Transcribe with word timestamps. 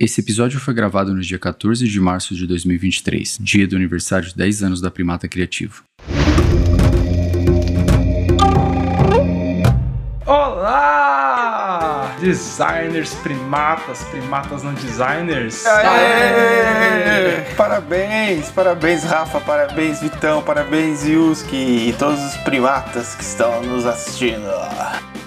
Esse 0.00 0.22
episódio 0.22 0.58
foi 0.58 0.72
gravado 0.72 1.12
no 1.12 1.20
dia 1.20 1.38
14 1.38 1.86
de 1.86 2.00
março 2.00 2.34
de 2.34 2.46
2023, 2.46 3.36
dia 3.38 3.68
do 3.68 3.76
aniversário 3.76 4.26
de 4.26 4.34
10 4.34 4.62
anos 4.62 4.80
da 4.80 4.90
Primata 4.90 5.28
Criativo. 5.28 5.84
Olá! 10.24 12.16
Designers, 12.18 13.14
primatas, 13.16 14.02
primatas 14.04 14.62
não 14.62 14.72
designers. 14.72 15.66
Aê! 15.66 17.42
Parabéns, 17.54 18.50
parabéns 18.52 19.04
Rafa, 19.04 19.38
parabéns 19.38 20.00
Vitão, 20.00 20.42
parabéns 20.42 21.04
Yuski 21.04 21.90
e 21.90 21.94
todos 21.98 22.18
os 22.24 22.36
primatas 22.38 23.14
que 23.14 23.22
estão 23.22 23.62
nos 23.64 23.84
assistindo. 23.84 24.48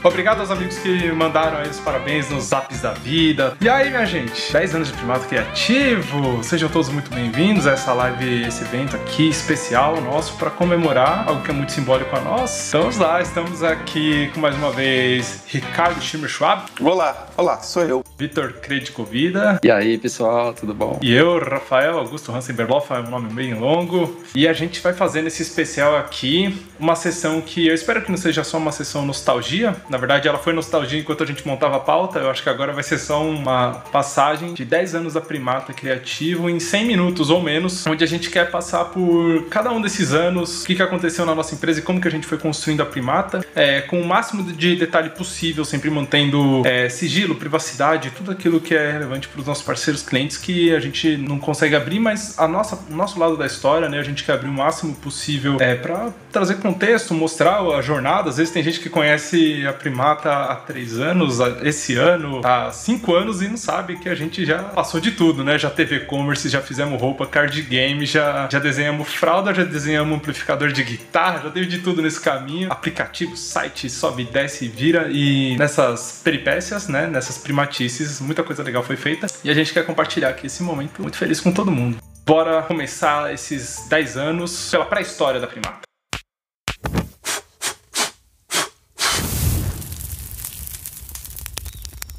Obrigado 0.04 0.41
aos 0.41 0.51
amigos 0.51 0.77
que 0.79 1.13
mandaram 1.13 1.59
aí 1.59 1.70
os 1.70 1.79
parabéns 1.79 2.29
nos 2.29 2.43
zaps 2.45 2.81
da 2.81 2.91
vida. 2.91 3.55
E 3.61 3.70
aí, 3.70 3.89
minha 3.89 4.05
gente, 4.05 4.52
10 4.52 4.75
anos 4.75 4.89
de 4.89 4.93
Primata 4.95 5.25
Criativo. 5.25 6.43
Sejam 6.43 6.67
todos 6.67 6.89
muito 6.89 7.09
bem-vindos 7.09 7.66
a 7.66 7.71
essa 7.71 7.94
live, 7.94 8.44
esse 8.44 8.63
evento 8.63 8.97
aqui 8.97 9.30
especial 9.30 10.02
nosso 10.02 10.35
para 10.35 10.49
comemorar 10.49 11.30
algo 11.30 11.41
que 11.41 11.52
é 11.52 11.53
muito 11.53 11.71
simbólico 11.71 12.13
a 12.17 12.20
nós. 12.20 12.67
Então, 12.67 12.81
vamos 12.81 12.97
lá, 12.97 13.21
estamos 13.21 13.63
aqui 13.63 14.30
com 14.34 14.41
mais 14.41 14.58
uma 14.58 14.71
vez 14.71 15.45
Ricardo 15.47 16.02
Schimmer 16.02 16.30
Schwab. 16.30 16.63
Olá, 16.81 17.27
olá, 17.38 17.61
sou 17.61 17.83
eu. 17.83 18.03
Vitor 18.17 18.53
Credicovida. 18.61 19.58
E 19.63 19.72
aí, 19.72 19.97
pessoal, 19.97 20.53
tudo 20.53 20.73
bom? 20.73 20.99
E 21.02 21.13
eu, 21.13 21.39
Rafael 21.39 21.97
Augusto 21.97 22.30
Hansen 22.30 22.53
Berloff, 22.53 22.91
é 22.91 22.99
um 22.99 23.09
nome 23.09 23.33
bem 23.33 23.53
longo. 23.53 24.22
E 24.35 24.49
a 24.49 24.53
gente 24.53 24.81
vai 24.81 24.91
fazer 24.91 25.22
nesse 25.22 25.44
especial 25.44 25.95
aqui 25.95 26.61
uma 26.77 26.95
sessão 26.95 27.39
que 27.39 27.67
eu 27.67 27.73
espero 27.73 28.02
que 28.02 28.11
não 28.11 28.17
seja 28.17 28.44
só 28.44 28.58
uma 28.58 28.73
sessão 28.73 29.05
nostalgia, 29.05 29.73
na 29.93 29.97
verdade, 29.99 30.27
ela 30.27 30.39
foi 30.39 30.53
nostalgia 30.53 30.99
enquanto 30.99 31.23
a 31.23 31.25
gente 31.25 31.47
montava 31.47 31.77
a 31.77 31.79
pauta. 31.79 32.20
Eu 32.20 32.29
acho 32.29 32.41
que 32.41 32.49
agora 32.49 32.73
vai 32.73 32.83
ser 32.83 32.97
só 32.97 33.23
uma 33.23 33.73
passagem 33.91 34.53
de 34.53 34.66
10 34.66 34.95
anos 34.95 35.13
da 35.13 35.21
Primata 35.21 35.71
Criativo 35.71 36.49
em 36.49 36.59
100 36.59 36.85
minutos 36.85 37.29
ou 37.29 37.41
menos, 37.41 37.85
onde 37.85 38.03
a 38.03 38.07
gente 38.07 38.31
quer 38.31 38.49
passar 38.49 38.85
por 38.85 39.45
cada 39.50 39.72
um 39.72 39.80
desses 39.80 40.11
anos, 40.11 40.63
o 40.63 40.66
que, 40.66 40.75
que 40.75 40.81
aconteceu 40.81 41.25
na 41.25 41.35
nossa 41.35 41.53
empresa 41.53 41.80
e 41.80 41.83
como 41.83 42.02
que 42.02 42.08
a 42.08 42.11
gente 42.11 42.25
foi 42.25 42.39
construindo 42.39 42.81
a 42.81 42.85
Primata, 42.85 43.45
é, 43.55 43.81
com 43.81 44.02
o 44.02 44.05
máximo 44.05 44.44
de 44.52 44.75
detalhe 44.75 45.11
possível, 45.11 45.63
sempre 45.63 45.91
mantendo 45.91 46.63
é, 46.66 46.89
sigilo, 46.89 47.35
privacidade, 47.35 48.11
tudo 48.17 48.31
aquilo 48.31 48.59
que 48.59 48.73
é 48.73 48.91
relevante 48.91 49.28
para 49.28 49.41
os 49.41 49.45
nossos 49.45 49.63
parceiros 49.63 50.02
clientes 50.02 50.38
que 50.38 50.73
a 50.75 50.80
gente 50.80 51.17
não 51.17 51.38
consegue 51.38 51.75
abrir, 51.75 52.00
mas 52.00 52.39
a 52.39 52.47
nossa, 52.47 52.80
o 52.89 52.95
nosso 52.95 53.19
lado 53.19 53.38
da 53.38 53.45
história, 53.45 53.88
né, 53.88 54.00
a 54.00 54.03
gente 54.03 54.23
quer 54.23 54.33
abrir 54.33 54.50
o 54.50 54.53
máximo 54.53 54.95
possível 54.95 55.57
é, 55.59 55.75
para 55.75 56.11
trazer 56.34 56.56
contexto, 56.56 57.14
mostrar 57.14 57.62
a 57.62 57.81
jornada. 57.81 58.30
Às 58.30 58.38
vezes 58.38 58.52
tem 58.52 58.64
gente 58.64 58.80
que 58.80 58.89
conhece 58.89 59.66
a 59.67 59.72
Primata 59.72 60.34
há 60.34 60.56
três 60.56 61.00
anos, 61.00 61.40
esse 61.62 61.95
ano, 61.95 62.42
há 62.44 62.72
cinco 62.72 63.14
anos 63.14 63.42
e 63.42 63.48
não 63.48 63.56
sabe 63.56 63.98
que 63.98 64.09
a 64.09 64.16
gente 64.16 64.44
já 64.44 64.64
passou 64.64 65.00
de 65.00 65.12
tudo, 65.12 65.44
né? 65.44 65.58
Já 65.58 65.70
teve 65.70 65.98
e-commerce, 65.98 66.50
já 66.50 66.62
fizemos 66.62 67.00
roupa, 67.00 67.28
card 67.28 67.62
game, 67.62 68.06
já, 68.06 68.50
já 68.52 68.59
desenhamos 68.59 69.14
fralda, 69.14 69.53
já 69.53 69.64
desenhamos 69.64 70.17
amplificador 70.17 70.72
de 70.72 70.84
guitarra, 70.84 71.42
já 71.44 71.52
teve 71.52 71.67
de 71.67 71.80
tudo 71.80 72.02
nesse 72.02 72.20
caminho. 72.20 72.72
Aplicativo, 72.72 73.38
site, 73.38 73.90
sobe, 73.90 74.23
desce, 74.23 74.68
vira 74.68 75.08
e 75.12 75.56
nessas 75.58 76.22
peripécias, 76.23 76.88
né? 76.88 77.06
Nessas 77.06 77.38
primatices, 77.38 78.20
muita 78.20 78.44
coisa 78.44 78.64
legal 78.64 78.81
foi 78.81 78.95
feita 78.95 79.28
e 79.44 79.52
a 79.52 79.53
gente 79.53 79.72
quer 79.72 79.86
compartilhar 79.86 80.30
aqui 80.30 80.47
esse 80.47 80.64
momento 80.64 81.02
muito 81.02 81.18
feliz 81.18 81.40
com 81.40 81.52
todo 81.52 81.70
mundo. 81.70 81.97
Bora 82.25 82.64
começar 82.64 83.31
esses 83.34 83.86
10 83.88 84.18
anos 84.18 84.72
pela 84.72 84.86
pré-história 84.86 85.40
da 85.40 85.47
Primata. 85.47 85.81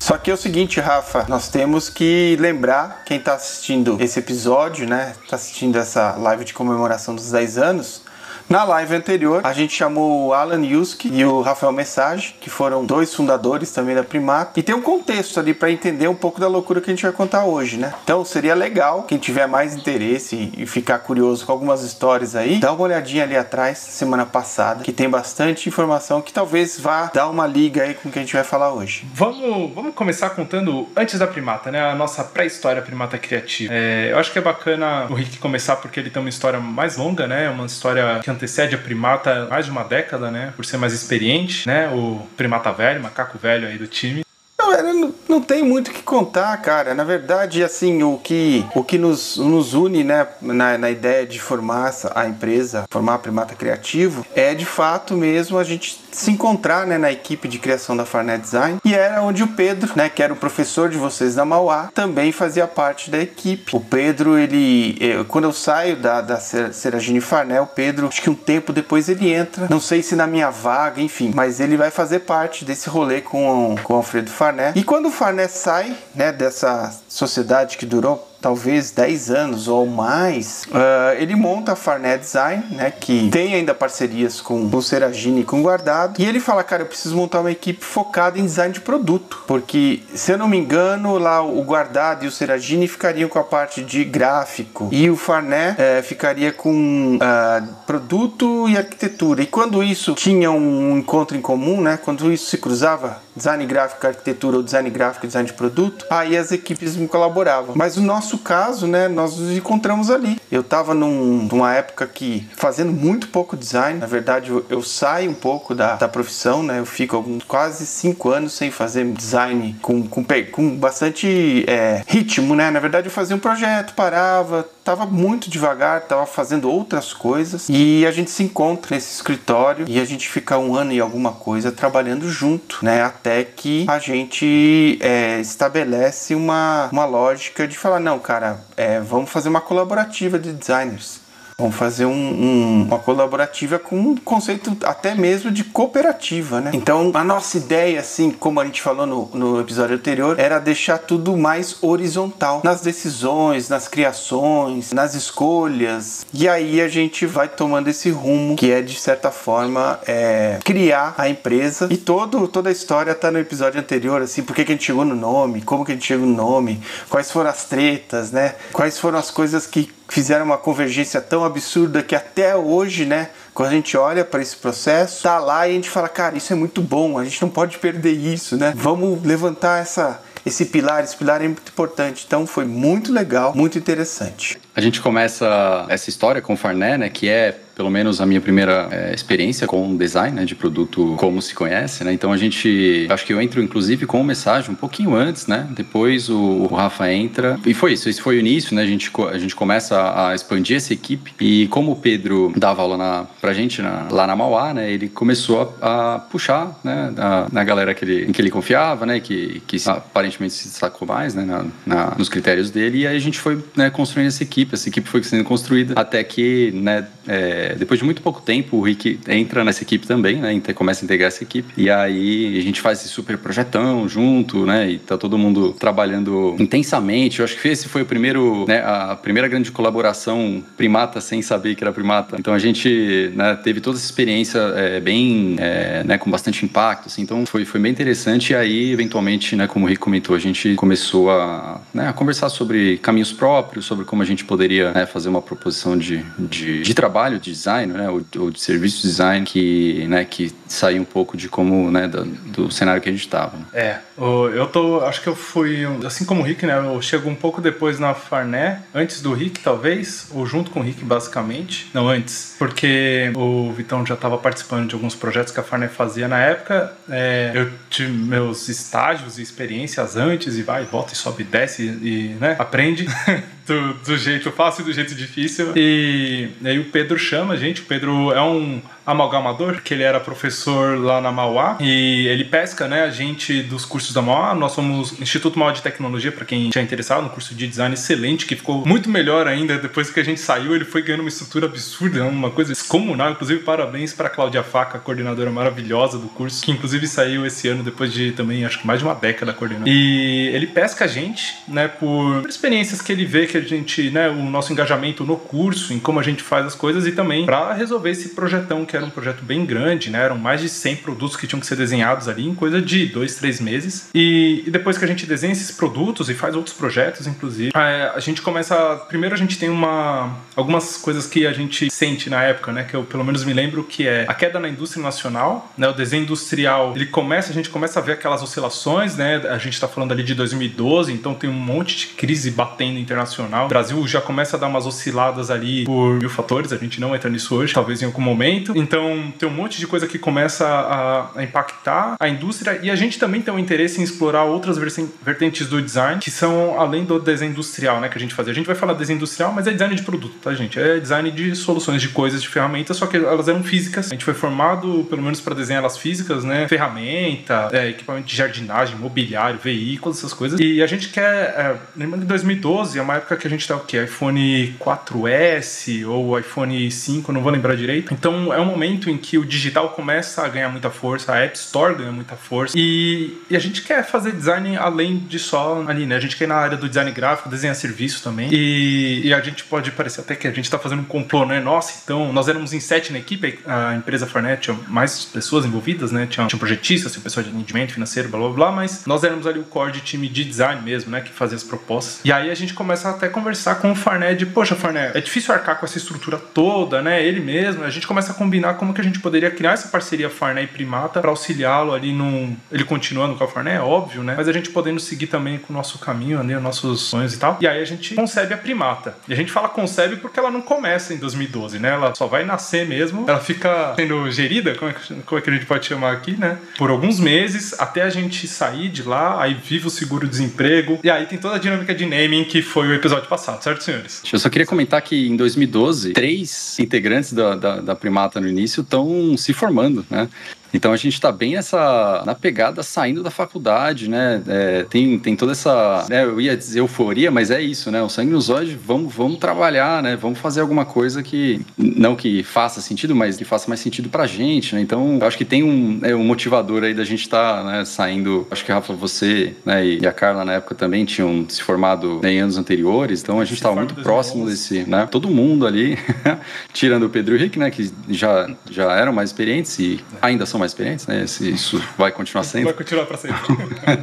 Só 0.05 0.14
que 0.25 0.31
é 0.31 0.35
o 0.35 0.39
seguinte, 0.39 0.81
Rafa, 0.81 1.27
nós 1.29 1.51
temos 1.51 1.91
que 1.91 2.35
lembrar 2.41 3.03
quem 3.05 3.19
está 3.19 3.35
assistindo 3.35 3.99
esse 4.01 4.19
episódio, 4.19 4.89
né? 4.89 5.13
Está 5.23 5.37
assistindo 5.37 5.77
essa 5.77 6.17
live 6.17 6.47
de 6.47 6.55
comemoração 6.55 7.15
dos 7.15 7.31
10 7.31 7.59
anos, 7.59 8.01
na 8.49 8.65
live 8.65 8.95
anterior, 8.95 9.41
a 9.45 9.53
gente 9.53 9.75
chamou 9.75 10.29
o 10.29 10.35
Alan 10.35 10.65
Yuski 10.65 11.09
e 11.13 11.25
o 11.25 11.41
Rafael 11.41 11.73
Message, 11.73 12.37
que 12.41 12.51
foram 12.51 12.85
dois 12.85 13.15
fundadores 13.15 13.73
também 13.73 13.95
da 13.95 14.05
Primata. 14.05 14.61
E 14.61 14.63
tem 14.63 14.75
um 14.75 14.83
contexto 14.83 15.41
ali 15.41 15.55
para 15.55 15.71
entender 15.71 16.09
um 16.09 16.15
pouco 16.15 16.41
da 16.41 16.47
loucura 16.47 16.81
que 16.81 16.91
a 16.91 16.95
gente 16.95 17.03
vai 17.03 17.13
contar 17.13 17.45
hoje, 17.45 17.77
né? 17.77 17.93
Então 18.05 18.25
seria 18.25 18.55
legal, 18.55 19.05
quem 19.05 19.19
tiver 19.19 19.47
mais 19.47 19.75
interesse 19.75 20.53
e 20.57 20.67
ficar 20.67 20.99
curioso 20.99 21.47
com 21.47 21.53
algumas 21.53 21.83
histórias 21.83 22.37
aí, 22.37 22.59
dá 22.59 22.73
uma 22.73 22.83
olhadinha 22.83 23.25
ali 23.25 23.37
atrás, 23.37 23.79
semana 23.79 24.27
passada, 24.27 24.85
que 24.85 24.93
tem 24.93 25.09
bastante 25.09 25.69
informação 25.69 26.21
que 26.21 26.33
talvez 26.33 26.79
vá 26.79 27.11
dar 27.13 27.29
uma 27.29 27.47
liga 27.47 27.83
aí 27.83 27.95
com 27.95 28.09
o 28.09 28.13
que 28.13 28.19
a 28.19 28.23
gente 28.23 28.35
vai 28.35 28.45
falar 28.45 28.73
hoje. 28.73 29.07
Vamos, 29.15 29.75
vamos 29.75 29.95
começar 29.95 30.31
contando 30.31 30.89
antes 30.97 31.19
da 31.19 31.27
Primata, 31.27 31.71
né? 31.71 31.91
A 31.91 31.95
nossa 31.95 32.23
pré-história 32.23 32.83
Primata 32.83 33.19
Criativa. 33.19 33.73
É, 33.73 34.13
eu 34.13 34.19
acho 34.19 34.33
que 34.33 34.39
é 34.39 34.43
bacana 34.43 35.07
o 35.11 35.15
Rick 35.15 35.39
começar 35.39 35.77
porque 35.77 35.99
ele 35.99 36.11
tem 36.11 36.21
uma 36.21 36.29
história 36.29 36.61
mais 36.61 36.97
longa, 36.97 37.27
né? 37.27 37.49
Uma 37.49 37.67
história 37.67 38.21
que 38.23 38.31
a 38.75 38.79
primata 38.79 39.47
mais 39.47 39.65
de 39.65 39.71
uma 39.71 39.85
década, 39.85 40.31
né? 40.31 40.53
Por 40.57 40.65
ser 40.65 40.77
mais 40.77 40.93
experiente, 40.93 41.67
né? 41.67 41.89
O 41.89 42.27
primata 42.37 42.73
velho, 42.73 43.03
macaco 43.03 43.39
velho 43.39 43.67
aí 43.67 43.79
do 43.79 43.87
time. 43.87 44.25
Não, 44.59 45.15
não 45.29 45.41
tem 45.41 45.63
muito 45.63 45.89
o 45.89 45.91
que 45.91 46.03
contar, 46.03 46.57
cara. 46.59 46.95
Na 46.95 47.05
verdade, 47.05 47.63
assim, 47.63 48.03
o 48.03 48.19
que, 48.19 48.65
o 48.75 48.85
que 48.85 48.97
nos, 48.97 49.37
nos 49.37 49.75
une, 49.75 50.05
né, 50.05 50.27
na, 50.41 50.79
na 50.79 50.91
ideia 50.91 51.27
de 51.27 51.41
formar 51.41 51.93
a 52.15 52.27
empresa, 52.27 52.85
formar 52.91 53.15
a 53.15 53.19
Primata 53.19 53.55
Criativo, 53.55 54.25
é 54.35 54.55
de 54.55 54.65
fato 54.65 55.15
mesmo 55.15 55.59
a 55.59 55.65
gente 55.65 56.01
se 56.13 56.31
encontrar, 56.31 56.87
né, 56.87 56.97
na 56.97 57.11
equipe 57.11 57.49
de 57.49 57.59
criação 57.59 57.97
da 57.97 58.07
Farnet 58.07 58.41
Design. 58.41 58.79
E 58.85 58.95
era 58.95 59.23
onde 59.23 59.43
o 59.43 59.49
Pedro, 59.49 59.93
né, 59.97 60.09
que 60.09 60.23
era 60.23 60.33
o 60.33 60.37
professor 60.37 60.89
de 60.89 60.97
vocês 60.97 61.35
da 61.35 61.45
Mauá, 61.45 61.91
também 61.93 62.31
fazia 62.31 62.67
parte 62.67 63.11
da 63.11 63.19
equipe. 63.19 63.75
O 63.75 63.81
Pedro, 63.81 64.39
ele, 64.39 64.97
eu, 65.01 65.25
quando 65.25 65.45
eu 65.45 65.53
saio 65.53 65.97
da, 65.97 66.21
da 66.21 66.39
Seragine 66.39 67.21
Farnel, 67.21 67.65
o 67.65 67.67
Pedro, 67.67 68.07
acho 68.07 68.23
que 68.23 68.31
um 68.31 68.35
tempo 68.35 68.73
depois 68.73 69.09
ele 69.09 69.33
entra, 69.33 69.67
não 69.69 69.81
sei 69.81 70.03
se 70.03 70.15
na 70.15 70.27
minha 70.27 70.51
vaga, 70.51 71.03
enfim, 71.03 71.33
mas 71.35 71.59
ele 71.59 71.77
vai 71.77 71.91
fazer 71.91 72.21
parte 72.21 72.65
desse 72.65 72.89
rolê 72.89 73.21
com, 73.21 73.75
com 73.83 73.95
o 73.95 73.97
Alfredo 73.97 74.31
Farnet 74.31 74.44
Farné. 74.45 74.73
E 74.75 74.85
quando 74.85 75.07
o 75.07 75.11
Farné 75.11 75.49
sai 75.49 75.97
né, 76.15 76.31
dessa 76.31 76.95
sociedade 77.09 77.79
que 77.79 77.87
durou 77.87 78.31
talvez 78.45 78.91
10 78.91 79.31
anos 79.31 79.69
ou 79.69 79.87
mais, 79.87 80.65
uh, 80.67 81.19
ele 81.19 81.35
monta 81.35 81.73
a 81.73 81.77
Farnet 81.77 82.19
Design, 82.19 82.63
né, 82.73 82.91
que 82.91 83.31
tem 83.31 83.55
ainda 83.55 83.75
parcerias 83.75 84.39
com 84.39 84.67
o 84.67 84.83
Seragini 84.83 85.41
e 85.41 85.45
com 85.45 85.61
o 85.61 85.63
Guardado, 85.63 86.21
e 86.21 86.27
ele 86.27 86.39
fala, 86.41 86.63
cara, 86.63 86.83
eu 86.83 86.87
preciso 86.87 87.17
montar 87.17 87.41
uma 87.41 87.51
equipe 87.51 87.83
focada 87.83 88.39
em 88.39 88.45
design 88.45 88.75
de 88.75 88.83
produto, 88.83 89.43
porque, 89.47 90.03
se 90.15 90.31
eu 90.31 90.37
não 90.37 90.47
me 90.47 90.59
engano, 90.59 91.17
lá 91.17 91.41
o 91.41 91.63
Guardado 91.63 92.27
e 92.27 92.29
o 92.29 92.31
Seragini 92.31 92.87
ficariam 92.87 93.31
com 93.31 93.39
a 93.39 93.45
parte 93.45 93.83
de 93.83 94.05
gráfico, 94.05 94.91
e 94.93 95.09
o 95.09 95.17
Farnet 95.17 95.79
uh, 95.81 96.03
ficaria 96.03 96.53
com 96.53 97.17
uh, 97.17 97.75
produto 97.87 98.69
e 98.69 98.77
arquitetura, 98.77 99.43
e 99.43 99.47
quando 99.47 99.83
isso 99.83 100.13
tinha 100.13 100.51
um 100.51 100.99
encontro 100.99 101.35
em 101.35 101.41
comum, 101.41 101.81
né, 101.81 101.97
quando 101.97 102.31
isso 102.31 102.51
se 102.51 102.59
cruzava, 102.59 103.23
design 103.37 103.65
gráfico, 103.67 104.07
arquitetura 104.07 104.57
ou 104.57 104.63
design 104.63 104.89
gráfico 104.91 105.27
design 105.29 105.47
de 105.47 105.55
produto, 105.55 106.05
aí 106.11 106.37
as 106.37 106.53
equipes 106.53 106.97
colaboravam. 107.07 107.75
Mas 107.77 107.97
o 107.97 108.03
nosso 108.03 108.25
nosso 108.25 108.39
caso, 108.39 108.87
né, 108.87 109.09
nós 109.09 109.37
nos 109.37 109.57
encontramos 109.57 110.11
ali. 110.11 110.41
Eu 110.55 110.61
estava 110.61 110.95
num, 110.95 111.49
numa 111.51 111.75
época 111.75 112.07
que 112.07 112.49
fazendo 112.55 112.93
muito 112.93 113.27
pouco 113.27 113.57
design. 113.57 113.99
Na 113.99 114.07
verdade, 114.07 114.51
eu, 114.51 114.65
eu 114.71 114.83
saio 114.83 115.29
um 115.29 115.35
pouco 115.35 115.75
da, 115.75 115.97
da 115.97 116.07
profissão, 116.07 116.63
né? 116.63 116.79
Eu 116.79 116.87
fico 116.87 117.17
alguns, 117.17 117.43
quase 117.43 117.85
cinco 117.85 118.31
anos 118.31 118.53
sem 118.53 118.71
fazer 118.71 119.05
design 119.13 119.75
com, 119.83 120.07
com, 120.07 120.25
com 120.53 120.77
bastante 120.77 121.65
é, 121.67 122.05
ritmo, 122.07 122.55
né? 122.55 122.71
Na 122.71 122.79
verdade, 122.79 123.09
eu 123.09 123.11
fazia 123.11 123.35
um 123.35 123.41
projeto, 123.41 123.95
parava, 123.95 124.65
tava 124.85 125.07
muito 125.07 125.51
devagar, 125.51 126.03
tava 126.03 126.25
fazendo 126.25 126.71
outras 126.71 127.13
coisas 127.13 127.67
e 127.69 128.07
a 128.07 128.13
gente 128.13 128.31
se 128.31 128.45
encontra 128.45 128.95
nesse 128.95 129.13
escritório 129.13 129.87
e 129.89 129.99
a 129.99 130.05
gente 130.05 130.29
fica 130.29 130.57
um 130.57 130.77
ano 130.77 130.93
e 130.93 131.01
alguma 131.01 131.33
coisa 131.33 131.73
trabalhando 131.73 132.29
junto, 132.29 132.79
né? 132.81 133.03
Até 133.03 133.43
que 133.43 133.87
a 133.89 133.99
gente 133.99 134.99
é, 135.01 135.41
estabelece 135.41 136.33
uma, 136.33 136.89
uma 136.93 137.07
lógica 137.07 137.67
de 137.67 137.77
falar, 137.77 137.99
não, 137.99 138.21
cara, 138.21 138.61
é, 138.77 139.01
vamos 139.01 139.31
fazer 139.31 139.49
uma 139.49 139.61
colaborativa 139.61 140.39
de 140.45 140.53
designers. 140.53 141.25
Vamos 141.57 141.77
fazer 141.77 142.05
um, 142.05 142.11
um, 142.13 142.83
uma 142.83 142.99
colaborativa 142.99 143.79
com 143.79 143.97
um 143.97 144.17
conceito 144.17 144.77
até 144.83 145.15
mesmo 145.15 145.53
de 145.53 145.63
cooperativa, 145.63 146.61
né? 146.61 146.73
Então, 146.75 147.13
a 147.15 147.23
nossa 147.23 147.57
ideia, 147.59 148.01
assim, 148.01 148.33
como 148.33 148.59
a 148.59 148.65
gente 148.65 148.83
falou 148.83 149.07
no, 149.07 149.31
no 149.33 149.61
episódio 149.61 149.95
anterior, 149.95 150.39
era 150.39 150.59
deixar 150.59 150.99
tudo 150.99 151.37
mais 151.37 151.77
horizontal 151.81 152.61
nas 152.65 152.81
decisões, 152.81 153.69
nas 153.69 153.87
criações, 153.87 154.93
nas 154.93 155.15
escolhas. 155.15 156.27
E 156.35 156.49
aí 156.49 156.81
a 156.81 156.89
gente 156.89 157.25
vai 157.25 157.47
tomando 157.47 157.87
esse 157.87 158.11
rumo 158.11 158.57
que 158.57 158.73
é, 158.73 158.83
de 158.83 158.99
certa 158.99 159.31
forma, 159.31 160.01
é, 160.09 160.59
criar 160.65 161.15
a 161.17 161.29
empresa. 161.29 161.87
E 161.89 161.97
todo, 161.97 162.49
toda 162.49 162.69
a 162.69 162.73
história 162.73 163.15
tá 163.15 163.31
no 163.31 163.39
episódio 163.39 163.79
anterior, 163.79 164.21
assim, 164.21 164.43
por 164.43 164.57
que, 164.57 164.65
que 164.65 164.73
a 164.73 164.75
gente 164.75 164.87
chegou 164.87 165.05
no 165.05 165.15
nome, 165.15 165.63
como 165.63 165.85
que 165.85 165.93
a 165.93 165.95
gente 165.95 166.07
chegou 166.07 166.27
no 166.27 166.35
nome, 166.35 166.83
quais 167.09 167.31
foram 167.31 167.51
as 167.51 167.65
tretas, 167.67 168.33
né? 168.33 168.57
Quais 168.73 168.99
foram 168.99 169.21
as 169.21 169.31
coisas 169.31 169.69
que 169.69 169.89
fizeram 170.09 170.45
uma 170.45 170.59
convergência 170.59 171.21
tão 171.21 171.45
absurda 171.45 172.03
que 172.03 172.15
até 172.15 172.57
hoje, 172.57 173.05
né, 173.05 173.31
quando 173.53 173.71
a 173.71 173.73
gente 173.73 173.97
olha 173.97 174.25
para 174.25 174.43
esse 174.43 174.57
processo, 174.57 175.23
tá 175.23 175.39
lá 175.39 175.67
e 175.67 175.73
a 175.73 175.75
gente 175.75 175.91
fala, 175.91 176.09
cara, 176.09 176.37
isso 176.37 176.53
é 176.53 176.57
muito 176.57 176.81
bom, 176.81 177.19
a 177.19 177.25
gente 177.25 177.41
não 177.43 177.49
pode 177.49 177.79
perder 177.79 178.13
isso, 178.13 178.57
né? 178.57 178.73
Vamos 178.77 179.23
levantar 179.25 179.81
essa 179.81 180.21
esse 180.45 180.67
pilar, 180.67 181.03
esse 181.03 181.17
pilar 181.17 181.41
é 181.41 181.49
muito 181.49 181.71
importante. 181.71 182.25
Então 182.27 182.47
foi 182.47 182.65
muito 182.65 183.13
legal, 183.13 183.55
muito 183.55 183.79
interessante. 183.79 184.59
A 184.77 184.81
gente 184.81 185.01
começa 185.01 185.87
essa 185.89 186.11
história 186.11 186.43
com 186.43 186.55
o 186.55 186.57
Farné, 186.57 186.99
né, 186.99 187.09
que 187.09 187.29
é 187.29 187.59
pelo 187.75 187.91
menos 187.91 188.21
a 188.21 188.27
minha 188.27 188.41
primeira 188.41 188.89
é, 188.91 189.15
experiência 189.15 189.67
com 189.67 189.97
design 189.97 190.37
né, 190.37 190.45
de 190.45 190.55
produto 190.55 191.15
como 191.19 191.43
se 191.43 191.55
conhece, 191.55 192.05
né? 192.05 192.13
Então 192.13 192.33
a 192.33 192.37
gente, 192.37 193.07
acho 193.11 193.27
que 193.27 193.33
eu 193.33 193.41
entro 193.41 193.61
inclusive 193.63 194.07
com 194.07 194.19
uma 194.19 194.27
mensagem 194.29 194.71
um 194.71 194.75
pouquinho 194.75 195.15
antes, 195.15 195.47
né? 195.47 195.67
Depois 195.71 196.29
o, 196.29 196.39
o 196.39 196.75
Rafa 196.75 197.13
entra 197.13 197.59
e 197.67 197.75
foi 197.75 197.95
isso. 197.95 198.09
Esse 198.09 198.21
foi 198.21 198.37
o 198.37 198.41
início, 198.41 198.75
né? 198.75 198.83
A 198.83 198.87
gente 198.87 199.11
a 199.31 199.39
gente 199.39 199.57
começa 199.57 200.29
a 200.29 200.35
expandir 200.35 200.77
essa 200.77 200.93
equipe 200.93 201.35
e 201.41 201.67
como 201.69 201.93
o 201.93 201.97
Pedro 201.97 202.53
dava 202.57 202.83
aula 202.83 202.97
na, 202.97 203.27
pra 203.41 203.53
gente 203.53 203.83
na, 203.83 204.09
lá 204.11 204.27
na 204.27 204.37
Mauá, 204.37 204.73
né? 204.73 204.91
Ele 204.91 205.09
começou 205.09 205.77
a, 205.81 206.15
a 206.15 206.19
puxar, 206.19 206.79
né? 206.85 207.13
A, 207.17 207.49
na 207.51 207.65
galera 207.65 207.95
que 207.95 208.05
ele, 208.05 208.27
em 208.27 208.33
que 208.33 208.41
ele 208.41 208.51
confiava, 208.51 209.05
né? 209.05 209.19
Que, 209.21 209.63
que 209.67 209.77
aparentemente 209.89 210.55
se 210.55 210.69
destacou 210.69 211.09
mais, 211.09 211.35
né? 211.35 211.45
Na, 211.45 211.65
na, 211.85 212.15
nos 212.17 212.29
critérios 212.29 212.71
dele 212.71 212.99
e 212.99 213.07
aí 213.07 213.17
a 213.17 213.21
gente 213.21 213.39
foi 213.39 213.63
né, 213.77 213.91
construindo 213.91 214.29
essa 214.29 214.43
equipe. 214.43 214.64
Essa 214.73 214.89
equipe 214.89 215.09
foi 215.09 215.23
sendo 215.23 215.45
construída 215.45 215.95
até 215.97 216.23
que, 216.23 216.71
né? 216.73 217.07
É, 217.27 217.75
depois 217.77 217.99
de 217.99 218.05
muito 218.05 218.23
pouco 218.23 218.41
tempo, 218.41 218.77
o 218.77 218.83
Rick 218.83 219.19
entra 219.29 219.65
nessa 219.65 219.83
equipe 219.83 220.07
também, 220.07 220.37
né? 220.37 220.61
Começa 220.75 221.03
a 221.03 221.05
integrar 221.05 221.29
essa 221.29 221.43
equipe. 221.43 221.73
E 221.77 221.91
aí 221.91 222.59
a 222.59 222.63
gente 222.63 222.81
faz 222.81 223.01
esse 223.01 223.09
super 223.09 223.39
projetão 223.39 224.09
junto, 224.09 224.67
né? 224.67 224.91
E 224.91 224.99
tá 224.99 225.17
todo 225.17 225.39
mundo 225.39 225.73
trabalhando 225.73 226.57
intensamente. 226.59 227.41
Eu 227.41 227.45
acho 227.45 227.61
que 227.61 227.69
esse 227.69 227.89
foi 227.89 228.03
o 228.03 228.07
primeiro, 228.07 228.65
né? 228.67 228.83
A 228.85 229.17
primeira 229.17 229.49
grande 229.49 229.71
colaboração 229.71 230.63
primata 230.77 231.21
sem 231.21 231.43
saber 231.43 231.75
que 231.75 231.85
era 231.85 231.93
primata. 231.93 232.37
Então 232.39 232.53
a 232.53 232.59
gente 232.59 233.33
né, 233.35 233.55
teve 233.57 233.81
toda 233.81 233.97
essa 233.97 234.05
experiência 234.05 234.59
é, 234.59 235.01
bem, 235.01 235.57
é, 235.59 236.03
né? 236.05 236.19
Com 236.19 236.31
bastante 236.31 236.65
impacto, 236.65 237.07
assim. 237.07 237.23
Então 237.23 237.47
foi, 237.47 237.65
foi 237.65 237.81
bem 237.81 237.93
interessante. 237.93 238.53
E 238.53 238.57
aí, 238.57 238.93
eventualmente, 238.93 239.57
né? 239.57 239.67
Como 239.67 239.87
o 239.87 239.89
Rick 239.89 240.01
comentou, 240.01 240.37
a 240.37 240.39
gente 240.39 240.75
começou 240.75 241.31
a, 241.31 241.81
né, 241.93 242.09
a 242.09 242.13
conversar 242.13 242.49
sobre 242.49 242.99
caminhos 242.99 243.33
próprios, 243.33 243.85
sobre 243.85 244.05
como 244.05 244.23
a 244.23 244.25
gente 244.25 244.45
poderia 244.55 244.93
né, 244.93 245.05
fazer 245.05 245.29
uma 245.29 245.43
proposição 245.43 245.99
de, 245.99 246.25
de, 246.39 246.83
de 246.83 246.95
trabalho, 246.95 247.41
de 247.41 247.51
design, 247.51 247.93
né, 247.93 248.09
ou, 248.09 248.25
ou 248.39 248.51
de 248.53 248.61
serviço 248.61 249.03
design 249.03 249.45
que, 249.45 250.07
né, 250.07 250.25
que 250.25 250.55
saiu 250.69 251.03
um 251.03 251.05
pouco 251.05 251.37
de 251.37 251.49
como, 251.49 251.91
né, 251.91 252.07
do, 252.07 252.25
do 252.25 252.71
cenário 252.71 253.03
que 253.03 253.09
a 253.09 253.13
gente 253.13 253.23
estava. 253.23 253.57
Né? 253.57 253.65
É, 253.75 253.99
eu 254.17 254.67
tô, 254.69 255.01
acho 255.01 255.21
que 255.21 255.27
eu 255.27 255.35
fui, 255.35 255.85
assim 256.07 256.25
como 256.25 256.41
o 256.41 256.45
Rick, 256.45 256.65
né, 256.65 256.79
eu 256.79 257.03
chego 257.03 257.29
um 257.29 257.35
pouco 257.35 257.61
depois 257.61 257.99
na 257.99 258.15
Farné, 258.15 258.83
antes 258.95 259.21
do 259.21 259.33
Rick 259.35 259.61
talvez, 259.61 260.29
ou 260.31 260.47
junto 260.47 260.71
com 260.71 260.79
o 260.79 260.83
Rick 260.85 261.05
basicamente, 261.05 261.91
não 261.93 262.09
antes, 262.09 262.55
porque 262.57 263.33
o 263.35 263.73
Vitão 263.73 264.07
já 264.07 264.15
estava 264.15 264.39
participando 264.39 264.89
de 264.89 264.95
alguns 264.95 265.17
projetos 265.17 265.53
que 265.53 265.59
a 265.59 265.65
Farné 265.65 265.89
fazia 265.89 266.29
na 266.29 266.39
época, 266.39 266.93
é, 267.11 267.51
eu 267.55 267.73
tive 267.91 268.13
meus 268.13 268.69
estágios 268.69 269.37
e 269.37 269.43
experiências 269.43 270.17
antes 270.17 270.57
e 270.57 270.63
vai, 270.63 270.85
volta 270.85 271.13
e 271.13 271.17
sobe, 271.17 271.43
desce 271.43 271.83
e, 271.83 272.37
né, 272.41 272.55
aprende 272.57 273.09
do, 273.67 273.95
do 273.95 274.17
jeito 274.17 274.44
fácil 274.53 274.83
e 274.83 274.85
do 274.85 274.93
jeito 274.93 275.15
difícil. 275.15 275.73
E, 275.77 276.49
e 276.61 276.69
aí 276.69 276.79
o 276.79 276.85
Pedro 276.87 277.19
chama 277.19 277.55
a 277.55 277.57
gente, 277.57 277.83
o 277.83 277.85
Pedro 277.85 278.33
é 278.33 278.43
um 278.43 278.81
amalgamador, 279.07 279.83
que 279.83 279.95
ele 279.95 280.03
era 280.03 280.19
professor 280.21 280.99
lá 280.99 281.21
na 281.21 281.31
Mauá 281.31 281.77
e 281.81 282.27
ele 282.29 282.45
pesca, 282.45 282.89
né, 282.89 283.03
a 283.03 283.11
gente 283.11 283.63
dos 283.63 283.85
cursos 283.85 284.13
da 284.13 284.23
Mauá. 284.23 284.55
Nós 284.55 284.73
somos 284.73 285.21
Instituto 285.21 285.59
Mauá 285.59 285.73
de 285.73 285.83
Tecnologia, 285.83 286.33
para 286.33 286.45
quem 286.45 286.71
já 286.73 286.81
é 286.81 286.83
interessado, 286.83 287.23
no 287.23 287.31
curso 287.31 287.55
de 287.55 287.67
design 287.67 287.95
excelente, 287.95 288.47
que 288.47 288.57
ficou 288.57 288.87
muito 288.87 289.09
melhor 289.09 289.47
ainda 289.47 289.79
depois 289.79 290.11
que 290.11 290.21
a 290.21 290.25
gente 290.25 290.41
saiu. 290.41 290.75
Ele 290.75 290.85
foi 290.85 291.03
ganhando 291.03 291.21
uma 291.21 291.29
estrutura 291.29 291.67
absurda, 291.67 292.25
uma 292.25 292.51
coisa 292.51 292.73
descomunal. 292.73 293.31
Inclusive, 293.31 293.61
parabéns 293.61 294.13
para 294.13 294.29
Cláudia 294.29 294.63
Faca, 294.63 294.99
coordenadora 294.99 295.51
maravilhosa 295.51 296.19
do 296.19 296.29
curso, 296.29 296.65
que 296.65 296.73
inclusive 296.73 297.07
saiu 297.07 297.47
esse 297.47 297.69
ano 297.69 297.83
depois 297.83 298.13
de 298.13 298.33
também, 298.33 298.65
acho 298.65 298.81
que 298.81 298.87
mais 298.87 299.01
de 299.01 299.05
uma 299.05 299.15
década 299.15 299.53
coordenando. 299.53 299.89
E 299.89 300.49
ele 300.49 300.67
pesca 300.67 301.05
a 301.05 301.09
gente, 301.09 301.55
né, 301.69 301.89
por, 301.89 302.41
por 302.41 302.49
experiências 302.49 303.01
que 303.01 303.13
ele 303.13 303.25
vê 303.25 303.47
que 303.47 303.57
a 303.57 303.61
gente, 303.61 304.11
né, 304.11 304.29
o 304.29 304.43
nosso 304.45 304.73
engajamento 304.73 305.25
no 305.25 305.37
curso, 305.37 305.93
em 305.93 305.99
como 305.99 306.19
a 306.19 306.23
gente 306.23 306.43
faz 306.43 306.67
as 306.67 306.75
coisas 306.75 307.07
e 307.07 307.13
também 307.13 307.45
para 307.45 307.73
resolver 307.73 308.11
esse 308.11 308.31
projetão 308.31 308.85
que 308.85 308.94
que 308.95 308.97
era 308.97 309.05
um 309.05 309.11
projeto 309.11 309.43
bem 309.43 309.67
grande, 309.67 310.09
né? 310.09 310.23
Eram 310.23 310.39
mais 310.39 310.61
de 310.61 310.69
100 310.69 310.97
produtos 310.97 311.37
que 311.37 311.49
tinham 311.49 311.59
que 311.59 311.67
ser 311.67 311.75
desenhados 311.75 312.29
ali 312.29 312.47
em 312.47 312.55
coisa 312.55 312.81
de 312.81 313.07
dois, 313.07 313.35
três 313.35 313.61
meses. 313.61 314.09
E, 314.15 314.63
e 314.65 314.71
depois 314.71 314.97
que 314.97 315.05
a 315.05 315.09
gente 315.09 315.27
desenha 315.27 315.53
esses 315.53 315.73
produtos 315.73 316.31
e 316.31 316.35
faz 316.35 316.55
outros 316.55 316.77
projetos, 316.77 317.27
inclusive, 317.27 317.73
é, 317.75 318.13
a 318.15 318.21
gente 318.21 318.41
começa. 318.41 318.77
Primeiro 319.09 319.35
a 319.35 319.39
gente 319.39 319.59
tem 319.59 319.69
uma 319.69 320.37
algumas 320.55 320.97
coisas 320.97 321.27
que 321.27 321.45
a 321.45 321.53
gente 321.53 321.91
sente 321.91 322.31
na 322.31 322.43
época, 322.45 322.71
né? 322.71 322.85
Que 322.85 322.95
eu 322.95 323.03
pelo 323.03 323.25
menos 323.25 323.45
me 323.45 323.53
lembro 323.53 323.83
que 323.83 324.07
é 324.07 324.27
a 324.29 324.35
queda 324.35 324.61
na 324.61 324.69
indústria 324.69 325.03
nacional, 325.03 325.73
né? 325.77 325.89
O 325.89 325.93
desenho 325.93 326.23
industrial, 326.23 326.93
ele 326.95 327.07
começa, 327.07 327.51
a 327.51 327.55
gente 327.55 327.71
começa 327.71 327.99
a 327.99 328.03
ver 328.03 328.13
aquelas 328.13 328.43
oscilações, 328.43 329.17
né? 329.17 329.43
A 329.49 329.59
gente 329.59 329.75
está 329.75 329.89
falando 329.89 330.13
ali 330.13 330.23
de 330.23 330.35
2012, 330.35 331.13
então 331.13 331.35
tem 331.35 331.51
um 331.51 331.53
monte 331.53 331.97
de 331.97 332.07
crise 332.09 332.51
batendo 332.53 332.99
internacional. 332.99 333.67
O 333.67 333.69
Brasil 333.69 334.07
já 334.07 334.21
começa 334.21 334.57
a 334.57 334.61
dar 334.61 334.69
umas 334.69 334.87
osciladas 334.87 335.51
ali 335.51 335.85
por 335.85 336.15
mil 336.15 336.31
fatores, 336.31 336.73
a 336.73 336.77
gente 336.77 337.01
não 337.01 337.13
entra 337.15 337.29
nisso 337.29 337.57
hoje, 337.57 337.75
talvez 337.75 338.01
em 338.01 338.05
algum 338.05 338.23
momento. 338.23 338.77
Então, 338.85 339.33
tem 339.39 339.49
um 339.49 339.53
monte 339.53 339.79
de 339.79 339.87
coisa 339.87 340.07
que 340.07 340.19
começa 340.19 340.67
a, 340.67 341.31
a, 341.39 341.43
impactar 341.43 342.17
a 342.21 342.29
indústria 342.29 342.79
e 342.83 342.91
a 342.91 342.97
gente 342.97 343.19
também 343.19 343.41
tem 343.41 343.53
um 343.53 343.59
interesse 343.59 344.01
em 344.01 344.05
explorar 344.05 344.45
outras 344.45 344.77
vertentes 344.79 345.67
do 345.67 345.81
design 345.81 346.21
que 346.21 346.31
são 346.31 346.79
além 346.79 347.05
do 347.05 347.19
design 347.19 347.53
industrial, 347.53 348.01
né, 348.01 348.09
que 348.09 348.19
a 348.19 348.21
gente 348.21 348.35
fazia. 348.35 348.53
A 348.53 348.55
gente 348.55 348.67
vai 348.67 348.77
falar 348.77 348.93
design 348.93 349.17
industrial, 349.17 349.53
mas 349.53 349.67
é 349.67 349.73
design 349.73 349.95
de 349.95 350.03
produto, 350.03 350.35
tá, 350.43 350.53
gente? 350.55 350.79
É 350.79 350.99
design 350.99 351.31
de 351.31 351.57
soluções, 351.57 352.03
de 352.03 352.09
coisas, 352.09 352.43
de 352.43 352.49
ferramentas, 352.49 352.97
só 352.97 353.07
que 353.07 353.17
elas 353.17 353.49
eram 353.49 353.63
físicas. 353.63 354.07
A 354.07 354.11
gente 354.11 354.25
foi 354.25 354.35
formado, 354.35 355.07
pelo 355.09 355.23
menos, 355.23 355.41
para 355.41 355.55
desenhar 355.55 355.81
elas 355.81 355.97
físicas, 355.97 356.45
né? 356.45 356.69
Ferramenta, 356.69 357.71
é, 357.73 357.89
equipamento 357.89 358.27
de 358.27 358.37
jardinagem, 358.37 358.97
mobiliário, 358.97 359.59
veículos, 359.63 360.19
essas 360.19 360.35
coisas. 360.35 360.61
E 360.61 360.83
a 360.83 360.87
gente 360.87 361.09
quer. 361.09 361.25
É, 361.25 361.77
lembrando 361.97 362.23
que 362.23 362.29
2012 362.29 362.99
é 362.99 363.03
uma 363.03 363.17
época 363.17 363.37
que 363.37 363.47
a 363.47 363.51
gente 363.51 363.67
tá 363.67 363.77
o 363.77 363.81
quê? 363.81 364.05
iPhone 364.05 364.75
4S 364.79 366.07
ou 366.07 366.39
iPhone 366.39 366.91
5, 366.91 367.33
não 367.33 367.41
vou 367.41 367.53
lembrar 367.53 367.77
direito. 367.77 368.13
Então 368.13 368.53
é 368.53 368.61
um 368.61 368.74
momento 368.75 369.09
em 369.09 369.17
que 369.17 369.39
o 369.39 369.45
digital 369.45 369.91
começa 369.91 370.45
a 370.45 370.49
ganhar 370.49 370.69
muita 370.69 370.91
força, 370.91 371.33
a 371.33 371.39
App 371.39 371.57
Store 371.57 371.95
ganha 371.95 372.13
muita 372.13 372.37
força 372.37 372.77
e, 372.77 373.39
e 373.49 373.57
a 373.57 373.59
gente 373.59 373.83
quer 373.83 374.05
fazer 374.05 374.33
design 374.33 374.77
além 374.77 375.19
de 375.19 375.39
só 375.39 375.85
ali, 375.87 376.07
né? 376.07 376.17
A 376.17 376.21
gente 376.21 376.37
quer 376.37 376.45
ir 376.45 376.49
na 376.49 376.57
área 376.57 376.77
do 376.77 376.89
design 376.89 377.11
gráfico, 377.11 377.49
desenhar 377.49 377.75
serviço 377.75 378.23
também 378.23 378.49
e, 378.53 379.23
e 379.25 379.35
a 379.35 379.41
gente 379.41 379.65
pode 379.65 379.91
parecer 379.93 380.21
até 380.21 380.35
que 380.35 380.47
a 380.47 380.53
gente 380.53 380.65
está 380.65 380.79
fazendo 380.79 381.01
um 381.01 381.05
complô, 381.05 381.47
né? 381.47 381.61
Nossa, 381.61 382.01
então 382.05 382.33
nós 382.33 382.49
éramos 382.49 382.73
em 382.73 382.81
sete 382.81 383.13
na 383.13 383.19
equipe, 383.19 383.61
a 383.67 383.95
empresa 383.95 384.27
Fornet 384.27 384.63
tinha 384.63 384.77
mais 384.89 385.25
pessoas 385.25 385.65
envolvidas, 385.65 386.11
né? 386.11 386.27
Tinha, 386.27 386.47
tinha 386.47 386.59
projetistas, 386.59 387.13
tinha 387.13 387.23
pessoa 387.23 387.45
de 387.45 387.51
atendimento 387.51 387.93
financeiro, 387.93 388.29
blá 388.29 388.41
blá 388.41 388.51
blá, 388.51 388.73
mas 388.73 389.05
nós 389.07 389.23
éramos 389.25 389.47
ali 389.47 389.59
o 389.59 389.65
core 389.65 389.93
de 389.93 390.01
time 390.01 390.29
de 390.29 390.45
design 390.45 390.83
mesmo, 390.83 391.11
né? 391.11 391.21
Que 391.21 391.31
fazia 391.31 391.57
as 391.57 391.63
propostas. 391.63 392.21
E 392.25 392.33
aí 392.33 392.51
a 392.51 392.55
gente 392.55 392.75
começa 392.75 393.09
até 393.11 393.27
a 393.27 393.31
conversar 393.31 393.77
com 393.77 393.93
o 393.93 393.95
Farnet 393.95 394.37
de, 394.37 394.47
poxa, 394.47 394.75
Farnet, 394.75 395.17
é 395.17 395.21
difícil 395.21 395.55
arcar 395.55 395.79
com 395.79 395.87
essa 395.87 395.99
estrutura 395.99 396.39
toda, 396.39 397.03
né? 397.03 397.25
Ele 397.25 397.41
mesmo, 397.41 397.85
a 397.85 397.91
gente 397.91 398.07
começa 398.07 398.33
a 398.33 398.35
combinar 398.35 398.64
como 398.73 398.95
que 398.95 399.01
a 399.01 399.05
gente 399.05 399.21
poderia 399.21 399.51
criar 399.51 399.73
essa 399.73 399.89
parceria 399.89 400.31
Farné 400.31 400.63
e 400.63 400.67
Primata 400.67 401.21
para 401.21 401.29
auxiliá-lo 401.29 401.93
ali 401.93 402.13
num. 402.13 402.57
Ele 402.73 402.85
continuando 402.85 403.35
com 403.35 403.45
a 403.45 403.49
Farné, 403.49 403.75
é 403.75 403.81
óbvio, 403.81 404.23
né? 404.23 404.35
Mas 404.37 404.49
a 404.49 404.53
gente 404.53 404.71
podendo 404.71 404.99
seguir 405.01 405.27
também 405.27 405.59
com 405.59 405.73
o 405.73 405.77
nosso 405.77 405.99
caminho, 405.99 406.43
né? 406.43 406.59
Nossos 406.59 407.03
sonhos 407.03 407.35
e 407.35 407.39
tal. 407.39 407.59
E 407.61 407.67
aí 407.67 407.83
a 407.83 407.85
gente 407.85 408.15
concebe 408.15 408.55
a 408.55 408.57
Primata. 408.57 409.17
E 409.29 409.33
a 409.33 409.37
gente 409.37 409.53
fala 409.53 409.69
concebe 409.69 410.17
porque 410.17 410.39
ela 410.39 410.51
não 410.51 410.63
começa 410.63 411.13
em 411.13 411.19
2012, 411.19 411.79
né? 411.79 411.91
Ela 411.91 412.15
só 412.15 412.27
vai 412.27 412.45
nascer 412.45 412.87
mesmo. 412.87 413.25
Ela 413.29 413.41
fica 413.41 413.95
sendo 413.97 414.31
gerida, 414.31 414.75
como 414.75 414.91
é 414.91 414.95
que, 414.95 415.15
como 415.23 415.39
é 415.39 415.43
que 415.43 415.51
a 415.51 415.53
gente 415.53 415.67
pode 415.67 415.87
chamar 415.87 416.13
aqui, 416.13 416.33
né? 416.33 416.59
Por 416.79 416.91
alguns 416.91 417.19
meses 417.19 417.75
até 417.79 418.03
a 418.03 418.11
gente 418.11 418.47
sair 418.47 418.89
de 418.89 419.03
lá, 419.03 419.43
aí 419.43 419.55
vive 419.55 419.87
o 419.87 419.91
seguro-desemprego. 419.91 421.01
E 421.03 421.11
aí 421.11 421.27
tem 421.27 421.39
toda 421.39 421.57
a 421.57 421.59
dinâmica 421.59 421.95
de 421.95 422.07
naming 422.07 422.45
que 422.45 422.63
foi 422.63 422.89
o 422.89 422.95
episódio 422.95 423.29
passado, 423.29 423.63
certo, 423.63 423.83
senhores? 423.83 424.23
Eu 424.33 424.39
só 424.39 424.49
queria 424.49 424.67
comentar 424.67 425.01
que 425.03 425.29
em 425.29 425.37
2012, 425.37 426.13
três 426.13 426.79
integrantes 426.79 427.33
da, 427.33 427.55
da, 427.55 427.81
da 427.81 427.95
Primata 427.95 428.41
no 428.41 428.49
início 428.55 428.81
estão 428.81 429.37
se 429.37 429.53
formando, 429.53 430.07
né? 430.09 430.29
Então 430.75 430.93
a 430.93 430.97
gente 430.97 431.15
está 431.15 431.31
bem 431.31 431.57
essa 431.57 432.25
na 432.27 432.35
pegada 432.35 432.83
saindo 432.83 433.23
da 433.23 433.31
faculdade, 433.31 434.11
né? 434.11 434.43
É, 434.49 434.83
tem, 434.83 435.17
tem 435.21 435.37
toda 435.37 435.53
essa, 435.53 436.05
né, 436.11 436.25
eu 436.25 436.41
ia 436.41 436.57
dizer 436.57 436.81
euforia, 436.81 437.31
mas 437.31 437.53
é 437.53 437.63
isso, 437.63 437.93
né? 437.93 438.03
O 438.03 438.09
sangue 438.09 438.33
nos 438.33 438.51
olhos, 438.51 438.73
vamos, 438.73 439.15
vamos 439.15 439.39
trabalhar, 439.39 440.03
né? 440.03 440.17
Vamos 440.17 440.41
fazer 440.41 440.61
alguma 440.61 440.85
coisa 440.85 441.23
que 441.23 441.65
não 441.79 442.17
que 442.17 442.43
faça 442.43 442.81
sentido, 442.81 443.15
mas 443.15 443.37
que 443.37 443.45
faça 443.45 443.69
mais 443.69 443.79
sentido 443.79 444.09
pra 444.09 444.27
gente, 444.27 444.75
né? 444.75 444.81
Então 444.81 445.19
acho 445.23 445.39
que 445.39 445.45
tem 445.45 445.63
um, 445.63 446.01
é, 446.03 446.15
um 446.15 446.25
motivador 446.25 446.83
aí 446.83 446.93
da 446.93 447.05
gente 447.05 447.21
estar 447.21 447.63
tá, 447.63 447.65
né, 447.65 447.85
saindo. 447.85 448.47
Acho 448.51 448.65
que 448.65 448.73
Rafa, 448.73 448.93
você 448.95 449.55
né, 449.65 449.87
e 449.87 450.07
a 450.07 450.13
Carla 450.13 450.45
na 450.45 450.55
época 450.55 450.75
também 450.75 451.05
tinham 451.05 451.47
se 451.49 451.63
formado 451.63 452.19
né, 452.21 452.33
em 452.33 452.41
anos 452.41 452.59
anteriores, 452.59 453.23
então 453.23 453.41
a 453.41 453.45
gente 453.45 453.59
estava 453.59 453.77
muito 453.77 453.95
próximo 453.95 454.47
desse, 454.47 454.81
né? 454.89 455.07
Todo 455.09 455.31
mundo 455.31 455.67
ali, 455.67 455.97
tirando 456.73 457.05
o 457.05 457.09
Pedro 457.09 457.35
e 457.35 457.39
o 457.39 457.41
Rick, 457.41 457.61
né? 457.61 457.71
Que 457.71 457.93
já, 458.09 458.51
já 458.69 458.93
eram 458.97 459.13
mais 459.13 459.31
experientes 459.31 459.79
e 459.79 460.01
ainda 460.21 460.45
são 460.45 460.59
mais 460.59 460.64
mais 460.65 460.73
experientes, 460.73 461.07
né? 461.07 461.25
Isso 461.25 461.83
vai 461.97 462.11
continuar 462.11 462.43
sendo. 462.43 462.65
Vai 462.65 462.73
continuar 462.73 463.07
para 463.07 463.17
sempre. 463.17 463.39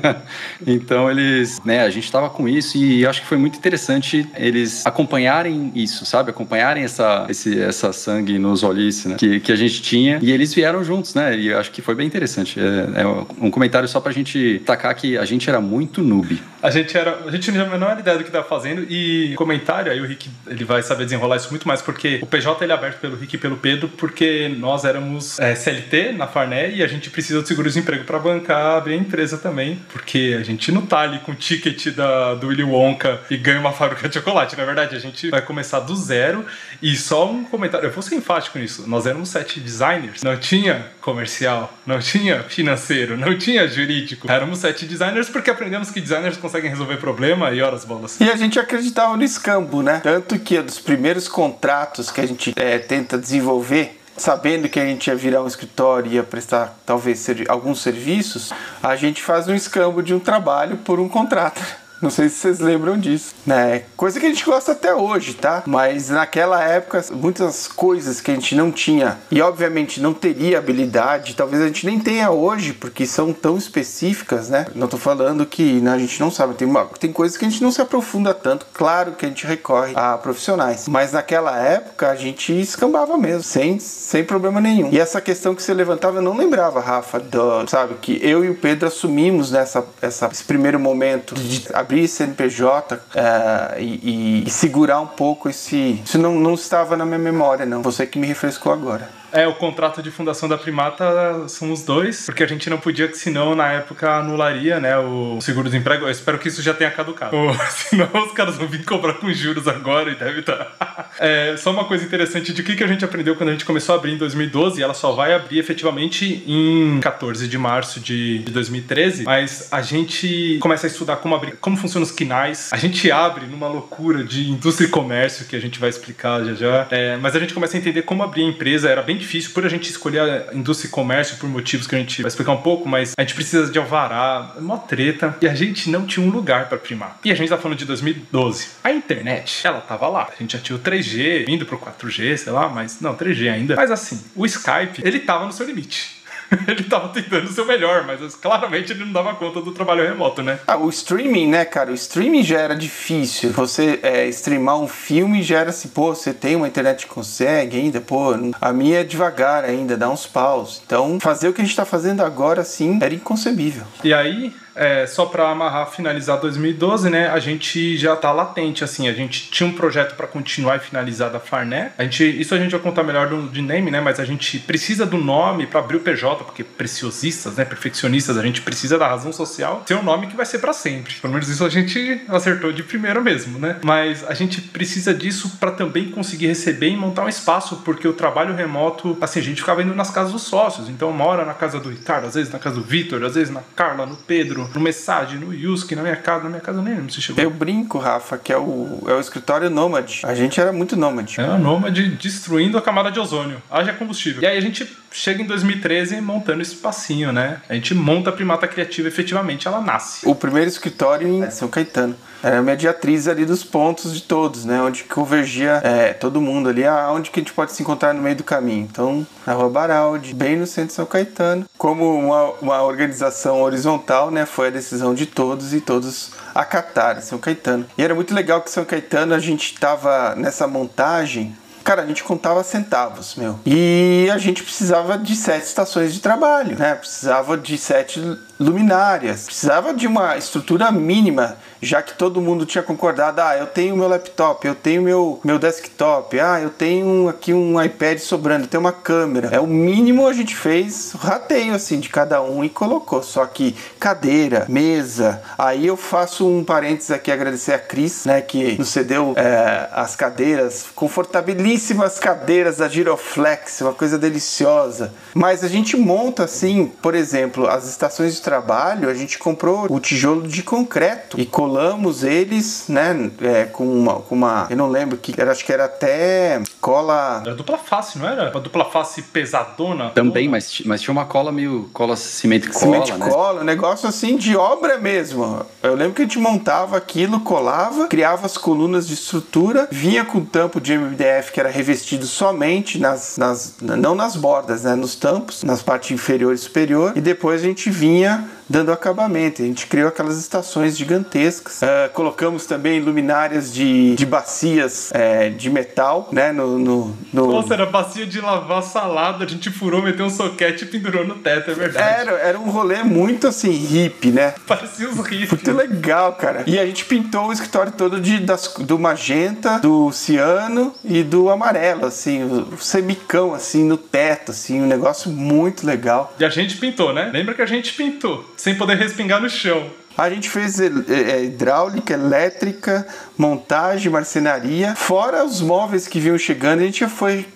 então 0.66 1.10
eles, 1.10 1.60
né, 1.66 1.82
a 1.82 1.90
gente 1.90 2.06
estava 2.06 2.30
com 2.30 2.48
isso 2.48 2.78
e 2.78 3.06
acho 3.06 3.22
que 3.22 3.28
foi 3.28 3.38
muito 3.38 3.58
interessante 3.58 4.28
eles 4.36 4.86
acompanharem 4.86 5.72
isso, 5.76 6.06
sabe? 6.06 6.30
Acompanharem 6.30 6.84
essa, 6.84 7.26
esse, 7.30 7.60
essa 7.60 7.92
sangue 7.92 8.38
nos 8.38 8.64
olhos 8.64 9.06
né? 9.06 9.16
que, 9.18 9.40
que 9.40 9.52
a 9.52 9.56
gente 9.56 9.82
tinha 9.82 10.20
e 10.22 10.32
eles 10.32 10.54
vieram 10.54 10.84
juntos, 10.84 11.16
né? 11.16 11.36
E 11.38 11.54
acho 11.54 11.72
que 11.72 11.82
foi 11.82 11.96
bem 11.96 12.06
interessante. 12.06 12.60
É, 12.60 13.02
é 13.02 13.08
um 13.40 13.50
comentário 13.50 13.88
só 13.88 14.00
pra 14.00 14.12
gente 14.12 14.62
tacar 14.66 14.94
que 14.96 15.18
a 15.18 15.26
gente 15.26 15.50
era 15.50 15.60
muito 15.60 16.02
noob. 16.02 16.40
A 16.62 16.70
gente 16.70 16.98
era, 16.98 17.20
a 17.26 17.32
gente 17.32 17.48
não 17.48 17.54
tinha 17.54 17.66
a 17.66 17.70
menor 17.70 18.00
ideia 18.00 18.18
do 18.18 18.24
que 18.24 18.30
estava 18.30 18.48
fazendo 18.48 18.86
e 18.90 19.34
comentário, 19.36 19.92
aí 19.92 20.00
o 20.00 20.06
Rick 20.06 20.30
ele 20.48 20.64
vai 20.64 20.82
saber 20.84 21.06
desenrolar 21.06 21.38
isso 21.38 21.50
muito 21.50 21.68
mais 21.68 21.82
porque 21.82 22.20
o 22.22 22.26
PJ 22.26 22.64
ele 22.64 22.72
é 22.72 22.76
aberto 22.76 23.00
pelo 23.00 23.16
Rick 23.16 23.36
e 23.36 23.40
pelo 23.40 23.58
Pedro 23.58 23.88
porque 23.90 24.54
nós 24.58 24.86
éramos 24.86 25.40
é, 25.40 25.56
CLT 25.56 26.14
na 26.14 26.28
Farné 26.28 26.72
e 26.72 26.84
a 26.84 26.88
gente 26.88 27.10
precisa 27.10 27.42
de 27.42 27.48
seguro-desemprego 27.48 28.04
para 28.04 28.20
bancar 28.20 28.78
abrir 28.78 28.94
a 28.94 28.98
empresa 28.98 29.38
também, 29.38 29.80
porque 29.92 30.38
a 30.40 30.44
gente 30.44 30.72
não 30.72 30.86
tá 30.86 31.00
ali 31.00 31.20
com 31.20 31.32
o 31.32 31.36
ticket 31.36 31.88
da, 31.96 32.36
do 32.36 32.48
Willy 32.48 32.64
Wonka 32.64 33.22
e 33.30 33.38
ganha 33.38 33.60
uma 33.60 33.72
fábrica 33.72 34.08
de 34.08 34.16
chocolate. 34.16 34.58
Na 34.58 34.66
verdade, 34.66 34.96
a 34.96 35.00
gente 35.00 35.30
vai 35.30 35.42
começar 35.42 35.80
do 35.80 35.96
zero 35.96 36.46
e 36.82 36.96
só 36.96 37.30
um 37.30 37.44
comentário. 37.44 37.88
Eu 37.88 37.92
vou 37.92 38.02
ser 38.02 38.16
enfático 38.16 38.58
nisso. 38.60 38.86
Nós 38.88 39.06
éramos 39.06 39.30
sete 39.30 39.60
designers. 39.60 40.24
Não 40.24 40.38
tinha 40.38 40.88
comercial, 41.02 41.78
não 41.86 42.00
tinha 42.00 42.44
financeiro, 42.44 43.18
não 43.18 43.38
tinha 43.38 43.68
jurídico. 43.68 44.32
Éramos 44.32 44.60
sete 44.60 44.86
designers 44.86 45.30
porque 45.30 45.50
aprendemos 45.50 45.90
que 45.90 46.02
designers 46.02 46.38
resolver 46.60 46.98
problema 46.98 47.52
e 47.52 47.62
horas 47.62 47.86
bolas. 47.86 48.20
E 48.20 48.30
a 48.30 48.36
gente 48.36 48.60
acreditava 48.60 49.16
no 49.16 49.24
escambo, 49.24 49.82
né? 49.82 50.02
Tanto 50.04 50.38
que 50.40 50.58
é 50.58 50.62
dos 50.62 50.80
primeiros 50.80 51.28
contratos 51.28 52.12
que 52.12 52.20
a 52.20 52.26
gente 52.26 52.54
é, 52.56 52.78
tenta 52.78 53.18
desenvolver 53.18 53.98
sabendo 54.18 54.70
que 54.70 54.80
a 54.80 54.86
gente 54.86 55.08
ia 55.08 55.16
virar 55.16 55.42
um 55.42 55.48
escritório 55.48 56.12
e 56.12 56.16
ia 56.16 56.24
prestar 56.24 56.78
talvez 56.86 57.18
ser, 57.20 57.50
alguns 57.50 57.82
serviços, 57.82 58.52
a 58.84 58.96
gente 58.96 59.22
faz 59.22 59.48
um 59.48 59.56
escambo 59.56 60.04
de 60.04 60.14
um 60.14 60.20
trabalho 60.20 60.78
por 60.78 61.00
um 61.00 61.10
contrato. 61.10 61.62
Não 62.02 62.10
sei 62.10 62.30
se 62.30 62.36
vocês 62.36 62.60
lembram 62.60 62.98
disso, 62.98 63.36
né? 63.46 63.84
Coisa 63.96 64.20
que 64.20 64.26
a 64.26 64.30
gente 64.30 64.44
gosta 64.44 64.72
até 64.72 64.94
hoje, 64.94 65.34
tá? 65.36 65.64
Mas 65.66 66.10
naquela 66.10 66.64
época, 66.64 67.04
muitas 67.12 67.68
coisas 67.68 68.20
que 68.20 68.32
a 68.32 68.34
gente 68.34 68.56
não 68.56 68.72
tinha 68.72 69.18
e 69.30 69.42
obviamente 69.42 70.02
não 70.02 70.14
teria 70.14 70.58
habilidade, 70.58 71.36
talvez 71.36 71.62
a 71.62 71.68
gente 71.68 71.86
nem 71.86 72.00
tenha 72.00 72.32
hoje, 72.32 72.74
porque 72.74 73.06
são 73.06 73.32
tão 73.32 73.58
específicas, 73.58 74.50
né? 74.50 74.66
Não 74.74 74.88
tô 74.88 74.98
falando 74.98 75.46
que 75.46 75.80
né, 75.80 75.94
a 75.94 75.98
gente 75.98 76.20
não 76.20 76.32
sabe, 76.32 76.56
tem, 76.56 76.68
uma, 76.68 76.86
tem 76.86 77.12
coisas 77.12 77.38
que 77.38 77.46
a 77.46 77.50
gente 77.50 77.62
não 77.62 77.72
se 77.72 77.82
aprofunda 77.82 78.34
tanto, 78.34 78.66
claro 78.74 79.12
que 79.14 79.26
a 79.26 79.30
gente 79.30 79.46
recorre 79.46 79.94
a 79.96 80.18
profissionais, 80.18 80.88
mas 80.88 81.12
naquela 81.12 81.58
época 81.58 82.10
a 82.10 82.16
gente 82.16 82.60
escambava 82.60 83.18
mesmo, 83.18 83.44
sem, 83.44 83.80
sem 83.80 84.24
problema 84.24 84.60
nenhum. 84.60 84.90
E 84.92 85.00
essa 85.00 85.22
questão 85.22 85.54
que 85.54 85.62
você 85.62 85.74
levantava, 85.74 86.18
eu 86.18 86.22
não 86.22 86.36
lembrava, 86.36 86.80
Rafa, 86.80 87.20
do, 87.20 87.68
sabe, 87.68 87.96
que 88.02 88.20
eu 88.24 88.44
e 88.44 88.50
o 88.50 88.56
Pedro 88.56 88.88
assumimos 88.88 89.52
nessa 89.52 89.86
essa, 90.02 90.28
esse 90.32 90.44
primeiro 90.44 90.80
momento 90.80 91.36
de 91.36 91.68
abrir 91.92 92.08
CNPJ 92.08 93.00
é, 93.14 93.82
e, 93.82 94.44
e, 94.46 94.50
segurar 94.50 95.02
um 95.02 95.08
pouco 95.08 95.50
esse. 95.50 96.02
Isso 96.04 96.18
não, 96.18 96.36
não 96.36 96.54
estava 96.54 96.96
na 96.96 97.06
minha 97.06 97.20
memória, 97.20 97.66
não. 97.66 97.82
Você 97.82 98.08
que 98.08 98.18
me 98.18 98.26
refrescou 98.26 98.72
agora. 98.72 99.21
É, 99.32 99.48
o 99.48 99.56
contrato 99.56 100.02
de 100.02 100.12
fundação 100.12 100.48
da 100.48 100.58
Primata 100.58 101.48
são 101.48 101.72
os 101.72 101.84
dois, 101.84 102.26
porque 102.26 102.44
a 102.44 102.48
gente 102.48 102.70
não 102.70 102.78
podia, 102.78 103.08
que 103.08 103.18
senão 103.18 103.56
na 103.56 103.72
época 103.72 104.10
anularia, 104.10 104.80
né, 104.80 104.98
o 104.98 105.40
seguro-desemprego. 105.42 106.06
Eu 106.06 106.12
espero 106.12 106.38
que 106.38 106.48
isso 106.48 106.62
já 106.62 106.74
tenha 106.74 106.92
caducado. 106.92 107.36
Ou, 107.36 107.54
senão 107.72 108.10
os 108.26 108.32
caras 108.34 108.58
vão 108.58 108.68
vir 108.68 108.84
cobrar 108.84 109.14
com 109.16 109.32
juros 109.32 109.68
agora 109.68 110.12
e 110.12 110.16
deve 110.16 110.42
estar. 110.42 110.58
Tá. 110.58 111.02
É, 111.20 111.56
só 111.58 111.72
uma 111.72 111.86
coisa 111.86 112.04
interessante 112.04 112.52
de 112.52 112.64
que, 112.64 112.76
que 112.76 112.84
a 112.84 112.88
gente 112.88 113.06
aprendeu 113.06 113.36
quando 113.36 113.50
a 113.50 113.52
gente 113.52 113.66
começou 113.66 113.94
a 113.94 113.98
abrir 113.98 114.14
em 114.14 114.18
2012, 114.18 114.82
ela 114.82 114.94
só 114.94 115.12
vai 115.12 115.34
abrir 115.34 115.60
efetivamente 115.60 116.44
em 116.48 117.00
14 117.00 117.48
de 117.48 117.58
março 117.58 118.00
de, 118.00 118.40
de 118.40 118.52
2013, 118.52 119.24
mas 119.24 119.68
a 119.72 119.82
gente 119.82 120.58
começa 120.60 120.88
a 120.88 120.90
estudar 120.90 121.18
como 121.18 121.36
abrir, 121.36 121.58
como 121.58 121.78
funcionam 121.78 122.06
os 122.06 122.12
quinais. 122.12 122.70
A 122.72 122.78
gente 122.78 123.12
abre 123.12 123.46
numa 123.46 123.68
loucura 123.68 124.24
de 124.24 124.50
indústria 124.50 124.88
e 124.88 124.90
comércio, 124.90 125.46
que 125.46 125.56
a 125.56 125.60
gente 125.60 125.80
vai 125.80 125.90
explicar 125.90 126.44
já 126.44 126.54
já. 126.54 126.88
É, 126.90 127.18
mas 127.18 127.36
a 127.36 127.40
gente 127.40 127.54
começa 127.54 127.78
a 127.78 127.80
entender 127.80 128.02
como 128.04 128.24
abrir 128.24 128.44
a 128.44 128.48
empresa, 128.48 128.90
era 128.90 129.02
bem 129.02 129.18
difícil 129.22 129.52
por 129.52 129.66
a 129.66 129.70
gente 129.70 129.90
escolher 129.90 130.20
a 130.50 130.54
indústria 130.54 130.88
e 130.88 130.92
comércio 130.92 131.38
por 131.38 131.50
motivos 131.50 131.88
que 131.88 131.96
a 131.96 131.98
gente 131.98 132.22
vai 132.22 132.30
explicar 132.30 132.52
um 132.52 132.62
pouco, 132.62 132.88
mas 132.88 133.14
a 133.18 133.22
gente 133.22 133.34
precisa 133.34 133.72
de 133.72 133.80
alvará, 133.80 134.54
uma 134.58 134.78
treta, 134.78 135.38
e 135.42 135.48
a 135.48 135.56
gente 135.56 135.90
não 135.90 136.06
tinha 136.06 136.26
um 136.26 136.30
lugar 136.30 136.68
para 136.68 136.78
primar. 136.78 137.20
E 137.24 137.32
a 137.32 137.36
gente 137.36 137.50
tá 137.50 137.58
falando 137.58 137.78
de 137.78 137.86
2012. 137.86 138.70
A 138.84 138.92
internet, 138.92 139.66
ela 139.66 139.82
tava 139.82 140.08
lá. 140.08 140.30
A 140.32 140.36
gente 140.42 140.54
já 140.54 140.60
tinha 140.60 140.76
o 140.76 140.80
3G, 140.80 141.48
indo 141.48 141.66
pro 141.66 141.78
4G, 141.78 142.38
sei 142.38 142.52
lá, 142.52 142.68
mas 142.70 143.00
não, 143.00 143.16
3G 143.16 143.52
ainda. 143.52 143.76
Mas 143.76 143.92
assim, 143.92 144.24
o 144.36 144.46
Skype, 144.46 145.02
ele 145.04 145.20
tava 145.20 145.46
no 145.46 145.52
seu 145.52 145.66
limite. 145.66 146.21
ele 146.68 146.84
tava 146.84 147.10
tentando 147.10 147.50
o 147.50 147.66
melhor, 147.66 148.06
mas 148.06 148.36
claramente 148.36 148.92
ele 148.92 149.06
não 149.06 149.14
dava 149.14 149.36
conta 149.36 149.62
do 149.62 149.72
trabalho 149.72 150.04
remoto, 150.04 150.42
né? 150.44 150.60
Ah, 150.68 150.78
o 150.78 150.90
streaming, 150.90 151.48
né, 151.48 151.66
cara? 151.66 151.92
O 151.92 151.96
streaming 151.96 152.44
já 152.44 152.60
era 152.60 152.76
difícil. 152.76 153.52
Você 153.52 154.00
é, 154.04 154.28
streamar 154.28 154.78
um 154.80 154.88
filme 154.88 155.42
já 155.44 155.60
era 155.60 155.70
assim, 155.70 155.90
pô, 155.90 156.14
você 156.14 156.34
tem 156.34 156.56
uma 156.56 156.68
internet 156.68 157.06
que 157.06 157.14
consegue 157.14 157.78
ainda, 157.78 158.02
pô, 158.02 158.34
a 158.60 158.74
minha 158.74 159.00
é 159.00 159.04
devagar 159.04 159.64
ainda, 159.64 159.96
dá 159.96 160.10
uns 160.10 160.26
paus. 160.26 160.82
Então, 160.86 161.20
fazer 161.20 161.48
o 161.48 161.54
que 161.54 161.62
a 161.62 161.66
gente 161.66 161.76
tá 161.76 161.86
fazendo 161.86 162.22
agora, 162.22 162.64
sim, 162.64 163.00
era 163.02 163.14
inconcebível. 163.14 163.84
E 164.04 164.14
aí, 164.14 164.54
é, 164.76 165.06
só 165.06 165.26
para 165.26 165.50
amarrar, 165.50 165.90
finalizar 165.92 166.40
2012, 166.40 167.10
né? 167.10 167.30
A 167.30 167.40
gente 167.40 167.98
já 167.98 168.16
tá 168.16 168.32
latente, 168.32 168.84
assim. 168.84 169.08
A 169.08 169.14
gente 169.14 169.50
tinha 169.50 169.68
um 169.68 169.74
projeto 169.74 170.16
para 170.16 170.28
continuar 170.28 170.78
e 170.78 170.80
finalizar 170.80 171.30
da 171.30 171.40
Farné. 171.40 171.92
A 171.98 172.04
gente, 172.04 172.24
isso 172.24 172.54
a 172.56 172.58
gente 172.58 172.72
vai 172.72 172.80
contar 172.80 173.04
melhor 173.04 173.28
do, 173.28 173.50
de 173.50 173.62
name, 173.62 173.92
né? 173.92 174.00
Mas 174.00 174.20
a 174.20 174.26
gente 174.26 174.60
precisa 174.60 175.06
do 175.06 175.18
nome 175.18 175.68
para 175.68 175.80
abrir 175.80 175.98
o 175.98 176.00
PJ, 176.00 176.44
porque 176.44 176.64
preciosistas, 176.64 177.56
né? 177.56 177.66
Perfeccionistas, 177.66 178.38
a 178.38 178.42
gente 178.42 178.62
precisa 178.62 178.98
da 178.98 179.08
razão 179.08 179.32
social 179.32 179.84
ser 179.86 179.96
um 179.96 180.04
nome 180.04 180.28
que 180.28 180.36
vai 180.36 180.46
ser 180.46 180.60
para 180.60 180.74
sempre. 180.74 181.14
Pelo 181.16 181.34
menos 181.34 181.50
isso 181.50 181.66
a 181.66 181.70
gente 181.70 182.22
acertou 182.28 182.72
de 182.72 182.84
primeira 182.84 183.20
mesmo, 183.22 183.60
né? 183.60 183.78
Mas 183.84 184.24
a 184.28 184.34
gente 184.34 184.62
precisa 184.62 185.14
disso 185.14 185.58
para 185.60 185.72
também 185.72 186.10
conseguir 186.12 186.48
receber 186.48 186.90
e 186.90 186.98
montar 186.98 187.26
um 187.26 187.30
espaço, 187.30 187.78
porque 187.84 188.08
o 188.08 188.14
trabalho 188.14 188.56
remoto, 188.56 189.18
assim, 189.22 189.40
a 189.40 189.44
gente 189.44 189.62
ficava 189.62 189.82
indo 189.82 189.94
nas 189.94 190.10
casas 190.10 190.32
dos 190.32 190.44
sócios. 190.44 190.90
Então, 190.90 191.12
mora 191.12 191.46
na 191.46 191.54
casa 191.54 191.80
do 191.80 191.90
Ricardo, 191.90 192.28
às 192.28 192.36
vezes 192.36 192.52
na 192.52 192.60
casa 192.60 192.76
do 192.76 192.84
Vitor, 192.84 193.24
às 193.24 193.36
vezes 193.36 193.54
na 193.54 193.62
Carla, 193.76 194.06
no 194.06 194.16
Pedro 194.16 194.61
no, 194.62 194.74
no 194.74 194.80
Message, 194.80 195.38
no 195.38 195.54
Yuski, 195.54 195.96
na 195.96 196.02
minha 196.02 196.16
casa, 196.16 196.44
na 196.44 196.50
minha 196.50 196.62
casa 196.62 196.82
nem 196.82 196.96
lembro 196.96 197.12
se 197.12 197.22
chegou. 197.22 197.44
Eu 197.44 197.50
brinco, 197.50 197.98
Rafa, 197.98 198.38
que 198.38 198.52
é 198.52 198.58
o, 198.58 199.04
é 199.08 199.14
o 199.14 199.20
escritório 199.20 199.70
nômade. 199.70 200.22
A 200.24 200.34
gente 200.34 200.60
era 200.60 200.72
muito 200.72 200.96
nômade. 200.96 201.40
É, 201.40 201.58
nômade 201.58 202.10
destruindo 202.10 202.78
a 202.78 202.82
camada 202.82 203.12
de 203.12 203.20
ozônio. 203.20 203.62
Haja 203.70 203.94
combustível. 203.94 204.42
E 204.42 204.46
aí 204.46 204.58
a 204.58 204.62
gente 204.62 204.88
chega 205.12 205.42
em 205.42 205.46
2013 205.46 206.22
montando 206.22 206.62
esse 206.62 206.74
espacinho, 206.74 207.32
né? 207.32 207.62
A 207.70 207.74
gente 207.74 207.94
monta 207.94 208.30
a 208.30 208.34
primata 208.34 208.68
criativa 208.68 209.08
efetivamente, 209.08 209.68
ela 209.68 209.82
nasce. 209.82 210.28
O 210.28 210.36
primeiro 210.36 210.70
escritório 210.70 211.28
em 211.28 211.50
São 211.52 211.68
Caetano 211.68 212.16
era 212.44 212.60
a 212.60 212.62
mediatriz 212.62 213.28
ali 213.28 213.46
dos 213.46 213.64
pontos 213.64 214.14
de 214.14 214.22
todos, 214.22 214.66
né? 214.66 214.82
Onde 214.82 215.04
convergia 215.04 215.82
é, 215.84 216.14
todo 216.14 216.42
mundo 216.42 216.70
ali, 216.70 216.86
aonde 216.86 217.30
que 217.30 217.40
a 217.40 217.44
gente 217.44 217.54
pode 217.54 217.72
se 217.72 217.82
encontrar 217.82 218.14
no 218.14 218.22
meio 218.22 218.36
do 218.36 218.44
caminho. 218.44 218.88
Então, 218.90 219.26
na 219.46 219.54
Rua 219.54 219.70
Baraldi, 219.70 220.34
bem 220.34 220.56
no 220.56 220.66
centro 220.66 220.90
de 220.90 220.94
São 220.94 221.06
Caetano. 221.06 221.66
Como 221.78 222.18
uma, 222.18 222.46
uma 222.62 222.82
organização 222.82 223.62
horizontal, 223.62 224.32
né? 224.32 224.46
Foi 224.46 224.68
a 224.68 224.72
decisão 224.72 225.14
de 225.14 225.26
todos 225.26 225.74
e 225.74 225.82
todos 225.82 226.32
acataram 226.54 227.22
São 227.22 227.38
Caetano. 227.38 227.86
E 227.98 228.04
era 228.04 228.16
muito 228.16 228.34
legal 228.34 228.62
que 228.62 228.72
São 228.72 228.86
Caetano 228.86 229.34
a 229.34 229.40
gente 229.40 229.74
estava 229.74 230.36
nessa 230.36 230.68
montagem 230.68 231.56
Cara, 231.84 232.04
a 232.04 232.06
gente 232.06 232.24
contava 232.24 232.64
centavos, 232.64 233.36
meu. 233.36 233.60
E 233.66 234.30
a 234.32 234.38
gente 234.38 234.64
precisava 234.64 235.18
de 235.18 235.36
sete 235.36 235.66
estações 235.66 236.14
de 236.14 236.20
trabalho, 236.20 236.78
né? 236.78 236.96
Precisava 236.96 237.58
de 237.58 237.78
sete 237.78 238.22
luminárias, 238.60 239.46
precisava 239.46 239.94
de 239.94 240.06
uma 240.06 240.38
estrutura 240.38 240.92
mínima 240.92 241.58
já 241.82 242.02
que 242.02 242.14
todo 242.14 242.42
mundo 242.42 242.66
tinha 242.66 242.84
concordado, 242.84 243.42
ah, 243.42 243.58
eu 243.58 243.66
tenho 243.66 243.98
meu 243.98 244.08
laptop, 244.08 244.66
eu 244.68 244.76
tenho 244.76 245.02
meu, 245.02 245.40
meu 245.44 245.58
desktop, 245.58 246.40
ah, 246.40 246.62
eu 246.62 246.70
tenho 246.70 247.28
aqui 247.28 247.54
um 247.54 247.82
iPad 247.82 248.20
sobrando, 248.20 248.68
tenho 248.68 248.82
uma 248.82 248.92
câmera. 248.92 249.50
É 249.52 249.60
o 249.60 249.66
mínimo 249.66 250.28
a 250.28 250.34
gente 250.34 250.56
fez, 250.56 251.14
rateio 251.18 251.74
assim 251.74 252.00
de 252.00 252.10
cada 252.10 252.42
um 252.42 252.64
e 252.64 252.70
colocou. 252.70 253.24
Só 253.24 253.46
que 253.46 253.76
cadeira, 254.00 254.66
mesa. 254.70 255.42
Aí 255.58 255.88
eu 255.88 255.98
faço 255.98 256.48
um 256.48 256.64
parênteses 256.64 257.12
aqui 257.12 257.32
agradecer 257.32 257.74
a 257.74 257.80
Cris, 257.80 258.26
né, 258.26 258.42
que 258.42 258.78
nos 258.78 258.90
cedeu 258.90 259.34
é, 259.36 259.90
as 259.92 260.16
cadeiras, 260.16 260.86
confortabilíssimas 260.96 262.20
cadeiras 262.20 262.78
da 262.78 262.88
Giroflex, 262.88 263.82
uma 263.82 263.94
coisa 263.94 264.18
deliciosa. 264.18 265.14
Mas 265.34 265.64
a 265.64 265.68
gente 265.68 265.98
monta 265.98 266.44
assim, 266.44 266.92
por 267.02 267.16
exemplo, 267.16 267.68
as 267.68 267.88
estações 267.88 268.36
de 268.36 268.42
trabalho, 268.42 269.10
a 269.10 269.14
gente 269.14 269.40
comprou 269.40 269.88
o 269.90 270.00
tijolo 270.00 270.48
de 270.48 270.62
concreto 270.62 271.40
e 271.40 271.46
colamos 271.72 272.22
eles, 272.22 272.86
né, 272.90 273.32
é, 273.42 273.64
com, 273.64 273.86
uma, 273.86 274.16
com 274.16 274.36
uma. 274.36 274.68
Eu 274.70 274.76
não 274.76 274.90
lembro 274.90 275.18
que 275.18 275.34
era, 275.40 275.52
acho 275.52 275.64
que 275.64 275.72
era 275.72 275.86
até 275.86 276.62
cola. 276.82 277.42
Era 277.46 277.56
dupla 277.56 277.78
face, 277.78 278.20
não 278.20 278.28
era? 278.28 278.52
Uma 278.52 278.60
dupla 278.60 278.84
face 278.84 279.22
pesadona? 279.22 280.10
Também, 280.10 280.50
mas, 280.50 280.82
mas 280.86 281.02
tinha 281.02 281.14
uma 281.14 281.24
cola 281.24 281.50
meio 281.50 281.90
cola 281.94 282.18
cimento 282.18 282.68
cola. 282.68 282.80
Cimento 282.80 283.18
né? 283.18 283.30
cola, 283.30 283.62
um 283.62 283.64
negócio 283.64 284.10
assim 284.10 284.36
de 284.36 284.54
obra 284.58 284.98
mesmo. 284.98 285.66
Eu 285.82 285.96
lembro 285.96 286.14
que 286.14 286.24
a 286.24 286.26
gente 286.26 286.40
montava 286.40 286.98
aquilo, 286.98 287.40
colava, 287.40 288.08
criava 288.08 288.46
as 288.46 288.58
colunas 288.58 289.08
de 289.08 289.14
estrutura, 289.14 289.88
vinha 289.90 290.26
com 290.26 290.44
tampo 290.44 290.82
de 290.82 290.98
MDF 290.98 291.54
que 291.54 291.60
era 291.60 291.70
revestido 291.70 292.26
somente 292.26 293.00
nas, 293.00 293.38
nas 293.38 293.76
não 293.80 294.14
nas 294.14 294.36
bordas, 294.36 294.84
né, 294.84 294.94
nos 294.94 295.16
tampos, 295.16 295.64
nas 295.64 295.82
partes 295.82 296.12
inferior 296.12 296.54
e 296.54 296.58
superior, 296.58 297.14
e 297.16 297.22
depois 297.22 297.62
a 297.62 297.66
gente 297.66 297.90
vinha 297.90 298.50
dando 298.72 298.92
acabamento. 298.92 299.62
A 299.62 299.66
gente 299.66 299.86
criou 299.86 300.08
aquelas 300.08 300.40
estações 300.40 300.98
gigantescas. 300.98 301.82
Uh, 301.82 302.10
colocamos 302.14 302.66
também 302.66 303.00
luminárias 303.02 303.72
de, 303.72 304.16
de 304.16 304.26
bacias 304.26 305.12
é, 305.14 305.50
de 305.50 305.70
metal, 305.70 306.30
né? 306.32 306.52
No, 306.52 306.80
no, 306.80 307.18
no, 307.34 307.52
Nossa, 307.52 307.74
era 307.74 307.86
bacia 307.86 308.26
de 308.26 308.40
lavar 308.40 308.82
salada, 308.82 309.44
a 309.44 309.48
gente 309.48 309.70
furou, 309.70 310.02
meteu 310.02 310.26
um 310.26 310.30
soquete 310.30 310.86
e 310.86 310.88
pendurou 310.88 311.26
no 311.28 311.36
teto, 311.36 311.72
é 311.72 311.74
verdade. 311.74 312.22
Era, 312.22 312.32
era 312.40 312.60
um 312.60 312.70
rolê 312.70 313.04
muito 313.04 313.48
assim, 313.48 313.72
hippie, 313.72 314.32
né? 314.32 314.56
Parecia 314.66 315.10
os 315.10 315.18
hippies. 315.18 315.52
Muito 315.52 315.74
legal, 315.74 316.34
cara. 316.34 316.64
E 316.66 316.80
a 316.80 316.86
gente 316.86 317.04
pintou 317.06 317.48
o 317.48 317.54
escritório 317.54 317.92
todo 317.92 318.22
de, 318.22 318.40
das, 318.40 318.74
do 318.80 318.98
magenta, 318.98 319.80
do 319.80 320.12
ciano 320.12 320.94
e 321.04 321.24
do 321.24 321.50
amarelo, 321.50 322.06
assim, 322.06 322.44
o 322.44 322.78
semicão, 322.78 323.54
assim, 323.54 323.84
no 323.84 323.98
teto, 323.98 324.52
assim, 324.52 324.82
um 324.82 324.88
negócio 324.88 325.30
muito 325.30 325.86
legal. 325.86 326.34
E 326.40 326.46
a 326.46 326.50
gente 326.50 326.78
pintou, 326.78 327.14
né? 327.14 327.30
Lembra 327.34 327.54
que 327.54 327.62
a 327.62 327.66
gente 327.66 327.94
pintou 327.94 328.46
sem 328.62 328.76
poder 328.76 328.96
respingar 328.96 329.42
no 329.42 329.50
chão. 329.50 329.90
A 330.16 330.30
gente 330.30 330.48
fez 330.48 330.80
é, 330.80 330.86
é, 330.86 331.44
hidráulica, 331.46 332.14
elétrica, 332.14 333.08
montagem, 333.36 334.12
marcenaria, 334.12 334.96
fora 334.96 335.44
os 335.44 335.62
móveis 335.62 336.08
que 336.08 336.20
vinham 336.20 336.38
chegando, 336.38 336.82
a 336.82 336.84
gente 336.84 337.08
foi 337.08 337.48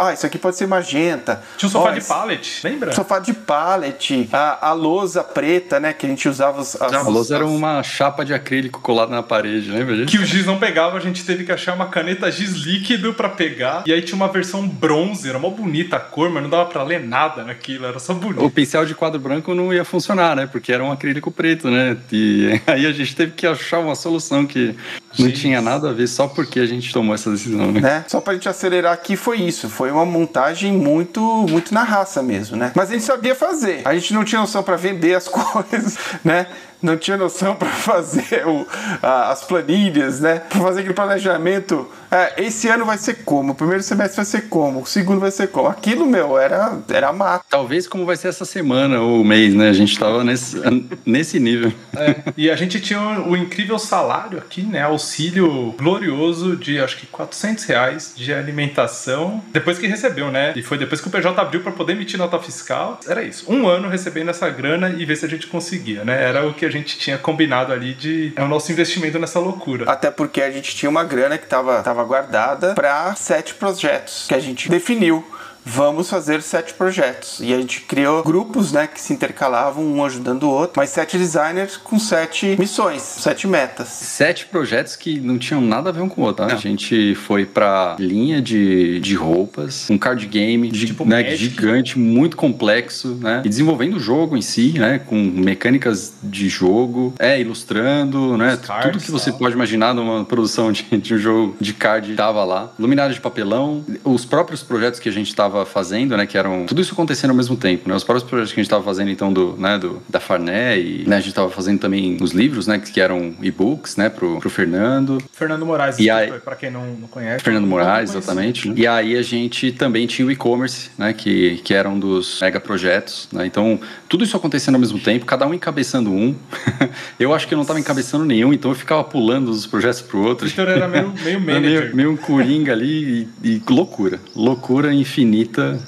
ah, 0.00 0.12
isso 0.12 0.26
aqui 0.26 0.38
pode 0.38 0.56
ser 0.56 0.66
magenta. 0.66 1.42
Tinha 1.56 1.68
um 1.68 1.72
sofá 1.72 1.90
oh, 1.90 1.94
de 1.94 2.04
pallet, 2.04 2.60
lembra? 2.64 2.92
Sofá 2.92 3.18
de 3.18 3.32
pallet, 3.32 4.28
a, 4.32 4.68
a 4.68 4.72
lousa 4.72 5.22
preta, 5.22 5.78
né? 5.78 5.92
Que 5.92 6.06
a 6.06 6.08
gente 6.08 6.28
usava 6.28 6.60
as. 6.60 6.80
as 6.80 6.92
a 6.92 7.02
lousa 7.02 7.34
as... 7.34 7.40
era 7.40 7.46
uma 7.46 7.82
chapa 7.82 8.24
de 8.24 8.34
acrílico 8.34 8.80
colada 8.80 9.10
na 9.10 9.22
parede, 9.22 9.70
lembra 9.70 9.96
disso? 9.96 10.08
Que 10.08 10.18
o 10.18 10.24
giz 10.24 10.46
não 10.46 10.58
pegava, 10.58 10.96
a 10.96 11.00
gente 11.00 11.24
teve 11.24 11.44
que 11.44 11.52
achar 11.52 11.74
uma 11.74 11.86
caneta 11.86 12.30
giz 12.30 12.52
líquido 12.52 13.14
para 13.14 13.28
pegar. 13.28 13.84
E 13.86 13.92
aí 13.92 14.02
tinha 14.02 14.16
uma 14.16 14.28
versão 14.28 14.66
bronze, 14.66 15.28
era 15.28 15.38
uma 15.38 15.50
bonita 15.50 15.96
a 15.96 16.00
cor, 16.00 16.30
mas 16.30 16.42
não 16.42 16.50
dava 16.50 16.66
para 16.66 16.82
ler 16.82 17.00
nada 17.00 17.44
naquilo, 17.44 17.86
era 17.86 17.98
só 17.98 18.14
bonito. 18.14 18.44
O 18.44 18.50
pincel 18.50 18.84
de 18.84 18.94
quadro 18.94 19.20
branco 19.20 19.54
não 19.54 19.72
ia 19.72 19.84
funcionar, 19.84 20.34
né? 20.36 20.46
Porque 20.46 20.72
era 20.72 20.84
um 20.84 20.90
acrílico 20.90 21.30
preto, 21.30 21.70
né? 21.70 21.96
E 22.12 22.60
aí 22.66 22.86
a 22.86 22.92
gente 22.92 23.14
teve 23.14 23.32
que 23.32 23.46
achar 23.46 23.78
uma 23.78 23.94
solução 23.94 24.46
que 24.46 24.74
não 25.18 25.30
tinha 25.30 25.60
nada 25.60 25.90
a 25.90 25.92
ver 25.92 26.06
só 26.06 26.26
porque 26.26 26.60
a 26.60 26.66
gente 26.66 26.92
tomou 26.92 27.14
essa 27.14 27.30
decisão, 27.30 27.70
né? 27.72 27.80
né? 27.80 28.04
Só 28.08 28.20
pra 28.20 28.34
gente 28.34 28.48
acelerar 28.48 28.92
aqui 28.92 29.16
foi 29.16 29.38
isso 29.38 29.60
isso. 29.60 29.68
Foi 29.68 29.90
uma 29.90 30.06
montagem 30.06 30.72
muito, 30.72 31.20
muito 31.48 31.74
na 31.74 31.82
raça 31.82 32.22
mesmo, 32.22 32.56
né? 32.56 32.72
Mas 32.74 32.88
a 32.88 32.94
gente 32.94 33.04
sabia 33.04 33.34
fazer. 33.34 33.82
A 33.84 33.94
gente 33.94 34.14
não 34.14 34.24
tinha 34.24 34.40
noção 34.40 34.62
para 34.62 34.76
vender 34.76 35.14
as 35.14 35.28
coisas, 35.28 35.98
né? 36.24 36.46
Não 36.82 36.96
tinha 36.96 37.16
noção 37.16 37.54
para 37.56 37.68
fazer 37.68 38.46
o, 38.46 38.66
a, 39.02 39.30
as 39.30 39.44
planilhas, 39.44 40.20
né? 40.20 40.40
Para 40.40 40.60
fazer 40.60 40.80
aquele 40.80 40.94
planejamento. 40.94 41.88
É, 42.10 42.42
esse 42.42 42.68
ano 42.68 42.84
vai 42.84 42.98
ser 42.98 43.22
como? 43.24 43.52
O 43.52 43.54
primeiro 43.54 43.82
semestre 43.82 44.16
vai 44.16 44.24
ser 44.24 44.42
como? 44.48 44.82
O 44.82 44.86
segundo 44.86 45.20
vai 45.20 45.30
ser 45.30 45.48
como? 45.48 45.68
Aquilo, 45.68 46.06
meu, 46.06 46.38
era, 46.38 46.78
era 46.88 47.12
mato. 47.12 47.44
Talvez 47.48 47.86
como 47.86 48.04
vai 48.04 48.16
ser 48.16 48.28
essa 48.28 48.44
semana 48.44 49.00
ou 49.00 49.22
mês, 49.22 49.54
né? 49.54 49.68
A 49.68 49.72
gente 49.72 49.98
tava 49.98 50.24
nesse, 50.24 50.56
nesse 51.06 51.38
nível. 51.38 51.72
É, 51.96 52.32
e 52.36 52.50
a 52.50 52.56
gente 52.56 52.80
tinha 52.80 53.00
o, 53.00 53.30
o, 53.30 53.36
incrível 53.36 53.78
salário 53.78 54.38
aqui, 54.38 54.62
né? 54.62 54.82
Auxílio 54.82 55.74
glorioso 55.78 56.56
de 56.56 56.80
acho 56.80 56.96
que 56.96 57.06
400 57.06 57.64
reais 57.64 58.12
de 58.16 58.32
alimentação. 58.32 59.42
Depois 59.52 59.78
que 59.78 59.86
recebeu, 59.86 60.30
né? 60.30 60.52
E 60.56 60.62
foi 60.62 60.78
depois 60.78 61.00
que 61.00 61.08
o 61.08 61.10
PJ 61.10 61.40
abriu 61.40 61.60
para 61.60 61.72
poder 61.72 61.92
emitir 61.92 62.18
nota 62.18 62.38
fiscal. 62.38 62.98
Era 63.06 63.22
isso. 63.22 63.50
Um 63.50 63.68
ano 63.68 63.88
recebendo 63.88 64.30
essa 64.30 64.48
grana 64.48 64.90
e 64.90 65.04
ver 65.04 65.16
se 65.16 65.24
a 65.24 65.28
gente 65.28 65.46
conseguia, 65.46 66.04
né? 66.04 66.22
Era 66.22 66.46
o 66.46 66.54
que 66.54 66.64
a 66.64 66.69
gente 66.70 66.98
tinha 66.98 67.18
combinado 67.18 67.72
ali 67.72 67.94
de. 67.94 68.32
É 68.36 68.42
o 68.42 68.48
nosso 68.48 68.70
investimento 68.72 69.18
nessa 69.18 69.38
loucura. 69.38 69.90
Até 69.90 70.10
porque 70.10 70.40
a 70.42 70.50
gente 70.50 70.74
tinha 70.74 70.88
uma 70.88 71.04
grana 71.04 71.36
que 71.38 71.44
estava 71.44 71.82
tava 71.82 72.04
guardada 72.04 72.74
para 72.74 73.14
sete 73.14 73.54
projetos 73.54 74.26
que 74.28 74.34
a 74.34 74.40
gente 74.40 74.68
definiu 74.68 75.24
vamos 75.64 76.08
fazer 76.08 76.42
sete 76.42 76.74
projetos. 76.74 77.38
E 77.40 77.52
a 77.52 77.58
gente 77.58 77.82
criou 77.82 78.22
grupos, 78.22 78.72
né, 78.72 78.86
que 78.86 79.00
se 79.00 79.12
intercalavam, 79.12 79.84
um 79.84 80.04
ajudando 80.04 80.44
o 80.44 80.50
outro, 80.50 80.74
mas 80.76 80.90
sete 80.90 81.18
designers 81.18 81.76
com 81.76 81.98
sete 81.98 82.56
missões, 82.58 83.02
sete 83.02 83.46
metas. 83.46 83.88
Sete 83.88 84.46
projetos 84.46 84.96
que 84.96 85.20
não 85.20 85.38
tinham 85.38 85.60
nada 85.60 85.90
a 85.90 85.92
ver 85.92 86.00
um 86.00 86.08
com 86.08 86.22
o 86.22 86.24
outro. 86.24 86.46
Tá? 86.46 86.52
A 86.52 86.56
gente 86.56 87.14
foi 87.14 87.44
pra 87.44 87.96
linha 87.98 88.40
de, 88.40 89.00
de 89.00 89.14
roupas, 89.14 89.88
um 89.90 89.98
card 89.98 90.26
game 90.26 90.70
tipo 90.70 91.04
né, 91.04 91.36
gigante, 91.36 91.98
muito 91.98 92.36
complexo, 92.36 93.18
né? 93.20 93.42
E 93.44 93.48
desenvolvendo 93.48 93.96
o 93.96 94.00
jogo 94.00 94.36
em 94.36 94.42
si, 94.42 94.78
né? 94.78 94.98
Com 94.98 95.16
mecânicas 95.16 96.14
de 96.22 96.48
jogo, 96.48 97.14
é, 97.18 97.40
ilustrando, 97.40 98.36
né? 98.36 98.58
Cards, 98.62 98.92
Tudo 98.92 99.04
que 99.04 99.10
você 99.10 99.32
pode 99.32 99.54
imaginar 99.54 99.94
numa 99.94 100.24
produção 100.24 100.72
de, 100.72 100.82
de 100.82 101.14
um 101.14 101.18
jogo 101.18 101.56
de 101.60 101.72
card 101.72 102.14
tava 102.14 102.44
lá. 102.44 102.72
Luminária 102.78 103.14
de 103.14 103.20
papelão, 103.20 103.84
os 104.04 104.24
próprios 104.24 104.62
projetos 104.62 105.00
que 105.00 105.08
a 105.08 105.12
gente 105.12 105.34
tava 105.34 105.49
estava 105.50 105.66
fazendo, 105.66 106.16
né? 106.16 106.26
Que 106.26 106.38
eram 106.38 106.66
tudo 106.66 106.80
isso 106.80 106.92
acontecendo 106.92 107.30
ao 107.30 107.36
mesmo 107.36 107.56
tempo, 107.56 107.88
né? 107.88 107.94
Os 107.94 108.04
próprios 108.04 108.28
projetos 108.28 108.52
que 108.52 108.60
a 108.60 108.62
gente 108.62 108.68
estava 108.68 108.84
fazendo 108.84 109.10
então 109.10 109.32
do, 109.32 109.56
né, 109.56 109.78
do 109.78 110.02
da 110.08 110.20
Farné 110.20 110.78
e 110.78 111.04
né, 111.06 111.16
a 111.16 111.20
gente 111.20 111.30
estava 111.30 111.50
fazendo 111.50 111.78
também 111.78 112.16
os 112.20 112.32
livros, 112.32 112.66
né? 112.66 112.78
Que 112.78 113.00
eram 113.00 113.34
e-books, 113.42 113.96
né? 113.96 114.08
Pro, 114.08 114.38
pro 114.38 114.50
Fernando. 114.50 115.18
Fernando 115.32 115.66
Moraes, 115.66 115.98
e 115.98 116.10
aí, 116.10 116.32
para 116.32 116.56
quem 116.56 116.70
não, 116.70 116.84
não 116.86 117.08
conhece. 117.08 117.44
Fernando 117.44 117.66
Moraes, 117.66 118.10
exatamente. 118.10 118.68
Né? 118.68 118.74
E 118.76 118.86
aí 118.86 119.16
a 119.16 119.22
gente 119.22 119.72
também 119.72 120.06
tinha 120.06 120.26
o 120.26 120.30
e-commerce, 120.30 120.90
né? 120.96 121.12
Que 121.12 121.60
que 121.64 121.74
era 121.74 121.88
um 121.88 121.98
dos 121.98 122.40
mega 122.40 122.60
projetos, 122.60 123.28
né? 123.32 123.46
Então 123.46 123.80
tudo 124.08 124.24
isso 124.24 124.36
acontecendo 124.36 124.74
ao 124.74 124.80
mesmo 124.80 124.98
tempo, 124.98 125.24
cada 125.24 125.46
um 125.46 125.54
encabeçando 125.54 126.10
um. 126.10 126.34
eu 127.18 127.34
acho 127.34 127.46
que 127.46 127.54
eu 127.54 127.56
não 127.56 127.62
estava 127.62 127.78
encabeçando 127.78 128.24
nenhum, 128.24 128.52
então 128.52 128.70
eu 128.70 128.74
ficava 128.74 129.04
pulando 129.04 129.46
dos 129.46 129.66
projetos 129.66 130.00
pro 130.00 130.22
outro. 130.22 130.46
Então 130.46 130.64
era 130.64 130.88
meio 130.88 131.12
meio 131.22 131.40
manager. 131.40 131.62
meio, 131.62 131.96
meio 131.96 132.10
um 132.12 132.16
coringa 132.16 132.72
ali 132.72 133.28
e, 133.42 133.48
e 133.48 133.62
loucura, 133.68 134.20
loucura 134.34 134.92
infinita 134.92 135.39
infinita 135.40 135.80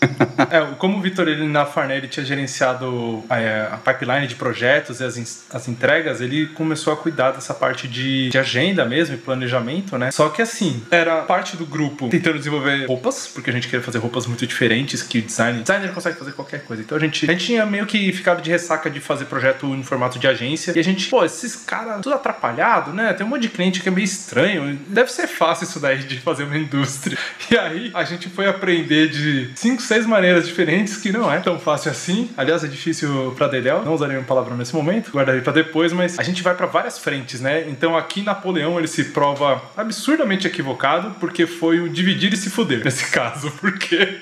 é, 0.50 0.74
como 0.78 0.98
o 0.98 1.00
Vitor 1.00 1.28
ele 1.28 1.46
na 1.46 1.64
Farnell 1.64 2.06
tinha 2.08 2.24
gerenciado 2.24 3.24
a, 3.28 3.40
é, 3.40 3.68
a, 3.72 3.76
pipeline 3.76 4.26
de 4.26 4.34
projetos 4.34 5.00
e 5.00 5.04
as, 5.04 5.46
as 5.52 5.68
entregas, 5.68 6.20
ele 6.20 6.46
começou 6.48 6.92
a 6.92 6.96
cuidar 6.96 7.32
dessa 7.32 7.54
parte 7.54 7.88
de, 7.88 8.28
de 8.28 8.38
agenda 8.38 8.84
mesmo 8.84 9.14
e 9.14 9.18
planejamento, 9.18 9.96
né? 9.98 10.10
Só 10.10 10.28
que 10.28 10.42
assim, 10.42 10.82
era 10.90 11.22
parte 11.22 11.56
do 11.56 11.66
grupo 11.66 12.08
tentando 12.08 12.38
desenvolver 12.38 12.86
roupas, 12.86 13.26
porque 13.26 13.50
a 13.50 13.52
gente 13.52 13.68
queria 13.68 13.82
fazer 13.82 13.98
roupas 13.98 14.26
muito 14.26 14.46
diferentes 14.46 15.02
que 15.02 15.18
o 15.18 15.22
design, 15.22 15.60
designer 15.60 15.92
consegue 15.92 16.18
fazer 16.18 16.32
qualquer 16.32 16.64
coisa. 16.64 16.82
Então 16.82 16.96
a 16.96 17.00
gente, 17.00 17.28
a 17.28 17.32
gente 17.32 17.46
tinha 17.46 17.64
meio 17.64 17.86
que 17.86 18.12
ficado 18.12 18.42
de 18.42 18.50
ressaca 18.50 18.90
de 18.90 19.00
fazer 19.00 19.24
projeto 19.26 19.66
em 19.74 19.82
formato 19.82 20.18
de 20.18 20.26
agência 20.26 20.72
e 20.76 20.78
a 20.78 20.84
gente, 20.84 21.08
pô, 21.08 21.24
esses 21.24 21.56
caras 21.56 22.00
tudo 22.02 22.14
atrapalhado, 22.14 22.92
né? 22.92 23.12
Tem 23.12 23.26
um 23.26 23.30
monte 23.30 23.42
de 23.42 23.48
cliente 23.48 23.80
que 23.80 23.88
é 23.88 23.92
meio 23.92 24.04
estranho. 24.04 24.78
Deve 24.88 25.10
ser 25.10 25.26
fácil 25.26 25.64
isso 25.64 25.80
daí 25.80 25.98
de 25.98 26.20
fazer 26.20 26.44
uma 26.44 26.58
indústria. 26.58 27.16
E 27.48 27.56
aí 27.56 27.90
a 27.94 28.02
gente 28.02 28.28
foi 28.28 28.48
aprender 28.48 29.08
de 29.08 29.50
5, 29.54 29.80
6 29.80 29.85
seis 29.86 30.06
maneiras 30.06 30.46
diferentes 30.46 30.96
que 30.96 31.12
não 31.12 31.32
é 31.32 31.38
tão 31.38 31.58
fácil 31.58 31.90
assim. 31.90 32.30
Aliás, 32.36 32.64
é 32.64 32.66
difícil 32.66 33.32
para 33.36 33.48
Dedel. 33.48 33.84
Não 33.84 33.94
usarei 33.94 34.16
uma 34.16 34.24
palavra 34.24 34.54
nesse 34.54 34.74
momento, 34.74 35.10
guardarei 35.10 35.40
para 35.40 35.52
depois, 35.52 35.92
mas 35.92 36.18
a 36.18 36.22
gente 36.22 36.42
vai 36.42 36.54
para 36.54 36.66
várias 36.66 36.98
frentes, 36.98 37.40
né? 37.40 37.68
Então 37.68 37.96
aqui 37.96 38.22
Napoleão 38.22 38.78
ele 38.78 38.88
se 38.88 39.04
prova 39.06 39.62
absurdamente 39.76 40.46
equivocado 40.46 41.14
porque 41.20 41.46
foi 41.46 41.80
o 41.80 41.88
dividir 41.88 42.32
e 42.32 42.36
se 42.36 42.50
fuder 42.50 42.84
nesse 42.84 43.10
caso, 43.12 43.50
porque 43.60 44.18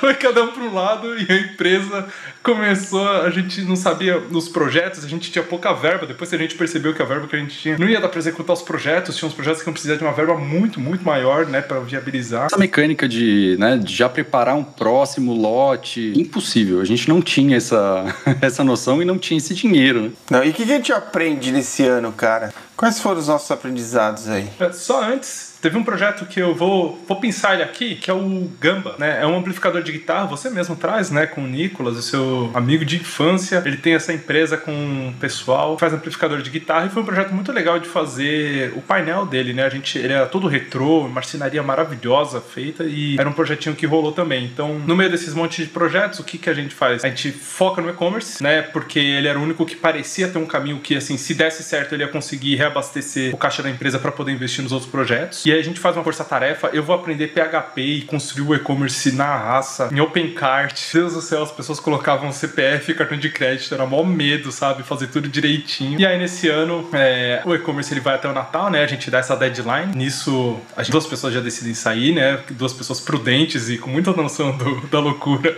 foi 0.00 0.14
cada 0.14 0.42
um 0.42 0.48
para 0.48 0.62
um 0.62 0.74
lado 0.74 1.16
e 1.18 1.26
a 1.30 1.36
empresa 1.36 2.06
começou, 2.42 3.06
a 3.08 3.30
gente 3.30 3.62
não 3.62 3.76
sabia 3.76 4.18
nos 4.18 4.48
projetos, 4.48 5.04
a 5.04 5.08
gente 5.08 5.30
tinha 5.30 5.42
pouca 5.42 5.72
verba. 5.72 6.06
Depois 6.06 6.30
que 6.30 6.36
a 6.36 6.38
gente 6.38 6.54
percebeu 6.54 6.94
que 6.94 7.02
a 7.02 7.04
verba 7.04 7.26
que 7.26 7.36
a 7.36 7.38
gente 7.38 7.58
tinha 7.58 7.78
não 7.78 7.88
ia 7.88 8.00
dar 8.00 8.08
para 8.08 8.18
executar 8.18 8.54
os 8.54 8.62
projetos, 8.62 9.16
tinha 9.16 9.28
uns 9.28 9.34
projetos 9.34 9.62
que 9.62 9.68
iam 9.68 9.72
precisar 9.72 9.96
de 9.96 10.02
uma 10.02 10.12
verba 10.12 10.36
muito, 10.36 10.80
muito 10.80 11.04
maior, 11.04 11.46
né, 11.46 11.60
para 11.60 11.80
viabilizar. 11.80 12.46
Essa 12.46 12.58
mecânica 12.58 13.08
de, 13.08 13.56
né, 13.58 13.76
de 13.76 13.94
já 13.94 14.08
preparar 14.08 14.56
um 14.56 14.64
próximo 14.64 15.32
lote, 15.34 16.12
impossível. 16.16 16.80
A 16.80 16.84
gente 16.84 17.08
não 17.08 17.20
tinha 17.20 17.56
essa, 17.56 18.04
essa 18.40 18.64
noção 18.64 19.02
e 19.02 19.04
não 19.04 19.18
tinha 19.18 19.38
esse 19.38 19.54
dinheiro. 19.54 20.02
Né? 20.02 20.10
Não, 20.30 20.44
e 20.44 20.50
o 20.50 20.52
que 20.52 20.62
a 20.62 20.66
gente 20.66 20.92
aprende 20.92 21.52
nesse 21.52 21.84
ano, 21.84 22.12
cara? 22.12 22.52
Quais 22.76 23.00
foram 23.00 23.18
os 23.18 23.28
nossos 23.28 23.50
aprendizados 23.50 24.28
aí? 24.28 24.48
É, 24.60 24.70
só 24.72 25.02
antes, 25.02 25.47
Teve 25.60 25.76
um 25.76 25.82
projeto 25.82 26.24
que 26.24 26.40
eu 26.40 26.54
vou, 26.54 27.02
vou 27.06 27.20
pensar 27.20 27.54
ele 27.54 27.62
aqui, 27.62 27.96
que 27.96 28.10
é 28.10 28.14
o 28.14 28.48
Gamba, 28.60 28.94
né? 28.98 29.20
É 29.22 29.26
um 29.26 29.36
amplificador 29.36 29.82
de 29.82 29.90
guitarra, 29.90 30.26
você 30.26 30.48
mesmo 30.50 30.76
traz, 30.76 31.10
né? 31.10 31.26
Com 31.26 31.42
o 31.42 31.46
Nicolas, 31.46 31.96
o 31.96 32.02
seu 32.02 32.50
amigo 32.54 32.84
de 32.84 32.96
infância. 32.96 33.62
Ele 33.66 33.76
tem 33.76 33.94
essa 33.94 34.12
empresa 34.12 34.56
com 34.56 35.08
o 35.08 35.12
pessoal, 35.20 35.76
faz 35.76 35.92
amplificador 35.92 36.42
de 36.42 36.50
guitarra 36.50 36.86
e 36.86 36.90
foi 36.90 37.02
um 37.02 37.06
projeto 37.06 37.34
muito 37.34 37.50
legal 37.52 37.78
de 37.78 37.88
fazer 37.88 38.72
o 38.76 38.80
painel 38.80 39.26
dele, 39.26 39.52
né? 39.52 39.64
A 39.64 39.68
gente, 39.68 39.98
ele 39.98 40.12
era 40.12 40.26
todo 40.26 40.46
retrô, 40.46 41.08
marcenaria 41.08 41.62
maravilhosa 41.62 42.40
feita 42.40 42.84
e 42.84 43.18
era 43.18 43.28
um 43.28 43.32
projetinho 43.32 43.74
que 43.74 43.86
rolou 43.86 44.12
também. 44.12 44.44
Então, 44.44 44.78
no 44.78 44.94
meio 44.94 45.10
desses 45.10 45.34
montes 45.34 45.66
de 45.66 45.72
projetos, 45.72 46.20
o 46.20 46.24
que, 46.24 46.38
que 46.38 46.48
a 46.48 46.54
gente 46.54 46.74
faz? 46.74 47.04
A 47.04 47.08
gente 47.08 47.32
foca 47.32 47.82
no 47.82 47.90
e-commerce, 47.90 48.42
né? 48.42 48.62
Porque 48.62 48.98
ele 48.98 49.26
era 49.26 49.38
o 49.38 49.42
único 49.42 49.66
que 49.66 49.74
parecia 49.74 50.28
ter 50.28 50.38
um 50.38 50.46
caminho 50.46 50.78
que, 50.78 50.96
assim, 50.96 51.16
se 51.16 51.34
desse 51.34 51.64
certo, 51.64 51.94
ele 51.94 52.04
ia 52.04 52.08
conseguir 52.08 52.54
reabastecer 52.54 53.34
o 53.34 53.36
caixa 53.36 53.62
da 53.62 53.70
empresa 53.70 53.98
para 53.98 54.12
poder 54.12 54.32
investir 54.32 54.62
nos 54.62 54.72
outros 54.72 54.90
projetos. 54.90 55.47
E 55.48 55.52
aí 55.52 55.60
a 55.60 55.64
gente 55.64 55.80
faz 55.80 55.96
uma 55.96 56.04
força-tarefa, 56.04 56.68
eu 56.74 56.82
vou 56.82 56.94
aprender 56.94 57.28
PHP 57.28 57.80
e 57.80 58.02
construir 58.02 58.46
o 58.46 58.54
e-commerce 58.54 59.12
na 59.12 59.34
raça, 59.34 59.88
em 59.90 59.98
OpenCart. 59.98 60.78
Deus 60.92 61.14
do 61.14 61.22
céu, 61.22 61.42
as 61.42 61.50
pessoas 61.50 61.80
colocavam 61.80 62.30
CPF 62.30 62.92
e 62.92 62.94
cartão 62.94 63.16
de 63.16 63.30
crédito, 63.30 63.72
era 63.72 63.86
mó 63.86 64.04
medo, 64.04 64.52
sabe? 64.52 64.82
Fazer 64.82 65.06
tudo 65.06 65.26
direitinho. 65.26 65.98
E 65.98 66.04
aí 66.04 66.18
nesse 66.18 66.50
ano, 66.50 66.86
é, 66.92 67.40
o 67.46 67.54
e-commerce 67.54 67.94
ele 67.94 68.00
vai 68.00 68.16
até 68.16 68.28
o 68.28 68.34
Natal, 68.34 68.70
né? 68.70 68.84
A 68.84 68.86
gente 68.86 69.10
dá 69.10 69.20
essa 69.20 69.34
deadline. 69.34 69.96
Nisso, 69.96 70.60
gente, 70.76 70.90
duas 70.90 71.06
pessoas 71.06 71.32
já 71.32 71.40
decidem 71.40 71.72
sair, 71.72 72.12
né? 72.12 72.40
Duas 72.50 72.74
pessoas 72.74 73.00
prudentes 73.00 73.70
e 73.70 73.78
com 73.78 73.88
muita 73.88 74.12
noção 74.12 74.54
do, 74.54 74.86
da 74.88 75.00
loucura. 75.00 75.56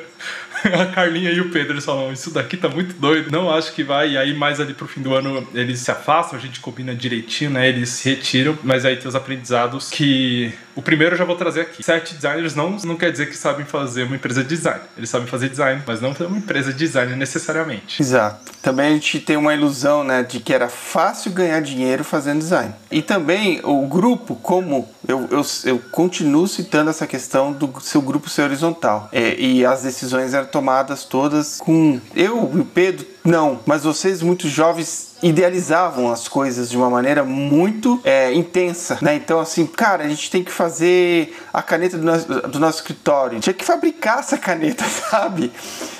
a 0.80 0.86
Carlinha 0.86 1.30
e 1.30 1.40
o 1.40 1.50
Pedro 1.50 1.80
falam: 1.80 2.12
Isso 2.12 2.30
daqui 2.30 2.56
tá 2.56 2.68
muito 2.68 2.94
doido, 2.94 3.30
não 3.30 3.50
acho 3.50 3.72
que 3.72 3.82
vai. 3.82 4.12
E 4.12 4.18
aí, 4.18 4.34
mais 4.34 4.60
ali 4.60 4.74
pro 4.74 4.86
fim 4.86 5.00
do 5.00 5.14
ano, 5.14 5.46
eles 5.54 5.80
se 5.80 5.90
afastam, 5.90 6.38
a 6.38 6.42
gente 6.42 6.60
combina 6.60 6.94
direitinho, 6.94 7.50
né? 7.50 7.68
Eles 7.68 7.90
se 7.90 8.10
retiram, 8.10 8.58
mas 8.62 8.84
aí 8.84 8.96
tem 8.96 9.08
os 9.08 9.14
aprendizados 9.14 9.90
que. 9.90 10.52
O 10.74 10.82
primeiro 10.82 11.14
eu 11.14 11.18
já 11.18 11.24
vou 11.24 11.36
trazer 11.36 11.62
aqui. 11.62 11.82
Sete 11.82 12.14
designers 12.14 12.54
não, 12.54 12.70
não 12.84 12.96
quer 12.96 13.10
dizer 13.10 13.26
que 13.26 13.36
sabem 13.36 13.66
fazer 13.66 14.04
uma 14.04 14.16
empresa 14.16 14.42
de 14.42 14.48
design. 14.48 14.80
Eles 14.96 15.10
sabem 15.10 15.26
fazer 15.26 15.48
design, 15.48 15.82
mas 15.86 16.00
não 16.00 16.14
uma 16.26 16.38
empresa 16.38 16.72
de 16.72 16.78
design 16.78 17.14
necessariamente. 17.16 18.00
Exato. 18.00 18.52
Também 18.62 18.88
a 18.88 18.90
gente 18.90 19.20
tem 19.20 19.36
uma 19.36 19.54
ilusão, 19.54 20.04
né, 20.04 20.22
de 20.22 20.40
que 20.40 20.52
era 20.52 20.68
fácil 20.68 21.32
ganhar 21.32 21.60
dinheiro 21.60 22.04
fazendo 22.04 22.38
design. 22.38 22.74
E 22.90 23.00
também 23.00 23.60
o 23.64 23.86
grupo, 23.86 24.34
como 24.36 24.88
eu, 25.06 25.28
eu, 25.30 25.42
eu 25.64 25.78
continuo 25.90 26.46
citando 26.46 26.90
essa 26.90 27.06
questão 27.06 27.52
do 27.52 27.72
seu 27.80 28.02
grupo 28.02 28.28
ser 28.28 28.42
horizontal. 28.42 29.08
É, 29.12 29.34
e 29.38 29.64
as 29.64 29.82
decisões 29.82 30.34
eram 30.34 30.46
tomadas 30.46 31.04
todas 31.04 31.58
com 31.58 32.00
eu 32.14 32.50
e 32.54 32.60
o 32.60 32.64
Pedro, 32.64 33.06
não, 33.24 33.60
mas 33.66 33.84
vocês 33.84 34.22
muito 34.22 34.48
jovens 34.48 35.09
idealizavam 35.22 36.10
as 36.10 36.28
coisas 36.28 36.70
de 36.70 36.76
uma 36.76 36.90
maneira 36.90 37.24
muito 37.24 38.00
é, 38.04 38.32
intensa, 38.32 38.98
né? 39.00 39.14
Então, 39.14 39.40
assim, 39.40 39.66
cara, 39.66 40.04
a 40.04 40.08
gente 40.08 40.30
tem 40.30 40.42
que 40.42 40.50
fazer 40.50 41.36
a 41.52 41.62
caneta 41.62 41.98
do 41.98 42.04
nosso, 42.04 42.26
do 42.26 42.58
nosso 42.58 42.78
escritório. 42.78 43.40
Tinha 43.40 43.54
que 43.54 43.64
fabricar 43.64 44.20
essa 44.20 44.38
caneta, 44.38 44.84
sabe? 45.10 45.52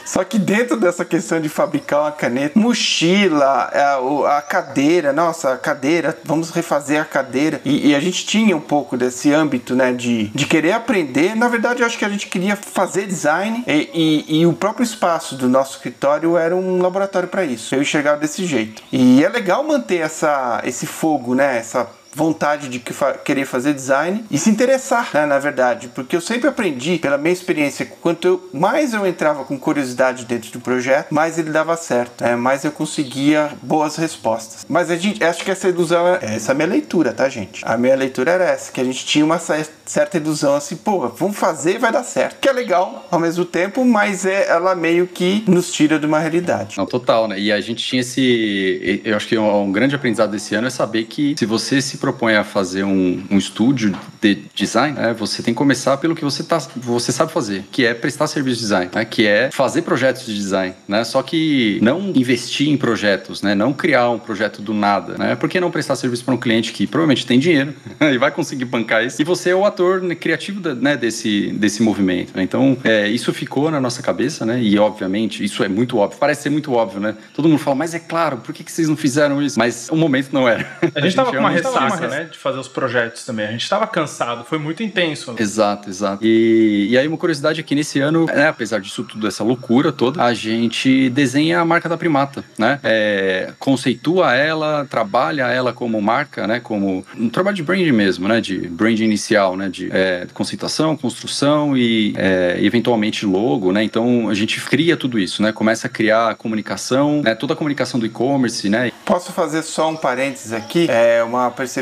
Só 0.05 0.25
que 0.25 0.39
dentro 0.39 0.77
dessa 0.77 1.05
questão 1.05 1.41
de 1.41 1.49
fabricar 1.49 2.01
uma 2.01 2.13
caneta, 2.13 2.59
mochila, 2.59 3.71
a, 3.73 4.39
a 4.39 4.43
cadeira, 4.43 5.13
nossa, 5.13 5.53
a 5.53 5.57
cadeira, 5.57 6.19
vamos 6.25 6.51
refazer 6.51 7.01
a 7.01 7.05
cadeira. 7.05 7.61
E, 7.65 7.91
e, 7.91 7.95
a 7.95 8.01
gente 8.01 8.27
tinha 8.27 8.57
um 8.57 8.61
pouco 8.61 8.97
desse 8.97 9.33
âmbito, 9.33 9.75
né, 9.77 9.93
de, 9.93 10.27
de 10.29 10.47
querer 10.47 10.73
aprender. 10.73 11.37
Na 11.37 11.47
verdade, 11.47 11.83
eu 11.83 11.87
acho 11.87 11.97
que 11.97 12.05
a 12.05 12.09
gente 12.09 12.27
queria 12.27 12.57
fazer 12.57 13.07
design 13.07 13.63
e, 13.67 14.27
e, 14.29 14.41
e 14.41 14.47
o 14.47 14.53
próprio 14.53 14.83
espaço 14.83 15.37
do 15.37 15.49
nosso 15.49 15.77
escritório 15.77 16.37
era 16.37 16.57
um 16.57 16.83
laboratório 16.83 17.29
para 17.29 17.45
isso. 17.45 17.75
Eu 17.75 17.83
enxergava 17.83 18.19
desse 18.19 18.45
jeito. 18.45 18.83
E 18.91 19.10
é 19.25 19.29
legal 19.29 19.63
manter 19.65 19.99
essa, 19.99 20.61
esse 20.65 20.87
fogo, 20.87 21.35
né, 21.35 21.59
essa 21.59 21.89
vontade 22.15 22.69
de 22.69 22.79
que 22.79 22.93
fa 22.93 23.13
querer 23.13 23.45
fazer 23.45 23.73
design 23.73 24.25
e 24.31 24.39
se 24.39 24.51
interessar, 24.51 25.11
né, 25.15 25.27
na 25.27 25.39
verdade, 25.39 25.89
porque 25.95 26.17
eu 26.17 26.21
sempre 26.21 26.49
aprendi 26.49 26.99
pela 26.99 27.17
minha 27.17 27.33
experiência, 27.33 27.87
quanto 28.01 28.27
eu, 28.27 28.51
mais 28.53 28.93
eu 28.93 29.07
entrava 29.07 29.45
com 29.45 29.59
curiosidade 29.59 30.25
dentro 30.25 30.51
do 30.51 30.61
projeto, 30.61 31.13
mais 31.13 31.39
ele 31.39 31.51
dava 31.51 31.77
certo, 31.77 32.23
né, 32.23 32.37
mais 32.37 32.65
eu 32.65 32.73
conseguia 32.73 33.51
boas 33.63 33.97
respostas. 33.97 34.67
Mas 34.69 34.91
a 34.91 34.97
gente, 34.97 35.23
acho 35.23 35.45
que 35.45 35.51
essa 35.51 35.69
ilusão 35.69 36.07
é 36.07 36.19
essa 36.23 36.51
é 36.51 36.53
a 36.53 36.55
minha 36.55 36.69
leitura, 36.69 37.13
tá, 37.13 37.29
gente? 37.29 37.63
A 37.65 37.77
minha 37.77 37.95
leitura 37.95 38.33
era 38.33 38.45
essa, 38.45 38.73
que 38.73 38.81
a 38.81 38.85
gente 38.85 39.05
tinha 39.05 39.25
uma 39.25 39.39
certa 39.39 40.17
ilusão 40.17 40.55
assim, 40.55 40.77
pô, 40.77 41.09
vamos 41.09 41.37
fazer 41.37 41.77
e 41.77 41.79
vai 41.79 41.93
dar 41.93 42.05
certo. 42.05 42.41
Que 42.41 42.49
é 42.49 42.53
legal 42.53 43.07
ao 43.11 43.19
mesmo 43.19 43.45
tempo, 43.45 43.85
mas 43.85 44.25
é 44.25 44.49
ela 44.49 44.75
meio 44.75 45.07
que 45.07 45.45
nos 45.47 45.73
tira 45.73 45.99
de 45.99 46.07
uma 46.07 46.19
realidade. 46.19 46.77
Não, 46.77 46.87
total, 46.87 47.29
né? 47.29 47.39
E 47.39 47.53
a 47.53 47.61
gente 47.61 47.85
tinha 47.85 48.01
esse, 48.01 49.01
eu 49.05 49.17
acho 49.17 49.27
que 49.27 49.39
um, 49.39 49.63
um 49.63 49.73
grande 49.73 49.95
aprendizado 49.95 50.31
desse 50.31 50.55
ano 50.55 50.67
é 50.67 50.71
saber 50.71 51.05
que 51.05 51.35
se 51.39 51.47
você 51.47 51.81
se 51.81 51.99
propõe 52.01 52.35
a 52.35 52.45
fazer 52.45 52.85
um, 52.85 53.23
um 53.31 53.39
estúdio 53.39 53.95
de 54.21 54.43
design, 54.55 54.97
né, 54.97 55.15
você 55.17 55.43
tem 55.43 55.55
que 55.55 55.59
começar 55.59 55.97
pelo 55.99 56.15
que 56.15 56.25
você, 56.25 56.43
tá, 56.43 56.59
você 56.77 57.13
sabe 57.13 57.33
fazer, 57.33 57.65
que 57.71 57.85
é 57.85 57.95
prestar 57.95 58.27
serviço 58.27 58.57
de 58.57 58.63
design, 58.63 58.91
né, 58.95 59.05
que 59.05 59.27
é 59.27 59.51
fazer 59.53 59.83
projetos 59.83 60.27
de 60.27 60.35
design. 60.35 60.75
Né, 60.89 61.05
só 61.05 61.23
que 61.23 61.79
não 61.83 62.13
investir 62.15 62.69
em 62.69 62.77
projetos, 62.77 63.43
né, 63.43 63.55
não 63.55 63.73
criar 63.73 64.11
um 64.11 64.19
projeto 64.19 64.63
do 64.63 64.75
nada. 64.75 65.17
Né, 65.19 65.37
por 65.37 65.49
que 65.49 65.61
não 65.61 65.71
prestar 65.71 65.97
serviço 65.97 66.25
para 66.25 66.35
um 66.35 66.39
cliente 66.39 66.73
que 66.73 66.87
provavelmente 66.87 67.27
tem 67.27 67.39
dinheiro 67.39 67.75
e 68.01 68.19
vai 68.19 68.31
conseguir 68.31 68.65
bancar 68.65 69.05
isso? 69.05 69.21
E 69.21 69.25
você 69.25 69.51
é 69.51 69.55
o 69.55 69.65
ator 69.65 70.01
criativo 70.17 70.61
da, 70.61 70.75
né, 70.75 70.97
desse, 70.97 71.53
desse 71.53 71.83
movimento. 71.83 72.33
Né? 72.35 72.43
Então, 72.43 72.77
é, 72.85 73.09
isso 73.09 73.33
ficou 73.33 73.71
na 73.71 73.81
nossa 73.81 74.03
cabeça, 74.03 74.47
né? 74.47 74.61
E, 74.63 74.79
obviamente, 74.79 75.45
isso 75.45 75.63
é 75.63 75.69
muito 75.69 75.99
óbvio. 75.99 76.19
Parece 76.19 76.43
ser 76.43 76.51
muito 76.51 76.73
óbvio, 76.73 77.01
né? 77.01 77.15
Todo 77.35 77.49
mundo 77.49 77.59
fala, 77.59 77.77
mas 77.77 77.95
é 77.95 77.99
claro, 77.99 78.39
por 78.39 78.55
que, 78.55 78.65
que 78.65 78.73
vocês 78.73 78.89
não 78.89 78.97
fizeram 78.97 79.43
isso? 79.43 79.59
Mas 79.59 79.89
o 79.91 79.97
momento 79.97 80.31
não 80.33 80.49
era. 80.49 80.67
A 80.95 81.01
gente, 81.01 81.09
estava 81.11 81.31
com 81.31 81.39
uma 81.39 81.51
ressaca 81.51 81.90
ressaca, 81.97 82.23
né? 82.23 82.29
De 82.31 82.39
fazer 82.39 82.59
os 82.59 82.69
projetos 82.69 83.25
também. 83.25 83.47
A 83.47 83.53
gente 83.53 83.63
estava 83.63 83.87
cansado, 83.87 84.45
foi 84.45 84.59
muito 84.59 84.83
intenso. 84.83 85.35
Exato, 85.39 85.89
exato. 85.89 86.25
E, 86.25 86.89
e 86.91 86.99
aí, 86.99 87.07
uma 87.07 87.17
curiosidade 87.17 87.61
aqui 87.61 87.75
nesse 87.75 88.01
ano, 88.01 88.27
né, 88.27 88.49
apesar 88.49 88.81
disso 88.81 89.05
tudo, 89.05 89.27
essa 89.27 89.45
loucura 89.45 89.93
toda, 89.93 90.23
a 90.23 90.33
gente 90.35 91.09
desenha 91.11 91.61
a 91.61 91.65
marca 91.65 91.89
da 91.89 91.97
Primata, 91.97 92.45
né? 92.59 92.79
É, 92.83 93.53
conceitua 93.59 94.35
ela, 94.35 94.87
trabalha 94.89 95.49
ela 95.49 95.73
como 95.73 96.01
marca, 96.01 96.47
né? 96.47 96.61
Como 96.61 97.05
um 97.17 97.29
trabalho 97.29 97.57
de 97.57 97.63
branding 97.63 97.93
mesmo, 97.93 98.29
né? 98.29 98.41
De 98.41 98.69
branding 98.69 99.05
inicial, 99.05 99.57
né? 99.57 99.69
De 99.69 99.91
é, 99.93 100.27
conceituação, 100.33 100.97
construção 100.97 101.77
e 101.77 102.15
é, 102.17 102.59
eventualmente 102.61 103.27
logo, 103.27 103.73
né? 103.73 103.83
Então 103.83 104.29
a 104.29 104.35
gente 104.35 104.61
cria 104.61 104.97
tudo 104.97 105.19
isso, 105.19 105.43
né? 105.43 105.53
Começa 105.53 105.87
a 105.87 105.91
criar 105.91 106.35
comunicação, 106.37 107.23
né? 107.23 107.35
Toda 107.35 107.55
a 107.55 107.57
comunicação 107.57 107.99
do 107.99 108.07
e-commerce, 108.07 108.69
né? 108.69 108.93
Posso 109.05 109.33
fazer 109.33 109.63
só 109.63 109.91
um 109.91 109.97
parênteses 109.97 110.53
aqui? 110.53 110.87
É 110.89 111.23
uma 111.23 111.51
percepção 111.51 111.80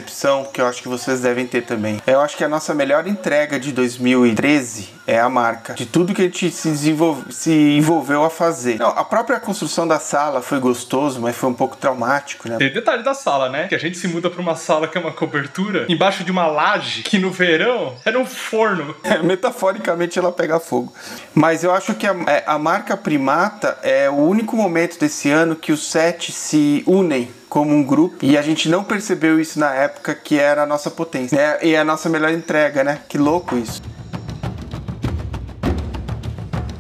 que 0.53 0.61
eu 0.61 0.67
acho 0.67 0.83
que 0.83 0.89
vocês 0.89 1.21
devem 1.21 1.47
ter 1.47 1.63
também. 1.63 2.01
Eu 2.07 2.21
acho 2.21 2.37
que 2.37 2.45
a 2.45 2.49
nossa 2.49 2.75
melhor 2.75 3.07
entrega 3.07 3.59
de 3.59 3.73
2013 3.73 4.99
é 5.09 5.19
a 5.19 5.29
marca. 5.29 5.73
De 5.73 5.87
tudo 5.87 6.13
que 6.13 6.21
a 6.21 6.25
gente 6.27 6.51
se, 6.51 6.69
desenvolve, 6.69 7.33
se 7.33 7.51
envolveu 7.51 8.25
a 8.25 8.31
fazer. 8.31 8.79
Não, 8.79 8.89
a 8.89 9.03
própria 9.03 9.41
construção 9.41 9.89
da 9.89 9.99
sala 9.99 10.43
foi 10.43 10.61
gostoso, 10.61 11.19
mas 11.19 11.35
foi 11.35 11.49
um 11.49 11.55
pouco 11.55 11.79
traumático, 11.79 12.47
né? 12.47 12.59
Tem 12.59 12.71
detalhe 12.71 13.03
da 13.03 13.15
sala, 13.15 13.49
né? 13.49 13.69
Que 13.69 13.75
a 13.75 13.79
gente 13.79 13.97
se 13.97 14.07
muda 14.07 14.29
pra 14.29 14.43
uma 14.43 14.55
sala 14.55 14.87
que 14.87 14.99
é 14.99 15.01
uma 15.01 15.13
cobertura 15.13 15.87
embaixo 15.89 16.23
de 16.25 16.31
uma 16.31 16.47
laje 16.47 17.03
que 17.03 17.19
no 17.19 17.31
verão 17.31 17.95
era 18.05 18.19
um 18.19 18.27
forno. 18.27 18.95
É, 19.09 19.23
metaforicamente 19.23 20.19
ela 20.19 20.31
pega 20.31 20.61
fogo. 20.61 20.93
Mas 21.35 21.65
eu 21.65 21.73
acho 21.73 21.95
que 21.95 22.07
a, 22.07 22.15
é, 22.27 22.45
a 22.47 22.59
marca 22.59 22.95
Primata 22.95 23.79
é 23.83 24.11
o 24.11 24.17
único 24.17 24.55
momento 24.55 24.99
desse 24.99 25.31
ano 25.31 25.57
que 25.57 25.73
os 25.73 25.91
sete 25.91 26.31
se 26.31 26.83
unem 26.87 27.31
como 27.49 27.75
um 27.75 27.83
grupo 27.83 28.25
e 28.25 28.37
a 28.37 28.43
gente 28.43 28.69
não 28.69 28.85
percebeu 28.85 29.41
isso 29.41 29.59
na 29.59 29.75
época 29.75 30.15
que 30.15 30.39
era 30.39 30.63
a 30.63 30.67
nossa 30.67 30.91
potência 30.91 31.37
né? 31.37 31.59
e 31.63 31.77
a 31.77 31.85
nossa 31.85 32.09
melhor 32.09 32.31
entrega, 32.31 32.85
né? 32.85 33.01
Que 33.09 33.19
louco 33.19 33.57
isso. 33.57 33.83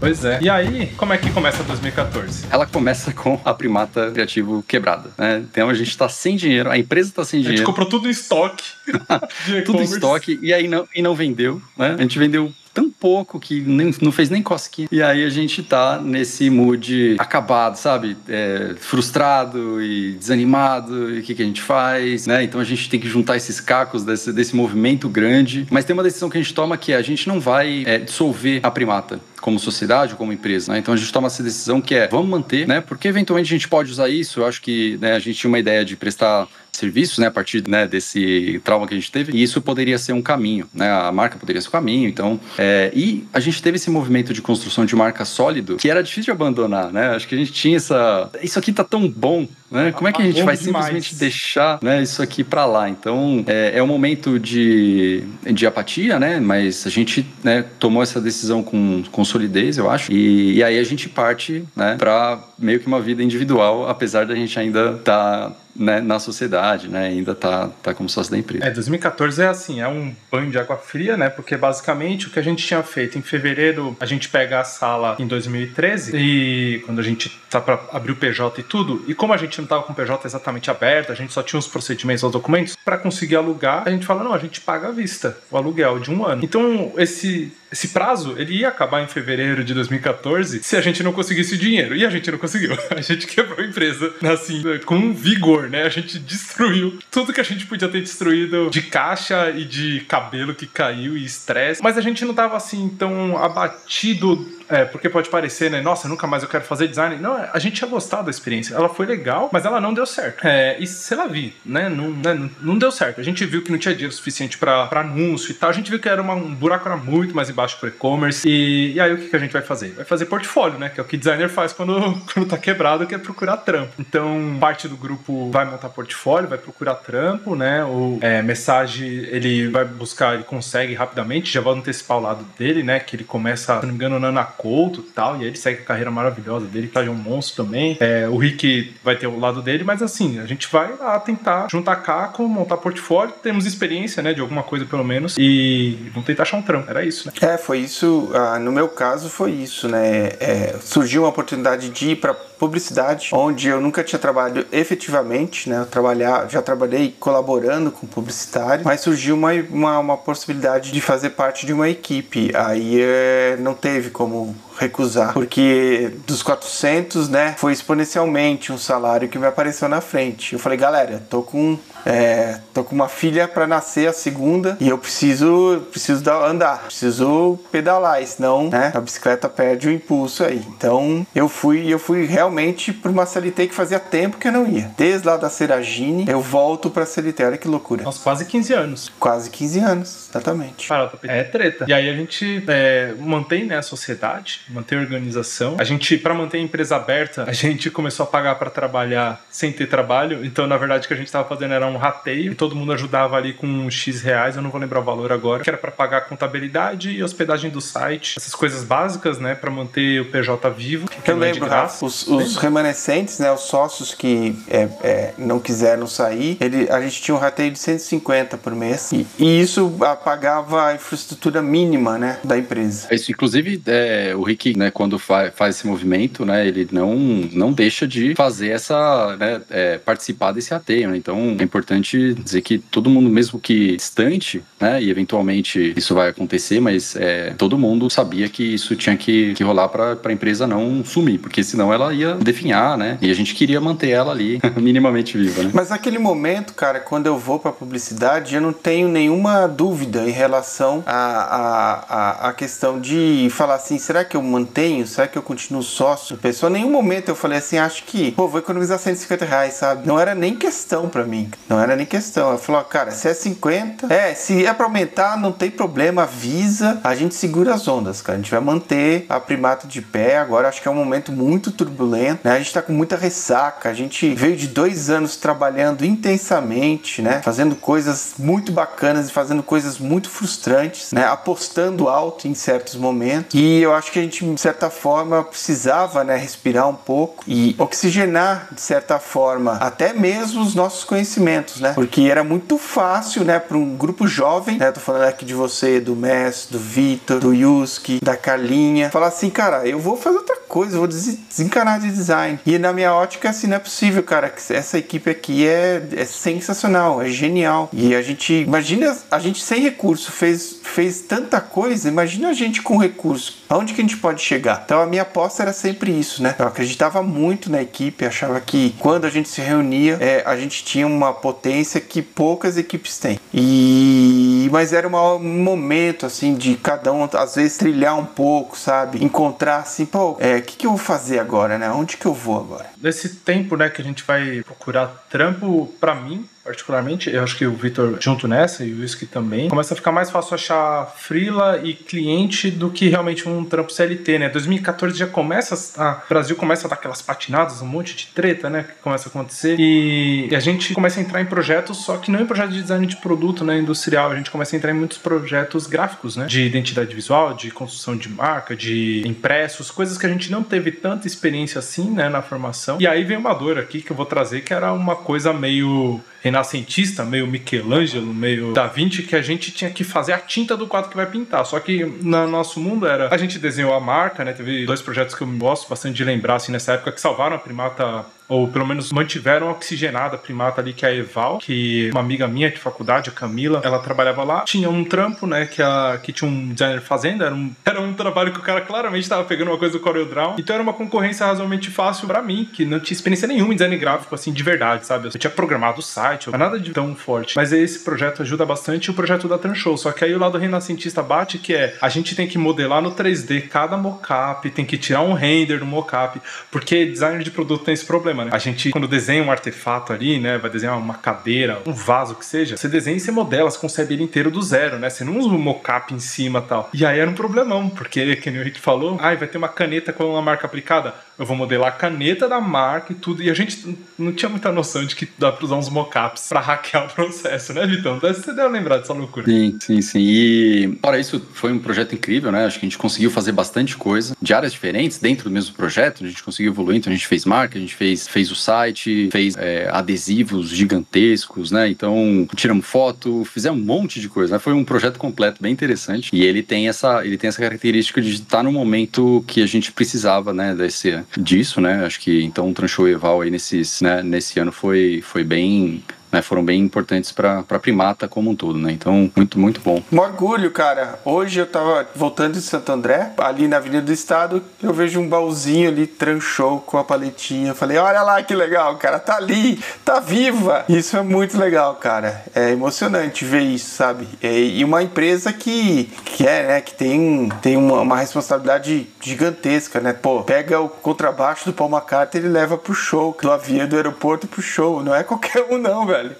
Pois 0.00 0.24
é. 0.24 0.38
E 0.40 0.48
aí, 0.48 0.86
como 0.96 1.12
é 1.12 1.18
que 1.18 1.30
começa 1.32 1.62
2014? 1.64 2.46
Ela 2.50 2.66
começa 2.66 3.12
com 3.12 3.40
a 3.44 3.52
primata 3.52 4.12
criativo 4.12 4.62
quebrada, 4.62 5.10
né? 5.18 5.42
Então 5.50 5.68
a 5.68 5.74
gente 5.74 5.96
tá 5.96 6.08
sem 6.08 6.36
dinheiro, 6.36 6.70
a 6.70 6.78
empresa 6.78 7.12
tá 7.12 7.24
sem 7.24 7.40
dinheiro. 7.40 7.54
A 7.54 7.56
gente 7.58 7.66
comprou 7.66 7.88
tudo 7.88 8.06
em 8.06 8.10
estoque. 8.10 8.64
tudo 9.66 9.80
em 9.80 9.84
estoque 9.84 10.38
e 10.40 10.54
aí 10.54 10.68
não, 10.68 10.86
e 10.94 11.02
não 11.02 11.14
vendeu, 11.14 11.60
né? 11.76 11.96
A 11.98 12.02
gente 12.02 12.18
vendeu 12.18 12.52
tão 12.78 12.88
pouco 12.88 13.40
que 13.40 13.60
nem, 13.60 13.92
não 14.00 14.12
fez 14.12 14.30
nem 14.30 14.40
cosquinha. 14.40 14.88
E 14.92 15.02
aí 15.02 15.24
a 15.24 15.28
gente 15.28 15.64
tá 15.64 16.00
nesse 16.00 16.48
mood 16.48 17.16
acabado, 17.18 17.74
sabe? 17.74 18.16
É, 18.28 18.76
frustrado 18.78 19.82
e 19.82 20.12
desanimado. 20.12 21.10
E 21.10 21.18
o 21.18 21.22
que, 21.24 21.34
que 21.34 21.42
a 21.42 21.44
gente 21.44 21.60
faz, 21.60 22.28
né? 22.28 22.44
Então 22.44 22.60
a 22.60 22.64
gente 22.64 22.88
tem 22.88 23.00
que 23.00 23.08
juntar 23.08 23.36
esses 23.36 23.60
cacos 23.60 24.04
desse, 24.04 24.32
desse 24.32 24.54
movimento 24.54 25.08
grande. 25.08 25.66
Mas 25.72 25.84
tem 25.84 25.92
uma 25.92 26.04
decisão 26.04 26.30
que 26.30 26.38
a 26.38 26.40
gente 26.40 26.54
toma 26.54 26.76
que 26.76 26.92
é, 26.92 26.96
a 26.96 27.02
gente 27.02 27.26
não 27.26 27.40
vai 27.40 27.82
é, 27.84 27.98
dissolver 27.98 28.60
a 28.62 28.70
primata 28.70 29.20
como 29.40 29.58
sociedade 29.58 30.12
ou 30.12 30.18
como 30.18 30.32
empresa. 30.32 30.72
Né? 30.72 30.78
Então 30.78 30.94
a 30.94 30.96
gente 30.96 31.12
toma 31.12 31.26
essa 31.26 31.42
decisão 31.42 31.80
que 31.80 31.94
é 31.94 32.06
vamos 32.08 32.28
manter, 32.28 32.66
né? 32.66 32.80
Porque 32.80 33.08
eventualmente 33.08 33.52
a 33.52 33.56
gente 33.56 33.68
pode 33.68 33.90
usar 33.90 34.08
isso. 34.08 34.40
Eu 34.40 34.46
acho 34.46 34.62
que 34.62 34.96
né, 35.00 35.14
a 35.14 35.18
gente 35.18 35.38
tinha 35.38 35.48
uma 35.48 35.58
ideia 35.58 35.84
de 35.84 35.96
prestar 35.96 36.46
serviços, 36.78 37.18
né, 37.18 37.26
a 37.26 37.30
partir 37.30 37.66
né, 37.68 37.86
desse 37.86 38.60
trauma 38.64 38.86
que 38.86 38.94
a 38.94 38.96
gente 38.96 39.10
teve, 39.10 39.32
e 39.36 39.42
isso 39.42 39.60
poderia 39.60 39.98
ser 39.98 40.12
um 40.12 40.22
caminho, 40.22 40.66
né, 40.72 40.90
a 40.90 41.10
marca 41.10 41.38
poderia 41.38 41.60
ser 41.60 41.68
um 41.68 41.72
caminho, 41.72 42.08
então, 42.08 42.40
é, 42.56 42.90
e 42.94 43.26
a 43.32 43.40
gente 43.40 43.62
teve 43.62 43.76
esse 43.76 43.90
movimento 43.90 44.32
de 44.32 44.40
construção 44.40 44.86
de 44.86 44.94
marca 44.94 45.24
sólido 45.24 45.76
que 45.76 45.90
era 45.90 46.02
difícil 46.02 46.24
de 46.24 46.30
abandonar, 46.30 46.92
né, 46.92 47.08
acho 47.08 47.26
que 47.26 47.34
a 47.34 47.38
gente 47.38 47.52
tinha 47.52 47.76
essa, 47.76 48.30
isso 48.42 48.58
aqui 48.58 48.72
tá 48.72 48.84
tão 48.84 49.08
bom, 49.08 49.46
né, 49.70 49.92
como 49.92 50.08
é 50.08 50.12
que 50.12 50.22
a 50.22 50.24
gente 50.24 50.42
vai 50.42 50.56
simplesmente 50.56 51.14
deixar, 51.14 51.78
né, 51.82 52.02
isso 52.02 52.22
aqui 52.22 52.44
para 52.44 52.64
lá, 52.64 52.88
então, 52.88 53.44
é, 53.46 53.72
é 53.78 53.82
um 53.82 53.86
momento 53.86 54.38
de, 54.38 55.24
de 55.52 55.66
apatia, 55.66 56.18
né, 56.18 56.38
mas 56.40 56.86
a 56.86 56.90
gente, 56.90 57.26
né, 57.42 57.64
tomou 57.78 58.02
essa 58.02 58.20
decisão 58.20 58.62
com, 58.62 59.02
com 59.10 59.24
solidez, 59.24 59.78
eu 59.78 59.90
acho, 59.90 60.12
e, 60.12 60.54
e 60.54 60.62
aí 60.62 60.78
a 60.78 60.84
gente 60.84 61.08
parte, 61.08 61.64
né, 61.74 61.96
para 61.98 62.38
meio 62.58 62.80
que 62.80 62.86
uma 62.86 63.00
vida 63.00 63.22
individual, 63.22 63.88
apesar 63.88 64.26
da 64.26 64.34
gente 64.34 64.58
ainda 64.58 64.92
estar 64.92 65.50
tá 65.50 65.52
né, 65.78 66.00
na 66.00 66.18
sociedade, 66.18 66.88
né? 66.88 67.06
Ainda 67.06 67.34
tá, 67.34 67.70
tá 67.82 67.94
como 67.94 68.08
sócio 68.08 68.32
da 68.32 68.38
empresa. 68.38 68.64
É, 68.64 68.70
2014 68.70 69.42
é 69.42 69.46
assim, 69.46 69.80
é 69.80 69.88
um 69.88 70.14
banho 70.30 70.50
de 70.50 70.58
água 70.58 70.76
fria, 70.76 71.16
né? 71.16 71.30
Porque 71.30 71.56
basicamente 71.56 72.26
o 72.26 72.30
que 72.30 72.38
a 72.38 72.42
gente 72.42 72.66
tinha 72.66 72.82
feito 72.82 73.16
em 73.16 73.22
fevereiro, 73.22 73.96
a 74.00 74.06
gente 74.06 74.28
pega 74.28 74.60
a 74.60 74.64
sala 74.64 75.16
em 75.18 75.26
2013 75.26 76.16
e 76.16 76.82
quando 76.84 76.98
a 76.98 77.02
gente 77.02 77.30
tá 77.48 77.60
para 77.60 77.80
abrir 77.92 78.12
o 78.12 78.16
PJ 78.16 78.60
e 78.60 78.64
tudo, 78.64 79.04
e 79.06 79.14
como 79.14 79.32
a 79.32 79.36
gente 79.36 79.60
não 79.60 79.68
tava 79.68 79.82
com 79.82 79.92
o 79.92 79.96
PJ 79.96 80.26
exatamente 80.26 80.70
aberto, 80.70 81.12
a 81.12 81.14
gente 81.14 81.32
só 81.32 81.42
tinha 81.42 81.58
os 81.58 81.68
procedimentos, 81.68 82.22
os 82.22 82.32
documentos, 82.32 82.76
para 82.84 82.98
conseguir 82.98 83.36
alugar, 83.36 83.84
a 83.86 83.90
gente 83.90 84.04
fala, 84.04 84.24
não, 84.24 84.34
a 84.34 84.38
gente 84.38 84.60
paga 84.60 84.88
à 84.88 84.90
vista, 84.90 85.36
o 85.50 85.56
aluguel 85.56 85.98
de 85.98 86.10
um 86.10 86.24
ano. 86.24 86.44
Então, 86.44 86.92
esse 86.96 87.52
esse 87.70 87.88
prazo 87.88 88.34
ele 88.38 88.58
ia 88.58 88.68
acabar 88.68 89.02
em 89.02 89.06
fevereiro 89.06 89.62
de 89.62 89.74
2014 89.74 90.62
se 90.62 90.76
a 90.76 90.80
gente 90.80 91.02
não 91.02 91.12
conseguisse 91.12 91.54
o 91.54 91.58
dinheiro. 91.58 91.94
E 91.94 92.04
a 92.04 92.10
gente 92.10 92.30
não 92.30 92.38
conseguiu. 92.38 92.76
A 92.90 93.00
gente 93.00 93.26
quebrou 93.26 93.60
a 93.60 93.64
empresa 93.64 94.12
assim, 94.32 94.62
com 94.84 95.12
vigor, 95.12 95.68
né? 95.68 95.82
A 95.82 95.88
gente 95.88 96.18
destruiu 96.18 96.98
tudo 97.10 97.32
que 97.32 97.40
a 97.40 97.44
gente 97.44 97.66
podia 97.66 97.88
ter 97.88 98.00
destruído 98.00 98.70
de 98.70 98.82
caixa 98.82 99.50
e 99.50 99.64
de 99.64 100.00
cabelo 100.08 100.54
que 100.54 100.66
caiu 100.66 101.16
e 101.16 101.24
estresse. 101.24 101.82
Mas 101.82 101.96
a 101.96 102.00
gente 102.00 102.24
não 102.24 102.34
tava 102.34 102.56
assim 102.56 102.88
tão 102.88 103.36
abatido 103.36 104.46
é, 104.68 104.84
porque 104.84 105.08
pode 105.08 105.28
parecer, 105.28 105.70
né? 105.70 105.80
Nossa, 105.80 106.08
nunca 106.08 106.26
mais 106.26 106.42
eu 106.42 106.48
quero 106.48 106.64
fazer 106.64 106.88
design. 106.88 107.16
Não, 107.16 107.34
a 107.52 107.58
gente 107.58 107.76
tinha 107.76 107.88
gostado 107.88 108.24
da 108.24 108.30
experiência. 108.30 108.74
Ela 108.74 108.88
foi 108.88 109.06
legal, 109.06 109.48
mas 109.52 109.64
ela 109.64 109.80
não 109.80 109.94
deu 109.94 110.06
certo. 110.06 110.46
É, 110.46 110.76
e 110.78 110.86
sei 110.86 111.16
lá, 111.16 111.26
vi, 111.26 111.54
né? 111.64 111.88
Não, 111.88 112.10
né? 112.10 112.50
não 112.60 112.76
deu 112.76 112.90
certo. 112.90 113.20
A 113.20 113.24
gente 113.24 113.44
viu 113.44 113.62
que 113.62 113.70
não 113.70 113.78
tinha 113.78 113.94
dinheiro 113.94 114.14
suficiente 114.14 114.58
para 114.58 114.88
anúncio 114.92 115.50
e 115.50 115.54
tal. 115.54 115.70
A 115.70 115.72
gente 115.72 115.90
viu 115.90 115.98
que 115.98 116.08
era 116.08 116.20
uma, 116.20 116.34
um 116.34 116.54
buraco 116.54 116.88
era 116.88 116.96
muito 116.96 117.34
mais 117.34 117.48
embaixo 117.48 117.78
para 117.78 117.88
e-commerce. 117.88 118.48
E, 118.48 118.92
e, 118.94 119.00
aí 119.00 119.12
o 119.12 119.18
que, 119.18 119.28
que 119.28 119.36
a 119.36 119.38
gente 119.38 119.52
vai 119.52 119.62
fazer? 119.62 119.90
Vai 119.90 120.04
fazer 120.04 120.26
portfólio, 120.26 120.78
né? 120.78 120.88
Que 120.88 121.00
é 121.00 121.02
o 121.02 121.06
que 121.06 121.16
designer 121.16 121.48
faz 121.48 121.72
quando, 121.72 121.98
quando 122.32 122.48
tá 122.48 122.58
quebrado, 122.58 123.06
que 123.06 123.14
é 123.14 123.18
procurar 123.18 123.58
trampo. 123.58 123.92
Então, 123.98 124.56
parte 124.60 124.86
do 124.88 124.96
grupo 124.96 125.50
vai 125.50 125.64
montar 125.64 125.88
portfólio, 125.88 126.48
vai 126.48 126.58
procurar 126.58 126.94
trampo, 126.96 127.54
né? 127.56 127.84
O 127.84 128.18
é, 128.20 128.42
mensagem 128.42 129.08
ele 129.08 129.68
vai 129.68 129.84
buscar, 129.84 130.34
ele 130.34 130.44
consegue 130.44 130.94
rapidamente. 130.94 131.52
Já 131.52 131.60
vou 131.60 131.72
antecipar 131.72 132.18
o 132.18 132.20
lado 132.20 132.44
dele, 132.58 132.82
né? 132.82 133.00
Que 133.00 133.16
ele 133.16 133.24
começa, 133.24 133.80
se 133.80 133.86
não 133.86 133.88
me 133.88 133.94
engano, 133.94 134.18
na 134.18 134.44
Couto 134.58 135.00
e 135.00 135.12
tal, 135.12 135.40
e 135.40 135.44
ele 135.44 135.56
segue 135.56 135.82
a 135.82 135.84
carreira 135.84 136.10
maravilhosa 136.10 136.66
dele, 136.66 136.88
que 136.88 136.98
é 136.98 137.02
um 137.02 137.14
monstro 137.14 137.64
também. 137.64 137.96
É, 138.00 138.28
o 138.28 138.36
Rick 138.36 138.92
vai 139.04 139.14
ter 139.14 139.28
o 139.28 139.38
lado 139.38 139.62
dele, 139.62 139.84
mas 139.84 140.02
assim, 140.02 140.40
a 140.40 140.46
gente 140.46 140.68
vai 140.70 140.94
lá 140.98 141.18
tentar 141.20 141.68
juntar 141.70 141.96
caco, 141.96 142.46
montar 142.48 142.76
portfólio, 142.76 143.32
temos 143.40 143.66
experiência, 143.66 144.22
né, 144.22 144.34
de 144.34 144.40
alguma 144.40 144.64
coisa 144.64 144.84
pelo 144.84 145.04
menos, 145.04 145.36
e 145.38 145.96
vamos 146.12 146.26
tentar 146.26 146.42
achar 146.42 146.56
um 146.56 146.62
trampo. 146.62 146.90
Era 146.90 147.04
isso, 147.04 147.28
né? 147.28 147.32
É, 147.40 147.56
foi 147.56 147.78
isso. 147.78 148.30
Ah, 148.34 148.58
no 148.58 148.72
meu 148.72 148.88
caso, 148.88 149.28
foi 149.28 149.52
isso, 149.52 149.88
né? 149.88 150.30
É, 150.40 150.76
surgiu 150.82 151.22
uma 151.22 151.28
oportunidade 151.28 151.88
de 151.90 152.10
ir 152.10 152.16
para 152.16 152.34
publicidade, 152.34 153.30
onde 153.32 153.68
eu 153.68 153.80
nunca 153.80 154.02
tinha 154.02 154.18
trabalhado 154.18 154.66
efetivamente, 154.72 155.68
né? 155.70 155.78
Eu 155.78 155.86
trabalhar, 155.86 156.48
já 156.50 156.60
trabalhei 156.60 157.14
colaborando 157.18 157.90
com 157.90 158.06
publicitário, 158.06 158.84
mas 158.84 159.00
surgiu 159.00 159.36
uma, 159.36 159.52
uma, 159.70 159.98
uma 159.98 160.16
possibilidade 160.16 160.90
de 160.90 161.00
fazer 161.00 161.30
parte 161.30 161.64
de 161.64 161.72
uma 161.72 161.88
equipe. 161.88 162.50
Aí 162.54 163.00
é, 163.00 163.56
não 163.60 163.74
teve 163.74 164.10
como 164.10 164.47
recusar, 164.78 165.32
porque 165.32 166.12
dos 166.26 166.42
400, 166.42 167.28
né, 167.28 167.54
foi 167.58 167.72
exponencialmente 167.72 168.72
um 168.72 168.78
salário 168.78 169.28
que 169.28 169.38
me 169.38 169.46
apareceu 169.46 169.88
na 169.88 170.00
frente. 170.00 170.52
Eu 170.52 170.58
falei, 170.58 170.78
galera, 170.78 171.22
tô 171.28 171.42
com 171.42 171.78
é, 172.08 172.58
tô 172.72 172.82
com 172.82 172.94
uma 172.94 173.08
filha 173.08 173.46
para 173.46 173.66
nascer 173.66 174.08
a 174.08 174.12
segunda 174.14 174.78
e 174.80 174.88
eu 174.88 174.96
preciso 174.96 175.86
preciso 175.90 176.28
andar, 176.30 176.84
preciso 176.84 177.58
pedalar, 177.70 178.24
senão 178.26 178.70
né, 178.70 178.90
a 178.94 179.00
bicicleta 179.00 179.48
perde 179.48 179.88
o 179.88 179.92
impulso 179.92 180.42
aí. 180.42 180.62
Então 180.68 181.26
eu 181.34 181.48
fui 181.48 181.92
eu 181.92 181.98
fui 181.98 182.24
realmente 182.24 182.92
para 182.92 183.10
uma 183.10 183.26
CLT 183.26 183.68
que 183.68 183.74
fazia 183.74 184.00
tempo 184.00 184.38
que 184.38 184.48
eu 184.48 184.52
não 184.52 184.66
ia. 184.66 184.90
Desde 184.96 185.26
lá 185.26 185.36
da 185.36 185.50
Seragine 185.50 186.24
eu 186.26 186.40
volto 186.40 186.88
para 186.88 187.04
CLT, 187.04 187.44
olha 187.44 187.58
que 187.58 187.68
loucura. 187.68 188.02
Nossa, 188.02 188.22
quase 188.22 188.46
15 188.46 188.72
anos. 188.72 189.12
Quase 189.20 189.50
15 189.50 189.78
anos, 189.80 190.28
exatamente. 190.30 190.86
É 191.28 191.44
treta. 191.44 191.84
E 191.86 191.92
aí 191.92 192.08
a 192.08 192.14
gente 192.14 192.64
é, 192.66 193.14
mantém 193.18 193.66
né, 193.66 193.76
a 193.76 193.82
sociedade, 193.82 194.62
manter 194.70 194.96
a 194.96 195.00
organização. 195.00 195.76
A 195.78 195.84
gente, 195.84 196.16
para 196.16 196.32
manter 196.32 196.56
a 196.56 196.60
empresa 196.60 196.96
aberta, 196.96 197.44
a 197.46 197.52
gente 197.52 197.90
começou 197.90 198.24
a 198.24 198.26
pagar 198.26 198.54
para 198.54 198.70
trabalhar 198.70 199.44
sem 199.50 199.70
ter 199.72 199.86
trabalho. 199.88 200.44
Então, 200.44 200.66
na 200.66 200.76
verdade, 200.78 201.04
o 201.04 201.08
que 201.08 201.14
a 201.14 201.16
gente 201.16 201.26
estava 201.26 201.46
fazendo 201.46 201.74
era 201.74 201.86
um 201.86 201.97
rateio. 201.98 202.52
E 202.52 202.54
todo 202.54 202.74
mundo 202.74 202.92
ajudava 202.92 203.36
ali 203.36 203.52
com 203.52 203.90
X 203.90 204.22
reais, 204.22 204.56
eu 204.56 204.62
não 204.62 204.70
vou 204.70 204.80
lembrar 204.80 205.00
o 205.00 205.04
valor 205.04 205.32
agora, 205.32 205.62
que 205.62 205.70
era 205.70 205.78
para 205.78 205.90
pagar 205.90 206.18
a 206.18 206.20
contabilidade 206.22 207.10
e 207.10 207.22
hospedagem 207.22 207.70
do 207.70 207.80
site. 207.80 208.34
Essas 208.38 208.54
coisas 208.54 208.84
básicas, 208.84 209.38
né, 209.38 209.54
para 209.54 209.70
manter 209.70 210.20
o 210.20 210.26
PJ 210.26 210.70
vivo. 210.70 211.08
Eu 211.26 211.34
é 211.34 211.38
lembro, 211.38 211.68
os, 212.02 212.26
os 212.26 212.56
remanescentes, 212.56 213.38
né, 213.38 213.52
os 213.52 213.62
sócios 213.62 214.14
que 214.14 214.56
é, 214.68 214.88
é, 215.02 215.34
não 215.36 215.58
quiseram 215.58 216.06
sair, 216.06 216.56
ele, 216.60 216.88
a 216.90 217.00
gente 217.00 217.20
tinha 217.20 217.34
um 217.34 217.38
rateio 217.38 217.70
de 217.70 217.78
150 217.78 218.56
por 218.56 218.74
mês. 218.74 219.12
E, 219.12 219.26
e 219.38 219.60
isso 219.60 219.92
pagava 220.24 220.86
a 220.86 220.94
infraestrutura 220.94 221.60
mínima, 221.62 222.18
né, 222.18 222.38
da 222.44 222.56
empresa. 222.56 223.08
Isso, 223.12 223.30
inclusive, 223.30 223.82
é, 223.86 224.34
o 224.34 224.42
Rick, 224.42 224.76
né, 224.76 224.90
quando 224.90 225.18
fa 225.18 225.52
faz 225.54 225.76
esse 225.76 225.86
movimento, 225.86 226.44
né, 226.44 226.66
ele 226.66 226.88
não, 226.92 227.16
não 227.52 227.72
deixa 227.72 228.06
de 228.06 228.34
fazer 228.34 228.68
essa, 228.68 229.36
né, 229.36 229.60
é, 229.70 229.98
participar 229.98 230.52
desse 230.52 230.74
ateio, 230.74 231.08
né? 231.08 231.16
Então 231.16 231.56
é 231.58 231.62
importante 231.62 231.77
dizer 231.84 232.62
que 232.62 232.78
todo 232.78 233.10
mundo, 233.10 233.28
mesmo 233.28 233.58
que 233.58 233.96
distante, 233.96 234.62
né, 234.80 235.02
e 235.02 235.10
eventualmente 235.10 235.94
isso 235.96 236.14
vai 236.14 236.28
acontecer, 236.28 236.80
mas 236.80 237.16
é, 237.16 237.54
todo 237.56 237.78
mundo 237.78 238.08
sabia 238.10 238.48
que 238.48 238.62
isso 238.62 238.96
tinha 238.96 239.16
que, 239.16 239.54
que 239.54 239.62
rolar 239.62 239.88
para 239.88 240.18
a 240.24 240.32
empresa 240.32 240.66
não 240.66 241.04
sumir, 241.04 241.38
porque 241.38 241.62
senão 241.62 241.92
ela 241.92 242.12
ia 242.12 242.34
definhar, 242.34 242.96
né? 242.96 243.18
E 243.20 243.30
a 243.30 243.34
gente 243.34 243.54
queria 243.54 243.80
manter 243.80 244.10
ela 244.10 244.32
ali 244.32 244.60
minimamente 244.76 245.36
viva, 245.36 245.62
né? 245.62 245.70
Mas 245.72 245.90
naquele 245.90 246.18
momento, 246.18 246.74
cara, 246.74 247.00
quando 247.00 247.26
eu 247.26 247.38
vou 247.38 247.58
para 247.58 247.72
publicidade, 247.72 248.54
eu 248.54 248.60
não 248.60 248.72
tenho 248.72 249.08
nenhuma 249.08 249.66
dúvida 249.66 250.28
em 250.28 250.32
relação 250.32 251.02
à 251.06 251.28
a, 251.38 252.04
a, 252.08 252.48
a, 252.48 252.52
questão 252.52 253.00
de 253.00 253.48
falar 253.50 253.76
assim, 253.76 253.98
será 253.98 254.24
que 254.24 254.36
eu 254.36 254.42
mantenho? 254.42 255.06
Será 255.06 255.26
que 255.26 255.36
eu 255.36 255.42
continuo 255.42 255.82
sócio? 255.82 256.36
Pessoa, 256.36 256.70
em 256.70 256.74
nenhum 256.74 256.90
momento 256.90 257.28
eu 257.28 257.36
falei 257.36 257.58
assim, 257.58 257.78
acho 257.78 258.04
que, 258.04 258.32
pô, 258.32 258.48
vou 258.48 258.60
economizar 258.60 258.98
150 258.98 259.44
reais, 259.44 259.74
sabe? 259.74 260.06
Não 260.06 260.18
era 260.18 260.34
nem 260.34 260.54
questão 260.54 261.08
para 261.08 261.24
mim. 261.24 261.50
Não 261.68 261.80
era 261.80 261.94
nem 261.94 262.06
questão. 262.06 262.52
Eu 262.52 262.58
falei, 262.58 262.82
cara, 262.84 263.10
se 263.10 263.28
é 263.28 263.34
50, 263.34 264.12
é, 264.12 264.34
se 264.34 264.64
é 264.64 264.72
para 264.72 264.86
aumentar, 264.86 265.36
não 265.38 265.52
tem 265.52 265.70
problema, 265.70 266.22
avisa, 266.22 267.00
a 267.04 267.14
gente 267.14 267.34
segura 267.34 267.74
as 267.74 267.86
ondas, 267.86 268.22
cara. 268.22 268.38
A 268.38 268.40
gente 268.40 268.50
vai 268.50 268.60
manter 268.60 269.26
a 269.28 269.38
primata 269.38 269.86
de 269.86 270.00
pé. 270.00 270.38
Agora 270.38 270.68
acho 270.68 270.80
que 270.80 270.88
é 270.88 270.90
um 270.90 270.94
momento 270.94 271.32
muito 271.32 271.70
turbulento, 271.70 272.40
né? 272.44 272.52
A 272.52 272.58
gente 272.58 272.72
tá 272.72 272.80
com 272.80 272.92
muita 272.92 273.16
ressaca. 273.16 273.88
A 273.88 273.94
gente 273.94 274.34
veio 274.34 274.56
de 274.56 274.68
dois 274.68 275.10
anos 275.10 275.36
trabalhando 275.36 276.04
intensamente, 276.04 277.20
né? 277.20 277.42
Fazendo 277.42 277.76
coisas 277.76 278.34
muito 278.38 278.72
bacanas 278.72 279.28
e 279.28 279.32
fazendo 279.32 279.62
coisas 279.62 279.98
muito 279.98 280.30
frustrantes, 280.30 281.12
né? 281.12 281.24
Apostando 281.26 282.08
alto 282.08 282.48
em 282.48 282.54
certos 282.54 282.94
momentos. 282.94 283.58
E 283.58 283.80
eu 283.80 283.94
acho 283.94 284.10
que 284.10 284.18
a 284.18 284.22
gente, 284.22 284.44
de 284.44 284.60
certa 284.60 284.88
forma, 284.90 285.44
precisava, 285.44 286.24
né? 286.24 286.36
Respirar 286.36 286.88
um 286.88 286.94
pouco 286.94 287.44
e 287.46 287.74
oxigenar, 287.78 288.68
de 288.72 288.80
certa 288.80 289.18
forma, 289.18 289.72
até 289.74 290.12
mesmo 290.12 290.62
os 290.62 290.74
nossos 290.74 291.04
conhecimentos, 291.04 291.57
né? 291.80 291.92
Porque 291.94 292.22
era 292.22 292.44
muito 292.44 292.78
fácil, 292.78 293.44
né? 293.44 293.58
Para 293.58 293.76
um 293.76 293.96
grupo 293.96 294.26
jovem, 294.26 294.78
né? 294.78 294.90
Tô 294.92 295.00
falando 295.00 295.24
aqui 295.24 295.44
de 295.44 295.54
você, 295.54 296.00
do 296.00 296.14
Messi, 296.14 296.72
do 296.72 296.78
Vitor, 296.78 297.40
do 297.40 297.54
Yuski, 297.54 298.20
da 298.22 298.36
Carlinha. 298.36 299.10
Falar 299.10 299.28
assim, 299.28 299.50
cara, 299.50 299.86
eu 299.86 299.98
vou 299.98 300.16
fazer 300.16 300.36
outra 300.36 300.56
coisa, 300.68 300.98
vou 300.98 301.06
desencanar 301.06 302.00
de 302.00 302.10
design. 302.10 302.58
E 302.64 302.78
na 302.78 302.92
minha 302.92 303.12
ótica, 303.14 303.50
assim, 303.50 303.66
não 303.66 303.76
é 303.76 303.80
possível, 303.80 304.22
cara. 304.22 304.52
Essa 304.70 304.98
equipe 304.98 305.30
aqui 305.30 305.66
é, 305.66 306.02
é 306.16 306.24
sensacional, 306.24 307.22
é 307.22 307.28
genial. 307.28 307.88
E 307.92 308.14
a 308.14 308.22
gente, 308.22 308.52
imagina, 308.52 309.16
a 309.30 309.38
gente 309.38 309.62
sem 309.62 309.80
recurso 309.80 310.30
fez, 310.30 310.80
fez 310.82 311.20
tanta 311.20 311.60
coisa, 311.60 312.08
imagina 312.08 312.48
a 312.48 312.52
gente 312.52 312.82
com 312.82 312.96
recurso. 312.96 313.57
Aonde 313.68 313.92
que 313.92 314.00
a 314.00 314.04
gente 314.04 314.16
pode 314.16 314.40
chegar? 314.40 314.82
Então 314.84 315.00
a 315.00 315.06
minha 315.06 315.22
aposta 315.22 315.62
era 315.62 315.72
sempre 315.72 316.10
isso, 316.10 316.42
né? 316.42 316.54
Eu 316.58 316.66
acreditava 316.66 317.22
muito 317.22 317.70
na 317.70 317.82
equipe, 317.82 318.24
achava 318.24 318.60
que 318.60 318.94
quando 318.98 319.26
a 319.26 319.30
gente 319.30 319.48
se 319.48 319.60
reunia, 319.60 320.16
é, 320.20 320.42
a 320.46 320.56
gente 320.56 320.84
tinha 320.84 321.06
uma 321.06 321.32
potência 321.32 322.00
que 322.00 322.22
poucas 322.22 322.78
equipes 322.78 323.18
têm. 323.18 323.38
E 323.52 324.68
mas 324.72 324.92
era 324.92 325.08
um 325.08 325.38
momento, 325.38 326.26
assim, 326.26 326.54
de 326.54 326.76
cada 326.76 327.12
um, 327.12 327.24
às 327.24 327.56
vezes, 327.56 327.76
trilhar 327.76 328.18
um 328.18 328.24
pouco, 328.24 328.76
sabe? 328.78 329.24
Encontrar, 329.24 329.78
assim, 329.78 330.06
pô, 330.06 330.36
é, 330.38 330.56
o 330.56 330.62
que, 330.62 330.76
que 330.76 330.86
eu 330.86 330.90
vou 330.90 330.98
fazer 330.98 331.38
agora, 331.38 331.78
né? 331.78 331.90
Onde 331.90 332.16
que 332.16 332.26
eu 332.26 332.34
vou 332.34 332.58
agora? 332.58 332.86
Nesse 333.00 333.36
tempo, 333.36 333.76
né, 333.76 333.88
que 333.88 334.00
a 334.00 334.04
gente 334.04 334.24
vai 334.24 334.62
procurar 334.62 335.26
trampo, 335.30 335.92
para 336.00 336.14
mim, 336.14 336.46
particularmente, 336.68 337.30
eu 337.30 337.42
acho 337.42 337.56
que 337.56 337.66
o 337.66 337.72
Vitor 337.72 338.18
junto 338.20 338.46
nessa 338.46 338.84
e 338.84 338.92
o 338.92 339.00
Whisky 339.00 339.24
também, 339.24 339.70
começa 339.70 339.94
a 339.94 339.96
ficar 339.96 340.12
mais 340.12 340.30
fácil 340.30 340.54
achar 340.54 341.06
freela 341.16 341.80
e 341.82 341.94
cliente 341.94 342.70
do 342.70 342.90
que 342.90 343.08
realmente 343.08 343.48
um 343.48 343.64
trampo 343.64 343.90
CLT, 343.90 344.38
né? 344.38 344.48
2014 344.50 345.18
já 345.18 345.26
começa, 345.26 345.74
a, 345.98 346.22
o 346.26 346.28
Brasil 346.28 346.54
começa 346.56 346.86
a 346.86 346.90
dar 346.90 346.96
aquelas 346.96 347.22
patinadas, 347.22 347.80
um 347.80 347.86
monte 347.86 348.14
de 348.14 348.26
treta, 348.26 348.68
né, 348.68 348.82
que 348.82 349.02
começa 349.02 349.28
a 349.28 349.30
acontecer 349.30 349.76
e, 349.78 350.48
e 350.50 350.54
a 350.54 350.60
gente 350.60 350.92
começa 350.92 351.18
a 351.18 351.22
entrar 351.22 351.40
em 351.40 351.46
projetos, 351.46 352.04
só 352.04 352.18
que 352.18 352.30
não 352.30 352.40
em 352.40 352.46
projetos 352.46 352.74
de 352.74 352.82
design 352.82 353.06
de 353.06 353.16
produto, 353.16 353.64
né, 353.64 353.78
industrial, 353.78 354.30
a 354.30 354.36
gente 354.36 354.50
começa 354.50 354.76
a 354.76 354.78
entrar 354.78 354.90
em 354.90 354.94
muitos 354.94 355.16
projetos 355.16 355.86
gráficos, 355.86 356.36
né, 356.36 356.44
de 356.44 356.60
identidade 356.60 357.14
visual, 357.14 357.54
de 357.54 357.70
construção 357.70 358.14
de 358.14 358.28
marca, 358.28 358.76
de 358.76 359.22
impressos, 359.26 359.90
coisas 359.90 360.18
que 360.18 360.26
a 360.26 360.28
gente 360.28 360.50
não 360.50 360.62
teve 360.62 360.92
tanta 360.92 361.26
experiência 361.26 361.78
assim, 361.78 362.10
né, 362.10 362.28
na 362.28 362.42
formação. 362.42 362.98
E 363.00 363.06
aí 363.06 363.24
vem 363.24 363.38
uma 363.38 363.54
dor 363.54 363.78
aqui 363.78 364.02
que 364.02 364.10
eu 364.10 364.16
vou 364.16 364.26
trazer 364.26 364.60
que 364.60 364.74
era 364.74 364.92
uma 364.92 365.16
coisa 365.16 365.52
meio 365.54 366.20
renascentista, 366.58 367.24
meio 367.24 367.46
Michelangelo, 367.46 368.32
meio 368.34 368.72
Da 368.72 368.86
Vinci, 368.86 369.22
que 369.22 369.36
a 369.36 369.42
gente 369.42 369.70
tinha 369.70 369.90
que 369.90 370.04
fazer 370.04 370.32
a 370.32 370.38
tinta 370.38 370.76
do 370.76 370.86
quadro 370.86 371.10
que 371.10 371.16
vai 371.16 371.26
pintar. 371.26 371.64
Só 371.64 371.78
que 371.80 372.04
no 372.04 372.46
nosso 372.46 372.80
mundo 372.80 373.06
era. 373.06 373.32
A 373.32 373.36
gente 373.36 373.58
desenhou 373.58 373.94
a 373.94 374.00
marca, 374.00 374.44
né? 374.44 374.52
Teve 374.52 374.84
dois 374.86 375.02
projetos 375.02 375.34
que 375.34 375.42
eu 375.42 375.46
gosto 375.46 375.88
bastante 375.88 376.16
de 376.16 376.24
lembrar, 376.24 376.56
assim, 376.56 376.72
nessa 376.72 376.92
época, 376.92 377.12
que 377.12 377.20
salvaram 377.20 377.56
a 377.56 377.58
primata 377.58 378.24
ou 378.48 378.66
pelo 378.66 378.86
menos 378.86 379.12
mantiveram 379.12 379.70
oxigenada 379.70 380.36
a 380.36 380.38
primata 380.38 380.80
ali, 380.80 380.92
que 380.92 381.04
é 381.04 381.10
a 381.10 381.14
Eval, 381.14 381.58
que 381.58 382.10
uma 382.10 382.20
amiga 382.20 382.48
minha 382.48 382.70
de 382.70 382.78
faculdade, 382.78 383.28
a 383.28 383.32
Camila, 383.32 383.80
ela 383.84 383.98
trabalhava 383.98 384.42
lá, 384.42 384.62
tinha 384.62 384.88
um 384.88 385.04
trampo, 385.04 385.46
né, 385.46 385.66
que, 385.66 385.82
a, 385.82 386.18
que 386.22 386.32
tinha 386.32 386.50
um 386.50 386.72
designer 386.72 387.00
fazendo, 387.00 387.44
era 387.44 387.54
um, 387.54 387.70
era 387.84 388.00
um 388.00 388.14
trabalho 388.14 388.52
que 388.52 388.58
o 388.58 388.62
cara 388.62 388.80
claramente 388.80 389.22
estava 389.22 389.44
pegando 389.44 389.70
uma 389.70 389.78
coisa 389.78 389.98
do 389.98 390.00
CorelDRAW, 390.00 390.56
então 390.58 390.74
era 390.74 390.82
uma 390.82 390.92
concorrência 390.92 391.46
razoavelmente 391.46 391.90
fácil 391.90 392.26
para 392.26 392.40
mim, 392.40 392.68
que 392.72 392.84
não 392.84 392.98
tinha 392.98 393.14
experiência 393.14 393.46
nenhuma 393.46 393.72
em 393.72 393.76
design 393.76 393.96
gráfico, 393.96 394.34
assim, 394.34 394.52
de 394.52 394.62
verdade, 394.62 395.06
sabe? 395.06 395.26
Eu 395.26 395.30
tinha 395.32 395.50
programado 395.50 395.98
o 395.98 396.02
site, 396.02 396.50
não 396.50 396.58
nada 396.58 396.80
de 396.80 396.92
tão 396.92 397.14
forte, 397.14 397.54
mas 397.54 397.72
esse 397.72 398.00
projeto 398.00 398.42
ajuda 398.42 398.64
bastante 398.64 399.10
o 399.10 399.14
projeto 399.14 399.46
da 399.46 399.58
Transhow, 399.58 399.96
só 399.96 400.10
que 400.12 400.24
aí 400.24 400.34
o 400.34 400.38
lado 400.38 400.56
renascentista 400.56 401.22
bate, 401.22 401.58
que 401.58 401.74
é, 401.74 401.96
a 402.00 402.08
gente 402.08 402.34
tem 402.34 402.46
que 402.46 402.56
modelar 402.56 403.02
no 403.02 403.12
3D 403.12 403.68
cada 403.68 403.96
mockup, 403.96 404.68
tem 404.70 404.84
que 404.84 404.96
tirar 404.96 405.22
um 405.22 405.34
render 405.34 405.80
no 405.80 405.86
mockup, 405.86 406.40
porque 406.70 407.04
designer 407.06 407.42
de 407.42 407.50
produto 407.50 407.84
tem 407.84 407.94
esse 407.94 408.04
problema, 408.04 408.37
problema, 408.38 408.44
né? 408.44 408.50
A 408.52 408.58
gente, 408.58 408.90
quando 408.90 409.08
desenha 409.08 409.42
um 409.42 409.50
artefato 409.50 410.12
ali, 410.12 410.38
né? 410.38 410.58
Vai 410.58 410.70
desenhar 410.70 410.96
uma 410.96 411.14
cadeira, 411.14 411.82
um 411.86 411.92
vaso 411.92 412.34
que 412.34 412.44
seja, 412.44 412.76
você 412.76 412.88
desenha 412.88 413.16
e 413.16 413.20
você 413.20 413.30
modela, 413.30 413.70
você 413.70 413.78
concebe 413.78 414.14
ele 414.14 414.22
inteiro 414.22 414.50
do 414.50 414.62
zero, 414.62 414.98
né? 414.98 415.10
Você 415.10 415.24
não 415.24 415.36
usa 415.38 415.48
um 415.48 415.58
mockup 415.58 416.12
em 416.14 416.18
cima 416.18 416.60
tal. 416.60 416.88
E 416.92 417.04
aí 417.04 417.18
era 417.18 417.30
um 417.30 417.34
problemão, 417.34 417.88
porque, 417.88 418.36
que 418.36 418.50
o 418.50 418.62
Rick 418.62 418.80
falou, 418.80 419.18
ai, 419.20 419.36
vai 419.36 419.48
ter 419.48 419.58
uma 419.58 419.68
caneta 419.68 420.12
com 420.12 420.24
uma 420.24 420.42
marca 420.42 420.66
aplicada. 420.66 421.14
Eu 421.38 421.46
vou 421.46 421.56
modelar 421.56 421.88
a 421.88 421.92
caneta 421.92 422.48
da 422.48 422.60
marca 422.60 423.12
e 423.12 423.16
tudo. 423.16 423.42
E 423.42 423.48
a 423.48 423.54
gente 423.54 423.96
não 424.18 424.32
tinha 424.32 424.48
muita 424.48 424.72
noção 424.72 425.04
de 425.04 425.14
que 425.14 425.28
dá 425.38 425.52
pra 425.52 425.64
usar 425.64 425.76
uns 425.76 425.88
mockups 425.88 426.48
pra 426.48 426.58
hackear 426.60 427.06
o 427.06 427.14
processo, 427.14 427.72
né, 427.72 427.86
Vitão? 427.86 428.16
Então 428.16 428.32
você 428.32 428.52
deu 428.52 428.68
lembrar 428.68 428.98
dessa 428.98 429.12
loucura. 429.12 429.46
Sim, 429.46 429.78
sim, 429.80 430.02
sim. 430.02 430.18
E 430.20 430.98
fora 431.00 431.18
isso, 431.18 431.40
foi 431.52 431.72
um 431.72 431.78
projeto 431.78 432.14
incrível, 432.14 432.50
né? 432.50 432.64
Acho 432.64 432.80
que 432.80 432.86
a 432.86 432.88
gente 432.88 432.98
conseguiu 432.98 433.30
fazer 433.30 433.52
bastante 433.52 433.96
coisa 433.96 434.36
de 434.42 434.52
áreas 434.52 434.72
diferentes 434.72 435.18
dentro 435.18 435.44
do 435.44 435.50
mesmo 435.50 435.74
projeto. 435.74 436.24
A 436.24 436.28
gente 436.28 436.42
conseguiu 436.42 436.72
evoluir, 436.72 436.98
então 436.98 437.12
a 437.12 437.14
gente 437.14 437.26
fez 437.26 437.44
marca, 437.44 437.78
a 437.78 437.80
gente 437.80 437.94
fez, 437.94 438.27
fez 438.28 438.50
o 438.50 438.54
site, 438.54 439.28
fez 439.32 439.54
é, 439.56 439.88
adesivos 439.90 440.68
gigantescos, 440.68 441.70
né? 441.70 441.88
Então, 441.88 442.46
tiramos 442.54 442.86
foto, 442.86 443.44
fizemos 443.44 443.80
um 443.80 443.84
monte 443.84 444.20
de 444.20 444.28
coisa, 444.28 444.54
né? 444.54 444.58
Foi 444.58 444.72
um 444.72 444.84
projeto 444.84 445.18
completo, 445.18 445.62
bem 445.62 445.72
interessante. 445.72 446.30
E 446.32 446.44
ele 446.44 446.62
tem 446.62 446.88
essa, 446.88 447.24
ele 447.24 447.38
tem 447.38 447.48
essa 447.48 447.60
característica 447.60 448.20
de 448.20 448.34
estar 448.34 448.62
no 448.62 448.70
momento 448.70 449.42
que 449.46 449.62
a 449.62 449.66
gente 449.66 449.90
precisava, 449.92 450.52
né? 450.52 450.74
Desse, 450.74 451.18
disso, 451.36 451.80
né? 451.80 452.04
Acho 452.04 452.20
que 452.20 452.42
então 452.42 452.68
o 452.68 452.74
Tranchou 452.74 453.08
Eval 453.08 453.40
aí 453.40 453.50
nesses, 453.50 454.00
né, 454.00 454.22
nesse 454.22 454.60
ano 454.60 454.72
foi, 454.72 455.22
foi 455.22 455.42
bem 455.42 456.02
né, 456.30 456.42
foram 456.42 456.64
bem 456.64 456.80
importantes 456.80 457.32
para 457.32 457.62
primata 457.80 458.28
como 458.28 458.50
um 458.50 458.56
todo, 458.56 458.78
né? 458.78 458.92
Então, 458.92 459.30
muito, 459.34 459.58
muito 459.58 459.80
bom. 459.80 460.02
Um 460.12 460.18
orgulho, 460.18 460.70
cara. 460.70 461.18
Hoje 461.24 461.60
eu 461.60 461.66
tava 461.66 462.06
voltando 462.14 462.54
de 462.54 462.60
Santo 462.60 462.92
André, 462.92 463.32
ali 463.38 463.66
na 463.66 463.78
Avenida 463.78 464.02
do 464.02 464.12
Estado, 464.12 464.62
eu 464.82 464.92
vejo 464.92 465.20
um 465.20 465.28
baúzinho 465.28 465.88
ali, 465.88 466.06
tranchou 466.06 466.80
com 466.80 466.98
a 466.98 467.04
paletinha. 467.04 467.74
Falei, 467.74 467.96
olha 467.98 468.22
lá 468.22 468.42
que 468.42 468.54
legal, 468.54 468.96
cara, 468.96 469.18
tá 469.18 469.36
ali, 469.36 469.80
tá 470.04 470.20
viva. 470.20 470.84
Isso 470.88 471.16
é 471.16 471.22
muito 471.22 471.58
legal, 471.58 471.94
cara. 471.96 472.42
É 472.54 472.70
emocionante 472.70 473.44
ver 473.44 473.62
isso, 473.62 473.94
sabe? 473.94 474.28
É, 474.42 474.58
e 474.58 474.84
uma 474.84 475.02
empresa 475.02 475.52
que, 475.52 476.10
que 476.24 476.46
é, 476.46 476.66
né, 476.68 476.80
que 476.80 476.94
tem, 476.94 477.48
tem 477.62 477.76
uma, 477.76 478.00
uma 478.00 478.16
responsabilidade 478.16 479.08
gigantesca, 479.20 480.00
né? 480.00 480.12
Pô, 480.12 480.42
pega 480.42 480.80
o 480.80 480.88
contrabaixo 480.88 481.64
do 481.64 481.72
Paul 481.72 481.90
McCartney 481.90 482.44
e 482.44 482.48
leva 482.48 482.76
pro 482.76 482.94
show, 482.94 483.36
do 483.40 483.50
avião 483.50 483.86
do 483.86 483.96
aeroporto 483.96 484.46
pro 484.46 484.60
show. 484.60 485.02
Não 485.02 485.14
é 485.14 485.22
qualquer 485.22 485.64
um 485.70 485.78
não, 485.78 486.06
velho 486.06 486.17
velho. 486.22 486.36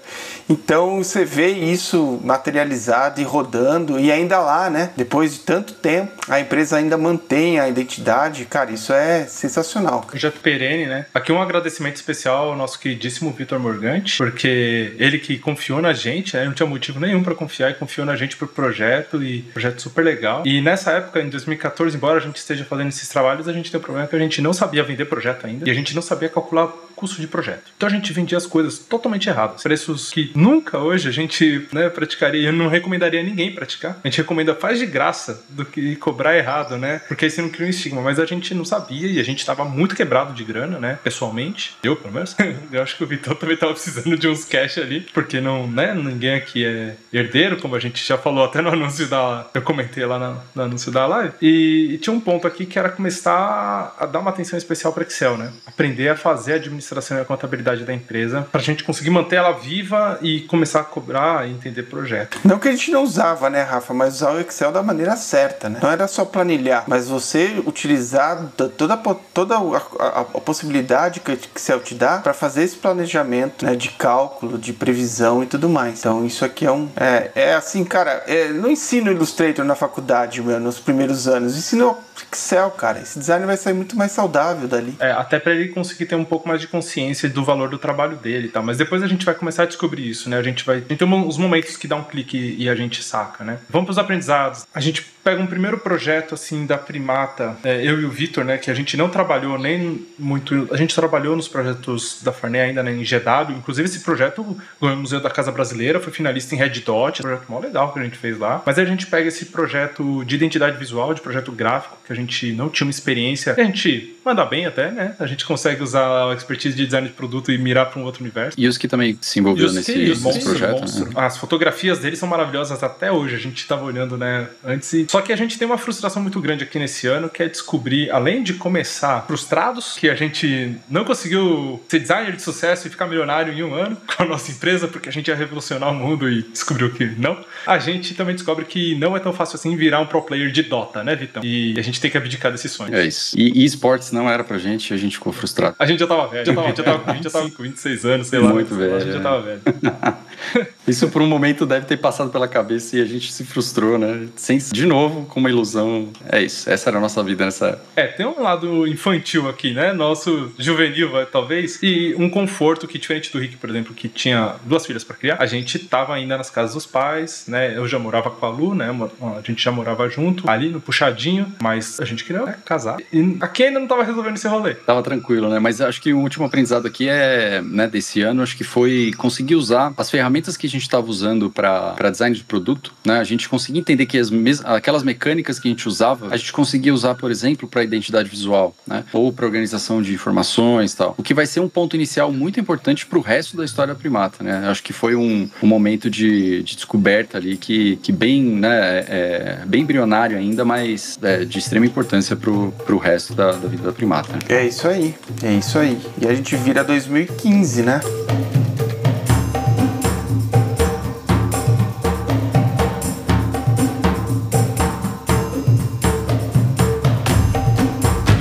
Então 0.49 1.03
você 1.03 1.23
vê 1.23 1.49
isso 1.49 2.19
materializado 2.23 3.21
e 3.21 3.23
rodando 3.23 3.99
e 3.99 4.11
ainda 4.11 4.39
lá, 4.39 4.69
né? 4.69 4.91
Depois 4.95 5.33
de 5.33 5.39
tanto 5.41 5.73
tempo, 5.73 6.11
a 6.27 6.39
empresa 6.39 6.77
ainda 6.77 6.97
mantém 6.97 7.59
a 7.59 7.67
identidade. 7.67 8.45
Cara, 8.45 8.71
isso 8.71 8.91
é 8.91 9.25
sensacional. 9.25 10.01
Projeto 10.01 10.39
perene, 10.39 10.85
né? 10.87 11.05
Aqui 11.13 11.31
um 11.31 11.41
agradecimento 11.41 11.95
especial 11.95 12.49
ao 12.49 12.57
nosso 12.57 12.79
queridíssimo 12.79 13.31
Vitor 13.31 13.59
Morgante, 13.59 14.17
porque 14.17 14.95
ele 14.97 15.19
que 15.19 15.37
confiou 15.37 15.81
na 15.81 15.93
gente, 15.93 16.35
né? 16.35 16.45
não 16.45 16.53
tinha 16.53 16.67
motivo 16.67 16.99
nenhum 16.99 17.23
para 17.23 17.35
confiar 17.35 17.71
e 17.71 17.73
confiou 17.75 18.05
na 18.05 18.15
gente 18.15 18.35
pro 18.35 18.47
projeto 18.47 19.23
e 19.23 19.41
projeto 19.41 19.81
super 19.81 20.03
legal. 20.03 20.43
E 20.45 20.61
nessa 20.61 20.91
época, 20.91 21.21
em 21.21 21.29
2014, 21.29 21.95
embora 21.95 22.17
a 22.17 22.21
gente 22.21 22.37
esteja 22.37 22.65
fazendo 22.65 22.89
esses 22.89 23.07
trabalhos, 23.07 23.47
a 23.47 23.53
gente 23.53 23.71
tem 23.71 23.79
um 23.79 23.83
problema 23.83 24.07
que 24.07 24.15
a 24.15 24.19
gente 24.19 24.41
não 24.41 24.53
sabia 24.53 24.83
vender 24.83 25.05
projeto 25.05 25.45
ainda 25.45 25.67
e 25.67 25.71
a 25.71 25.73
gente 25.73 25.93
não 25.95 26.01
sabia 26.01 26.29
calcular 26.29 26.69
custo 26.99 27.21
de 27.21 27.27
projeto. 27.27 27.71
Então 27.77 27.87
a 27.87 27.91
gente 27.91 28.11
vendia 28.11 28.37
as 28.37 28.45
coisas 28.45 28.77
totalmente 28.77 29.29
erradas. 29.29 29.63
Preços 29.63 30.11
que 30.11 30.31
nunca 30.35 30.77
hoje 30.77 31.07
a 31.07 31.11
gente 31.11 31.65
né, 31.71 31.89
praticaria, 31.89 32.49
eu 32.49 32.53
não 32.53 32.67
recomendaria 32.67 33.23
ninguém 33.23 33.55
praticar. 33.55 33.97
A 34.03 34.07
gente 34.07 34.17
recomenda 34.17 34.53
faz 34.53 34.79
de 34.79 34.85
graça 34.85 35.45
do 35.49 35.63
que 35.63 35.95
cobrar 35.95 36.37
errado, 36.37 36.77
né? 36.77 37.01
Porque 37.07 37.25
aí 37.25 37.31
você 37.31 37.41
não 37.41 37.49
cria 37.49 37.65
um 37.65 37.69
estigma. 37.69 38.01
Mas 38.01 38.19
a 38.19 38.25
gente 38.25 38.53
não 38.53 38.65
sabia 38.65 39.07
e 39.07 39.19
a 39.19 39.23
gente 39.23 39.45
tava 39.45 39.63
muito 39.63 39.95
quebrado 39.95 40.33
de 40.33 40.43
grana, 40.43 40.77
né? 40.77 40.99
Pessoalmente. 41.01 41.77
Eu, 41.81 41.95
pelo 41.95 42.13
menos. 42.13 42.35
eu 42.71 42.83
acho 42.83 42.97
que 42.97 43.03
o 43.03 43.07
Vitor 43.07 43.35
também 43.35 43.55
tava 43.55 43.71
precisando 43.71 44.17
de 44.17 44.27
uns 44.27 44.43
cash 44.43 44.77
ali, 44.77 45.01
porque 45.13 45.39
não, 45.39 45.65
né? 45.67 45.93
Ninguém 45.93 46.35
aqui 46.35 46.65
é 46.65 46.95
herdeiro, 47.13 47.57
como 47.57 47.75
a 47.75 47.79
gente 47.79 48.05
já 48.05 48.17
falou 48.17 48.43
até 48.43 48.61
no 48.61 48.69
anúncio 48.69 49.07
da. 49.07 49.47
Eu 49.53 49.61
comentei 49.61 50.05
lá 50.05 50.19
no, 50.19 50.41
no 50.53 50.63
anúncio 50.63 50.91
da 50.91 51.07
live. 51.07 51.33
E, 51.41 51.93
e, 51.93 51.97
tinha 51.97 52.13
um 52.13 52.19
ponto 52.19 52.45
aqui 52.45 52.65
que 52.65 52.77
era 52.77 52.89
começar 52.89 53.95
a 53.97 54.05
dar 54.05 54.19
uma 54.19 54.31
atenção 54.31 54.57
especial 54.57 54.91
para 54.91 55.03
Excel, 55.03 55.37
né? 55.37 55.51
Aprender 55.65 56.09
a 56.09 56.15
fazer 56.17 56.53
a 56.53 56.55
administração 56.55 56.88
administração 56.89 57.17
e 57.17 57.21
a 57.21 57.25
contabilidade 57.25 57.83
da 57.83 57.93
empresa 57.93 58.47
para 58.51 58.59
a 58.59 58.63
gente 58.63 58.83
conseguir 58.83 59.09
manter 59.09 59.37
ela 59.37 59.51
viva 59.51 60.17
e 60.21 60.41
começar 60.41 60.81
a 60.81 60.83
cobrar 60.83 61.47
e 61.47 61.51
entender 61.51 61.83
projeto. 61.83 62.39
Não 62.43 62.59
que 62.59 62.67
a 62.67 62.71
gente 62.71 62.91
não 62.91 63.03
usava, 63.03 63.49
né, 63.49 63.61
Rafa, 63.61 63.93
mas 63.93 64.15
usar 64.15 64.31
o 64.31 64.39
Excel 64.39 64.71
da 64.71 64.81
maneira 64.81 65.15
certa, 65.15 65.69
né? 65.69 65.79
Não 65.81 65.91
era 65.91 66.07
só 66.07 66.25
planilhar, 66.25 66.83
mas 66.87 67.07
você 67.07 67.61
utilizar 67.65 68.51
toda, 68.77 68.97
toda 69.33 69.55
a, 69.55 69.59
a, 69.59 70.21
a 70.21 70.41
possibilidade 70.41 71.19
que 71.19 71.31
o 71.31 71.33
Excel 71.55 71.79
te 71.79 71.93
dá 71.93 72.17
para 72.17 72.33
fazer 72.33 72.63
esse 72.63 72.77
planejamento 72.77 73.65
né, 73.65 73.75
de 73.75 73.89
cálculo, 73.89 74.57
de 74.57 74.73
previsão 74.73 75.43
e 75.43 75.45
tudo 75.45 75.69
mais. 75.69 75.99
Então 75.99 76.25
isso 76.25 76.43
aqui 76.43 76.65
é 76.65 76.71
um. 76.71 76.89
É, 76.95 77.31
é 77.35 77.53
assim, 77.53 77.83
cara, 77.83 78.23
é, 78.27 78.49
não 78.49 78.69
ensino 78.69 79.11
Illustrator 79.11 79.63
na 79.65 79.75
faculdade, 79.75 80.41
meu, 80.41 80.59
nos 80.59 80.79
primeiros 80.79 81.27
anos. 81.27 81.55
Ensino 81.55 81.97
Excel, 82.31 82.71
cara. 82.71 82.99
Esse 82.99 83.19
design 83.19 83.45
vai 83.45 83.57
sair 83.57 83.73
muito 83.73 83.95
mais 83.95 84.11
saudável 84.11 84.67
dali. 84.67 84.95
É, 84.99 85.11
até 85.11 85.39
para 85.39 85.53
ele 85.53 85.69
conseguir 85.69 86.05
ter 86.05 86.15
um 86.15 86.25
pouco 86.25 86.47
mais 86.47 86.61
de 86.61 86.67
consciência 86.79 87.29
do 87.29 87.43
valor 87.43 87.69
do 87.69 87.77
trabalho 87.77 88.15
dele 88.15 88.47
e 88.47 88.49
tal. 88.49 88.63
Mas 88.63 88.77
depois 88.77 89.03
a 89.03 89.07
gente 89.07 89.25
vai 89.25 89.35
começar 89.35 89.63
a 89.63 89.65
descobrir 89.65 90.09
isso, 90.09 90.29
né? 90.29 90.37
A 90.37 90.43
gente 90.43 90.65
vai. 90.65 90.81
Tem 90.81 90.97
uns 91.07 91.37
momentos 91.37 91.75
que 91.75 91.87
dá 91.87 91.95
um 91.95 92.03
clique 92.03 92.55
e 92.57 92.69
a 92.69 92.75
gente 92.75 93.03
saca, 93.03 93.43
né? 93.43 93.59
Vamos 93.69 93.85
para 93.85 93.91
os 93.91 93.97
aprendizados. 93.97 94.65
A 94.73 94.79
gente 94.79 95.05
pega 95.23 95.41
um 95.41 95.47
primeiro 95.47 95.77
projeto 95.77 96.33
assim 96.33 96.65
da 96.65 96.77
Primata, 96.77 97.57
é, 97.63 97.85
eu 97.85 97.99
e 98.01 98.05
o 98.05 98.09
Vitor, 98.09 98.43
né? 98.43 98.57
Que 98.57 98.71
a 98.71 98.73
gente 98.73 98.95
não 98.97 99.09
trabalhou 99.09 99.57
nem 99.57 100.05
muito. 100.17 100.67
A 100.71 100.77
gente 100.77 100.95
trabalhou 100.95 101.35
nos 101.35 101.47
projetos 101.47 102.21
da 102.21 102.31
Farney 102.31 102.61
ainda 102.61 102.83
né, 102.83 102.91
em 102.91 103.03
GW. 103.03 103.57
Inclusive 103.57 103.87
esse 103.87 103.99
projeto 104.01 104.57
ganhou 104.81 104.97
o 104.97 104.99
Museu 104.99 105.19
da 105.19 105.29
Casa 105.29 105.51
Brasileira, 105.51 105.99
foi 105.99 106.11
finalista 106.11 106.55
em 106.55 106.57
Red 106.57 106.81
Dot. 106.81 107.19
Um 107.19 107.23
projeto 107.23 107.45
mó 107.49 107.59
legal 107.59 107.93
que 107.93 107.99
a 107.99 108.03
gente 108.03 108.17
fez 108.17 108.37
lá. 108.37 108.61
Mas 108.65 108.77
aí 108.77 108.85
a 108.85 108.87
gente 108.87 109.07
pega 109.07 109.27
esse 109.27 109.45
projeto 109.45 110.23
de 110.25 110.35
identidade 110.35 110.77
visual, 110.77 111.13
de 111.13 111.21
projeto 111.21 111.51
gráfico, 111.51 111.97
que 112.05 112.13
a 112.13 112.15
gente 112.15 112.51
não 112.53 112.69
tinha 112.69 112.85
uma 112.85 112.91
experiência. 112.91 113.53
A 113.53 113.63
gente 113.63 114.17
manda 114.23 114.45
bem 114.45 114.65
até, 114.65 114.91
né? 114.91 115.15
A 115.19 115.25
gente 115.25 115.45
consegue 115.45 115.83
usar 115.83 116.31
a 116.31 116.33
expertise 116.33 116.75
de 116.75 116.85
design 116.85 117.07
de 117.07 117.13
produto 117.13 117.51
e 117.51 117.57
mirar 117.57 117.87
para 117.87 117.99
um 117.99 118.03
outro 118.03 118.21
universo. 118.21 118.59
E 118.59 118.67
os 118.67 118.77
que 118.77 118.87
também 118.87 119.17
se 119.21 119.39
envolveram 119.39 119.73
nesse, 119.73 119.95
nesse 119.95 120.43
projeto. 120.43 120.81
Né? 120.81 121.11
As 121.15 121.37
fotografias 121.37 121.99
deles 121.99 122.19
são 122.19 122.27
maravilhosas 122.27 122.81
até 122.83 123.11
hoje. 123.11 123.35
A 123.35 123.39
gente 123.39 123.57
estava 123.57 123.83
olhando, 123.83 124.17
né, 124.17 124.47
antes 124.63 124.91
e 124.93 125.07
só 125.09 125.18
Só 125.19 125.25
que 125.25 125.33
a 125.33 125.35
gente 125.35 125.57
tem 125.57 125.65
uma 125.65 125.77
frustração 125.77 126.21
muito 126.21 126.39
grande 126.39 126.63
aqui 126.63 126.79
nesse 126.79 127.05
ano, 127.05 127.29
que 127.29 127.43
é 127.43 127.49
descobrir, 127.49 128.09
além 128.09 128.41
de 128.41 128.53
começar 128.53 129.27
frustrados, 129.27 129.97
que 129.99 130.09
a 130.09 130.15
gente 130.15 130.77
não 130.89 131.03
conseguiu 131.03 131.83
ser 131.89 131.99
designer 131.99 132.37
de 132.37 132.41
sucesso 132.41 132.87
e 132.87 132.89
ficar 132.89 133.05
milionário 133.05 133.51
em 133.51 133.61
um 133.61 133.73
ano 133.73 133.97
com 134.07 134.23
a 134.23 134.25
nossa 134.25 134.49
empresa, 134.49 134.87
porque 134.87 135.09
a 135.09 135.11
gente 135.11 135.27
ia 135.27 135.35
revolucionar 135.35 135.91
o 135.91 135.93
mundo 135.93 136.29
e 136.29 136.43
descobriu 136.43 136.89
que 136.93 137.05
não, 137.05 137.37
a 137.67 137.77
gente 137.79 138.13
também 138.13 138.33
descobre 138.33 138.63
que 138.63 138.95
não 138.95 139.13
é 139.13 139.19
tão 139.19 139.33
fácil 139.33 139.57
assim 139.57 139.75
virar 139.75 139.99
um 139.99 140.05
pro 140.05 140.21
player 140.21 140.53
de 140.53 140.63
Dota, 140.63 141.03
né, 141.03 141.17
Vitão? 141.17 141.43
E 141.43 141.77
a 141.77 141.81
gente 141.81 141.99
tem 141.99 142.09
que 142.09 142.17
abdicar 142.17 142.49
desse 142.53 142.69
sonho. 142.69 142.95
É 142.95 143.05
isso. 143.05 143.37
E 143.37 143.65
esportes 143.65 144.13
não 144.13 144.29
era 144.29 144.41
pra 144.45 144.57
gente 144.57 144.91
e 144.91 144.93
a 144.93 144.97
gente 144.97 145.17
ficou 145.17 145.33
frustrado. 145.33 145.75
A 145.77 145.85
gente 145.85 145.99
já 145.99 146.07
tava 146.07 146.29
velho, 146.29 146.45
já 146.45 146.53
tava, 146.53 146.75
já 146.75 146.83
tava 146.83 146.99
com 146.99 147.11
25, 147.11 147.63
26 147.63 148.05
anos, 148.05 148.27
sei 148.27 148.39
lá. 148.39 148.53
Muito 148.53 148.73
velho. 148.73 148.95
A 148.95 148.99
gente 148.99 149.11
já 149.11 149.19
tava 149.19 149.41
velho. 149.41 149.61
Isso 150.87 151.07
por 151.09 151.21
um 151.21 151.27
momento 151.27 151.65
deve 151.65 151.85
ter 151.85 151.97
passado 151.97 152.31
pela 152.31 152.47
cabeça 152.47 152.97
e 152.97 153.01
a 153.01 153.05
gente 153.05 153.31
se 153.31 153.43
frustrou, 153.45 153.97
né? 153.97 154.27
Sem, 154.35 154.57
de 154.57 154.85
novo, 154.85 155.25
com 155.25 155.39
uma 155.39 155.49
ilusão. 155.49 156.09
É 156.31 156.41
isso. 156.41 156.69
Essa 156.69 156.89
era 156.89 156.97
a 156.97 157.01
nossa 157.01 157.23
vida 157.23 157.45
nessa. 157.45 157.79
É, 157.95 158.07
tem 158.07 158.25
um 158.25 158.41
lado 158.41 158.87
infantil 158.87 159.47
aqui, 159.47 159.73
né? 159.73 159.93
Nosso 159.93 160.51
juvenil, 160.57 161.11
talvez. 161.31 161.79
E 161.83 162.15
um 162.17 162.29
conforto 162.29 162.87
que, 162.87 162.97
diferente 162.97 163.31
do 163.31 163.39
Rick, 163.39 163.57
por 163.57 163.69
exemplo, 163.69 163.93
que 163.93 164.07
tinha 164.07 164.55
duas 164.63 164.85
filhas 164.85 165.03
para 165.03 165.15
criar, 165.15 165.37
a 165.39 165.45
gente 165.45 165.77
tava 165.77 166.15
ainda 166.15 166.37
nas 166.37 166.49
casas 166.49 166.73
dos 166.73 166.85
pais, 166.87 167.45
né? 167.47 167.77
Eu 167.77 167.87
já 167.87 167.99
morava 167.99 168.31
com 168.31 168.45
a 168.45 168.49
Lu, 168.49 168.73
né? 168.73 168.89
A 169.37 169.41
gente 169.45 169.63
já 169.63 169.71
morava 169.71 170.09
junto, 170.09 170.49
ali 170.49 170.69
no 170.69 170.81
puxadinho, 170.81 171.53
mas 171.61 171.99
a 171.99 172.05
gente 172.05 172.23
queria 172.23 172.43
né, 172.43 172.55
casar. 172.65 172.97
E 173.13 173.37
aqui 173.41 173.63
ainda 173.63 173.79
não 173.79 173.87
tava 173.87 174.03
resolvendo 174.03 174.37
esse 174.37 174.47
rolê. 174.47 174.73
Tava 174.73 175.03
tranquilo, 175.03 175.49
né? 175.49 175.59
Mas 175.59 175.81
acho 175.81 176.01
que 176.01 176.13
o 176.13 176.19
último 176.19 176.45
aprendizado 176.45 176.87
aqui 176.87 177.07
é, 177.07 177.61
né, 177.61 177.87
desse 177.87 178.21
ano, 178.21 178.41
acho 178.41 178.57
que 178.57 178.63
foi 178.63 179.11
conseguir 179.17 179.55
usar 179.55 179.93
as 179.95 180.09
ferramentas 180.09 180.28
que 180.57 180.67
a 180.67 180.69
gente 180.69 180.81
estava 180.81 181.09
usando 181.09 181.49
para 181.49 182.09
design 182.09 182.35
de 182.35 182.43
produto, 182.43 182.93
né? 183.05 183.19
A 183.19 183.23
gente 183.23 183.47
conseguia 183.49 183.81
entender 183.81 184.05
que 184.05 184.17
as 184.17 184.29
mes 184.29 184.63
aquelas 184.63 185.03
mecânicas 185.03 185.59
que 185.59 185.67
a 185.67 185.71
gente 185.71 185.87
usava, 185.87 186.27
a 186.33 186.37
gente 186.37 186.51
conseguia 186.51 186.93
usar, 186.93 187.15
por 187.15 187.31
exemplo, 187.31 187.67
para 187.67 187.83
identidade 187.83 188.29
visual, 188.29 188.75
né? 188.85 189.03
Ou 189.13 189.31
para 189.31 189.45
organização 189.45 190.01
de 190.01 190.13
informações, 190.13 190.93
tal. 190.93 191.15
O 191.17 191.23
que 191.23 191.33
vai 191.33 191.45
ser 191.45 191.59
um 191.59 191.69
ponto 191.69 191.95
inicial 191.95 192.31
muito 192.31 192.59
importante 192.59 193.05
para 193.05 193.17
o 193.17 193.21
resto 193.21 193.57
da 193.57 193.65
história 193.65 193.95
primata, 193.95 194.43
né? 194.43 194.67
Acho 194.67 194.83
que 194.83 194.93
foi 194.93 195.15
um, 195.15 195.49
um 195.61 195.67
momento 195.67 196.09
de, 196.09 196.63
de, 196.63 196.75
descoberta 196.75 197.37
ali 197.37 197.57
que, 197.57 197.97
que 197.97 198.11
bem, 198.11 198.43
né, 198.43 199.05
é, 199.07 199.59
bem 199.65 199.81
embrionário 199.81 200.37
ainda, 200.37 200.63
mas 200.63 201.19
é, 201.21 201.45
de 201.45 201.59
extrema 201.59 201.85
importância 201.85 202.35
para 202.35 202.51
o 202.51 202.97
resto 202.97 203.33
da, 203.33 203.51
da 203.51 203.67
vida 203.67 203.83
da 203.83 203.91
primata. 203.91 204.33
Né? 204.33 204.39
É 204.49 204.67
isso 204.67 204.87
aí, 204.87 205.15
é 205.43 205.53
isso 205.53 205.77
aí. 205.77 205.99
E 206.21 206.27
a 206.27 206.33
gente 206.33 206.55
vira 206.55 206.83
2015, 206.83 207.83
né? 207.83 208.01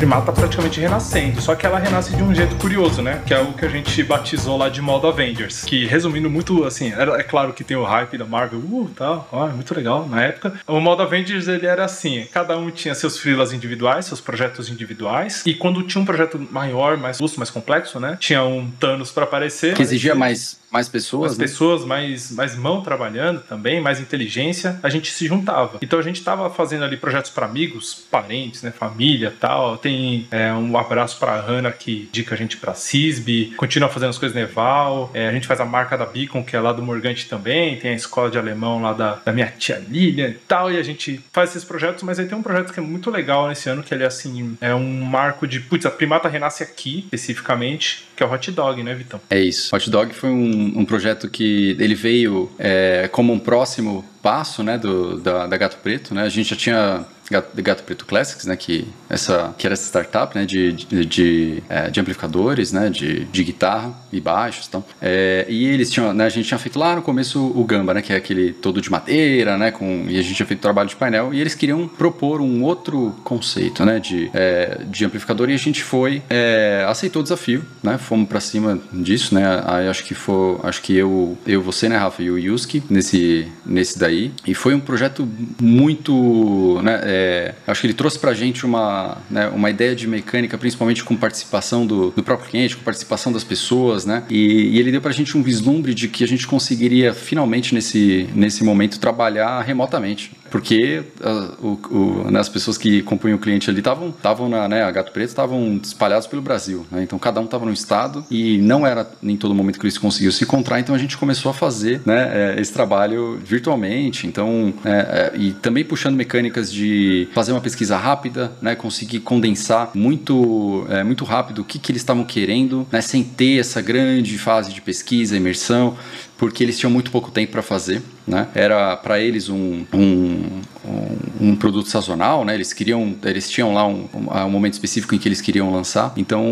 Primata 0.08 0.32
praticamente 0.32 0.80
renascendo, 0.80 1.38
só 1.38 1.54
que 1.54 1.66
ela 1.66 1.78
renasce 1.78 2.16
de 2.16 2.22
um 2.22 2.34
jeito 2.34 2.56
curioso, 2.56 3.02
né? 3.02 3.22
Que 3.26 3.34
é 3.34 3.40
o 3.40 3.52
que 3.52 3.66
a 3.66 3.68
gente 3.68 4.02
batizou 4.02 4.56
lá 4.56 4.70
de 4.70 4.80
modo 4.80 5.06
Avengers. 5.06 5.66
Que, 5.66 5.84
resumindo 5.84 6.30
muito, 6.30 6.64
assim, 6.64 6.94
é 6.94 7.22
claro 7.22 7.52
que 7.52 7.62
tem 7.62 7.76
o 7.76 7.84
hype 7.84 8.16
da 8.16 8.24
Marvel, 8.24 8.58
uh, 8.58 8.90
tal, 8.96 9.28
ó, 9.30 9.48
muito 9.48 9.74
legal 9.74 10.08
na 10.08 10.22
época. 10.22 10.54
O 10.66 10.80
modo 10.80 11.02
Avengers, 11.02 11.46
ele 11.46 11.66
era 11.66 11.84
assim, 11.84 12.26
cada 12.32 12.56
um 12.56 12.70
tinha 12.70 12.94
seus 12.94 13.18
freelas 13.18 13.52
individuais, 13.52 14.06
seus 14.06 14.18
projetos 14.18 14.70
individuais, 14.70 15.42
e 15.44 15.52
quando 15.52 15.82
tinha 15.82 16.00
um 16.00 16.06
projeto 16.06 16.40
maior, 16.50 16.96
mais 16.96 17.18
robusto, 17.18 17.38
mais 17.38 17.50
complexo, 17.50 18.00
né? 18.00 18.16
Tinha 18.18 18.42
um 18.42 18.70
Thanos 18.80 19.10
para 19.10 19.24
aparecer. 19.24 19.74
Que 19.74 19.82
exigia 19.82 20.14
mais 20.14 20.58
mais 20.70 20.88
pessoas? 20.88 21.30
Mais 21.30 21.38
né? 21.38 21.44
pessoas, 21.44 21.84
mais, 21.84 22.30
mais 22.30 22.56
mão 22.56 22.82
trabalhando 22.82 23.40
também, 23.40 23.80
mais 23.80 24.00
inteligência, 24.00 24.78
a 24.82 24.88
gente 24.88 25.10
se 25.10 25.26
juntava. 25.26 25.78
Então 25.82 25.98
a 25.98 26.02
gente 26.02 26.16
estava 26.16 26.50
fazendo 26.50 26.84
ali 26.84 26.96
projetos 26.96 27.30
para 27.30 27.46
amigos, 27.46 28.06
parentes, 28.10 28.62
né, 28.62 28.70
família 28.70 29.32
tal. 29.38 29.78
Tem 29.78 30.26
é, 30.30 30.52
um 30.52 30.76
abraço 30.76 31.18
para 31.18 31.32
a 31.32 31.40
Hanna 31.40 31.72
que 31.72 32.08
indica 32.08 32.34
a 32.34 32.38
gente 32.38 32.56
para 32.56 32.74
CISB, 32.74 33.54
continua 33.56 33.88
fazendo 33.88 34.10
as 34.10 34.18
coisas 34.18 34.36
Neval. 34.36 35.10
É, 35.14 35.28
a 35.28 35.32
gente 35.32 35.46
faz 35.46 35.60
a 35.60 35.64
marca 35.64 35.96
da 35.96 36.06
Beacon, 36.06 36.44
que 36.44 36.54
é 36.54 36.60
lá 36.60 36.72
do 36.72 36.82
Morgante 36.82 37.28
também. 37.28 37.78
Tem 37.78 37.92
a 37.92 37.94
escola 37.94 38.30
de 38.30 38.38
alemão 38.38 38.82
lá 38.82 38.92
da, 38.92 39.14
da 39.24 39.32
minha 39.32 39.46
tia 39.46 39.82
Lilian 39.88 40.28
e 40.28 40.34
tal. 40.34 40.70
E 40.70 40.78
a 40.78 40.82
gente 40.82 41.20
faz 41.32 41.50
esses 41.50 41.64
projetos, 41.64 42.02
mas 42.02 42.18
aí 42.18 42.26
tem 42.26 42.36
um 42.36 42.42
projeto 42.42 42.72
que 42.72 42.80
é 42.80 42.82
muito 42.82 43.10
legal 43.10 43.48
nesse 43.48 43.68
ano, 43.68 43.82
que 43.82 43.94
ele 43.94 44.04
é 44.04 44.06
assim, 44.06 44.56
é 44.60 44.74
um 44.74 45.02
marco 45.02 45.46
de, 45.46 45.60
putz, 45.60 45.86
a 45.86 45.90
primata 45.90 46.28
renasce 46.28 46.62
aqui, 46.62 47.00
especificamente, 47.04 48.06
que 48.14 48.22
é 48.22 48.26
o 48.26 48.32
Hot 48.32 48.50
Dog, 48.50 48.82
né, 48.82 48.94
Vitão? 48.94 49.20
É 49.30 49.40
isso. 49.40 49.74
Hot 49.74 49.90
Dog 49.90 50.12
foi 50.14 50.30
um 50.30 50.57
um, 50.80 50.84
projeto 50.84 51.28
que 51.28 51.76
ele 51.78 51.94
veio 51.94 52.50
é, 52.58 53.08
como 53.12 53.32
um 53.32 53.38
próximo 53.38 54.04
passo 54.22 54.62
né, 54.62 54.78
do, 54.78 55.18
da, 55.18 55.46
da 55.46 55.56
Gato 55.56 55.78
Preto. 55.78 56.14
Né? 56.14 56.22
A 56.22 56.28
gente 56.28 56.50
já 56.50 56.56
tinha 56.56 57.06
Gato, 57.30 57.62
Gato 57.62 57.82
Preto 57.82 58.06
Classics, 58.06 58.46
né, 58.46 58.56
que, 58.56 58.86
essa, 59.08 59.54
que 59.56 59.66
era 59.66 59.74
essa 59.74 59.84
startup 59.84 60.36
né, 60.36 60.44
de, 60.44 60.72
de, 60.72 61.04
de, 61.04 61.62
é, 61.68 61.90
de 61.90 62.00
amplificadores, 62.00 62.72
né, 62.72 62.90
de, 62.90 63.24
de 63.24 63.44
guitarra 63.44 63.92
e 64.12 64.20
baixos. 64.20 64.66
Então, 64.68 64.84
é, 65.00 65.46
e 65.48 65.66
eles 65.66 65.90
tinham, 65.90 66.12
né, 66.12 66.24
a 66.24 66.28
gente 66.28 66.46
tinha 66.46 66.58
feito 66.58 66.78
lá 66.78 66.96
no 66.96 67.02
começo 67.02 67.40
o 67.40 67.64
Gamba, 67.64 67.94
né, 67.94 68.02
que 68.02 68.12
é 68.12 68.16
aquele 68.16 68.52
todo 68.52 68.80
de 68.80 68.90
madeira, 68.90 69.56
né, 69.56 69.70
com, 69.70 70.06
e 70.08 70.18
a 70.18 70.22
gente 70.22 70.34
tinha 70.34 70.46
feito 70.46 70.60
trabalho 70.60 70.88
de 70.88 70.96
painel, 70.96 71.32
e 71.32 71.40
eles 71.40 71.54
queriam 71.54 71.86
propor 71.86 72.40
um 72.40 72.62
outro 72.62 73.14
conceito 73.24 73.84
né, 73.84 73.98
de, 73.98 74.30
é, 74.34 74.80
de 74.86 75.04
amplificador, 75.04 75.50
e 75.50 75.54
a 75.54 75.58
gente 75.58 75.82
foi, 75.82 76.22
é, 76.28 76.84
aceitou 76.88 77.20
o 77.20 77.22
desafio, 77.22 77.64
né, 77.82 77.98
fomos 77.98 78.28
para 78.28 78.40
cima 78.40 78.78
disso, 78.92 79.34
né, 79.34 79.62
aí 79.64 79.88
acho 79.88 80.04
que 80.04 80.14
foi, 80.14 80.58
acho 80.62 80.82
que 80.82 80.96
eu, 80.96 81.36
eu 81.46 81.62
você, 81.62 81.88
né, 81.88 81.96
Rafa, 81.96 82.22
e 82.22 82.30
o 82.30 82.38
Yuski 82.38 82.82
nesse, 82.88 83.48
nesse 83.64 83.98
daí, 83.98 84.32
e 84.46 84.54
foi 84.54 84.74
um 84.74 84.80
projeto 84.80 85.28
muito, 85.60 86.80
né, 86.82 87.00
é, 87.18 87.54
acho 87.66 87.80
que 87.80 87.86
ele 87.88 87.94
trouxe 87.94 88.18
para 88.18 88.30
a 88.30 88.34
gente 88.34 88.64
uma, 88.64 89.18
né, 89.28 89.48
uma 89.48 89.68
ideia 89.70 89.94
de 89.94 90.06
mecânica, 90.06 90.56
principalmente 90.56 91.02
com 91.02 91.16
participação 91.16 91.84
do, 91.84 92.10
do 92.10 92.22
próprio 92.22 92.48
cliente, 92.48 92.76
com 92.76 92.82
participação 92.84 93.32
das 93.32 93.42
pessoas, 93.42 94.06
né? 94.06 94.22
E, 94.30 94.76
e 94.76 94.78
ele 94.78 94.92
deu 94.92 95.00
para 95.00 95.10
a 95.10 95.14
gente 95.14 95.36
um 95.36 95.42
vislumbre 95.42 95.94
de 95.94 96.06
que 96.06 96.22
a 96.22 96.28
gente 96.28 96.46
conseguiria 96.46 97.12
finalmente 97.12 97.74
nesse, 97.74 98.28
nesse 98.34 98.62
momento 98.62 99.00
trabalhar 99.00 99.60
remotamente 99.62 100.30
porque 100.50 101.02
uh, 101.20 101.66
o, 101.66 101.94
o, 101.94 102.30
né, 102.30 102.40
as 102.40 102.48
pessoas 102.48 102.76
que 102.76 103.02
compunham 103.02 103.36
o 103.36 103.40
cliente 103.40 103.70
ali 103.70 103.78
estavam 103.78 104.10
estavam 104.10 104.48
na 104.48 104.68
né, 104.68 104.82
a 104.82 104.90
Gato 104.90 105.12
Preto 105.12 105.28
estavam 105.28 105.80
espalhados 105.82 106.26
pelo 106.26 106.42
Brasil 106.42 106.86
né? 106.90 107.02
então 107.02 107.18
cada 107.18 107.40
um 107.40 107.44
estava 107.44 107.64
no 107.64 107.72
estado 107.72 108.24
e 108.30 108.58
não 108.58 108.86
era 108.86 109.08
em 109.22 109.36
todo 109.36 109.54
momento 109.54 109.78
que 109.78 109.86
eles 109.86 109.98
conseguiam 109.98 110.32
se 110.32 110.44
encontrar 110.44 110.80
então 110.80 110.94
a 110.94 110.98
gente 110.98 111.16
começou 111.16 111.50
a 111.50 111.54
fazer 111.54 112.00
né, 112.04 112.54
é, 112.56 112.60
esse 112.60 112.72
trabalho 112.72 113.38
virtualmente 113.44 114.26
então 114.26 114.72
é, 114.84 114.90
é, 115.34 115.38
e 115.38 115.52
também 115.52 115.84
puxando 115.84 116.16
mecânicas 116.16 116.72
de 116.72 117.28
fazer 117.32 117.52
uma 117.52 117.60
pesquisa 117.60 117.96
rápida 117.96 118.52
né, 118.60 118.74
conseguir 118.74 119.20
condensar 119.20 119.90
muito 119.94 120.86
é, 120.88 121.02
muito 121.02 121.24
rápido 121.24 121.60
o 121.60 121.64
que, 121.64 121.78
que 121.78 121.92
eles 121.92 122.02
estavam 122.02 122.24
querendo 122.24 122.86
né, 122.90 123.00
sem 123.00 123.22
ter 123.22 123.58
essa 123.58 123.80
grande 123.80 124.38
fase 124.38 124.72
de 124.72 124.80
pesquisa 124.80 125.36
imersão 125.36 125.96
porque 126.38 126.62
eles 126.62 126.78
tinham 126.78 126.90
muito 126.90 127.10
pouco 127.10 127.30
tempo 127.30 127.52
para 127.52 127.62
fazer. 127.62 128.00
Né? 128.26 128.48
Era 128.54 128.96
para 128.96 129.20
eles 129.20 129.48
um, 129.48 129.84
um, 129.92 130.60
um, 130.84 131.50
um, 131.50 131.56
produto 131.56 131.88
sazonal, 131.88 132.44
né? 132.44 132.54
Eles 132.54 132.72
queriam, 132.72 133.14
eles 133.24 133.50
tinham 133.50 133.74
lá 133.74 133.86
um, 133.86 134.08
um, 134.14 134.50
momento 134.50 134.74
específico 134.74 135.14
em 135.14 135.18
que 135.18 135.28
eles 135.28 135.40
queriam 135.40 135.72
lançar. 135.72 136.12
Então, 136.16 136.44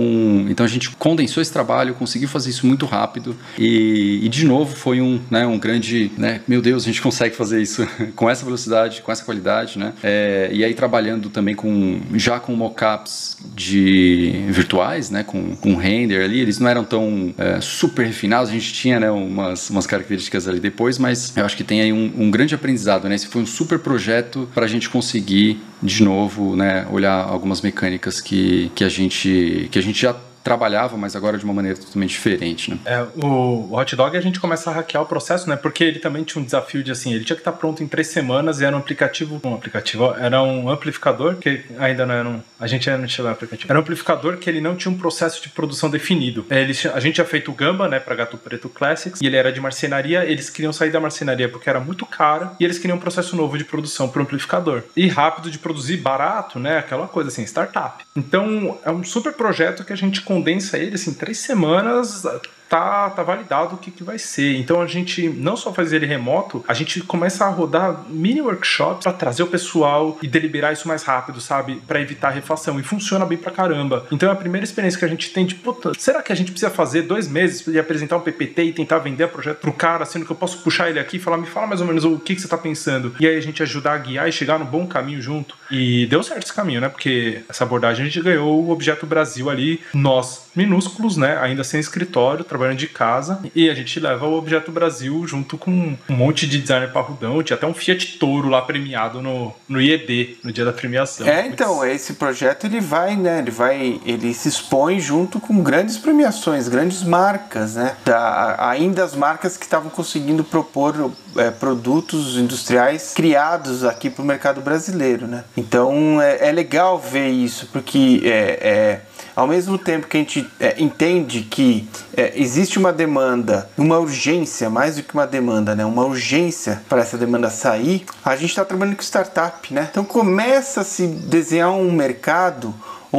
então 0.48 0.64
a 0.64 0.68
gente 0.68 0.90
condensou 0.96 1.42
esse 1.42 1.52
trabalho, 1.52 1.94
conseguiu 1.94 2.28
fazer 2.28 2.50
isso 2.50 2.66
muito 2.66 2.86
rápido 2.86 3.36
e, 3.58 4.20
e 4.22 4.28
de 4.28 4.44
novo 4.44 4.74
foi 4.74 5.00
um, 5.00 5.20
né, 5.30 5.46
um 5.46 5.58
grande, 5.58 6.10
né? 6.16 6.40
Meu 6.46 6.60
Deus, 6.60 6.84
a 6.84 6.86
gente 6.86 7.00
consegue 7.00 7.36
fazer 7.36 7.62
isso 7.62 7.86
com 8.16 8.28
essa 8.28 8.44
velocidade, 8.44 9.02
com 9.02 9.12
essa 9.12 9.24
qualidade, 9.24 9.78
né? 9.78 9.92
É, 10.02 10.50
e 10.52 10.64
aí 10.64 10.74
trabalhando 10.74 11.30
também 11.30 11.54
com 11.54 12.00
já 12.14 12.40
com 12.40 12.54
mockups 12.54 13.36
de 13.54 14.44
virtuais, 14.48 15.10
né? 15.10 15.22
Com, 15.22 15.54
com 15.56 15.76
render 15.76 16.22
ali, 16.22 16.40
eles 16.40 16.58
não 16.58 16.68
eram 16.68 16.84
tão 16.84 17.34
é, 17.38 17.60
super 17.60 18.06
refinados. 18.06 18.50
A 18.50 18.52
gente 18.52 18.72
tinha, 18.72 18.98
né? 18.98 19.10
Umas 19.10 19.70
umas 19.70 19.86
características 19.86 20.48
ali 20.48 20.58
depois, 20.60 20.98
mas 20.98 21.36
eu 21.36 21.44
acho 21.44 21.56
que 21.56 21.64
tem 21.64 21.80
aí 21.80 21.92
um, 21.92 22.12
um 22.18 22.30
grande 22.30 22.54
aprendizado, 22.54 23.08
né? 23.08 23.14
Esse 23.14 23.26
foi 23.26 23.42
um 23.42 23.46
super 23.46 23.78
projeto 23.78 24.15
para 24.54 24.64
a 24.64 24.68
gente 24.68 24.88
conseguir 24.88 25.60
de 25.82 26.02
novo, 26.02 26.56
né, 26.56 26.86
olhar 26.90 27.24
algumas 27.24 27.60
mecânicas 27.60 28.20
que, 28.20 28.70
que 28.74 28.84
a 28.84 28.88
gente 28.88 29.68
que 29.70 29.78
a 29.78 29.82
gente 29.82 30.00
já 30.00 30.14
trabalhava, 30.47 30.97
mas 30.97 31.16
agora 31.16 31.36
de 31.36 31.44
uma 31.44 31.53
maneira 31.53 31.76
totalmente 31.76 32.11
diferente, 32.11 32.70
né? 32.70 32.78
É, 32.84 33.05
o, 33.20 33.76
hot 33.76 33.97
dog 33.97 34.16
a 34.16 34.20
gente 34.20 34.38
começa 34.38 34.70
a 34.70 34.74
hackear 34.74 35.03
o 35.03 35.07
processo, 35.07 35.49
né? 35.51 35.57
Porque 35.57 35.82
ele 35.82 35.99
também 35.99 36.22
tinha 36.22 36.40
um 36.40 36.44
desafio 36.44 36.84
de 36.84 36.92
assim, 36.92 37.12
ele 37.12 37.24
tinha 37.24 37.34
que 37.34 37.40
estar 37.40 37.51
pronto 37.51 37.82
em 37.82 37.88
três 37.88 38.07
semanas 38.07 38.61
e 38.61 38.64
era 38.64 38.76
um 38.76 38.78
aplicativo, 38.78 39.40
um 39.42 39.55
aplicativo, 39.55 40.14
era 40.16 40.40
um 40.40 40.70
amplificador 40.70 41.34
que 41.34 41.64
ainda 41.80 42.07
não 42.07 42.14
era 42.14 42.28
um, 42.28 42.40
a 42.61 42.66
gente 42.68 42.88
ainda 42.88 43.03
não 43.03 43.09
chegou 43.09 43.28
aplicativo. 43.28 43.72
Era 43.72 43.76
um 43.76 43.82
amplificador 43.82 44.36
que 44.36 44.49
ele 44.49 44.61
não 44.61 44.76
tinha 44.76 44.92
um 44.92 44.97
processo 44.97 45.42
de 45.42 45.49
produção 45.49 45.90
definido. 45.90 46.47
Ele, 46.49 46.72
a 46.94 47.01
gente 47.01 47.16
tinha 47.16 47.24
feito 47.24 47.51
o 47.51 47.55
Gamba, 47.55 47.88
né, 47.88 47.99
para 47.99 48.14
Gato 48.14 48.38
Preto 48.38 48.68
Classics, 48.68 49.20
e 49.20 49.26
ele 49.26 49.34
era 49.34 49.53
de 49.53 49.61
marcenaria, 49.61 50.24
eles 50.24 50.49
queriam 50.49 50.72
sair 50.72 50.92
da 50.92 51.01
marcenaria 51.01 51.49
porque 51.49 51.68
era 51.68 51.80
muito 51.80 52.07
caro 52.07 52.51
e 52.61 52.64
eles 52.64 52.78
queriam 52.78 52.97
um 52.97 53.01
processo 53.01 53.34
novo 53.34 53.59
de 53.59 53.64
produção 53.64 54.09
para 54.09 54.22
amplificador. 54.22 54.84
E 54.97 55.09
rápido 55.09 55.51
de 55.51 55.59
produzir, 55.59 55.97
barato, 55.97 56.61
né? 56.61 56.78
Aquela 56.78 57.09
coisa 57.09 57.30
assim, 57.30 57.42
startup. 57.42 58.05
Então, 58.14 58.78
é 58.84 58.92
um 58.92 59.03
super 59.03 59.32
projeto 59.32 59.84
que 59.84 59.92
a 59.92 59.97
gente 59.97 60.20
condensa 60.37 60.78
ele, 60.78 60.95
assim, 60.95 61.12
três 61.12 61.39
semanas, 61.39 62.24
tá, 62.68 63.10
tá 63.10 63.22
validado 63.22 63.74
o 63.74 63.78
que, 63.78 63.90
que 63.90 64.04
vai 64.04 64.18
ser. 64.18 64.56
Então 64.56 64.80
a 64.80 64.86
gente 64.86 65.28
não 65.28 65.56
só 65.56 65.72
faz 65.72 65.92
ele 65.92 66.06
remoto, 66.06 66.64
a 66.66 66.74
gente 66.74 67.00
começa 67.00 67.44
a 67.44 67.48
rodar 67.48 68.04
mini 68.08 68.40
workshops 68.40 69.04
para 69.04 69.12
trazer 69.12 69.42
o 69.42 69.46
pessoal 69.46 70.18
e 70.22 70.28
deliberar 70.28 70.72
isso 70.72 70.88
mais 70.88 71.02
rápido, 71.02 71.40
sabe? 71.40 71.76
Para 71.86 72.00
evitar 72.00 72.28
a 72.28 72.32
refação. 72.32 72.78
E 72.78 72.82
funciona 72.82 73.24
bem 73.24 73.38
pra 73.38 73.50
caramba. 73.50 74.06
Então 74.10 74.28
é 74.28 74.32
a 74.32 74.36
primeira 74.36 74.64
experiência 74.64 74.98
que 74.98 75.04
a 75.04 75.08
gente 75.08 75.30
tem 75.30 75.46
de, 75.46 75.54
puta, 75.54 75.92
será 75.98 76.22
que 76.22 76.32
a 76.32 76.36
gente 76.36 76.50
precisa 76.50 76.70
fazer 76.70 77.02
dois 77.02 77.28
meses 77.28 77.66
e 77.66 77.78
apresentar 77.78 78.16
um 78.16 78.20
PPT 78.20 78.64
e 78.64 78.72
tentar 78.72 78.98
vender 78.98 79.24
o 79.24 79.28
projeto 79.28 79.58
pro 79.58 79.72
cara, 79.72 80.04
sendo 80.04 80.24
que 80.24 80.32
eu 80.32 80.36
posso 80.36 80.58
puxar 80.58 80.90
ele 80.90 80.98
aqui 80.98 81.16
e 81.16 81.20
falar, 81.20 81.36
me 81.36 81.46
fala 81.46 81.66
mais 81.66 81.80
ou 81.80 81.86
menos 81.86 82.04
o 82.04 82.18
que, 82.18 82.34
que 82.34 82.40
você 82.40 82.48
tá 82.48 82.58
pensando. 82.58 83.14
E 83.20 83.26
aí 83.26 83.36
a 83.36 83.40
gente 83.40 83.62
ajudar 83.62 83.94
a 83.94 83.98
guiar 83.98 84.28
e 84.28 84.32
chegar 84.32 84.58
no 84.58 84.64
bom 84.64 84.86
caminho 84.86 85.20
junto. 85.20 85.56
E 85.70 86.06
deu 86.06 86.22
certo 86.22 86.44
esse 86.44 86.52
caminho, 86.52 86.80
né? 86.80 86.88
Porque 86.88 87.42
essa 87.48 87.64
abordagem 87.64 88.04
a 88.04 88.08
gente 88.08 88.22
ganhou 88.22 88.62
o 88.62 88.70
Objeto 88.70 89.06
Brasil 89.06 89.50
ali, 89.50 89.80
nós, 89.92 90.50
minúsculos, 90.54 91.16
né? 91.16 91.38
Ainda 91.40 91.64
sem 91.64 91.80
escritório, 91.80 92.44
trabalhando 92.57 92.78
de 92.78 92.88
casa. 92.88 93.40
E 93.54 93.68
a 93.68 93.74
gente 93.74 94.00
leva 94.00 94.26
o 94.26 94.36
Objeto 94.36 94.72
Brasil 94.72 95.26
junto 95.26 95.59
com 95.59 95.70
um 95.70 96.14
monte 96.14 96.46
de 96.46 96.59
designer 96.59 96.90
parrudão. 96.90 97.42
Tinha 97.42 97.57
até 97.57 97.66
um 97.66 97.74
Fiat 97.74 98.18
Toro 98.18 98.48
lá 98.48 98.62
premiado 98.62 99.20
no, 99.20 99.52
no 99.68 99.80
IED, 99.80 100.38
no 100.42 100.50
dia 100.52 100.64
da 100.64 100.72
premiação. 100.72 101.26
É, 101.26 101.46
então, 101.46 101.84
esse 101.84 102.14
projeto 102.14 102.64
ele 102.64 102.80
vai, 102.80 103.14
né? 103.16 103.38
Ele 103.38 103.50
vai, 103.50 104.00
ele 104.04 104.32
se 104.32 104.48
expõe 104.48 104.98
junto 104.98 105.38
com 105.38 105.62
grandes 105.62 105.98
premiações, 105.98 106.68
grandes 106.68 107.02
marcas, 107.02 107.74
né? 107.74 107.96
Da, 108.04 108.70
ainda 108.70 109.04
as 109.04 109.14
marcas 109.14 109.57
que 109.57 109.64
estavam 109.64 109.90
conseguindo 109.90 110.42
propor 110.42 111.12
é, 111.36 111.50
produtos 111.50 112.36
industriais 112.36 113.12
criados 113.14 113.84
aqui 113.84 114.09
para 114.09 114.22
o 114.22 114.24
mercado 114.24 114.61
brasileiro, 114.61 115.26
né? 115.26 115.44
Então 115.57 116.20
é, 116.20 116.48
é 116.48 116.52
legal 116.52 116.98
ver 116.98 117.28
isso, 117.28 117.68
porque 117.72 118.22
é, 118.24 118.30
é 118.62 119.00
ao 119.34 119.46
mesmo 119.46 119.78
tempo 119.78 120.06
que 120.06 120.16
a 120.16 120.20
gente 120.20 120.48
é, 120.58 120.74
entende 120.78 121.42
que 121.42 121.88
é, 122.16 122.32
existe 122.34 122.78
uma 122.78 122.92
demanda, 122.92 123.68
uma 123.76 123.98
urgência, 123.98 124.70
mais 124.70 124.96
do 124.96 125.02
que 125.02 125.14
uma 125.14 125.26
demanda, 125.26 125.74
né? 125.74 125.84
Uma 125.84 126.04
urgência 126.04 126.82
para 126.88 127.02
essa 127.02 127.18
demanda 127.18 127.50
sair, 127.50 128.04
a 128.24 128.34
gente 128.36 128.50
está 128.50 128.64
trabalhando 128.64 128.96
com 128.96 129.02
startup, 129.02 129.72
né? 129.72 129.88
Então 129.90 130.04
começa 130.04 130.80
a 130.80 130.84
se 130.84 131.06
desenhar 131.06 131.70
um 131.70 131.92
mercado 131.92 132.74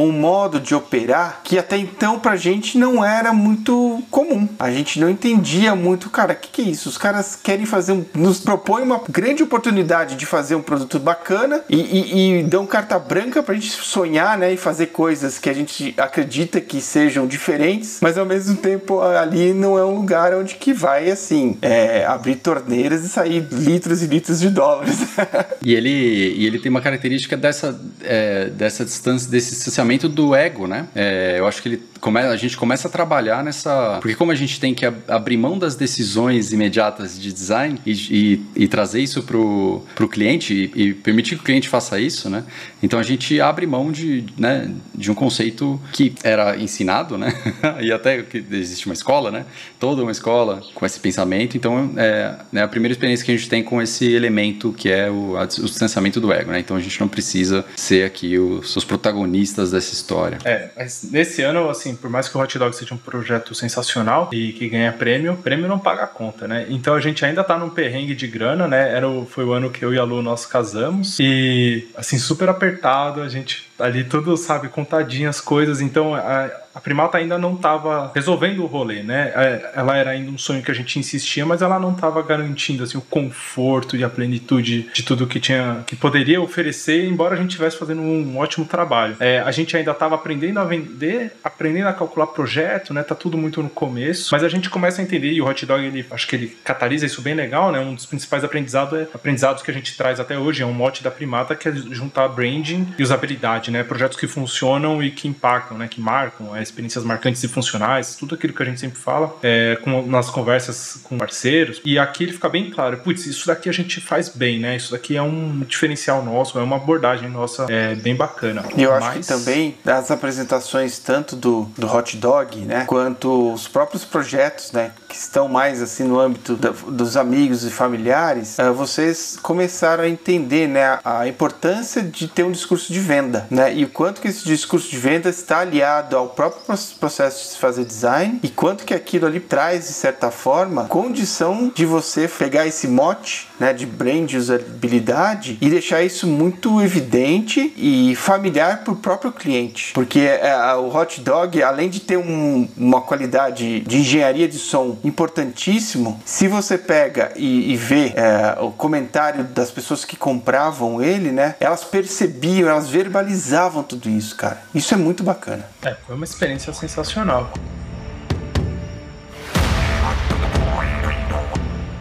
um 0.06 0.12
modo 0.12 0.60
de 0.60 0.74
operar 0.74 1.40
que 1.44 1.58
até 1.58 1.76
então 1.76 2.18
pra 2.18 2.36
gente 2.36 2.78
não 2.78 3.04
era 3.04 3.32
muito 3.32 4.02
comum. 4.10 4.48
A 4.58 4.70
gente 4.70 5.00
não 5.00 5.08
entendia 5.08 5.74
muito, 5.74 6.10
cara, 6.10 6.32
o 6.32 6.36
que, 6.36 6.48
que 6.48 6.62
é 6.62 6.64
isso? 6.70 6.88
Os 6.88 6.98
caras 6.98 7.38
querem 7.40 7.66
fazer 7.66 7.92
um. 7.92 8.04
nos 8.14 8.40
propõem 8.40 8.84
uma 8.84 9.00
grande 9.08 9.42
oportunidade 9.42 10.16
de 10.16 10.26
fazer 10.26 10.54
um 10.54 10.62
produto 10.62 10.98
bacana 10.98 11.62
e, 11.68 11.76
e, 11.76 12.40
e 12.40 12.42
dão 12.42 12.66
carta 12.66 12.98
branca 12.98 13.42
pra 13.42 13.54
gente 13.54 13.70
sonhar, 13.70 14.38
né? 14.38 14.52
E 14.52 14.56
fazer 14.56 14.86
coisas 14.86 15.38
que 15.38 15.48
a 15.48 15.52
gente 15.52 15.94
acredita 15.96 16.60
que 16.60 16.80
sejam 16.80 17.26
diferentes, 17.26 17.98
mas 18.00 18.18
ao 18.18 18.26
mesmo 18.26 18.56
tempo 18.56 19.00
ali 19.00 19.52
não 19.52 19.78
é 19.78 19.84
um 19.84 19.94
lugar 19.94 20.34
onde 20.34 20.54
que 20.56 20.72
vai 20.72 21.10
assim 21.10 21.56
é, 21.62 22.04
abrir 22.04 22.36
torneiras 22.36 23.04
e 23.04 23.08
sair 23.08 23.46
litros 23.50 24.02
e 24.02 24.06
litros 24.06 24.40
de 24.40 24.50
dólares. 24.50 24.98
e 25.62 25.74
ele, 25.74 25.90
e 25.90 26.46
ele 26.46 26.58
tem 26.58 26.70
uma 26.70 26.80
característica 26.80 27.36
dessa, 27.36 27.78
é, 28.02 28.46
dessa 28.50 28.84
distância, 28.84 29.30
desse 29.30 29.54
distanciamento 29.54 29.87
do 29.96 30.34
ego, 30.34 30.66
né? 30.66 30.88
É, 30.94 31.36
eu 31.38 31.46
acho 31.46 31.62
que 31.62 31.68
ele 31.68 31.82
come, 31.98 32.20
a 32.20 32.36
gente 32.36 32.56
começa 32.56 32.88
a 32.88 32.90
trabalhar 32.90 33.44
nessa. 33.44 33.98
Porque, 34.00 34.14
como 34.14 34.32
a 34.32 34.34
gente 34.34 34.58
tem 34.58 34.74
que 34.74 34.86
abrir 34.86 35.36
mão 35.36 35.58
das 35.58 35.74
decisões 35.74 36.52
imediatas 36.52 37.18
de 37.18 37.32
design 37.32 37.78
e, 37.84 37.92
e, 37.92 38.46
e 38.64 38.68
trazer 38.68 39.00
isso 39.00 39.22
para 39.22 39.36
o 39.36 40.08
cliente 40.10 40.70
e, 40.74 40.82
e, 40.82 40.94
permitir 40.94 41.36
que 41.36 41.42
o 41.42 41.44
cliente 41.44 41.68
faça 41.68 42.00
isso, 42.00 42.30
né? 42.30 42.44
Então 42.82 42.98
a 42.98 43.02
gente 43.02 43.40
abre 43.40 43.66
mão 43.66 43.90
de, 43.90 44.24
né, 44.36 44.70
de 44.94 45.10
um 45.10 45.14
conceito 45.14 45.80
que 45.92 46.14
era 46.22 46.56
ensinado, 46.56 47.18
né? 47.18 47.32
e 47.80 47.92
até 47.92 48.22
que 48.22 48.44
existe 48.50 48.86
uma 48.86 48.94
escola, 48.94 49.30
né? 49.30 49.44
Toda 49.78 50.02
uma 50.02 50.12
escola 50.12 50.62
com 50.74 50.86
esse 50.86 51.00
pensamento. 51.00 51.56
Então 51.56 51.92
é, 51.96 52.36
é 52.52 52.60
a 52.60 52.68
primeira 52.68 52.92
experiência 52.92 53.24
que 53.24 53.32
a 53.32 53.36
gente 53.36 53.48
tem 53.48 53.62
com 53.62 53.82
esse 53.82 54.10
elemento 54.12 54.72
que 54.72 54.88
é 54.88 55.10
o, 55.10 55.36
o 55.36 55.46
distanciamento 55.46 56.20
do 56.20 56.32
ego, 56.32 56.50
né? 56.50 56.60
Então 56.60 56.76
a 56.76 56.80
gente 56.80 56.98
não 57.00 57.08
precisa 57.08 57.64
ser 57.76 58.04
aqui 58.04 58.38
os, 58.38 58.76
os 58.76 58.84
protagonistas 58.84 59.67
dessa 59.70 59.92
história. 59.92 60.38
É, 60.44 60.68
mas 60.76 61.08
nesse 61.10 61.42
ano, 61.42 61.68
assim, 61.68 61.94
por 61.94 62.10
mais 62.10 62.28
que 62.28 62.36
o 62.36 62.40
Hot 62.40 62.58
Dog 62.58 62.74
seja 62.74 62.94
um 62.94 62.98
projeto 62.98 63.54
sensacional 63.54 64.28
e 64.32 64.52
que 64.52 64.68
ganha 64.68 64.92
prêmio, 64.92 65.36
prêmio 65.36 65.68
não 65.68 65.78
paga 65.78 66.04
a 66.04 66.06
conta, 66.06 66.46
né? 66.48 66.66
Então 66.68 66.94
a 66.94 67.00
gente 67.00 67.24
ainda 67.24 67.44
tá 67.44 67.58
num 67.58 67.70
perrengue 67.70 68.14
de 68.14 68.26
grana, 68.26 68.66
né? 68.66 68.94
Era 68.94 69.08
o, 69.08 69.26
foi 69.26 69.44
o 69.44 69.52
ano 69.52 69.70
que 69.70 69.84
eu 69.84 69.92
e 69.92 69.98
a 69.98 70.04
Lu 70.04 70.22
nós 70.22 70.46
casamos 70.46 71.18
e, 71.20 71.88
assim, 71.96 72.18
super 72.18 72.48
apertado, 72.48 73.22
a 73.22 73.28
gente 73.28 73.67
ali 73.78 74.04
tudo, 74.04 74.36
sabe, 74.36 74.68
contadinho 74.68 75.28
as 75.28 75.40
coisas, 75.40 75.80
então 75.80 76.14
a, 76.14 76.50
a 76.78 76.80
Primata 76.80 77.18
ainda 77.18 77.36
não 77.36 77.54
estava 77.54 78.12
resolvendo 78.14 78.62
o 78.62 78.66
rolê, 78.66 79.02
né? 79.02 79.32
É, 79.34 79.72
ela 79.74 79.96
era 79.96 80.10
ainda 80.10 80.30
um 80.30 80.38
sonho 80.38 80.62
que 80.62 80.70
a 80.70 80.74
gente 80.74 80.96
insistia, 80.96 81.44
mas 81.44 81.60
ela 81.60 81.76
não 81.76 81.90
estava 81.90 82.22
garantindo 82.22 82.84
assim 82.84 82.96
o 82.96 83.00
conforto 83.00 83.96
e 83.96 84.04
a 84.04 84.08
plenitude 84.08 84.88
de 84.94 85.02
tudo 85.02 85.26
que 85.26 85.40
tinha, 85.40 85.82
que 85.86 85.96
poderia 85.96 86.40
oferecer, 86.40 87.04
embora 87.04 87.34
a 87.34 87.36
gente 87.36 87.50
estivesse 87.50 87.76
fazendo 87.76 88.00
um 88.00 88.38
ótimo 88.38 88.64
trabalho. 88.64 89.16
É, 89.18 89.40
a 89.40 89.50
gente 89.50 89.76
ainda 89.76 89.90
estava 89.90 90.14
aprendendo 90.14 90.60
a 90.60 90.64
vender, 90.64 91.32
aprendendo 91.42 91.88
a 91.88 91.92
calcular 91.92 92.28
projeto, 92.28 92.94
né? 92.94 93.02
Tá 93.02 93.16
tudo 93.16 93.36
muito 93.36 93.60
no 93.60 93.68
começo, 93.68 94.28
mas 94.30 94.44
a 94.44 94.48
gente 94.48 94.70
começa 94.70 95.00
a 95.00 95.04
entender 95.04 95.32
e 95.32 95.42
o 95.42 95.48
Hot 95.48 95.66
Dog 95.66 95.84
ele, 95.84 96.06
acho 96.12 96.28
que 96.28 96.36
ele 96.36 96.56
catalisa 96.62 97.06
isso 97.06 97.20
bem 97.20 97.34
legal, 97.34 97.72
né? 97.72 97.80
Um 97.80 97.94
dos 97.94 98.06
principais 98.06 98.44
aprendizados, 98.44 99.00
é, 99.00 99.02
aprendizados 99.12 99.64
que 99.64 99.70
a 99.72 99.74
gente 99.74 99.96
traz 99.96 100.20
até 100.20 100.38
hoje 100.38 100.62
é 100.62 100.66
um 100.66 100.72
mote 100.72 101.02
da 101.02 101.10
Primata 101.10 101.56
que 101.56 101.68
é 101.68 101.72
juntar 101.72 102.28
branding 102.28 102.86
e 102.96 103.02
usabilidade, 103.02 103.67
né? 103.70 103.82
Projetos 103.82 104.18
que 104.18 104.26
funcionam 104.26 105.02
e 105.02 105.10
que 105.10 105.28
impactam, 105.28 105.78
né? 105.78 105.88
Que 105.88 106.00
marcam, 106.00 106.54
é 106.54 106.62
experiências 106.62 107.04
marcantes 107.04 107.42
e 107.42 107.48
funcionais, 107.48 108.16
tudo 108.16 108.34
aquilo 108.34 108.52
que 108.52 108.62
a 108.62 108.66
gente 108.66 108.80
sempre 108.80 108.98
fala 108.98 109.36
é, 109.42 109.76
com, 109.82 110.06
nas 110.06 110.30
conversas 110.30 111.00
com 111.02 111.18
parceiros. 111.18 111.80
E 111.84 111.98
aqui 111.98 112.24
ele 112.24 112.32
fica 112.32 112.48
bem 112.48 112.70
claro: 112.70 112.98
putz, 112.98 113.26
isso 113.26 113.46
daqui 113.46 113.68
a 113.68 113.72
gente 113.72 114.00
faz 114.00 114.28
bem, 114.28 114.58
né? 114.58 114.76
Isso 114.76 114.92
daqui 114.92 115.16
é 115.16 115.22
um 115.22 115.60
diferencial 115.60 116.24
nosso, 116.24 116.58
é 116.58 116.62
uma 116.62 116.76
abordagem 116.76 117.28
nossa 117.28 117.66
é, 117.68 117.94
bem 117.94 118.14
bacana. 118.14 118.64
E 118.76 118.82
eu 118.82 118.90
Mas... 118.90 119.04
acho 119.04 119.20
que 119.20 119.26
também 119.26 119.76
as 119.86 120.10
apresentações 120.10 120.98
tanto 120.98 121.36
do, 121.36 121.68
do 121.76 121.86
hot 121.86 122.16
dog, 122.16 122.58
né, 122.60 122.84
quanto 122.86 123.52
os 123.52 123.68
próprios 123.68 124.04
projetos, 124.04 124.72
né, 124.72 124.92
que 125.08 125.16
estão 125.16 125.48
mais 125.48 125.80
assim 125.80 126.04
no 126.04 126.20
âmbito 126.20 126.54
da, 126.54 126.70
dos 126.70 127.16
amigos 127.16 127.64
e 127.64 127.70
familiares, 127.70 128.58
uh, 128.58 128.72
vocês 128.74 129.38
começaram 129.40 130.04
a 130.04 130.08
entender, 130.08 130.68
né, 130.68 130.98
a, 131.04 131.20
a 131.20 131.28
importância 131.28 132.02
de 132.02 132.28
ter 132.28 132.44
um 132.44 132.52
discurso 132.52 132.92
de 132.92 133.00
venda, 133.00 133.46
né, 133.50 133.74
e 133.74 133.84
o 133.84 133.88
quanto 133.88 134.20
que 134.20 134.28
esse 134.28 134.44
discurso 134.44 134.88
de 134.90 134.98
venda 134.98 135.28
está 135.28 135.60
aliado 135.60 136.16
ao 136.16 136.28
próprio 136.28 136.62
processo 137.00 137.42
de 137.42 137.50
se 137.50 137.58
fazer 137.58 137.84
design 137.84 138.38
e 138.42 138.48
quanto 138.48 138.84
que 138.84 138.94
aquilo 138.94 139.26
ali 139.26 139.40
traz, 139.40 139.86
de 139.86 139.94
certa 139.94 140.30
forma, 140.30 140.84
condição 140.84 141.72
de 141.74 141.86
você 141.86 142.28
pegar 142.28 142.66
esse 142.66 142.86
mote 142.86 143.48
né, 143.58 143.72
de 143.72 143.86
brand 143.86 144.32
usabilidade 144.34 145.58
e 145.60 145.70
deixar 145.70 146.02
isso 146.02 146.26
muito 146.26 146.80
evidente 146.82 147.72
e 147.76 148.14
familiar 148.16 148.84
para 148.84 148.92
o 148.92 148.96
próprio 148.96 149.32
cliente. 149.32 149.92
Porque 149.92 150.20
é, 150.20 150.74
o 150.74 150.94
hot 150.94 151.20
dog, 151.20 151.62
além 151.62 151.88
de 151.88 152.00
ter 152.00 152.16
um, 152.16 152.68
uma 152.76 153.00
qualidade 153.00 153.80
de 153.80 153.98
engenharia 153.98 154.48
de 154.48 154.58
som 154.58 154.97
importantíssimo, 155.04 156.20
se 156.24 156.48
você 156.48 156.76
pega 156.76 157.32
e, 157.36 157.72
e 157.72 157.76
vê 157.76 158.12
é, 158.14 158.60
o 158.60 158.70
comentário 158.70 159.44
das 159.44 159.70
pessoas 159.70 160.04
que 160.04 160.16
compravam 160.16 161.02
ele, 161.02 161.30
né, 161.30 161.54
elas 161.60 161.84
percebiam, 161.84 162.68
elas 162.68 162.88
verbalizavam 162.88 163.82
tudo 163.82 164.08
isso, 164.08 164.36
cara. 164.36 164.62
Isso 164.74 164.92
é 164.94 164.96
muito 164.96 165.22
bacana. 165.22 165.64
É, 165.82 165.94
foi 166.06 166.14
uma 166.14 166.24
experiência 166.24 166.58
experiência 166.58 166.72
sensacional. 166.72 167.50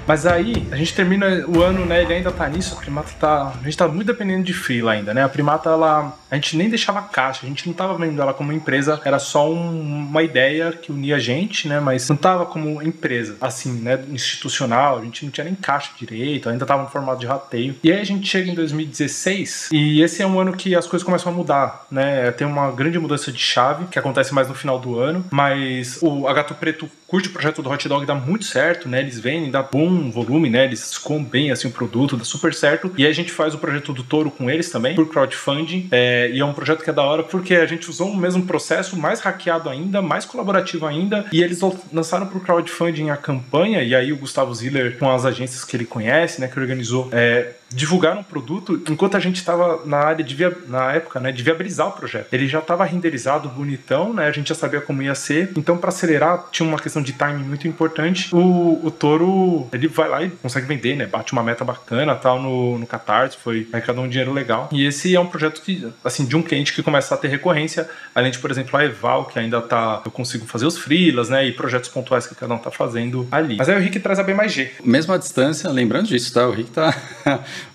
Mas 0.07 0.25
aí, 0.25 0.65
a 0.71 0.75
gente 0.77 0.93
termina 0.93 1.45
o 1.47 1.61
ano, 1.61 1.85
né? 1.85 2.01
Ele 2.01 2.13
ainda 2.13 2.31
tá 2.31 2.47
nisso, 2.47 2.75
a 2.75 2.81
Primata 2.81 3.11
tá. 3.19 3.53
A 3.59 3.63
gente 3.63 3.77
tá 3.77 3.87
muito 3.87 4.07
dependendo 4.07 4.43
de 4.43 4.53
freela 4.53 4.93
ainda, 4.93 5.13
né? 5.13 5.23
A 5.23 5.29
Primata, 5.29 5.69
ela. 5.69 6.17
A 6.31 6.35
gente 6.35 6.55
nem 6.55 6.69
deixava 6.69 7.01
caixa, 7.01 7.41
a 7.43 7.49
gente 7.49 7.67
não 7.67 7.73
tava 7.73 7.97
vendo 7.97 8.21
ela 8.21 8.33
como 8.33 8.51
empresa, 8.51 8.99
era 9.03 9.19
só 9.19 9.51
um, 9.51 10.07
uma 10.09 10.23
ideia 10.23 10.71
que 10.71 10.91
unia 10.91 11.17
a 11.17 11.19
gente, 11.19 11.67
né? 11.67 11.79
Mas 11.79 12.07
não 12.09 12.15
tava 12.15 12.45
como 12.45 12.81
empresa, 12.81 13.35
assim, 13.41 13.73
né? 13.73 13.99
Institucional, 14.09 14.97
a 14.97 15.03
gente 15.03 15.25
não 15.25 15.31
tinha 15.31 15.45
nem 15.45 15.55
caixa 15.55 15.91
direito, 15.97 16.49
ainda 16.49 16.65
tava 16.65 16.83
no 16.83 16.89
formato 16.89 17.19
de 17.19 17.25
rateio. 17.25 17.75
E 17.83 17.91
aí 17.91 17.99
a 17.99 18.03
gente 18.03 18.27
chega 18.27 18.49
em 18.49 18.55
2016 18.55 19.69
e 19.71 20.01
esse 20.01 20.21
é 20.21 20.27
um 20.27 20.39
ano 20.39 20.53
que 20.53 20.75
as 20.75 20.85
coisas 20.85 21.05
começam 21.05 21.31
a 21.31 21.35
mudar, 21.35 21.85
né? 21.89 22.31
Tem 22.31 22.45
uma 22.45 22.71
grande 22.71 22.99
mudança 22.99 23.31
de 23.31 23.39
chave 23.39 23.85
que 23.87 23.99
acontece 23.99 24.33
mais 24.33 24.47
no 24.47 24.53
final 24.53 24.79
do 24.79 24.99
ano, 24.99 25.25
mas 25.31 25.99
o 26.01 26.21
Gato 26.33 26.55
Preto 26.55 26.89
curte 27.07 27.29
o 27.29 27.31
projeto 27.31 27.61
do 27.61 27.69
Hot 27.69 27.87
Dog, 27.87 28.05
dá 28.05 28.15
muito 28.15 28.45
certo, 28.45 28.89
né? 28.89 28.99
Eles 28.99 29.19
vendem, 29.19 29.49
dá 29.49 29.63
bom 29.63 29.96
volume, 30.11 30.49
né? 30.49 30.65
Eles 30.65 30.91
escondem 30.91 31.27
bem 31.27 31.51
assim 31.51 31.67
o 31.67 31.71
produto, 31.71 32.15
dá 32.15 32.23
super 32.23 32.53
certo. 32.53 32.91
E 32.97 33.05
a 33.05 33.11
gente 33.11 33.31
faz 33.31 33.53
o 33.53 33.57
projeto 33.57 33.93
do 33.93 34.03
Toro 34.03 34.31
com 34.31 34.49
eles 34.49 34.69
também, 34.69 34.95
por 34.95 35.07
crowdfunding. 35.07 35.87
É, 35.91 36.29
e 36.31 36.39
é 36.39 36.45
um 36.45 36.53
projeto 36.53 36.83
que 36.83 36.89
é 36.89 36.93
da 36.93 37.03
hora 37.03 37.23
porque 37.23 37.55
a 37.55 37.65
gente 37.65 37.89
usou 37.89 38.09
o 38.09 38.17
mesmo 38.17 38.43
processo, 38.45 38.97
mais 38.97 39.19
hackeado 39.19 39.69
ainda, 39.69 40.01
mais 40.01 40.25
colaborativo 40.25 40.85
ainda. 40.85 41.25
E 41.31 41.43
eles 41.43 41.59
lançaram 41.91 42.27
por 42.27 42.41
crowdfunding 42.41 43.09
a 43.09 43.17
campanha, 43.17 43.83
e 43.83 43.95
aí 43.95 44.11
o 44.11 44.17
Gustavo 44.17 44.53
Ziller, 44.53 44.97
com 44.97 45.09
as 45.09 45.25
agências 45.25 45.63
que 45.63 45.75
ele 45.75 45.85
conhece, 45.85 46.39
né, 46.39 46.47
que 46.47 46.59
organizou, 46.59 47.09
é, 47.11 47.53
divulgaram 47.69 48.21
um 48.21 48.23
produto 48.23 48.81
enquanto 48.89 49.17
a 49.17 49.19
gente 49.19 49.37
estava 49.37 49.85
na 49.85 49.97
área 49.97 50.23
de 50.23 50.35
via... 50.35 50.55
na 50.67 50.93
época, 50.93 51.19
né, 51.19 51.31
de 51.31 51.43
viabilizar 51.43 51.87
o 51.87 51.91
projeto. 51.91 52.27
Ele 52.31 52.47
já 52.47 52.59
estava 52.59 52.85
renderizado 52.85 53.49
bonitão, 53.49 54.13
né? 54.13 54.27
A 54.27 54.31
gente 54.31 54.49
já 54.49 54.55
sabia 54.55 54.81
como 54.81 55.01
ia 55.01 55.15
ser. 55.15 55.51
Então, 55.55 55.77
para 55.77 55.89
acelerar, 55.89 56.45
tinha 56.51 56.67
uma 56.67 56.79
questão 56.79 57.01
de 57.01 57.13
timing 57.13 57.43
muito 57.43 57.67
importante. 57.67 58.33
O, 58.33 58.85
o 58.85 58.91
Toro, 58.91 59.67
ele 59.73 59.87
vai 59.87 60.09
lá 60.09 60.23
e 60.23 60.29
consegue 60.29 60.65
vender, 60.65 60.95
né? 60.95 61.05
Bate 61.05 61.33
uma 61.33 61.43
meta 61.43 61.63
bacana, 61.63 62.15
tal 62.15 62.41
no, 62.41 62.77
no 62.79 62.87
Catarse, 62.87 63.37
foi 63.37 63.67
arrecadou 63.71 64.03
um 64.03 64.09
dinheiro 64.09 64.33
legal. 64.33 64.69
E 64.71 64.85
esse 64.85 65.15
é 65.15 65.19
um 65.19 65.27
projeto 65.27 65.61
que, 65.61 65.87
assim, 66.03 66.25
de 66.25 66.35
um 66.35 66.41
cliente 66.41 66.73
que 66.73 66.81
começa 66.81 67.13
a 67.13 67.17
ter 67.17 67.27
recorrência, 67.27 67.89
além 68.13 68.31
de, 68.31 68.39
por 68.39 68.51
exemplo, 68.51 68.77
a 68.77 68.85
Eval, 68.85 69.25
que 69.25 69.37
ainda 69.39 69.61
tá, 69.61 70.01
eu 70.05 70.11
consigo 70.11 70.45
fazer 70.45 70.65
os 70.65 70.77
freelas, 70.77 71.29
né? 71.29 71.45
E 71.47 71.51
projetos 71.51 71.89
pontuais 71.89 72.25
que 72.27 72.35
cada 72.35 72.53
um 72.53 72.57
tá 72.57 72.71
fazendo 72.71 73.27
ali. 73.31 73.57
Mas 73.57 73.69
aí 73.69 73.75
o 73.75 73.79
Rick 73.79 73.99
traz 73.99 74.19
a 74.19 74.23
B 74.23 74.33
mais 74.33 74.51
G. 74.51 74.71
Mesmo 74.83 75.13
à 75.13 75.17
distância, 75.17 75.69
lembrando 75.69 76.07
disso, 76.07 76.33
tá? 76.33 76.47
O 76.47 76.51
Rick 76.51 76.71
tá 76.71 76.93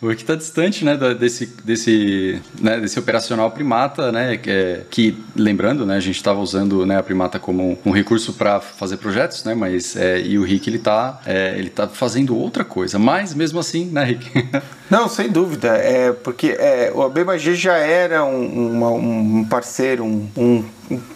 o 0.01 0.09
que 0.09 0.23
está 0.23 0.35
distante 0.35 0.85
né, 0.85 0.97
desse, 1.15 1.47
desse, 1.65 2.41
né, 2.61 2.81
desse 2.81 2.99
operacional 2.99 3.51
primata, 3.51 4.11
né, 4.11 4.37
que, 4.37 4.51
é, 4.51 4.85
que 4.91 5.17
lembrando, 5.37 5.87
né, 5.87 5.97
a 5.97 6.01
gente 6.01 6.17
estava 6.17 6.41
usando 6.41 6.85
né, 6.85 6.99
a 6.99 7.03
primata 7.03 7.39
como 7.39 7.79
um 7.85 7.91
recurso 7.91 8.33
para 8.35 8.61
fazer 8.61 8.97
projetos, 8.97 9.45
né, 9.45 9.55
mas 9.55 9.97
é, 9.97 10.21
e 10.21 10.39
o 10.39 10.45
Rick 10.45 10.69
ele 10.69 10.79
está 10.79 11.21
é, 11.27 11.55
ele 11.57 11.71
tá 11.71 11.89
fazendo 11.89 12.37
outra 12.37 12.65
coisa, 12.65 12.99
mas 12.99 13.35
mesmo 13.35 13.59
assim, 13.59 13.87
né, 13.87 14.05
Rick? 14.05 14.31
Não, 14.93 15.09
sem 15.09 15.31
dúvida, 15.31 15.69
é 15.69 16.13
porque 16.13 16.49
é, 16.49 16.93
o 16.95 17.01
ABMG 17.01 17.55
já 17.55 17.79
era 17.79 18.23
um, 18.27 18.77
uma, 18.77 18.91
um 18.91 19.43
parceiro, 19.43 20.05
um, 20.05 20.29
um 20.37 20.65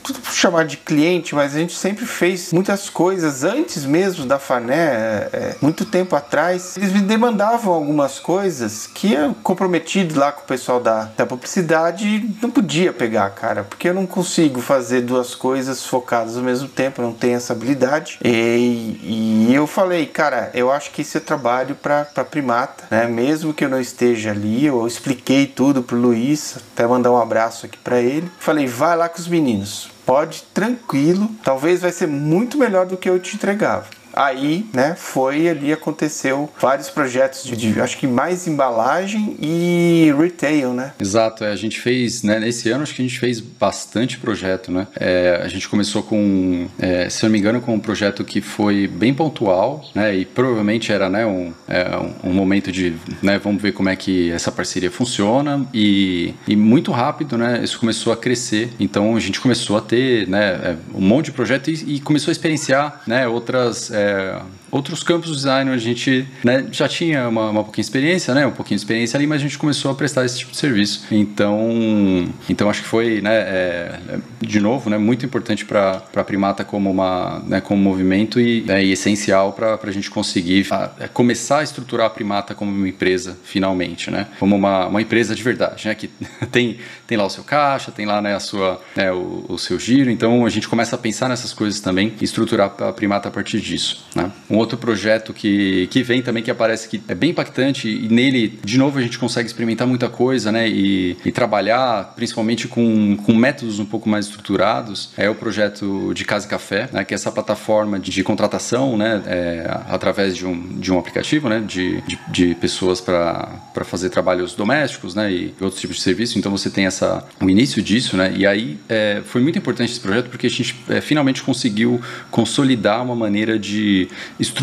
tudo 0.03 0.21
chamar 0.33 0.65
de 0.65 0.77
cliente, 0.77 1.35
mas 1.35 1.55
a 1.55 1.59
gente 1.59 1.75
sempre 1.75 2.07
fez 2.07 2.53
muitas 2.53 2.89
coisas 2.89 3.45
antes 3.45 3.85
mesmo 3.85 4.25
da 4.27 4.39
Fané, 4.39 4.75
é, 4.75 5.31
é, 5.33 5.57
muito 5.61 5.85
tempo 5.85 6.15
atrás. 6.15 6.77
Eles 6.77 6.93
me 6.93 7.01
demandavam 7.01 7.75
algumas 7.75 8.19
coisas 8.19 8.87
que 8.87 9.13
eu 9.13 9.35
comprometido 9.43 10.19
lá 10.19 10.33
com 10.33 10.43
o 10.43 10.47
pessoal 10.47 10.81
da, 10.81 11.11
da 11.17 11.27
publicidade 11.27 12.31
não 12.41 12.51
podia 12.51 12.93
pegar, 12.93 13.31
cara, 13.31 13.65
porque 13.65 13.89
eu 13.89 13.95
não 13.95 14.07
consigo 14.07 14.61
fazer 14.61 15.03
duas 15.03 15.35
coisas 15.35 15.85
focadas 15.85 16.37
ao 16.37 16.43
mesmo 16.43 16.69
tempo, 16.69 17.03
não 17.03 17.13
tenho 17.13 17.37
essa 17.37 17.53
habilidade. 17.53 18.19
E, 18.25 19.49
e 19.49 19.55
eu 19.55 19.67
falei, 19.67 20.07
cara, 20.07 20.51
eu 20.55 20.71
acho 20.71 20.91
que 20.91 21.03
esse 21.03 21.17
é 21.17 21.21
trabalho 21.21 21.75
para 21.75 22.05
primata, 22.25 22.85
né? 22.91 23.07
Mesmo 23.07 23.53
que 23.53 23.66
eu 23.67 23.71
não 23.71 23.81
esteja 23.81 24.31
ali, 24.31 24.67
eu 24.67 24.87
expliquei 24.87 25.47
tudo 25.47 25.83
pro 25.83 25.97
Luiz, 25.97 26.57
até 26.73 26.87
mandar 26.87 27.13
um 27.13 27.21
abraço 27.21 27.67
aqui 27.67 27.79
para 27.79 28.01
ele. 28.01 28.31
Falei, 28.39 28.67
vai 28.67 28.97
lá 28.97 29.09
com 29.09 29.19
os 29.19 29.29
meninos 29.29 29.91
Pode 30.07 30.45
tranquilo, 30.55 31.29
talvez 31.43 31.81
vai 31.81 31.91
ser 31.91 32.07
muito 32.07 32.57
melhor 32.57 32.87
do 32.87 32.97
que 32.97 33.11
eu 33.11 33.19
te 33.19 33.35
entregava. 33.35 33.87
Aí, 34.17 34.65
né, 34.73 34.95
foi 34.97 35.47
ali 35.47 35.71
aconteceu 35.71 36.49
vários 36.59 36.89
projetos 36.89 37.45
de, 37.45 37.55
de, 37.55 37.79
acho 37.79 37.99
que 37.99 38.07
mais 38.07 38.47
embalagem 38.47 39.37
e 39.39 40.11
retail, 40.19 40.73
né? 40.73 40.95
Exato, 40.99 41.45
é, 41.45 41.53
a 41.53 41.57
gente 41.57 41.79
fez, 41.79 42.23
né, 42.23 42.41
nesse 42.41 42.71
ano 42.71 42.83
acho 42.83 42.95
que 42.95 43.03
a 43.03 43.05
gente 43.05 43.19
fez 43.19 43.41
bastante 43.41 44.19
projeto, 44.19 44.73
né? 44.73 44.87
É, 44.99 45.43
a 45.45 45.49
gente 45.49 45.69
começou 45.69 46.03
com, 46.03 46.67
é, 46.79 47.11
se 47.11 47.23
não 47.25 47.31
me 47.31 47.39
engano, 47.39 47.61
com 47.61 47.75
um 47.75 47.79
projeto 47.79 48.25
que 48.25 48.41
foi 48.41 48.87
bem 48.87 49.13
pontual, 49.13 49.85
né, 49.95 50.15
e 50.17 50.25
provavelmente 50.25 50.91
era, 50.91 51.11
né, 51.11 51.27
um, 51.27 51.53
é, 51.69 51.87
um, 52.25 52.33
momento 52.33 52.73
de, 52.73 52.95
né, 53.23 53.39
vamos 53.39 53.61
ver 53.61 53.73
como 53.73 53.91
é 53.91 53.97
que 53.97 54.31
essa 54.31 54.51
parceria 54.51 54.91
funciona 54.91 55.67
e, 55.75 56.35
e 56.49 56.57
muito 56.57 56.91
rápido, 56.91 57.37
né, 57.37 57.61
isso 57.63 57.79
começou 57.79 58.15
a 58.15 58.17
crescer. 58.17 58.71
Então 58.81 59.15
a 59.15 59.21
gente 59.21 59.41
começou 59.41 59.77
a 59.77 59.83
ter, 59.83 60.27
né, 60.27 60.53
é, 60.63 60.77
um 60.95 61.03
monte 61.03 61.27
de 61.27 61.33
projeto 61.33 61.71
e, 61.71 61.97
e 61.97 62.01
começou 62.01 62.31
a 62.31 62.33
experienciar, 62.33 63.03
né, 63.07 63.29
outras 63.29 63.91
é, 63.91 64.06
é, 64.07 64.43
outros 64.77 65.03
campos 65.03 65.31
do 65.31 65.37
design 65.37 65.71
a 65.71 65.77
gente 65.77 66.27
né, 66.45 66.67
já 66.71 66.87
tinha 66.87 67.29
uma, 67.29 67.51
uma 67.51 67.65
pouquinha 67.65 67.83
experiência, 67.83 68.35
né, 68.35 68.47
um 68.47 68.53
pouquinho 68.53 68.77
de 68.77 68.83
experiência 68.83 69.17
ali, 69.17 69.27
mas 69.27 69.41
a 69.41 69.43
gente 69.43 69.59
começou 69.59 69.91
a 69.91 69.95
prestar 69.95 70.25
esse 70.25 70.39
tipo 70.39 70.53
de 70.53 70.59
serviço. 70.59 71.07
Então, 71.11 72.29
então 72.49 72.69
acho 72.69 72.83
que 72.83 72.89
foi, 72.89 73.21
né, 73.21 73.35
é 73.35 73.99
de 74.41 74.61
novo, 74.61 74.91
né, 74.91 74.99
muito 74.99 75.25
importante 75.25 75.65
para 75.65 76.03
a 76.15 76.25
Primata 76.25 76.65
como 76.65 76.91
uma, 76.91 77.43
né, 77.47 77.61
como 77.61 77.83
movimento 77.83 78.41
e, 78.41 78.63
né, 78.63 78.85
e 78.85 78.93
essencial 78.93 79.53
para 79.53 79.79
a 79.83 79.91
gente 79.91 80.11
conseguir 80.11 80.67
a, 80.71 80.91
é, 81.01 81.09
começar 81.09 81.61
a 81.61 81.63
estruturar 81.63 82.07
a 82.07 82.11
Primata 82.11 82.55
como 82.55 82.71
uma 82.71 82.89
empresa 82.89 83.37
finalmente, 83.45 84.11
né, 84.11 84.29
como 84.39 84.55
uma, 84.55 84.87
uma 84.87 85.01
empresa 85.01 85.35
de 85.35 85.43
verdade, 85.43 85.89
né, 85.89 85.95
que 85.95 86.09
tem 86.53 86.79
tem 87.07 87.17
lá 87.17 87.25
o 87.25 87.31
seu 87.31 87.45
caixa, 87.45 87.93
tem 87.93 88.05
lá 88.05 88.21
né, 88.21 88.35
a 88.35 88.41
sua, 88.41 88.81
né, 88.95 89.13
o, 89.13 89.45
o 89.49 89.59
seu 89.59 89.79
giro. 89.79 90.11
Então 90.11 90.45
a 90.45 90.49
gente 90.49 90.69
começa 90.69 90.97
a 90.97 90.99
pensar 90.99 91.29
nessas 91.29 91.53
coisas 91.53 91.81
também 91.81 92.15
e 92.21 92.25
estruturar 92.25 92.75
a 92.81 92.93
Primata 92.93 93.29
a 93.29 93.31
partir 93.33 93.61
disso. 93.61 94.05
Né? 94.15 94.31
Um 94.51 94.57
outro 94.67 94.77
projeto 94.77 95.33
que, 95.33 95.87
que 95.87 96.03
vem 96.03 96.21
também 96.21 96.43
que 96.43 96.51
aparece 96.51 96.89
que 96.89 97.01
é 97.09 97.15
bem 97.15 97.31
impactante 97.31 97.89
e 97.89 98.09
nele, 98.09 98.59
de 98.65 98.77
novo, 98.77 98.99
a 98.99 99.03
gente 99.03 99.19
consegue 99.19 99.47
experimentar 99.47 99.87
muita 99.87 100.09
coisa 100.09 100.53
né? 100.53 100.69
e, 100.69 101.17
e 101.25 101.33
trabalhar 101.33 102.13
principalmente 102.17 102.69
com, 102.69 103.17
com 103.17 103.35
métodos 103.35 103.79
um 103.79 103.87
pouco 103.87 104.09
mais 104.09 104.27
estruturados 104.27 105.13
é 105.17 105.31
o 105.31 105.35
projeto 105.35 106.13
de 106.15 106.25
Casa 106.25 106.47
e 106.47 106.49
Café, 106.49 106.89
né? 106.93 107.05
que 107.05 107.15
é 107.15 107.17
essa 107.17 107.31
plataforma 107.31 107.99
de, 107.99 108.11
de 108.11 108.23
contratação 108.23 108.97
né? 108.97 109.23
É, 109.27 109.81
através 109.89 110.37
de 110.37 110.45
um, 110.45 110.79
de 110.79 110.93
um 110.93 110.99
aplicativo 110.99 111.49
né? 111.49 111.63
de, 111.67 112.01
de, 112.03 112.19
de 112.29 112.55
pessoas 112.57 113.01
para 113.01 113.85
fazer 113.85 114.11
trabalhos 114.11 114.55
domésticos 114.55 115.15
né? 115.15 115.33
e 115.33 115.55
outros 115.61 115.81
tipos 115.81 115.97
de 115.97 116.03
serviço. 116.03 116.39
Então 116.39 116.51
você 116.51 116.69
tem 116.69 116.87
essa, 116.87 117.25
o 117.41 117.49
início 117.49 117.81
disso, 117.81 118.17
né? 118.17 118.33
e 118.37 118.47
aí 118.47 118.79
é, 118.89 119.23
foi 119.25 119.41
muito 119.41 119.59
importante 119.59 119.93
esse 119.93 120.01
projeto 120.01 120.29
porque 120.29 120.47
a 120.47 120.51
gente 120.51 120.75
é, 120.89 121.01
finalmente 121.01 121.43
conseguiu 121.43 122.01
consolidar 122.31 123.03
uma 123.03 123.15
maneira 123.15 123.59
de 123.59 124.09
estruturar 124.41 124.56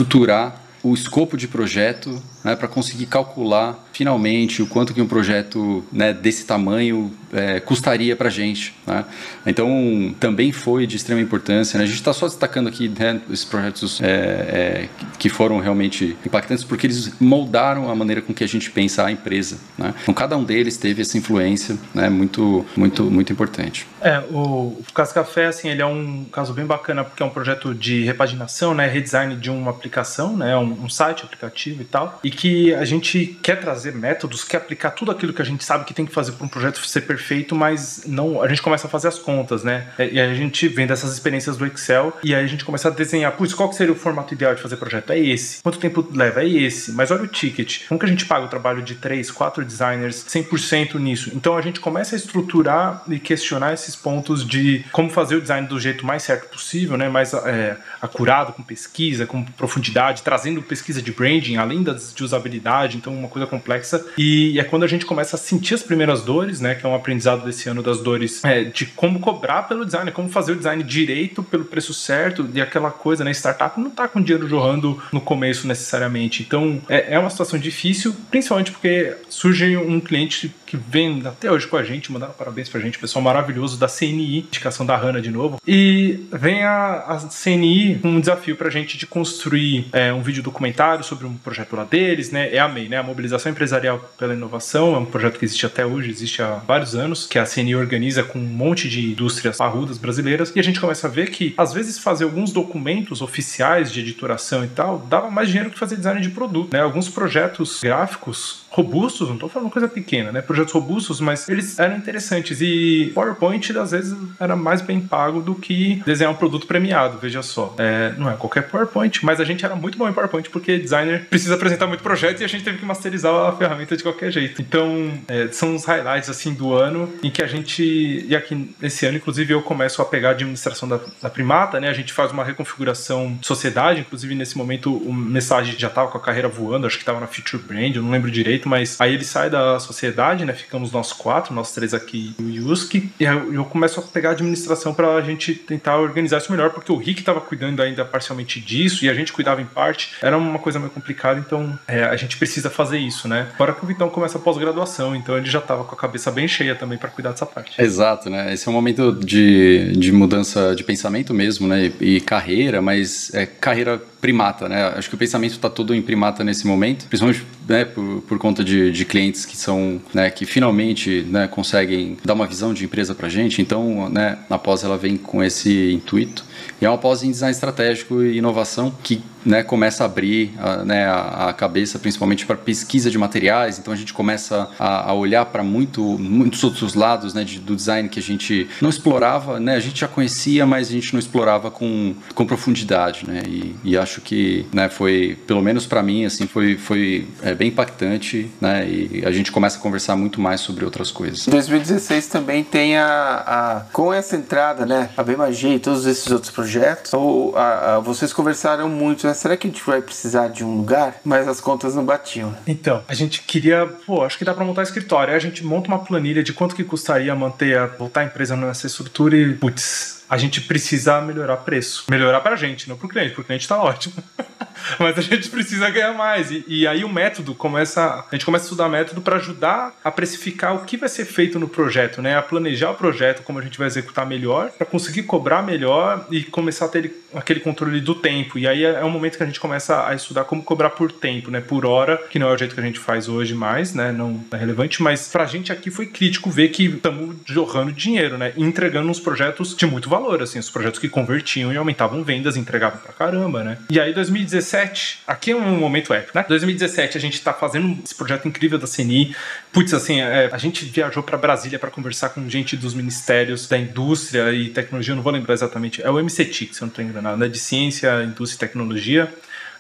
o 0.81 0.93
escopo 0.93 1.37
de 1.37 1.47
projeto 1.47 2.21
né, 2.43 2.55
para 2.55 2.67
conseguir 2.67 3.05
calcular 3.05 3.79
finalmente 3.93 4.61
o 4.61 4.67
quanto 4.67 4.93
que 4.93 5.01
um 5.01 5.07
projeto 5.07 5.85
né, 5.91 6.11
desse 6.11 6.45
tamanho 6.45 7.11
é, 7.31 7.59
custaria 7.59 8.15
para 8.15 8.27
a 8.27 8.31
gente. 8.31 8.73
Né? 8.85 9.05
Então, 9.45 10.13
também 10.19 10.51
foi 10.51 10.85
de 10.87 10.97
extrema 10.97 11.21
importância. 11.21 11.77
Né? 11.77 11.83
A 11.83 11.87
gente 11.87 11.97
está 11.97 12.11
só 12.11 12.27
destacando 12.27 12.67
aqui 12.67 12.89
né, 12.89 13.21
esses 13.29 13.45
projetos 13.45 14.01
é, 14.01 14.07
é, 14.07 14.89
que 15.19 15.29
foram 15.29 15.59
realmente 15.59 16.17
impactantes 16.25 16.63
porque 16.63 16.87
eles 16.87 17.13
moldaram 17.19 17.89
a 17.89 17.95
maneira 17.95 18.21
com 18.21 18.33
que 18.33 18.43
a 18.43 18.47
gente 18.47 18.71
pensa 18.71 19.05
a 19.05 19.11
empresa. 19.11 19.57
Né? 19.77 19.93
Então, 20.01 20.13
cada 20.13 20.35
um 20.35 20.43
deles 20.43 20.75
teve 20.75 21.01
essa 21.01 21.17
influência 21.17 21.77
muito, 22.11 22.65
muito, 22.75 23.03
muito 23.03 23.31
importante. 23.31 23.87
É, 24.01 24.19
o, 24.31 24.79
o 24.79 24.85
Casa 24.93 25.13
Café, 25.13 25.45
assim, 25.45 25.69
ele 25.69 25.81
é 25.81 25.85
um 25.85 26.25
caso 26.31 26.53
bem 26.53 26.65
bacana 26.65 27.03
porque 27.03 27.21
é 27.21 27.25
um 27.25 27.29
projeto 27.29 27.73
de 27.73 28.03
repaginação, 28.03 28.75
redesign 28.75 29.35
de 29.35 29.49
uma 29.49 29.71
aplicação, 29.71 30.33
um, 30.33 30.85
um 30.85 30.89
site, 30.89 31.23
aplicativo 31.23 31.81
e 31.81 31.85
tal, 31.85 32.19
e 32.23 32.32
que 32.34 32.73
a 32.73 32.86
gente 32.86 33.38
quer 33.41 33.59
trazer 33.59 33.93
métodos, 33.93 34.43
quer 34.43 34.57
aplicar 34.57 34.91
tudo 34.91 35.11
aquilo 35.11 35.34
que 35.34 35.41
a 35.41 35.45
gente 35.45 35.63
sabe 35.63 35.86
que 35.86 35.93
tem 35.93 36.05
que 36.05 36.13
fazer 36.13 36.34
para 36.34 36.45
um 36.45 36.49
projeto 36.49 36.86
ser 36.86 37.01
perfeito, 37.01 37.55
mas 37.55 38.03
não, 38.05 38.41
a 38.41 38.47
gente 38.47 38.61
começa 38.61 38.88
a 38.88 38.89
fazer 38.89 39.07
as 39.07 39.19
contas, 39.19 39.63
né? 39.63 39.88
E 39.99 40.19
a 40.19 40.34
gente 40.34 40.67
vem 40.67 40.88
dessas 40.88 41.13
experiências 41.13 41.57
do 41.57 41.65
Excel 41.65 42.17
e 42.23 42.34
aí 42.34 42.43
a 42.43 42.47
gente 42.47 42.65
começa 42.65 42.88
a 42.88 42.91
desenhar, 42.91 43.31
putz, 43.34 43.53
qual 43.53 43.69
que 43.69 43.75
seria 43.75 43.93
o 43.93 43.95
formato 43.95 44.34
ideal 44.34 44.55
de 44.55 44.61
fazer 44.61 44.77
projeto? 44.77 45.11
É 45.11 45.19
esse. 45.19 45.61
Quanto 45.61 45.79
tempo 45.79 46.07
leva? 46.13 46.41
É 46.41 46.47
esse. 46.47 46.91
Mas 46.91 47.11
olha 47.11 47.23
o 47.23 47.27
ticket. 47.27 47.88
Como 47.88 47.99
que 47.99 48.05
a 48.05 48.09
gente 48.09 48.25
paga 48.25 48.45
o 48.45 48.49
trabalho 48.49 48.81
de 48.81 48.95
três, 48.95 49.31
quatro 49.31 49.63
designers 49.63 50.25
100% 50.27 50.95
nisso? 50.95 51.31
Então 51.34 51.57
a 51.57 51.61
gente 51.61 51.79
começa 51.79 52.15
a 52.15 52.17
estruturar 52.17 53.03
e 53.07 53.19
questionar 53.19 53.73
esses 53.73 53.95
pontos 53.95 54.47
de 54.47 54.86
como 54.91 55.09
fazer 55.09 55.36
o 55.36 55.41
design 55.41 55.67
do 55.67 55.79
jeito 55.79 56.05
mais 56.05 56.23
certo 56.23 56.49
possível, 56.49 56.97
né? 56.97 57.09
Mais 57.09 57.34
é, 57.34 57.77
acurado, 58.01 58.53
com 58.53 58.63
pesquisa, 58.63 59.25
com 59.25 59.43
profundidade, 59.43 60.21
trazendo 60.21 60.61
pesquisa 60.61 61.01
de 61.01 61.11
branding, 61.11 61.57
além 61.57 61.84
das 61.84 62.13
de 62.24 62.28
usabilidade, 62.28 62.97
então 62.97 63.13
uma 63.13 63.28
coisa 63.28 63.47
complexa. 63.47 64.05
E 64.17 64.59
é 64.59 64.63
quando 64.63 64.84
a 64.84 64.88
gente 64.88 65.05
começa 65.05 65.36
a 65.36 65.39
sentir 65.39 65.74
as 65.74 65.84
primeiras 65.84 66.21
dores, 66.21 66.59
né? 66.59 66.76
Que 66.76 66.86
é 66.86 66.89
um 66.89 66.95
aprendizado 66.95 67.45
desse 67.45 67.69
ano 67.69 67.84
das 67.84 67.99
dores 67.99 68.43
é, 68.43 68.63
de 68.63 68.86
como 68.86 69.19
cobrar 69.19 69.63
pelo 69.63 69.86
design, 69.86 70.11
como 70.11 70.30
fazer 70.30 70.53
o 70.53 70.55
design 70.55 70.82
direito 70.84 71.43
pelo 71.43 71.65
preço 71.65 71.93
certo 71.93 72.47
e 72.53 72.61
aquela 72.61 72.91
coisa, 72.91 73.24
né? 73.24 73.32
Startup 73.32 73.80
não 73.80 73.89
tá 73.89 74.07
com 74.07 74.21
dinheiro 74.21 74.47
jorrando 74.47 75.01
no 75.11 75.21
começo 75.21 75.67
necessariamente. 75.67 76.41
Então 76.41 76.82
é, 76.89 77.15
é 77.15 77.19
uma 77.19 77.30
situação 77.30 77.59
difícil, 77.59 78.15
principalmente 78.30 78.71
porque 78.71 79.15
surge 79.30 79.76
um 79.78 79.99
cliente 79.99 80.53
que 80.74 80.78
vem 80.78 81.21
até 81.24 81.51
hoje 81.51 81.67
com 81.67 81.78
a 81.78 81.84
gente, 81.84 82.11
mandaram 82.11 82.34
parabéns 82.34 82.67
pra 82.67 82.82
gente, 82.82 82.97
pessoal 82.97 83.24
maravilhoso 83.24 83.78
da 83.78 83.88
CNI, 83.88 84.39
indicação 84.39 84.84
da 84.84 84.97
Hanna 84.97 85.21
de 85.21 85.30
novo. 85.30 85.61
E 85.67 86.26
vem 86.32 86.63
a, 86.63 86.95
a 87.07 87.17
CNI 87.17 87.99
com 88.01 88.07
um 88.07 88.19
desafio 88.19 88.55
pra 88.55 88.71
gente 88.71 88.97
de 88.97 89.05
construir 89.05 89.86
é, 89.93 90.11
um 90.11 90.24
vídeo 90.24 90.41
documentário 90.41 91.03
sobre 91.03 91.28
um 91.28 91.36
projeto 91.36 91.76
lá 91.76 91.84
deles, 91.84 92.32
né? 92.32 92.51
É 92.51 92.57
a 92.57 92.67
MEI, 92.67 92.89
né? 92.89 92.97
A 92.97 93.03
Mobilização 93.03 93.51
Empresarial 93.51 93.99
pela 94.17 94.34
Inovação, 94.34 94.95
é 94.95 94.97
um 94.97 95.05
projeto 95.05 95.38
que 95.38 95.45
existe 95.45 95.63
até 95.63 95.86
hoje, 95.86 96.09
existe 96.09 96.41
há 96.41 96.55
vários 96.55 96.95
anos, 96.95 97.28
que 97.28 97.38
a 97.38 97.45
CNI 97.45 97.76
organiza 97.76 98.24
com 98.24 98.39
um 98.39 98.41
monte 98.41 98.89
de 98.89 99.11
indústrias 99.11 99.57
parrudas 99.57 99.99
brasileiras, 99.99 100.51
e 100.55 100.59
a 100.59 100.63
gente 100.63 100.80
começa 100.80 101.05
a 101.05 101.09
ver 101.09 101.30
que, 101.30 101.53
às 101.55 101.71
vezes, 101.71 101.99
fazer 101.99 102.24
alguns 102.24 102.51
documentos 102.51 103.21
oficiais 103.21 103.91
de 103.91 103.99
editoração 103.99 104.65
e 104.65 104.69
tal, 104.69 104.97
dava 105.07 105.30
mais 105.30 105.49
dinheiro 105.49 105.69
que 105.69 105.78
fazer 105.78 105.97
design 105.97 106.19
de 106.19 106.30
produto, 106.30 106.74
né? 106.74 106.82
Alguns 106.82 107.09
projetos 107.09 107.80
gráficos 107.84 108.63
robustos, 108.74 109.28
não 109.28 109.36
estou 109.36 109.47
falando 109.49 109.69
coisa 109.69 109.88
pequena, 109.88 110.32
né? 110.32 110.41
Projetos 110.41 110.62
robustos, 110.72 111.20
mas 111.20 111.47
eles 111.49 111.80
eram 111.80 111.97
interessantes 111.97 112.61
e 112.61 113.11
PowerPoint 113.14 113.78
às 113.78 113.91
vezes 113.91 114.16
era 114.39 114.55
mais 114.55 114.82
bem 114.82 114.99
pago 115.01 115.41
do 115.41 115.55
que 115.55 116.01
desenhar 116.05 116.32
um 116.32 116.36
produto 116.36 116.68
premiado, 116.68 117.18
veja 117.20 117.41
só. 117.41 117.76
É, 117.78 118.14
não 118.18 118.30
é 118.30 118.36
qualquer 118.36 118.64
PowerPoint, 118.64 119.24
mas 119.24 119.39
a 119.39 119.43
gente 119.43 119.66
era 119.66 119.76
muito 119.76 119.97
bom 119.97 120.07
em 120.07 120.14
PowerPoint 120.14 120.49
porque 120.49 120.78
designer 120.78 121.26
precisa 121.30 121.55
apresentar 121.55 121.88
muito 121.88 122.03
projeto 122.03 122.41
e 122.41 122.43
a 122.43 122.47
gente 122.47 122.64
teve 122.64 122.78
que 122.78 122.86
masterizar 122.86 123.34
a 123.34 123.51
ferramenta 123.55 123.95
de 123.95 124.03
qualquer 124.03 124.32
jeito. 124.32 124.61
Então, 124.61 125.11
é, 125.28 125.47
são 125.51 125.76
os 125.76 125.86
highlights 125.86 126.30
assim 126.30 126.53
do 126.53 126.74
ano 126.74 127.11
em 127.24 127.30
que 127.30 127.41
a 127.41 127.47
gente, 127.47 128.26
e 128.28 128.36
aqui 128.36 128.74
nesse 128.80 129.05
ano, 129.05 129.18
inclusive, 129.18 129.53
eu 129.53 129.61
começo 129.61 130.01
a 130.01 130.05
pegar 130.05 130.30
a 130.30 130.32
administração 130.32 130.88
da, 130.88 130.99
da 131.22 131.30
Primata, 131.30 131.80
né? 131.80 131.89
A 131.89 131.93
gente 131.93 132.14
faz 132.14 132.32
uma 132.32 132.43
reconfiguração 132.43 133.38
de 133.39 133.45
sociedade, 133.45 134.01
inclusive 134.01 134.36
nesse 134.36 134.57
momento 134.57 134.95
o 134.95 135.14
mensagem 135.14 135.76
já 135.78 135.88
estava 135.88 136.09
com 136.09 136.18
a 136.18 136.22
carreira 136.22 136.47
voando, 136.47 136.88
acho 136.88 136.97
que 136.97 137.01
estava 137.01 137.20
na 137.20 137.28
Future 137.28 137.61
Brand, 137.61 137.95
eu 137.95 138.01
não 138.01 138.11
lembro 138.11 138.30
direito, 138.30 138.68
mas 138.70 138.99
aí 138.99 139.14
ele 139.14 139.24
sai 139.24 139.49
da 139.49 139.80
sociedade, 139.80 140.45
né? 140.45 140.52
Ficamos 140.53 140.91
nós 140.91 141.11
quatro, 141.11 141.53
nós 141.53 141.73
três 141.73 141.93
aqui 141.93 142.35
o 142.39 142.49
Yuski, 142.49 143.11
e 143.19 143.23
eu, 143.23 143.53
eu 143.53 143.65
começo 143.65 143.99
a 143.99 144.03
pegar 144.03 144.29
a 144.29 144.31
administração 144.33 144.93
para 144.93 145.15
a 145.15 145.21
gente 145.21 145.53
tentar 145.53 145.97
organizar 145.97 146.37
isso 146.37 146.51
melhor, 146.51 146.71
porque 146.71 146.91
o 146.91 146.97
Rick 146.97 147.19
estava 147.19 147.41
cuidando 147.41 147.81
ainda 147.81 148.05
parcialmente 148.05 148.59
disso 148.59 149.05
e 149.05 149.09
a 149.09 149.13
gente 149.13 149.33
cuidava 149.33 149.61
em 149.61 149.65
parte, 149.65 150.11
era 150.21 150.37
uma 150.37 150.59
coisa 150.59 150.79
meio 150.79 150.91
complicada, 150.91 151.39
então 151.39 151.77
é, 151.87 152.03
a 152.03 152.15
gente 152.15 152.37
precisa 152.37 152.69
fazer 152.69 152.97
isso, 152.97 153.27
né? 153.27 153.47
Fora 153.57 153.73
que 153.73 153.83
o 153.83 153.87
Vitão 153.87 154.09
começa 154.09 154.37
a 154.37 154.41
pós-graduação, 154.41 155.15
então 155.15 155.37
ele 155.37 155.49
já 155.49 155.59
estava 155.59 155.83
com 155.83 155.95
a 155.95 155.97
cabeça 155.97 156.31
bem 156.31 156.47
cheia 156.47 156.75
também 156.75 156.97
para 156.97 157.09
cuidar 157.09 157.31
dessa 157.31 157.45
parte. 157.45 157.81
Exato, 157.81 158.29
né? 158.29 158.53
Esse 158.53 158.67
é 158.67 158.71
um 158.71 158.73
momento 158.73 159.11
de, 159.13 159.93
de 159.93 160.11
mudança 160.11 160.75
de 160.75 160.83
pensamento 160.83 161.33
mesmo, 161.33 161.67
né? 161.67 161.91
E, 161.99 162.15
e 162.15 162.21
carreira, 162.21 162.81
mas 162.81 163.33
é 163.33 163.45
carreira 163.45 164.01
primata, 164.24 164.69
né? 164.69 164.86
Acho 164.95 165.09
que 165.09 165.15
o 165.15 165.17
pensamento 165.17 165.51
está 165.51 165.69
todo 165.69 165.93
em 165.93 166.01
primata 166.01 166.45
nesse 166.45 166.65
momento, 166.65 167.07
principalmente 167.07 167.45
né, 167.67 167.84
por, 167.84 168.21
por 168.21 168.38
conta 168.38 168.63
de, 168.63 168.89
de 168.89 169.03
clientes 169.03 169.45
que 169.45 169.57
são, 169.57 170.01
né, 170.13 170.30
que 170.30 170.45
finalmente 170.45 171.26
né, 171.30 171.45
conseguem 171.45 172.17
dar 172.24 172.34
uma 172.34 172.47
visão 172.47 172.74
de 172.74 172.86
empresa 172.86 173.13
para 173.13 173.28
gente. 173.28 173.61
Então, 173.61 174.07
né, 174.07 174.38
a 174.49 174.57
ela 174.86 174.97
vem 174.97 175.17
com 175.17 175.43
esse 175.43 175.91
intuito. 175.91 176.45
E 176.81 176.85
é 176.85 176.89
uma 176.89 176.97
pós 176.97 177.23
em 177.23 177.31
design 177.31 177.51
estratégico 177.51 178.21
e 178.21 178.37
inovação 178.37 178.93
que 179.03 179.21
né, 179.45 179.63
começa 179.63 180.03
a 180.03 180.05
abrir 180.05 180.53
a, 180.57 180.77
né, 180.77 181.05
a, 181.05 181.53
cabeça, 181.53 181.99
principalmente 181.99 182.45
para 182.45 182.55
pesquisa 182.55 183.09
de 183.09 183.17
materiais. 183.17 183.77
Então 183.79 183.93
a 183.93 183.97
gente 183.97 184.13
começa 184.13 184.69
a, 184.79 185.09
a 185.09 185.13
olhar 185.13 185.45
para 185.45 185.63
muito, 185.63 186.01
muitos 186.17 186.63
outros 186.63 186.93
lados 186.93 187.33
né, 187.33 187.43
de, 187.43 187.59
do 187.59 187.75
design 187.75 188.09
que 188.09 188.19
a 188.19 188.23
gente 188.23 188.67
não 188.81 188.89
explorava. 188.89 189.59
Né, 189.59 189.75
a 189.75 189.79
gente 189.79 189.99
já 189.99 190.07
conhecia, 190.07 190.65
mas 190.65 190.87
a 190.87 190.91
gente 190.91 191.13
não 191.13 191.19
explorava 191.19 191.69
com, 191.69 192.15
com 192.33 192.45
profundidade. 192.45 193.25
Né, 193.27 193.43
e, 193.47 193.75
e 193.83 193.97
acho 193.97 194.21
que 194.21 194.65
né, 194.73 194.89
foi, 194.89 195.37
pelo 195.45 195.61
menos 195.61 195.85
para 195.85 196.01
mim, 196.01 196.25
assim, 196.25 196.47
foi, 196.47 196.77
foi 196.77 197.27
é, 197.41 197.53
bem 197.53 197.67
impactante. 197.69 198.49
Né, 198.59 198.87
e 198.87 199.23
a 199.25 199.31
gente 199.31 199.51
começa 199.51 199.77
a 199.77 199.81
conversar 199.81 200.15
muito 200.15 200.39
mais 200.39 200.61
sobre 200.61 200.85
outras 200.85 201.11
coisas. 201.11 201.47
2016 201.47 202.27
também 202.27 202.63
tem 202.63 202.97
a, 202.97 203.43
a 203.45 203.79
com 203.91 204.13
essa 204.13 204.35
entrada, 204.35 204.85
né, 204.85 205.09
a 205.15 205.23
BMG 205.23 205.75
e 205.75 205.79
todos 205.79 206.05
esses 206.05 206.31
outros 206.31 206.42
projetos. 206.49 207.13
Ou, 207.13 207.55
a, 207.57 207.99
vocês 207.99 208.33
conversaram 208.33 208.89
muito 208.89 209.25
né? 209.27 209.33
será 209.33 209.55
que 209.55 209.67
a 209.67 209.69
gente 209.69 209.83
vai 209.83 210.01
precisar 210.01 210.47
de 210.47 210.63
um 210.63 210.77
lugar? 210.77 211.15
Mas 211.23 211.47
as 211.47 211.59
contas 211.59 211.95
não 211.95 212.05
batiam. 212.05 212.55
Então, 212.67 213.03
a 213.07 213.13
gente 213.13 213.41
queria, 213.41 213.85
pô, 214.05 214.23
acho 214.23 214.37
que 214.37 214.45
dá 214.45 214.53
para 214.53 214.65
montar 214.65 214.83
escritório. 214.83 215.31
Aí 215.31 215.37
a 215.37 215.39
gente 215.39 215.63
monta 215.63 215.87
uma 215.87 215.99
planilha 215.99 216.43
de 216.43 216.53
quanto 216.53 216.75
que 216.75 216.83
custaria 216.83 217.33
manter, 217.35 217.77
a, 217.77 217.87
voltar 217.87 218.21
a 218.21 218.25
empresa 218.25 218.55
nessa 218.55 218.87
estrutura 218.87 219.35
e, 219.35 219.53
putz, 219.53 220.22
a 220.34 220.38
gente 220.38 220.61
precisa 220.61 221.21
melhorar 221.21 221.57
preço. 221.57 222.05
Melhorar 222.09 222.41
pra 222.41 222.55
gente, 222.55 222.89
não 222.89 222.97
pro 222.97 223.07
cliente, 223.07 223.36
pro 223.36 223.43
cliente 223.43 223.67
tá 223.67 223.79
ótimo. 223.79 224.15
Mas 224.99 225.15
a 225.17 225.21
gente 225.21 225.47
precisa 225.47 225.89
ganhar 225.91 226.13
mais. 226.13 226.49
E, 226.51 226.65
e, 226.67 226.88
aí 226.88 227.03
o 227.03 227.09
método 227.09 227.53
começa. 227.53 228.25
A 228.29 228.36
gente 228.36 228.43
começa 228.43 228.63
a 228.63 228.67
estudar 228.67 228.89
método 228.89 229.21
para 229.21 229.38
ajudar 229.38 229.93
a 230.03 230.11
precificar 230.11 230.75
o 230.75 230.86
que 230.86 230.97
vai 230.97 231.07
ser 231.07 231.25
feito 231.25 231.59
no 231.59 231.67
projeto, 231.67 232.21
né? 232.21 232.36
A 232.36 232.41
planejar 232.41 232.89
o 232.89 232.95
projeto, 232.95 233.43
como 233.43 233.59
a 233.59 233.61
gente 233.61 233.77
vai 233.77 233.88
executar 233.88 234.25
melhor, 234.25 234.71
para 234.71 234.86
conseguir 234.86 235.23
cobrar 235.23 235.61
melhor 235.61 236.25
e 236.31 236.43
começar 236.43 236.86
a 236.86 236.89
ter 236.89 237.13
aquele 237.34 237.59
controle 237.59 238.01
do 238.01 238.15
tempo. 238.15 238.57
E 238.57 238.67
aí 238.67 238.84
é, 238.84 238.93
é 238.93 239.05
um 239.05 239.09
momento 239.09 239.38
que 239.38 239.43
a 239.43 239.45
gente 239.45 239.59
começa 239.59 240.07
a 240.07 240.13
estudar 240.15 240.43
como 240.45 240.63
cobrar 240.63 240.89
por 240.89 241.11
tempo, 241.11 241.51
né? 241.51 241.61
Por 241.61 241.86
hora, 241.86 242.17
que 242.29 242.39
não 242.39 242.49
é 242.49 242.53
o 242.53 242.57
jeito 242.57 242.75
que 242.75 242.81
a 242.81 242.84
gente 242.84 242.99
faz 242.99 243.29
hoje 243.29 243.53
mais, 243.53 243.93
né? 243.93 244.11
Não 244.11 244.43
é 244.51 244.57
relevante, 244.57 245.01
mas 245.01 245.27
pra 245.29 245.45
gente 245.45 245.71
aqui 245.71 245.89
foi 245.91 246.07
crítico 246.07 246.49
ver 246.49 246.69
que 246.69 246.86
estamos 246.86 247.38
jorrando 247.45 247.91
dinheiro, 247.91 248.38
né? 248.38 248.53
E 248.57 248.63
entregando 248.63 249.09
uns 249.09 249.19
projetos 249.19 249.75
de 249.75 249.86
muito 249.86 250.09
valor, 250.09 250.22
assim, 250.43 250.59
os 250.59 250.69
projetos 250.69 250.99
que 250.99 251.09
convertiam 251.09 251.71
e 251.74 251.78
aumentavam 251.78 252.24
vendas, 252.24 252.55
entregavam 252.55 252.99
pra 252.99 253.13
caramba, 253.13 253.63
né? 253.63 253.78
E 253.89 253.99
aí 253.99 254.13
2017, 254.13 255.19
aqui 255.28 255.51
é 255.51 255.55
um 255.55 255.78
momento 255.78 256.13
épico, 256.13 256.38
né? 256.38 256.45
2017 256.47 257.17
a 257.17 257.21
gente 257.21 257.41
tá 257.41 257.53
fazendo 257.53 257.97
esse 258.03 258.15
projeto 258.15 258.47
incrível 258.47 258.78
da 258.80 258.88
CNI. 258.88 259.36
Putz, 259.71 259.93
assim, 259.93 260.21
é, 260.21 260.49
a 260.51 260.57
gente 260.57 260.86
viajou 260.86 261.24
para 261.24 261.38
Brasília 261.38 261.80
para 261.80 261.91
conversar 261.91 262.30
com 262.30 262.47
gente 262.49 262.78
dos 262.78 262.93
ministérios 262.93 263.67
da 263.67 263.78
indústria 263.78 264.51
e 264.53 264.69
tecnologia, 264.69 265.11
eu 265.11 265.15
não 265.15 265.24
vou 265.24 265.34
lembrar 265.34 265.53
exatamente. 265.53 266.01
É 266.01 266.09
o 266.09 266.17
MCTIC, 266.21 266.76
se 266.76 266.82
eu 266.82 266.88
não 266.88 266.93
tô 266.93 267.01
enganado, 267.01 267.38
né? 267.38 267.47
De 267.47 267.59
ciência, 267.59 268.24
indústria 268.24 268.65
e 268.65 268.67
tecnologia. 268.67 269.34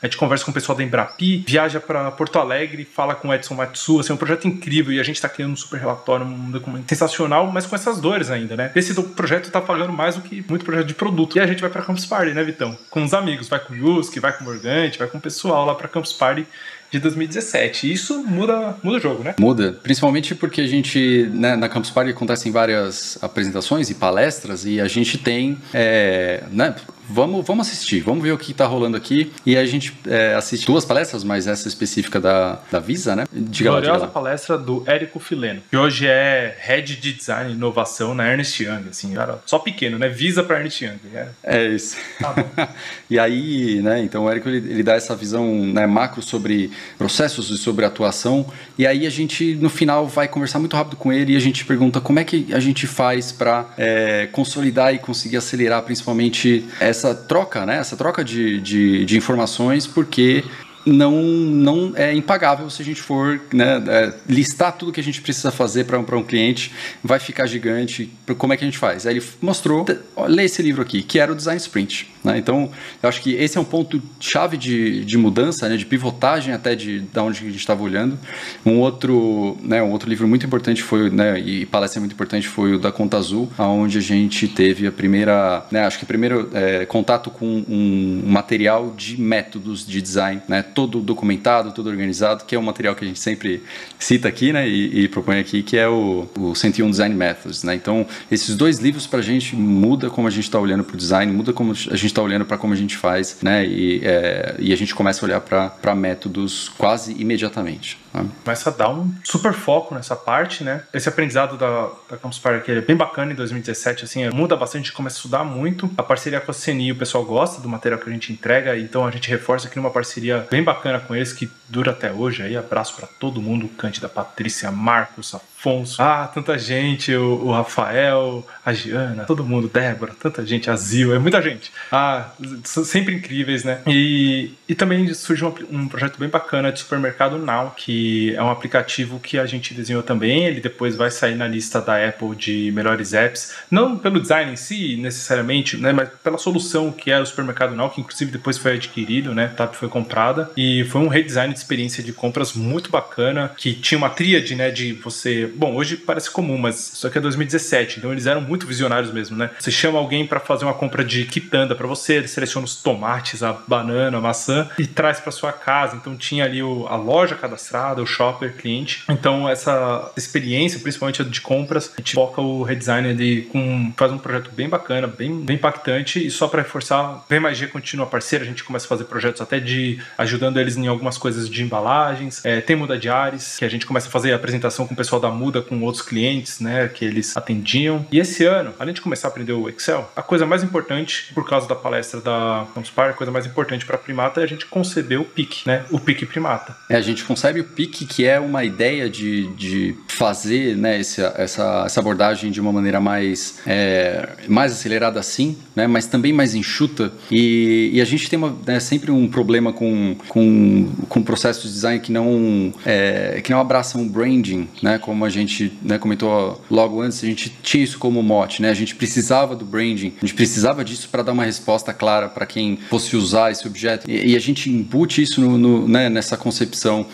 A 0.03 0.05
gente 0.05 0.17
conversa 0.17 0.43
com 0.43 0.51
o 0.51 0.53
pessoal 0.53 0.77
da 0.77 0.83
Embrapi, 0.83 1.45
viaja 1.47 1.79
para 1.79 2.11
Porto 2.11 2.37
Alegre, 2.37 2.83
fala 2.83 3.15
com 3.15 3.29
o 3.29 3.33
Edson 3.33 3.55
Matsu, 3.55 4.01
assim, 4.01 4.11
é 4.11 4.13
um 4.13 4.17
projeto 4.17 4.45
incrível 4.45 4.91
e 4.91 4.99
a 4.99 5.03
gente 5.03 5.15
está 5.15 5.29
criando 5.29 5.53
um 5.53 5.55
super 5.55 5.79
relatório, 5.79 6.25
um 6.25 6.51
documento 6.51 6.89
sensacional, 6.89 7.49
mas 7.49 7.65
com 7.65 7.73
essas 7.73 8.01
dores 8.01 8.29
ainda, 8.29 8.57
né? 8.57 8.69
Esse 8.75 8.93
projeto 9.01 9.45
está 9.45 9.61
pagando 9.61 9.93
mais 9.93 10.15
do 10.15 10.21
que 10.21 10.43
muito 10.49 10.65
projeto 10.65 10.87
de 10.87 10.93
produto. 10.93 11.37
E 11.37 11.39
a 11.39 11.47
gente 11.47 11.61
vai 11.61 11.69
para 11.69 11.83
Campus 11.83 12.05
Party, 12.05 12.33
né, 12.33 12.43
Vitão? 12.43 12.77
Com 12.89 13.01
os 13.01 13.13
amigos, 13.13 13.47
vai 13.47 13.61
com 13.61 13.73
o 13.73 13.77
Yuski, 13.77 14.19
vai 14.19 14.33
com 14.33 14.43
o 14.43 14.47
Morgante, 14.47 14.99
vai 14.99 15.07
com 15.07 15.19
o 15.19 15.21
pessoal 15.21 15.65
lá 15.65 15.73
para 15.73 15.87
Campus 15.87 16.11
Party 16.11 16.45
de 16.91 16.99
2017. 16.99 17.87
E 17.87 17.93
isso 17.93 18.23
muda, 18.23 18.75
muda 18.83 18.97
o 18.97 18.99
jogo, 18.99 19.23
né? 19.23 19.33
Muda, 19.39 19.79
principalmente 19.81 20.35
porque 20.35 20.59
a 20.59 20.67
gente, 20.67 21.29
né, 21.33 21.55
na 21.55 21.69
Campus 21.69 21.89
Party 21.89 22.11
acontecem 22.11 22.51
várias 22.51 23.17
apresentações 23.21 23.89
e 23.89 23.95
palestras 23.95 24.65
e 24.65 24.81
a 24.81 24.87
gente 24.87 25.17
tem, 25.17 25.57
é, 25.73 26.43
né, 26.51 26.75
vamos, 27.09 27.45
vamos 27.45 27.67
assistir, 27.67 28.01
vamos 28.01 28.23
ver 28.23 28.31
o 28.31 28.37
que 28.37 28.51
está 28.51 28.65
rolando 28.65 28.97
aqui. 28.97 29.31
E 29.45 29.57
a 29.57 29.65
gente 29.65 29.93
é, 30.07 30.33
assiste 30.35 30.65
duas 30.65 30.85
palestras, 30.85 31.23
mas 31.23 31.47
essa 31.47 31.67
específica 31.67 32.19
da, 32.19 32.59
da 32.71 32.79
Visa, 32.79 33.15
né? 33.15 33.25
Diga 33.31 33.71
Gloriosa 33.71 33.91
lá, 33.91 33.97
diga 33.97 34.07
lá. 34.07 34.11
palestra 34.11 34.57
do 34.57 34.83
Érico 34.85 35.19
Fileno, 35.19 35.61
que 35.69 35.77
hoje 35.77 36.07
é 36.07 36.55
Head 36.59 36.95
de 36.97 37.13
Design 37.13 37.51
e 37.51 37.55
Inovação 37.55 38.13
na 38.13 38.29
Ernest 38.29 38.63
Young, 38.63 38.89
assim, 38.89 39.13
cara, 39.13 39.39
só 39.45 39.59
pequeno, 39.59 39.97
né? 39.97 40.09
Visa 40.09 40.43
para 40.43 40.57
Ernest 40.57 40.83
Young. 40.83 40.99
É, 41.13 41.27
é 41.43 41.67
isso. 41.67 41.97
Tá 42.19 42.33
e 43.09 43.19
aí, 43.19 43.81
né, 43.81 44.01
então 44.01 44.25
o 44.25 44.29
Érico, 44.29 44.49
ele, 44.49 44.57
ele 44.71 44.83
dá 44.83 44.93
essa 44.93 45.15
visão 45.15 45.47
né, 45.65 45.85
macro 45.85 46.21
sobre 46.21 46.71
processos 46.97 47.49
e 47.49 47.57
sobre 47.57 47.85
atuação, 47.85 48.45
e 48.77 48.87
aí 48.87 49.05
a 49.05 49.09
gente, 49.09 49.55
no 49.55 49.69
final, 49.69 50.07
vai 50.07 50.27
conversar 50.27 50.59
muito 50.59 50.75
rápido 50.75 50.97
com 50.97 51.11
ele 51.11 51.33
e 51.33 51.35
a 51.35 51.39
gente 51.39 51.65
pergunta 51.65 51.99
como 52.01 52.19
é 52.19 52.23
que 52.23 52.53
a 52.53 52.59
gente 52.59 52.87
faz 52.87 53.31
para 53.31 53.73
é, 53.77 54.27
consolidar 54.31 54.93
e 54.93 54.99
conseguir 54.99 55.37
acelerar, 55.37 55.81
principalmente, 55.83 56.65
essa 56.79 56.92
troca, 57.15 57.65
né? 57.65 57.77
Essa 57.77 57.97
troca 57.97 58.23
de, 58.23 58.59
de, 58.59 59.05
de 59.05 59.17
informações, 59.17 59.87
porque 59.87 60.43
não, 60.85 61.21
não 61.21 61.93
é 61.95 62.13
impagável 62.13 62.69
se 62.69 62.81
a 62.81 62.85
gente 62.85 63.01
for 63.01 63.39
né, 63.53 63.81
é, 63.87 64.13
listar 64.27 64.73
tudo 64.73 64.91
que 64.91 64.99
a 64.99 65.03
gente 65.03 65.21
precisa 65.21 65.51
fazer 65.51 65.85
para 65.85 65.97
um, 65.99 66.05
um 66.19 66.23
cliente, 66.23 66.71
vai 67.03 67.19
ficar 67.19 67.45
gigante. 67.45 68.11
Como 68.37 68.53
é 68.53 68.57
que 68.57 68.63
a 68.63 68.67
gente 68.67 68.77
faz? 68.77 69.05
Aí 69.05 69.17
ele 69.17 69.25
mostrou, 69.41 69.85
lê 70.27 70.45
esse 70.45 70.61
livro 70.61 70.81
aqui, 70.81 71.01
que 71.01 71.19
era 71.19 71.31
o 71.31 71.35
Design 71.35 71.59
Sprint. 71.59 72.11
Né? 72.23 72.37
Então, 72.37 72.71
eu 73.01 73.09
acho 73.09 73.21
que 73.21 73.33
esse 73.33 73.57
é 73.57 73.61
um 73.61 73.65
ponto 73.65 74.01
chave 74.19 74.57
de, 74.57 75.03
de 75.03 75.17
mudança, 75.17 75.67
né, 75.67 75.75
de 75.75 75.85
pivotagem 75.85 76.53
até 76.53 76.75
de, 76.75 77.01
de 77.01 77.19
onde 77.19 77.39
a 77.39 77.45
gente 77.45 77.57
estava 77.57 77.83
olhando. 77.83 78.17
Um 78.65 78.79
outro, 78.79 79.57
né, 79.61 79.81
um 79.83 79.91
outro 79.91 80.09
livro 80.09 80.27
muito 80.27 80.45
importante 80.45 80.81
foi, 80.81 81.09
né, 81.09 81.39
e 81.39 81.65
palestra 81.65 81.99
muito 81.99 82.13
importante 82.13 82.47
foi 82.47 82.75
o 82.75 82.79
da 82.79 82.91
Conta 82.91 83.17
Azul, 83.17 83.51
onde 83.57 83.97
a 83.97 84.01
gente 84.01 84.47
teve 84.47 84.87
a 84.87 84.91
primeira, 84.91 85.65
né, 85.69 85.85
acho 85.85 85.99
que 85.99 86.05
primeiro 86.05 86.49
é, 86.53 86.85
contato 86.85 87.29
com 87.29 87.63
um 87.67 88.23
material 88.25 88.93
de 88.95 89.19
métodos 89.19 89.85
de 89.85 90.01
design, 90.01 90.41
né, 90.47 90.63
todo 90.73 90.99
documentado, 90.99 91.71
todo 91.71 91.89
organizado, 91.89 92.45
que 92.45 92.55
é 92.55 92.59
um 92.59 92.63
material 92.63 92.95
que 92.95 93.03
a 93.03 93.07
gente 93.07 93.19
sempre 93.19 93.63
cita 93.99 94.27
aqui, 94.27 94.51
né, 94.51 94.67
e, 94.67 95.03
e 95.03 95.07
propõe 95.07 95.39
aqui, 95.39 95.63
que 95.63 95.77
é 95.77 95.87
o, 95.87 96.27
o 96.37 96.55
101 96.55 96.89
Design 96.89 97.15
Methods, 97.15 97.63
né? 97.63 97.75
Então, 97.75 98.05
esses 98.31 98.55
dois 98.55 98.79
livros 98.79 99.07
para 99.07 99.19
a 99.19 99.23
gente 99.23 99.55
muda 99.55 100.09
como 100.09 100.27
a 100.27 100.31
gente 100.31 100.45
está 100.45 100.59
olhando 100.59 100.83
para 100.83 100.95
o 100.95 100.97
design, 100.97 101.31
muda 101.31 101.53
como 101.53 101.71
a 101.71 101.75
gente 101.75 102.05
está 102.05 102.21
olhando 102.21 102.45
para 102.45 102.57
como 102.57 102.73
a 102.73 102.75
gente 102.75 102.97
faz, 102.97 103.37
né? 103.41 103.65
E, 103.65 104.01
é, 104.03 104.55
e 104.59 104.73
a 104.73 104.75
gente 104.75 104.93
começa 104.93 105.23
a 105.23 105.27
olhar 105.27 105.41
para 105.41 105.95
métodos 105.95 106.69
quase 106.77 107.13
imediatamente. 107.19 108.03
Né? 108.13 108.25
Começa 108.43 108.69
a 108.69 108.73
dar 108.73 108.89
um 108.89 109.11
super 109.23 109.53
foco 109.53 109.95
nessa 109.95 110.15
parte, 110.15 110.63
né? 110.63 110.83
Esse 110.93 111.09
aprendizado 111.09 111.57
da, 111.57 111.89
da 112.09 112.17
Campus 112.17 112.39
Party 112.39 112.71
é 112.71 112.81
bem 112.81 112.95
bacana 112.95 113.31
em 113.31 113.35
2017, 113.35 114.05
assim, 114.05 114.29
muda 114.29 114.55
bastante, 114.55 114.83
a 114.83 114.85
gente 114.85 114.93
começa 114.93 115.17
a 115.17 115.19
estudar 115.19 115.43
muito. 115.43 115.89
A 115.97 116.03
parceria 116.03 116.39
com 116.39 116.51
a 116.51 116.53
CNI, 116.53 116.91
o 116.91 116.95
pessoal 116.95 117.25
gosta 117.25 117.61
do 117.61 117.67
material 117.67 117.99
que 117.99 118.09
a 118.09 118.13
gente 118.13 118.31
entrega, 118.31 118.77
então 118.77 119.05
a 119.05 119.11
gente 119.11 119.29
reforça 119.29 119.67
aqui 119.67 119.77
numa 119.77 119.89
parceria 119.89 120.47
bem 120.49 120.62
bacana 120.63 120.99
com 120.99 121.15
eles, 121.15 121.33
que 121.33 121.51
dura 121.69 121.91
até 121.91 122.11
hoje. 122.11 122.41
Aí 122.41 122.55
abraço 122.55 122.95
para 122.95 123.07
todo 123.07 123.41
mundo, 123.41 123.67
Cândida, 123.69 124.09
Patrícia, 124.09 124.71
Marcos, 124.71 125.33
Afonso, 125.63 126.01
ah, 126.01 126.27
tanta 126.27 126.59
gente, 126.59 127.15
o, 127.15 127.45
o, 127.45 127.51
Rafael, 127.53 128.45
a 128.65 128.73
Giana, 128.73 129.23
todo 129.23 129.45
mundo, 129.45 129.71
Débora, 129.73 130.13
tanta 130.19 130.45
gente, 130.45 130.69
a 130.69 130.75
Zil, 130.75 131.15
é 131.15 131.19
muita 131.19 131.41
gente. 131.41 131.71
Ah, 131.89 132.31
sempre 132.65 133.15
incríveis, 133.15 133.63
né? 133.63 133.79
E, 133.87 134.51
e 134.67 134.75
também 134.75 135.13
surgiu 135.13 135.55
um, 135.71 135.83
um 135.83 135.87
projeto 135.87 136.19
bem 136.19 136.27
bacana 136.27 136.69
de 136.69 136.79
supermercado 136.79 137.37
Now, 137.37 137.73
que 137.77 138.35
é 138.35 138.43
um 138.43 138.51
aplicativo 138.51 139.21
que 139.21 139.39
a 139.39 139.45
gente 139.45 139.73
desenhou 139.73 140.03
também. 140.03 140.43
Ele 140.43 140.59
depois 140.59 140.97
vai 140.97 141.09
sair 141.09 141.35
na 141.35 141.47
lista 141.47 141.79
da 141.79 142.05
Apple 142.09 142.35
de 142.35 142.69
melhores 142.73 143.13
apps, 143.13 143.53
não 143.71 143.97
pelo 143.97 144.19
design 144.19 144.51
em 144.51 144.57
si, 144.57 144.97
necessariamente, 144.97 145.77
né? 145.77 145.93
Mas 145.93 146.09
pela 146.21 146.37
solução 146.37 146.91
que 146.91 147.09
é 147.09 147.17
o 147.21 147.25
supermercado 147.25 147.73
Now, 147.73 147.89
que 147.89 148.01
inclusive 148.01 148.31
depois 148.31 148.57
foi 148.57 148.73
adquirido, 148.73 149.33
né? 149.33 149.47
TAP 149.47 149.75
foi 149.75 149.87
comprada. 149.87 150.51
E 150.57 150.83
foi 150.89 150.99
um 150.99 151.07
redesign 151.07 151.53
de 151.53 151.59
experiência 151.59 152.03
de 152.03 152.11
compras 152.11 152.51
muito 152.51 152.91
bacana, 152.91 153.49
que 153.55 153.73
tinha 153.73 153.97
uma 153.97 154.09
tríade, 154.09 154.55
né? 154.55 154.69
De 154.69 154.91
você 154.91 155.52
Bom, 155.55 155.75
hoje 155.75 155.97
parece 155.97 156.29
comum, 156.29 156.57
mas 156.57 156.93
isso 156.93 157.07
aqui 157.07 157.17
é 157.17 157.21
2017, 157.21 157.99
então 157.99 158.11
eles 158.11 158.25
eram 158.25 158.41
muito 158.41 158.67
visionários 158.67 159.11
mesmo, 159.11 159.35
né? 159.37 159.49
Você 159.59 159.71
chama 159.71 159.99
alguém 159.99 160.25
para 160.25 160.39
fazer 160.39 160.65
uma 160.65 160.73
compra 160.73 161.03
de 161.03 161.25
quitanda 161.25 161.75
para 161.75 161.87
você, 161.87 162.15
ele 162.15 162.27
seleciona 162.27 162.65
os 162.65 162.75
tomates, 162.75 163.43
a 163.43 163.53
banana, 163.53 164.17
a 164.17 164.21
maçã 164.21 164.69
e 164.77 164.85
traz 164.85 165.19
para 165.19 165.31
sua 165.31 165.51
casa. 165.51 165.95
Então 165.95 166.15
tinha 166.15 166.43
ali 166.45 166.61
o, 166.61 166.87
a 166.87 166.95
loja 166.95 167.35
cadastrada, 167.35 168.01
o 168.01 168.05
shopper, 168.05 168.55
cliente. 168.55 169.03
Então 169.09 169.47
essa 169.49 170.11
experiência, 170.15 170.79
principalmente 170.79 171.21
a 171.21 171.25
de 171.25 171.41
compras, 171.41 171.91
a 171.97 172.01
gente 172.01 172.13
foca 172.13 172.41
o 172.41 172.63
redesign 172.63 173.09
ali 173.09 173.43
com 173.43 173.91
faz 173.97 174.11
um 174.11 174.17
projeto 174.17 174.51
bem 174.51 174.69
bacana, 174.69 175.07
bem, 175.07 175.41
bem 175.41 175.55
impactante 175.55 176.25
e 176.25 176.29
só 176.29 176.47
para 176.47 176.61
reforçar, 176.61 177.23
vem 177.29 177.39
mais 177.39 177.57
continua 177.67 178.05
parceira, 178.05 178.43
a 178.43 178.47
gente 178.47 178.63
começa 178.63 178.85
a 178.85 178.89
fazer 178.89 179.05
projetos 179.05 179.41
até 179.41 179.59
de 179.59 179.99
ajudando 180.17 180.59
eles 180.59 180.77
em 180.77 180.87
algumas 180.87 181.17
coisas 181.17 181.49
de 181.49 181.63
embalagens. 181.63 182.43
É, 182.45 182.61
tem 182.61 182.75
muda 182.75 182.97
de 182.97 183.09
ares, 183.09 183.57
que 183.57 183.65
a 183.65 183.69
gente 183.69 183.85
começa 183.85 184.07
a 184.07 184.11
fazer 184.11 184.31
a 184.31 184.35
apresentação 184.35 184.87
com 184.87 184.93
o 184.93 184.97
pessoal 184.97 185.21
da 185.21 185.29
muda 185.43 185.61
com 185.61 185.81
outros 185.81 186.01
clientes, 186.01 186.59
né, 186.61 186.87
que 186.87 187.03
eles 187.03 187.35
atendiam. 187.35 188.05
E 188.11 188.19
esse 188.19 188.45
ano, 188.45 188.73
além 188.79 188.93
de 188.93 189.01
começar 189.01 189.27
a 189.27 189.31
aprender 189.31 189.51
o 189.51 189.67
Excel, 189.67 190.09
a 190.15 190.21
coisa 190.21 190.45
mais 190.45 190.63
importante, 190.63 191.33
por 191.33 191.47
causa 191.47 191.67
da 191.67 191.75
palestra 191.75 192.21
da 192.21 192.65
Party, 192.95 193.11
a 193.11 193.17
coisa 193.17 193.31
mais 193.31 193.45
importante 193.45 193.85
para 193.85 193.97
Primata 193.97 194.39
é 194.39 194.43
a 194.43 194.47
gente 194.47 194.65
conceber 194.65 195.19
o 195.19 195.25
PIC, 195.25 195.67
né, 195.67 195.83
o 195.91 195.99
PIC 195.99 196.25
Primata. 196.25 196.75
É, 196.89 196.95
a 196.95 197.01
gente 197.01 197.25
concebe 197.25 197.59
o 197.59 197.63
PIC, 197.63 198.05
que 198.05 198.25
é 198.25 198.39
uma 198.39 198.63
ideia 198.63 199.09
de, 199.09 199.47
de 199.55 199.95
fazer, 200.07 200.77
né, 200.77 200.99
essa, 200.99 201.33
essa, 201.37 201.83
essa 201.85 201.99
abordagem 201.99 202.51
de 202.51 202.61
uma 202.61 202.71
maneira 202.71 202.99
mais, 202.99 203.59
é, 203.65 204.29
mais 204.47 204.71
acelerada 204.71 205.19
assim, 205.19 205.57
né, 205.75 205.87
mas 205.87 206.05
também 206.05 206.31
mais 206.31 206.55
enxuta. 206.55 207.11
E, 207.29 207.91
e 207.93 208.01
a 208.01 208.05
gente 208.05 208.29
tem 208.29 208.37
uma, 208.37 208.55
né, 208.65 208.79
sempre 208.79 209.11
um 209.11 209.27
problema 209.27 209.73
com, 209.73 210.15
com, 210.27 210.91
com 211.09 211.21
processos 211.21 211.63
de 211.63 211.71
design 211.71 211.99
que 211.99 212.11
não, 212.11 212.73
é, 212.85 213.41
que 213.43 213.51
não 213.51 213.59
abraçam 213.59 214.01
o 214.01 214.05
branding, 214.05 214.67
né, 214.81 214.97
como 214.97 215.25
a 215.25 215.29
gente 215.33 215.73
né, 215.81 215.97
comentou 215.97 216.61
logo 216.69 217.01
antes, 217.01 217.23
a 217.23 217.27
gente 217.27 217.49
tinha 217.61 217.83
isso 217.83 217.97
como 217.99 218.21
mote, 218.21 218.61
né? 218.61 218.69
A 218.69 218.73
gente 218.73 218.95
precisava 218.95 219.55
do 219.55 219.65
branding, 219.65 220.13
a 220.17 220.25
gente 220.25 220.33
precisava 220.33 220.83
disso 220.83 221.09
para 221.09 221.23
dar 221.23 221.31
uma 221.31 221.43
resposta 221.43 221.93
clara 221.93 222.29
para 222.29 222.45
quem 222.45 222.77
fosse 222.89 223.15
usar 223.15 223.51
esse 223.51 223.67
objeto. 223.67 224.09
E, 224.09 224.31
e 224.31 224.35
a 224.35 224.39
gente 224.39 224.69
embute 224.69 225.21
isso 225.21 225.41
no, 225.41 225.57
no, 225.57 225.87
né, 225.87 226.09
nessa 226.09 226.37
concepção. 226.37 227.05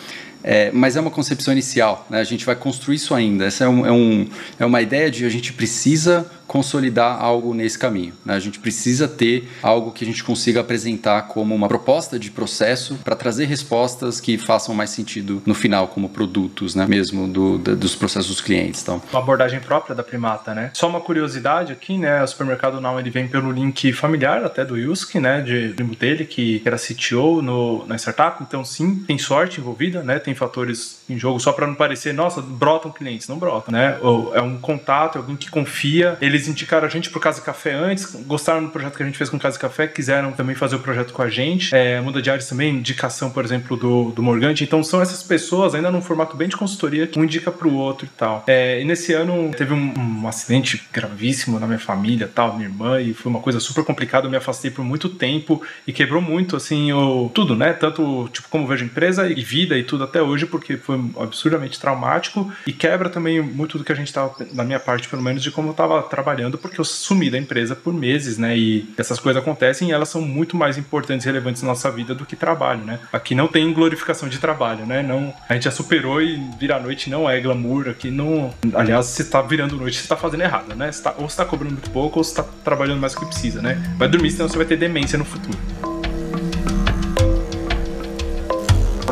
É, 0.42 0.70
mas 0.72 0.96
é 0.96 1.00
uma 1.00 1.10
concepção 1.10 1.52
inicial, 1.52 2.06
né? 2.08 2.18
a 2.18 2.24
gente 2.24 2.46
vai 2.46 2.56
construir 2.56 2.96
isso 2.96 3.14
ainda. 3.14 3.44
Essa 3.44 3.64
é, 3.64 3.68
um, 3.68 3.86
é, 3.86 3.92
um, 3.92 4.26
é 4.58 4.64
uma 4.64 4.80
ideia 4.80 5.10
de 5.10 5.26
a 5.26 5.28
gente 5.28 5.52
precisa 5.52 6.30
consolidar 6.50 7.22
algo 7.22 7.54
nesse 7.54 7.78
caminho. 7.78 8.12
Né? 8.24 8.34
A 8.34 8.40
gente 8.40 8.58
precisa 8.58 9.06
ter 9.06 9.48
algo 9.62 9.92
que 9.92 10.02
a 10.02 10.06
gente 10.06 10.24
consiga 10.24 10.58
apresentar 10.58 11.22
como 11.28 11.54
uma 11.54 11.68
proposta 11.68 12.18
de 12.18 12.28
processo 12.28 12.98
para 13.04 13.14
trazer 13.14 13.44
respostas 13.44 14.20
que 14.20 14.36
façam 14.36 14.74
mais 14.74 14.90
sentido 14.90 15.40
no 15.46 15.54
final, 15.54 15.86
como 15.86 16.08
produtos, 16.08 16.74
né? 16.74 16.86
mesmo 16.88 17.28
do, 17.28 17.56
do, 17.56 17.76
dos 17.76 17.94
processos 17.94 18.30
dos 18.30 18.40
clientes. 18.40 18.82
Então. 18.82 19.00
Uma 19.12 19.22
abordagem 19.22 19.60
própria 19.60 19.94
da 19.94 20.02
Primata, 20.02 20.52
né? 20.52 20.72
Só 20.74 20.88
uma 20.88 21.00
curiosidade 21.00 21.72
aqui, 21.72 21.96
né? 21.96 22.20
O 22.20 22.26
supermercado 22.26 22.80
Now 22.80 22.98
ele 22.98 23.10
vem 23.10 23.28
pelo 23.28 23.52
link 23.52 23.92
familiar 23.92 24.42
até 24.44 24.64
do 24.64 24.76
Yusuke, 24.76 25.20
né? 25.20 25.42
De 25.42 25.68
primo 25.76 25.94
dele, 25.94 26.24
que 26.24 26.60
era 26.64 26.76
CTO 26.76 27.40
no, 27.40 27.86
na 27.86 27.94
startup. 27.94 28.42
Então, 28.42 28.64
sim, 28.64 29.04
tem 29.06 29.18
sorte 29.18 29.60
envolvida, 29.60 30.02
né? 30.02 30.18
Tem 30.18 30.34
fatores 30.34 31.02
em 31.08 31.16
jogo 31.16 31.38
só 31.38 31.52
para 31.52 31.68
não 31.68 31.76
parecer, 31.76 32.12
nossa, 32.12 32.42
brotam 32.42 32.90
clientes. 32.90 33.28
Não 33.28 33.38
brotam, 33.38 33.72
né? 33.72 33.96
Ou 34.02 34.34
é 34.34 34.42
um 34.42 34.58
contato, 34.58 35.16
é 35.16 35.20
alguém 35.20 35.36
que 35.36 35.48
confia. 35.48 36.18
Eles 36.20 36.39
eles 36.40 36.48
indicaram 36.48 36.86
a 36.86 36.90
gente 36.90 37.10
pro 37.10 37.20
Casa 37.20 37.40
Café 37.40 37.72
antes, 37.72 38.14
gostaram 38.26 38.64
do 38.64 38.70
projeto 38.70 38.96
que 38.96 39.02
a 39.02 39.06
gente 39.06 39.18
fez 39.18 39.28
com 39.28 39.36
o 39.36 39.40
Casa 39.40 39.58
Café, 39.58 39.86
quiseram 39.86 40.32
também 40.32 40.56
fazer 40.56 40.76
o 40.76 40.78
projeto 40.78 41.12
com 41.12 41.22
a 41.22 41.28
gente. 41.28 41.74
É, 41.74 42.00
Muda 42.00 42.18
Ares 42.30 42.46
também, 42.46 42.74
indicação, 42.74 43.30
por 43.30 43.44
exemplo, 43.44 43.76
do, 43.76 44.10
do 44.10 44.22
Morgante. 44.22 44.64
Então 44.64 44.82
são 44.82 45.02
essas 45.02 45.22
pessoas, 45.22 45.74
ainda 45.74 45.90
num 45.90 46.00
formato 46.00 46.36
bem 46.36 46.48
de 46.48 46.56
consultoria, 46.56 47.06
que 47.06 47.18
um 47.18 47.24
indica 47.24 47.50
pro 47.50 47.72
outro 47.72 48.06
e 48.06 48.08
tal. 48.16 48.44
É, 48.46 48.80
e 48.80 48.84
nesse 48.84 49.12
ano 49.12 49.50
teve 49.56 49.74
um, 49.74 49.94
um, 49.96 50.28
acidente 50.28 50.82
gravíssimo 50.92 51.60
na 51.60 51.66
minha 51.66 51.78
família, 51.78 52.30
tal, 52.32 52.56
minha 52.56 52.68
irmã, 52.68 53.00
e 53.00 53.12
foi 53.12 53.30
uma 53.30 53.40
coisa 53.40 53.60
super 53.60 53.84
complicada. 53.84 54.26
Eu 54.26 54.30
me 54.30 54.36
afastei 54.36 54.70
por 54.70 54.84
muito 54.84 55.08
tempo 55.08 55.62
e 55.86 55.92
quebrou 55.92 56.22
muito, 56.22 56.56
assim, 56.56 56.92
o, 56.92 57.30
tudo, 57.34 57.54
né? 57.54 57.72
Tanto, 57.72 58.28
tipo, 58.32 58.48
como 58.48 58.66
vejo 58.66 58.84
empresa 58.84 59.28
e 59.30 59.42
vida 59.42 59.76
e 59.76 59.84
tudo 59.84 60.04
até 60.04 60.22
hoje, 60.22 60.46
porque 60.46 60.76
foi 60.76 60.98
absurdamente 61.18 61.78
traumático 61.78 62.50
e 62.66 62.72
quebra 62.72 63.10
também 63.10 63.40
muito 63.42 63.76
do 63.76 63.84
que 63.84 63.92
a 63.92 63.94
gente 63.94 64.12
tava, 64.12 64.34
na 64.52 64.64
minha 64.64 64.80
parte, 64.80 65.08
pelo 65.08 65.22
menos, 65.22 65.42
de 65.42 65.50
como 65.50 65.68
eu 65.70 65.74
tava 65.74 66.02
trabalhando 66.02 66.29
trabalhando 66.30 66.56
porque 66.56 66.80
eu 66.80 66.84
sumi 66.84 67.28
da 67.28 67.38
empresa 67.38 67.74
por 67.74 67.92
meses, 67.92 68.38
né? 68.38 68.56
E 68.56 68.88
essas 68.96 69.18
coisas 69.18 69.42
acontecem 69.42 69.88
e 69.88 69.92
elas 69.92 70.08
são 70.08 70.22
muito 70.22 70.56
mais 70.56 70.78
importantes 70.78 71.26
e 71.26 71.28
relevantes 71.28 71.62
na 71.62 71.68
nossa 71.68 71.90
vida 71.90 72.14
do 72.14 72.24
que 72.24 72.36
trabalho, 72.36 72.84
né? 72.84 73.00
Aqui 73.12 73.34
não 73.34 73.48
tem 73.48 73.72
glorificação 73.72 74.28
de 74.28 74.38
trabalho, 74.38 74.86
né? 74.86 75.02
Não, 75.02 75.34
a 75.48 75.54
gente 75.54 75.64
já 75.64 75.70
superou 75.70 76.22
e 76.22 76.40
virar 76.58 76.80
noite 76.80 77.10
não 77.10 77.28
é 77.28 77.40
glamour. 77.40 77.88
Aqui 77.88 78.10
não. 78.10 78.54
Aliás, 78.74 79.06
se 79.06 79.24
tá 79.24 79.42
virando 79.42 79.76
noite, 79.76 79.98
você 79.98 80.08
tá 80.08 80.16
fazendo 80.16 80.42
errado, 80.42 80.74
né? 80.74 80.90
Você 80.90 81.02
tá, 81.02 81.14
ou 81.18 81.28
você 81.28 81.36
tá 81.36 81.44
cobrando 81.44 81.72
muito 81.72 81.90
pouco 81.90 82.20
ou 82.20 82.24
você 82.24 82.34
tá 82.34 82.44
trabalhando 82.64 83.00
mais 83.00 83.14
do 83.14 83.20
que 83.20 83.26
precisa, 83.26 83.60
né? 83.60 83.80
Vai 83.96 84.08
dormir, 84.08 84.30
senão 84.30 84.48
você 84.48 84.56
vai 84.56 84.66
ter 84.66 84.76
demência 84.76 85.18
no 85.18 85.24
futuro. 85.24 85.58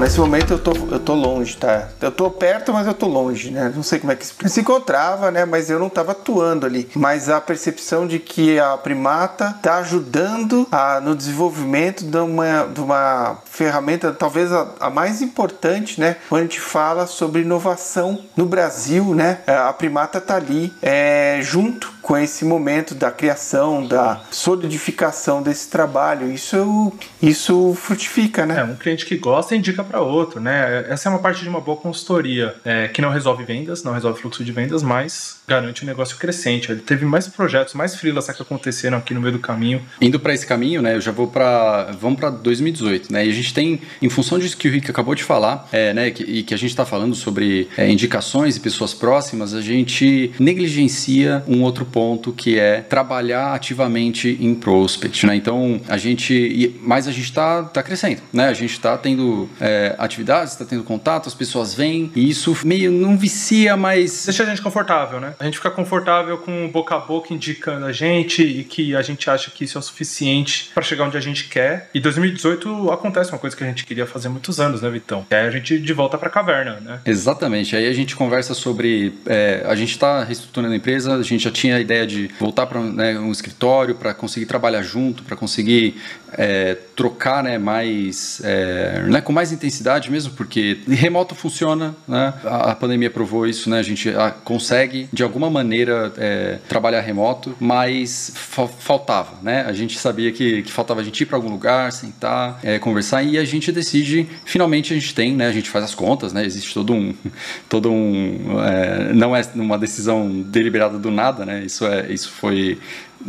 Nesse 0.01 0.21
momento 0.21 0.53
eu 0.53 0.59
tô, 0.59 0.73
eu 0.91 1.01
tô 1.01 1.15
longe, 1.15 1.57
tá? 1.57 1.89
Eu 2.01 2.11
tô 2.11 2.31
perto, 2.31 2.73
mas 2.73 2.87
eu 2.87 2.95
tô 2.95 3.07
longe, 3.07 3.51
né? 3.51 3.73
Não 3.75 3.83
sei 3.83 3.99
como 3.99 4.13
é 4.13 4.17
que 4.17 4.25
se 4.49 4.61
encontrava, 4.61 5.31
né? 5.31 5.45
Mas 5.45 5.69
eu 5.69 5.79
não 5.79 5.89
tava 5.89 6.13
atuando 6.13 6.65
ali. 6.65 6.89
Mas 6.95 7.29
a 7.29 7.41
percepção 7.41 8.07
de 8.07 8.19
que 8.19 8.59
a 8.59 8.77
primata 8.77 9.55
tá 9.61 9.77
ajudando 9.79 10.67
a, 10.71 11.01
no 11.01 11.15
desenvolvimento 11.15 12.05
de 12.05 12.17
uma, 12.17 12.65
de 12.65 12.81
uma 12.81 13.39
ferramenta, 13.45 14.13
talvez 14.13 14.53
a, 14.53 14.69
a, 14.81 14.89
mais 14.89 15.21
importante, 15.21 16.01
né? 16.01 16.17
Quando 16.29 16.41
a 16.41 16.45
gente 16.45 16.61
fala 16.61 17.07
sobre 17.07 17.43
inovação 17.43 18.21
no 18.37 18.47
Brasil, 18.47 19.15
né? 19.15 19.41
A 19.47 19.73
primata 19.73 20.21
tá 20.21 20.37
ali 20.37 20.73
é, 20.81 21.41
junto 21.43 21.98
com 22.09 22.17
esse 22.17 22.43
momento 22.43 22.95
da 22.95 23.11
criação, 23.11 23.87
da 23.87 24.23
solidificação 24.31 25.43
desse 25.43 25.69
trabalho. 25.69 26.33
Isso, 26.33 26.91
isso 27.21 27.75
frutifica, 27.75 28.47
né? 28.47 28.61
É, 28.61 28.65
um 28.65 28.77
cliente 28.77 29.05
que 29.05 29.15
gosta 29.19 29.55
indica 29.55 29.85
para 29.85 30.01
outro, 30.01 30.41
né? 30.41 30.87
Essa 30.89 31.11
é 31.11 31.13
uma 31.13 31.19
parte 31.19 31.43
de 31.43 31.49
uma 31.51 31.61
boa 31.61 31.77
consultoria 31.77 32.55
é, 32.65 32.89
que 32.89 33.03
não 33.03 33.11
resolve 33.11 33.45
vendas, 33.45 33.85
não 33.85 33.93
resolve 33.93 34.23
fluxo 34.23 34.43
de 34.43 34.51
vendas, 34.51 34.83
mas 34.83 35.43
garante 35.47 35.85
um 35.85 35.87
negócio 35.87 36.17
crescente. 36.17 36.73
Ele 36.73 36.81
teve 36.81 37.05
mais 37.05 37.29
projetos, 37.29 37.75
mais 37.75 37.95
freelas 37.95 38.27
que 38.31 38.41
aconteceram 38.41 38.97
aqui 38.97 39.13
no 39.13 39.21
meio 39.21 39.35
do 39.35 39.39
caminho. 39.39 39.83
Indo 40.01 40.19
para 40.19 40.33
esse 40.33 40.47
caminho, 40.47 40.81
né? 40.81 40.95
Eu 40.95 41.03
já 41.03 41.13
vou 41.13 41.27
para 41.27 41.93
vamos 42.01 42.19
para 42.19 42.31
2018, 42.31 43.13
né? 43.13 43.27
E 43.27 43.29
a 43.29 43.35
gente 43.35 43.53
tem, 43.53 43.83
em 44.01 44.09
função 44.09 44.39
disso 44.39 44.57
que 44.57 44.67
o 44.67 44.73
Rick 44.73 44.91
acabou 44.91 45.15
de 45.15 45.23
falar, 45.23 45.69
é, 45.71 45.93
né? 45.93 46.11
Que, 46.11 46.23
e 46.23 46.43
que 46.43 46.55
a 46.55 46.57
gente 46.57 46.71
está 46.71 46.87
falando 46.87 47.15
sobre 47.15 47.69
é, 47.77 47.87
indicações 47.91 48.57
e 48.57 48.61
pessoas 48.61 48.95
próximas, 48.95 49.53
a 49.53 49.61
gente 49.61 50.33
negligencia 50.39 51.45
um 51.47 51.63
outro 51.63 51.85
ponto 51.85 51.98
ponto 51.99 52.33
que 52.33 52.57
é 52.57 52.81
trabalhar 52.81 53.55
ativamente 53.55 54.39
em 54.41 54.55
prospect, 54.55 55.27
né? 55.27 55.35
Então 55.35 55.81
a 55.89 55.97
gente, 55.97 56.79
mas 56.81 57.09
a 57.09 57.11
gente 57.11 57.25
está 57.25 57.65
tá 57.65 57.83
crescendo, 57.83 58.23
né? 58.33 58.47
A 58.47 58.53
gente 58.53 58.71
está 58.71 58.97
tendo 58.97 59.51
é, 59.61 59.97
atividades, 59.99 60.53
está 60.53 60.65
tendo 60.65 60.85
contato, 60.85 61.27
as 61.27 61.35
pessoas 61.35 61.75
vêm 61.75 62.13
e 62.15 62.31
isso 62.31 62.57
meio 62.65 62.93
não 62.93 63.19
vicia, 63.19 63.77
mas 63.77 64.27
deixa 64.27 64.45
a 64.45 64.47
gente 64.47 64.63
confortável, 64.63 65.19
né? 65.19 65.35
A 65.41 65.45
gente 65.45 65.57
fica 65.57 65.73
confortável 65.73 66.39
com 66.39 66.69
boca 66.69 66.95
a 66.95 67.01
boca 67.01 67.35
indicando 67.35 67.85
a 67.85 67.91
gente 67.91 68.45
e 68.45 68.63
que 68.63 68.95
a 68.95 69.03
gente 69.03 69.29
acha 69.29 69.51
que 69.51 69.65
isso 69.65 69.77
é 69.77 69.81
o 69.81 69.83
suficiente 69.83 70.71
para 70.73 70.85
chegar 70.85 71.05
onde 71.05 71.17
a 71.17 71.21
gente 71.21 71.49
quer. 71.49 71.91
E 71.93 71.99
2018 71.99 72.93
acontece 72.93 73.33
uma 73.33 73.41
coisa 73.41 73.57
que 73.57 73.65
a 73.65 73.67
gente 73.67 73.85
queria 73.85 74.07
fazer 74.07 74.29
muitos 74.29 74.61
anos, 74.61 74.83
né, 74.83 74.89
Vitão? 74.89 75.27
Que 75.29 75.35
é 75.35 75.41
a 75.41 75.51
gente 75.51 75.81
de 75.81 75.93
volta 75.93 76.17
para 76.17 76.29
a 76.29 76.31
caverna, 76.31 76.79
né? 76.81 77.01
Exatamente. 77.05 77.75
Aí 77.75 77.89
a 77.89 77.93
gente 77.93 78.15
conversa 78.15 78.55
sobre 78.55 79.15
é, 79.27 79.65
a 79.67 79.75
gente 79.75 79.91
está 79.91 80.23
reestruturando 80.23 80.75
a 80.75 80.77
empresa, 80.77 81.17
a 81.17 81.23
gente 81.23 81.43
já 81.43 81.51
tinha 81.51 81.88
ideia 81.89 82.07
de 82.07 82.31
voltar 82.39 82.67
para 82.67 82.81
né, 82.81 83.19
um 83.19 83.33
escritório 83.33 83.95
para 83.95 84.13
conseguir 84.13 84.47
trabalhar 84.47 84.83
junto, 84.83 85.23
para 85.23 85.37
conseguir 85.37 85.97
é, 86.33 86.77
trocar 86.95 87.43
né, 87.43 87.59
mais 87.59 88.41
é, 88.45 89.03
né, 89.07 89.21
com 89.21 89.33
mais 89.33 89.53
intensidade 89.53 90.11
mesmo, 90.11 90.33
porque 90.33 90.79
remoto 90.87 91.35
funciona, 91.35 91.95
né? 92.07 92.35
A, 92.45 92.73
a 92.73 92.75
pandemia 92.75 93.11
provou 93.11 93.47
isso, 93.47 93.71
né? 93.71 93.79
A 93.79 93.83
gente 93.83 94.11
a, 94.11 94.31
consegue 94.31 95.09
de 95.13 95.23
alguma 95.23 95.49
maneira 95.49 96.13
é, 96.19 96.59
trabalhar 96.69 97.01
remoto, 97.01 97.55
mas 97.59 98.33
fa 98.35 98.67
faltava, 98.67 99.39
né? 99.43 99.65
A 99.67 99.73
gente 99.73 99.99
sabia 99.99 100.31
que, 100.33 100.63
que 100.63 100.73
faltava 100.73 101.01
a 101.01 101.05
gente 101.05 101.21
ir 101.21 101.27
para 101.27 101.37
algum 101.37 101.51
lugar, 101.51 101.91
sentar, 101.93 102.59
é, 102.63 102.79
conversar 102.79 103.23
e 103.23 103.39
a 103.39 103.45
gente 103.45 103.73
decide, 103.73 104.29
finalmente 104.45 104.93
a 104.93 104.97
gente 104.97 105.15
tem, 105.15 105.35
né? 105.35 105.47
A 105.47 105.53
gente 105.53 105.71
faz 105.71 105.85
as 105.85 105.95
contas, 105.95 106.33
né? 106.33 106.45
Existe 106.45 106.75
todo 106.75 106.93
um, 106.93 107.15
todo 107.69 107.91
um, 107.91 108.61
é, 108.61 109.13
não 109.13 109.35
é 109.35 109.43
uma 109.55 109.79
decisão 109.79 110.29
deliberada 110.43 110.99
do 110.99 111.11
nada, 111.11 111.47
né? 111.47 111.63
Isso 111.69 111.87
é, 111.87 112.11
isso 112.11 112.31
foi 112.31 112.79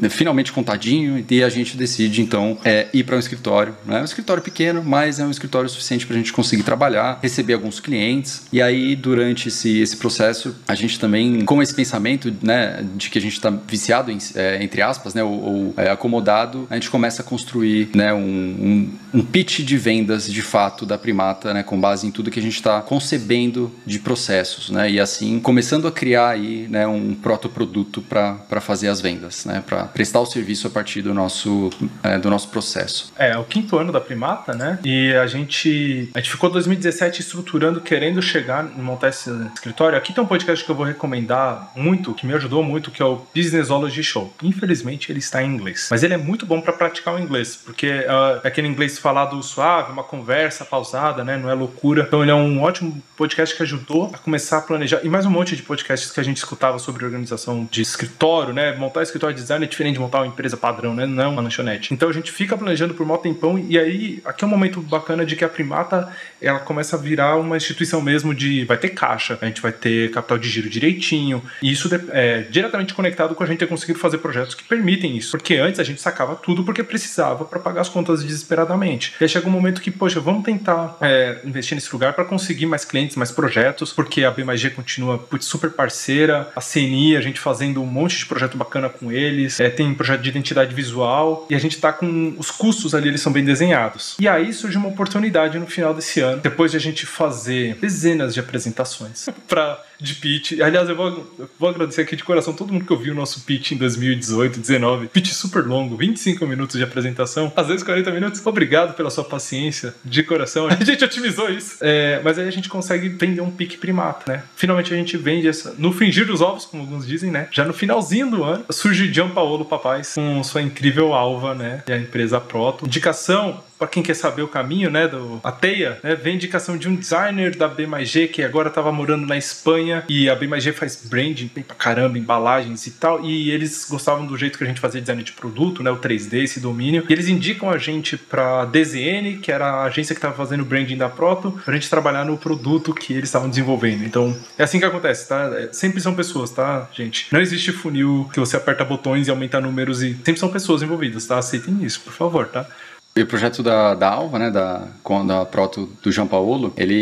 finalmente 0.09 0.51
contadinho 0.51 1.23
e 1.29 1.43
a 1.43 1.49
gente 1.49 1.75
decide 1.75 2.21
então 2.21 2.57
é, 2.63 2.87
ir 2.93 3.03
para 3.03 3.15
um 3.15 3.19
escritório. 3.19 3.75
É 3.87 4.01
um 4.01 4.03
escritório 4.03 4.41
pequeno, 4.41 4.83
mas 4.83 5.19
é 5.19 5.25
um 5.25 5.31
escritório 5.31 5.69
suficiente 5.69 6.05
para 6.05 6.15
a 6.15 6.17
gente 6.17 6.33
conseguir 6.33 6.63
trabalhar, 6.63 7.19
receber 7.21 7.53
alguns 7.53 7.79
clientes. 7.79 8.43
E 8.51 8.61
aí, 8.61 8.95
durante 8.95 9.47
esse, 9.47 9.79
esse 9.79 9.97
processo, 9.97 10.55
a 10.67 10.75
gente 10.75 10.99
também, 10.99 11.41
com 11.41 11.61
esse 11.61 11.73
pensamento 11.73 12.33
né, 12.41 12.85
de 12.95 13.09
que 13.09 13.17
a 13.17 13.21
gente 13.21 13.33
está 13.33 13.49
viciado, 13.49 14.11
em, 14.11 14.17
é, 14.35 14.63
entre 14.63 14.81
aspas, 14.81 15.13
né, 15.13 15.23
ou, 15.23 15.31
ou 15.31 15.73
é, 15.77 15.89
acomodado, 15.89 16.67
a 16.69 16.75
gente 16.75 16.89
começa 16.89 17.21
a 17.21 17.25
construir 17.25 17.89
né, 17.95 18.13
um, 18.13 18.19
um, 18.19 19.19
um, 19.19 19.21
pitch 19.23 19.59
de 19.59 19.77
vendas 19.77 20.31
de 20.31 20.41
fato 20.41 20.85
da 20.85 20.97
Primata, 20.97 21.53
né, 21.53 21.63
com 21.63 21.79
base 21.79 22.05
em 22.05 22.11
tudo 22.11 22.31
que 22.31 22.39
a 22.39 22.43
gente 22.43 22.55
está 22.55 22.81
concebendo 22.81 23.71
de 23.85 23.99
processos. 23.99 24.69
Né, 24.69 24.91
e 24.91 24.99
assim, 24.99 25.39
começando 25.39 25.87
a 25.87 25.91
criar 25.91 26.29
aí, 26.29 26.67
né, 26.69 26.87
um 26.87 27.13
protoproduto 27.15 28.01
para 28.01 28.61
fazer 28.61 28.87
as 28.87 29.01
vendas, 29.01 29.45
né, 29.45 29.63
prestar 29.85 30.19
o 30.19 30.25
serviço 30.25 30.67
a 30.67 30.69
partir 30.69 31.01
do 31.01 31.13
nosso, 31.13 31.69
é, 32.03 32.17
do 32.17 32.29
nosso 32.29 32.49
processo. 32.49 33.13
É, 33.17 33.29
é, 33.29 33.37
o 33.37 33.43
quinto 33.43 33.77
ano 33.77 33.91
da 33.91 34.01
Primata, 34.01 34.53
né? 34.53 34.79
E 34.83 35.13
a 35.13 35.27
gente, 35.27 36.09
a 36.15 36.19
gente 36.19 36.31
ficou 36.31 36.49
2017 36.49 37.21
estruturando, 37.21 37.79
querendo 37.79 38.21
chegar, 38.21 38.63
montar 38.63 39.09
esse 39.09 39.29
escritório. 39.53 39.97
Aqui 39.97 40.13
tem 40.13 40.23
um 40.23 40.27
podcast 40.27 40.65
que 40.65 40.71
eu 40.71 40.75
vou 40.75 40.85
recomendar 40.85 41.71
muito, 41.75 42.13
que 42.13 42.25
me 42.25 42.33
ajudou 42.33 42.63
muito, 42.63 42.89
que 42.89 43.01
é 43.01 43.05
o 43.05 43.21
Businessology 43.35 44.03
Show. 44.03 44.33
Infelizmente 44.41 45.11
ele 45.11 45.19
está 45.19 45.43
em 45.43 45.53
inglês, 45.53 45.89
mas 45.91 46.01
ele 46.03 46.13
é 46.13 46.17
muito 46.17 46.45
bom 46.45 46.59
para 46.59 46.73
praticar 46.73 47.13
o 47.13 47.19
inglês, 47.19 47.55
porque 47.55 47.87
uh, 47.87 48.41
é 48.43 48.47
aquele 48.47 48.67
inglês 48.67 48.97
falado 48.97 49.41
suave, 49.43 49.91
uma 49.91 50.03
conversa 50.03 50.65
pausada, 50.65 51.23
né? 51.23 51.37
Não 51.37 51.49
é 51.49 51.53
loucura. 51.53 52.05
Então 52.07 52.23
ele 52.23 52.31
é 52.31 52.35
um 52.35 52.61
ótimo 52.61 53.01
podcast 53.15 53.55
que 53.55 53.61
ajudou 53.61 54.09
a 54.13 54.17
começar 54.17 54.57
a 54.57 54.61
planejar. 54.61 55.01
E 55.03 55.09
mais 55.09 55.25
um 55.25 55.29
monte 55.29 55.55
de 55.55 55.61
podcasts 55.61 56.11
que 56.11 56.19
a 56.19 56.23
gente 56.23 56.37
escutava 56.37 56.79
sobre 56.79 57.05
organização 57.05 57.67
de 57.69 57.81
escritório, 57.81 58.53
né? 58.53 58.75
Montar 58.75 59.03
escritório 59.03 59.35
de 59.35 59.41
design 59.41 59.67
diferente 59.69 59.95
de 59.95 59.99
montar 59.99 60.19
uma 60.19 60.27
empresa 60.27 60.57
padrão, 60.57 60.93
né? 60.93 61.05
Não 61.05 61.23
é 61.23 61.27
uma 61.27 61.41
lanchonete. 61.41 61.93
Então 61.93 62.09
a 62.09 62.13
gente 62.13 62.31
fica 62.31 62.57
planejando 62.57 62.93
por 62.93 63.05
mó 63.05 63.17
tempão 63.17 63.57
e 63.57 63.77
aí 63.77 64.21
aqui 64.25 64.43
é 64.43 64.47
um 64.47 64.49
momento 64.49 64.81
bacana 64.81 65.25
de 65.25 65.35
que 65.35 65.43
a 65.43 65.49
Primata 65.49 66.11
ela 66.41 66.59
começa 66.59 66.95
a 66.95 66.99
virar 66.99 67.35
uma 67.35 67.57
instituição 67.57 68.01
mesmo 68.01 68.33
de 68.33 68.65
vai 68.65 68.77
ter 68.77 68.89
caixa, 68.89 69.37
a 69.41 69.45
gente 69.45 69.61
vai 69.61 69.71
ter 69.71 70.11
capital 70.11 70.37
de 70.37 70.49
giro 70.49 70.69
direitinho 70.69 71.43
e 71.61 71.71
isso 71.71 71.89
é 72.11 72.41
diretamente 72.49 72.93
conectado 72.93 73.35
com 73.35 73.43
a 73.43 73.47
gente 73.47 73.59
ter 73.59 73.67
conseguido 73.67 73.99
fazer 73.99 74.17
projetos 74.19 74.55
que 74.55 74.63
permitem 74.63 75.17
isso. 75.17 75.31
Porque 75.31 75.55
antes 75.55 75.79
a 75.79 75.83
gente 75.83 76.01
sacava 76.01 76.35
tudo 76.35 76.63
porque 76.63 76.83
precisava 76.83 77.45
para 77.45 77.59
pagar 77.59 77.81
as 77.81 77.89
contas 77.89 78.23
desesperadamente. 78.23 79.13
E 79.19 79.23
aí 79.23 79.29
chega 79.29 79.47
um 79.47 79.51
momento 79.51 79.81
que, 79.81 79.91
poxa, 79.91 80.19
vamos 80.19 80.43
tentar 80.43 80.97
é, 81.01 81.39
investir 81.43 81.75
nesse 81.75 81.91
lugar 81.91 82.13
para 82.13 82.25
conseguir 82.25 82.65
mais 82.65 82.85
clientes, 82.85 83.15
mais 83.15 83.31
projetos, 83.31 83.91
porque 83.91 84.23
a 84.23 84.31
B+G 84.31 84.69
continua 84.71 85.17
putz, 85.17 85.45
super 85.45 85.71
parceira, 85.71 86.49
a 86.55 86.61
CNI, 86.61 87.15
a 87.15 87.21
gente 87.21 87.39
fazendo 87.39 87.81
um 87.81 87.85
monte 87.85 88.17
de 88.17 88.25
projeto 88.25 88.57
bacana 88.57 88.89
com 88.89 89.11
eles, 89.11 89.58
é, 89.59 89.69
tem 89.69 89.93
projeto 89.93 90.21
de 90.21 90.29
identidade 90.29 90.73
visual 90.73 91.45
e 91.49 91.55
a 91.55 91.59
gente 91.59 91.75
está 91.75 91.91
com 91.91 92.33
os 92.37 92.49
custos 92.49 92.95
ali, 92.95 93.09
eles 93.09 93.21
são 93.21 93.31
bem 93.31 93.43
desenhados. 93.43 94.15
E 94.19 94.27
aí 94.27 94.53
surge 94.53 94.77
uma 94.77 94.87
oportunidade 94.87 95.59
no 95.59 95.67
final 95.67 95.93
desse 95.93 96.21
ano, 96.21 96.41
depois 96.41 96.71
de 96.71 96.77
a 96.77 96.79
gente 96.79 97.05
fazer 97.05 97.75
dezenas 97.75 98.33
de 98.33 98.39
apresentações 98.39 99.27
para 99.47 99.83
de 99.99 100.15
pitch. 100.15 100.59
Aliás, 100.61 100.87
eu 100.87 100.95
vou, 100.95 101.07
eu 101.37 101.49
vou 101.59 101.69
agradecer 101.69 102.01
aqui 102.01 102.15
de 102.15 102.23
coração 102.23 102.53
todo 102.53 102.71
mundo 102.71 102.85
que 102.85 102.93
ouviu 102.93 103.13
o 103.13 103.15
nosso 103.15 103.41
pitch 103.41 103.71
em 103.71 103.77
2018, 103.77 104.59
19. 104.59 105.07
Pitch 105.07 105.31
super 105.31 105.65
longo, 105.65 105.97
25 105.97 106.45
minutos 106.47 106.77
de 106.77 106.83
apresentação, 106.83 107.51
às 107.55 107.67
vezes 107.67 107.83
40 107.83 108.11
minutos. 108.11 108.45
Obrigado 108.45 108.95
pela 108.95 109.09
sua 109.09 109.23
paciência, 109.23 109.93
de 110.03 110.23
coração. 110.23 110.67
A 110.67 110.83
gente 110.83 111.03
otimizou 111.03 111.49
isso. 111.49 111.77
É, 111.81 112.21
mas 112.23 112.39
aí 112.39 112.47
a 112.47 112.51
gente 112.51 112.69
consegue 112.69 113.09
vender 113.09 113.41
um 113.41 113.51
pique 113.51 113.77
primata, 113.77 114.31
né? 114.31 114.43
Finalmente 114.55 114.93
a 114.93 114.97
gente 114.97 115.17
vende 115.17 115.47
essa. 115.47 115.75
No 115.77 115.91
fingir 115.91 116.25
dos 116.25 116.41
ovos, 116.41 116.65
como 116.65 116.83
alguns 116.83 117.05
dizem, 117.05 117.29
né? 117.29 117.47
Já 117.51 117.65
no 117.65 117.73
finalzinho 117.73 118.29
do 118.29 118.43
ano, 118.43 118.65
surge 118.69 119.11
Gianpaolo 119.13 119.65
Papais 119.65 120.13
com 120.15 120.43
sua 120.43 120.61
incrível 120.61 121.13
alva, 121.13 121.53
né? 121.53 121.83
E 121.87 121.91
a 121.91 121.97
empresa 121.97 122.39
Proto. 122.39 122.85
Indicação 122.85 123.61
para 123.79 123.87
quem 123.87 124.03
quer 124.03 124.13
saber 124.13 124.41
o 124.41 124.47
caminho, 124.47 124.91
né, 124.91 125.07
do 125.07 125.39
a 125.41 125.51
Teia, 125.53 125.99
né, 126.03 126.13
vem 126.13 126.35
indicação 126.35 126.77
de 126.77 126.89
um 126.89 126.95
designer 126.95 127.55
da 127.55 127.67
B+G 127.67 128.27
que 128.27 128.43
agora 128.43 128.67
estava 128.67 128.91
morando 128.91 129.25
na 129.25 129.37
Espanha 129.37 130.03
e 130.09 130.29
a 130.29 130.35
B+G 130.35 130.73
faz 130.73 131.01
branding 131.05 131.49
bem 131.55 131.63
pra 131.63 131.75
caramba, 131.75 132.17
embalagens 132.17 132.85
e 132.85 132.91
tal, 132.91 133.23
e 133.23 133.49
eles 133.49 133.87
gostavam 133.89 134.25
do 134.25 134.37
jeito 134.37 134.57
que 134.57 134.63
a 134.65 134.67
gente 134.67 134.81
fazia 134.81 134.99
design 134.99 135.23
de 135.23 135.31
produto, 135.31 135.81
né, 135.81 135.89
o 135.89 135.97
3D, 135.97 136.43
esse 136.43 136.59
domínio, 136.59 137.05
e 137.07 137.13
eles 137.13 137.29
indicam 137.29 137.69
a 137.69 137.77
gente 137.77 138.17
para 138.17 138.65
DZN, 138.65 139.37
que 139.41 139.51
era 139.51 139.65
a 139.65 139.83
agência 139.83 140.13
que 140.13 140.19
estava 140.19 140.35
fazendo 140.35 140.61
o 140.61 140.65
branding 140.65 140.97
da 140.97 141.07
Proto, 141.07 141.57
pra 141.63 141.73
gente 141.73 141.89
trabalhar 141.89 142.25
no 142.25 142.37
produto 142.37 142.93
que 142.93 143.13
eles 143.13 143.29
estavam 143.29 143.49
desenvolvendo. 143.49 144.03
Então, 144.03 144.37
é 144.57 144.63
assim 144.63 144.79
que 144.79 144.85
acontece, 144.85 145.27
tá? 145.29 145.49
É, 145.57 145.69
sempre 145.71 146.01
são 146.01 146.13
pessoas, 146.13 146.49
tá, 146.51 146.89
gente? 146.91 147.27
Não 147.31 147.39
existe 147.39 147.71
funil 147.71 148.29
que 148.33 148.39
você 148.39 148.57
aperta 148.57 148.83
botões 148.83 149.27
e 149.27 149.31
aumenta 149.31 149.61
números 149.61 150.01
e 150.01 150.13
sempre 150.15 150.37
são 150.37 150.49
pessoas 150.49 150.81
envolvidas, 150.81 151.25
tá? 151.25 151.37
Aceitem 151.37 151.83
isso, 151.83 152.01
por 152.01 152.11
favor, 152.11 152.47
tá? 152.47 152.67
E 153.15 153.21
o 153.21 153.25
projeto 153.25 153.61
da, 153.61 153.95
da 153.95 154.07
Alva, 154.07 154.39
né, 154.39 154.51
da, 154.51 154.87
da 155.25 155.45
proto 155.45 155.89
do 156.01 156.11
João 156.11 156.27
Paulo, 156.27 156.71
ele, 156.77 156.93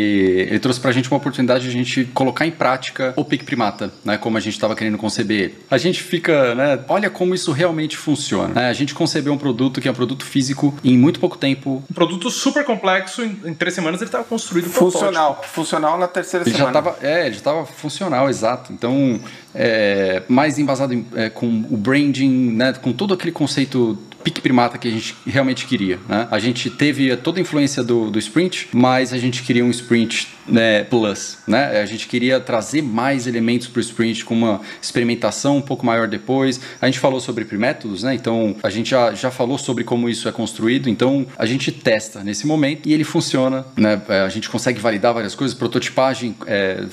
ele 0.48 0.58
trouxe 0.58 0.80
pra 0.80 0.90
gente 0.90 1.08
uma 1.10 1.18
oportunidade 1.18 1.64
de 1.64 1.68
a 1.68 1.72
gente 1.72 2.06
colocar 2.06 2.46
em 2.46 2.50
prática 2.50 3.12
o 3.14 3.24
PIC 3.24 3.44
Primata, 3.44 3.92
né, 4.04 4.16
como 4.18 4.36
a 4.36 4.40
gente 4.40 4.54
estava 4.54 4.74
querendo 4.74 4.98
conceber 4.98 5.40
ele. 5.40 5.54
A 5.70 5.78
gente 5.78 6.02
fica, 6.02 6.54
né, 6.54 6.80
olha 6.88 7.08
como 7.10 7.34
isso 7.34 7.52
realmente 7.52 7.96
funciona. 7.96 8.54
Né? 8.54 8.68
A 8.68 8.72
gente 8.72 8.94
concebeu 8.94 9.32
um 9.32 9.38
produto 9.38 9.80
que 9.80 9.86
é 9.86 9.90
um 9.90 9.94
produto 9.94 10.24
físico 10.24 10.74
em 10.82 10.96
muito 10.96 11.20
pouco 11.20 11.36
tempo. 11.36 11.84
Um 11.88 11.94
produto 11.94 12.30
super 12.30 12.64
complexo, 12.64 13.22
em, 13.22 13.38
em 13.44 13.54
três 13.54 13.74
semanas 13.74 14.00
ele 14.00 14.08
estava 14.08 14.24
construído 14.24 14.68
Funcional, 14.68 15.34
protótipo. 15.34 15.54
funcional 15.54 15.98
na 15.98 16.08
terceira 16.08 16.44
ele 16.44 16.56
semana. 16.56 16.72
Já 16.72 16.82
tava, 16.82 16.98
é, 17.00 17.26
ele 17.26 17.32
já 17.32 17.38
estava 17.38 17.66
funcional, 17.66 18.28
exato. 18.28 18.72
Então, 18.72 19.20
é, 19.54 20.22
mais 20.26 20.58
embasado 20.58 20.94
em, 20.94 21.06
é, 21.14 21.28
com 21.28 21.46
o 21.46 21.76
branding, 21.76 22.52
né, 22.52 22.72
com 22.72 22.92
todo 22.92 23.14
aquele 23.14 23.32
conceito 23.32 23.98
pique 24.22 24.40
primata 24.40 24.78
que 24.78 24.88
a 24.88 24.90
gente 24.90 25.14
realmente 25.26 25.66
queria. 25.66 25.98
Né? 26.08 26.28
A 26.30 26.38
gente 26.38 26.70
teve 26.70 27.16
toda 27.16 27.38
a 27.38 27.42
influência 27.42 27.82
do, 27.82 28.10
do 28.10 28.18
sprint, 28.18 28.68
mas 28.72 29.12
a 29.12 29.18
gente 29.18 29.42
queria 29.42 29.64
um 29.64 29.70
sprint 29.70 30.28
né, 30.48 30.84
plus. 30.84 31.38
Né? 31.46 31.80
A 31.80 31.86
gente 31.86 32.06
queria 32.06 32.40
trazer 32.40 32.82
mais 32.82 33.26
elementos 33.26 33.68
para 33.68 33.78
o 33.78 33.82
sprint 33.82 34.24
com 34.24 34.34
uma 34.34 34.60
experimentação 34.80 35.56
um 35.56 35.62
pouco 35.62 35.84
maior 35.84 36.08
depois. 36.08 36.60
A 36.80 36.86
gente 36.86 36.98
falou 36.98 37.20
sobre 37.20 37.46
métodos, 37.56 38.02
né? 38.02 38.14
então 38.14 38.56
a 38.62 38.70
gente 38.70 38.90
já, 38.90 39.14
já 39.14 39.30
falou 39.30 39.58
sobre 39.58 39.84
como 39.84 40.08
isso 40.08 40.28
é 40.28 40.32
construído. 40.32 40.88
Então 40.88 41.26
a 41.36 41.46
gente 41.46 41.72
testa 41.72 42.22
nesse 42.22 42.46
momento 42.46 42.88
e 42.88 42.92
ele 42.92 43.04
funciona. 43.04 43.66
Né? 43.76 44.00
É, 44.08 44.20
a 44.20 44.28
gente 44.28 44.48
consegue 44.48 44.80
validar 44.80 45.14
várias 45.14 45.34
coisas, 45.34 45.56
prototipagem 45.56 46.34
é, 46.46 46.84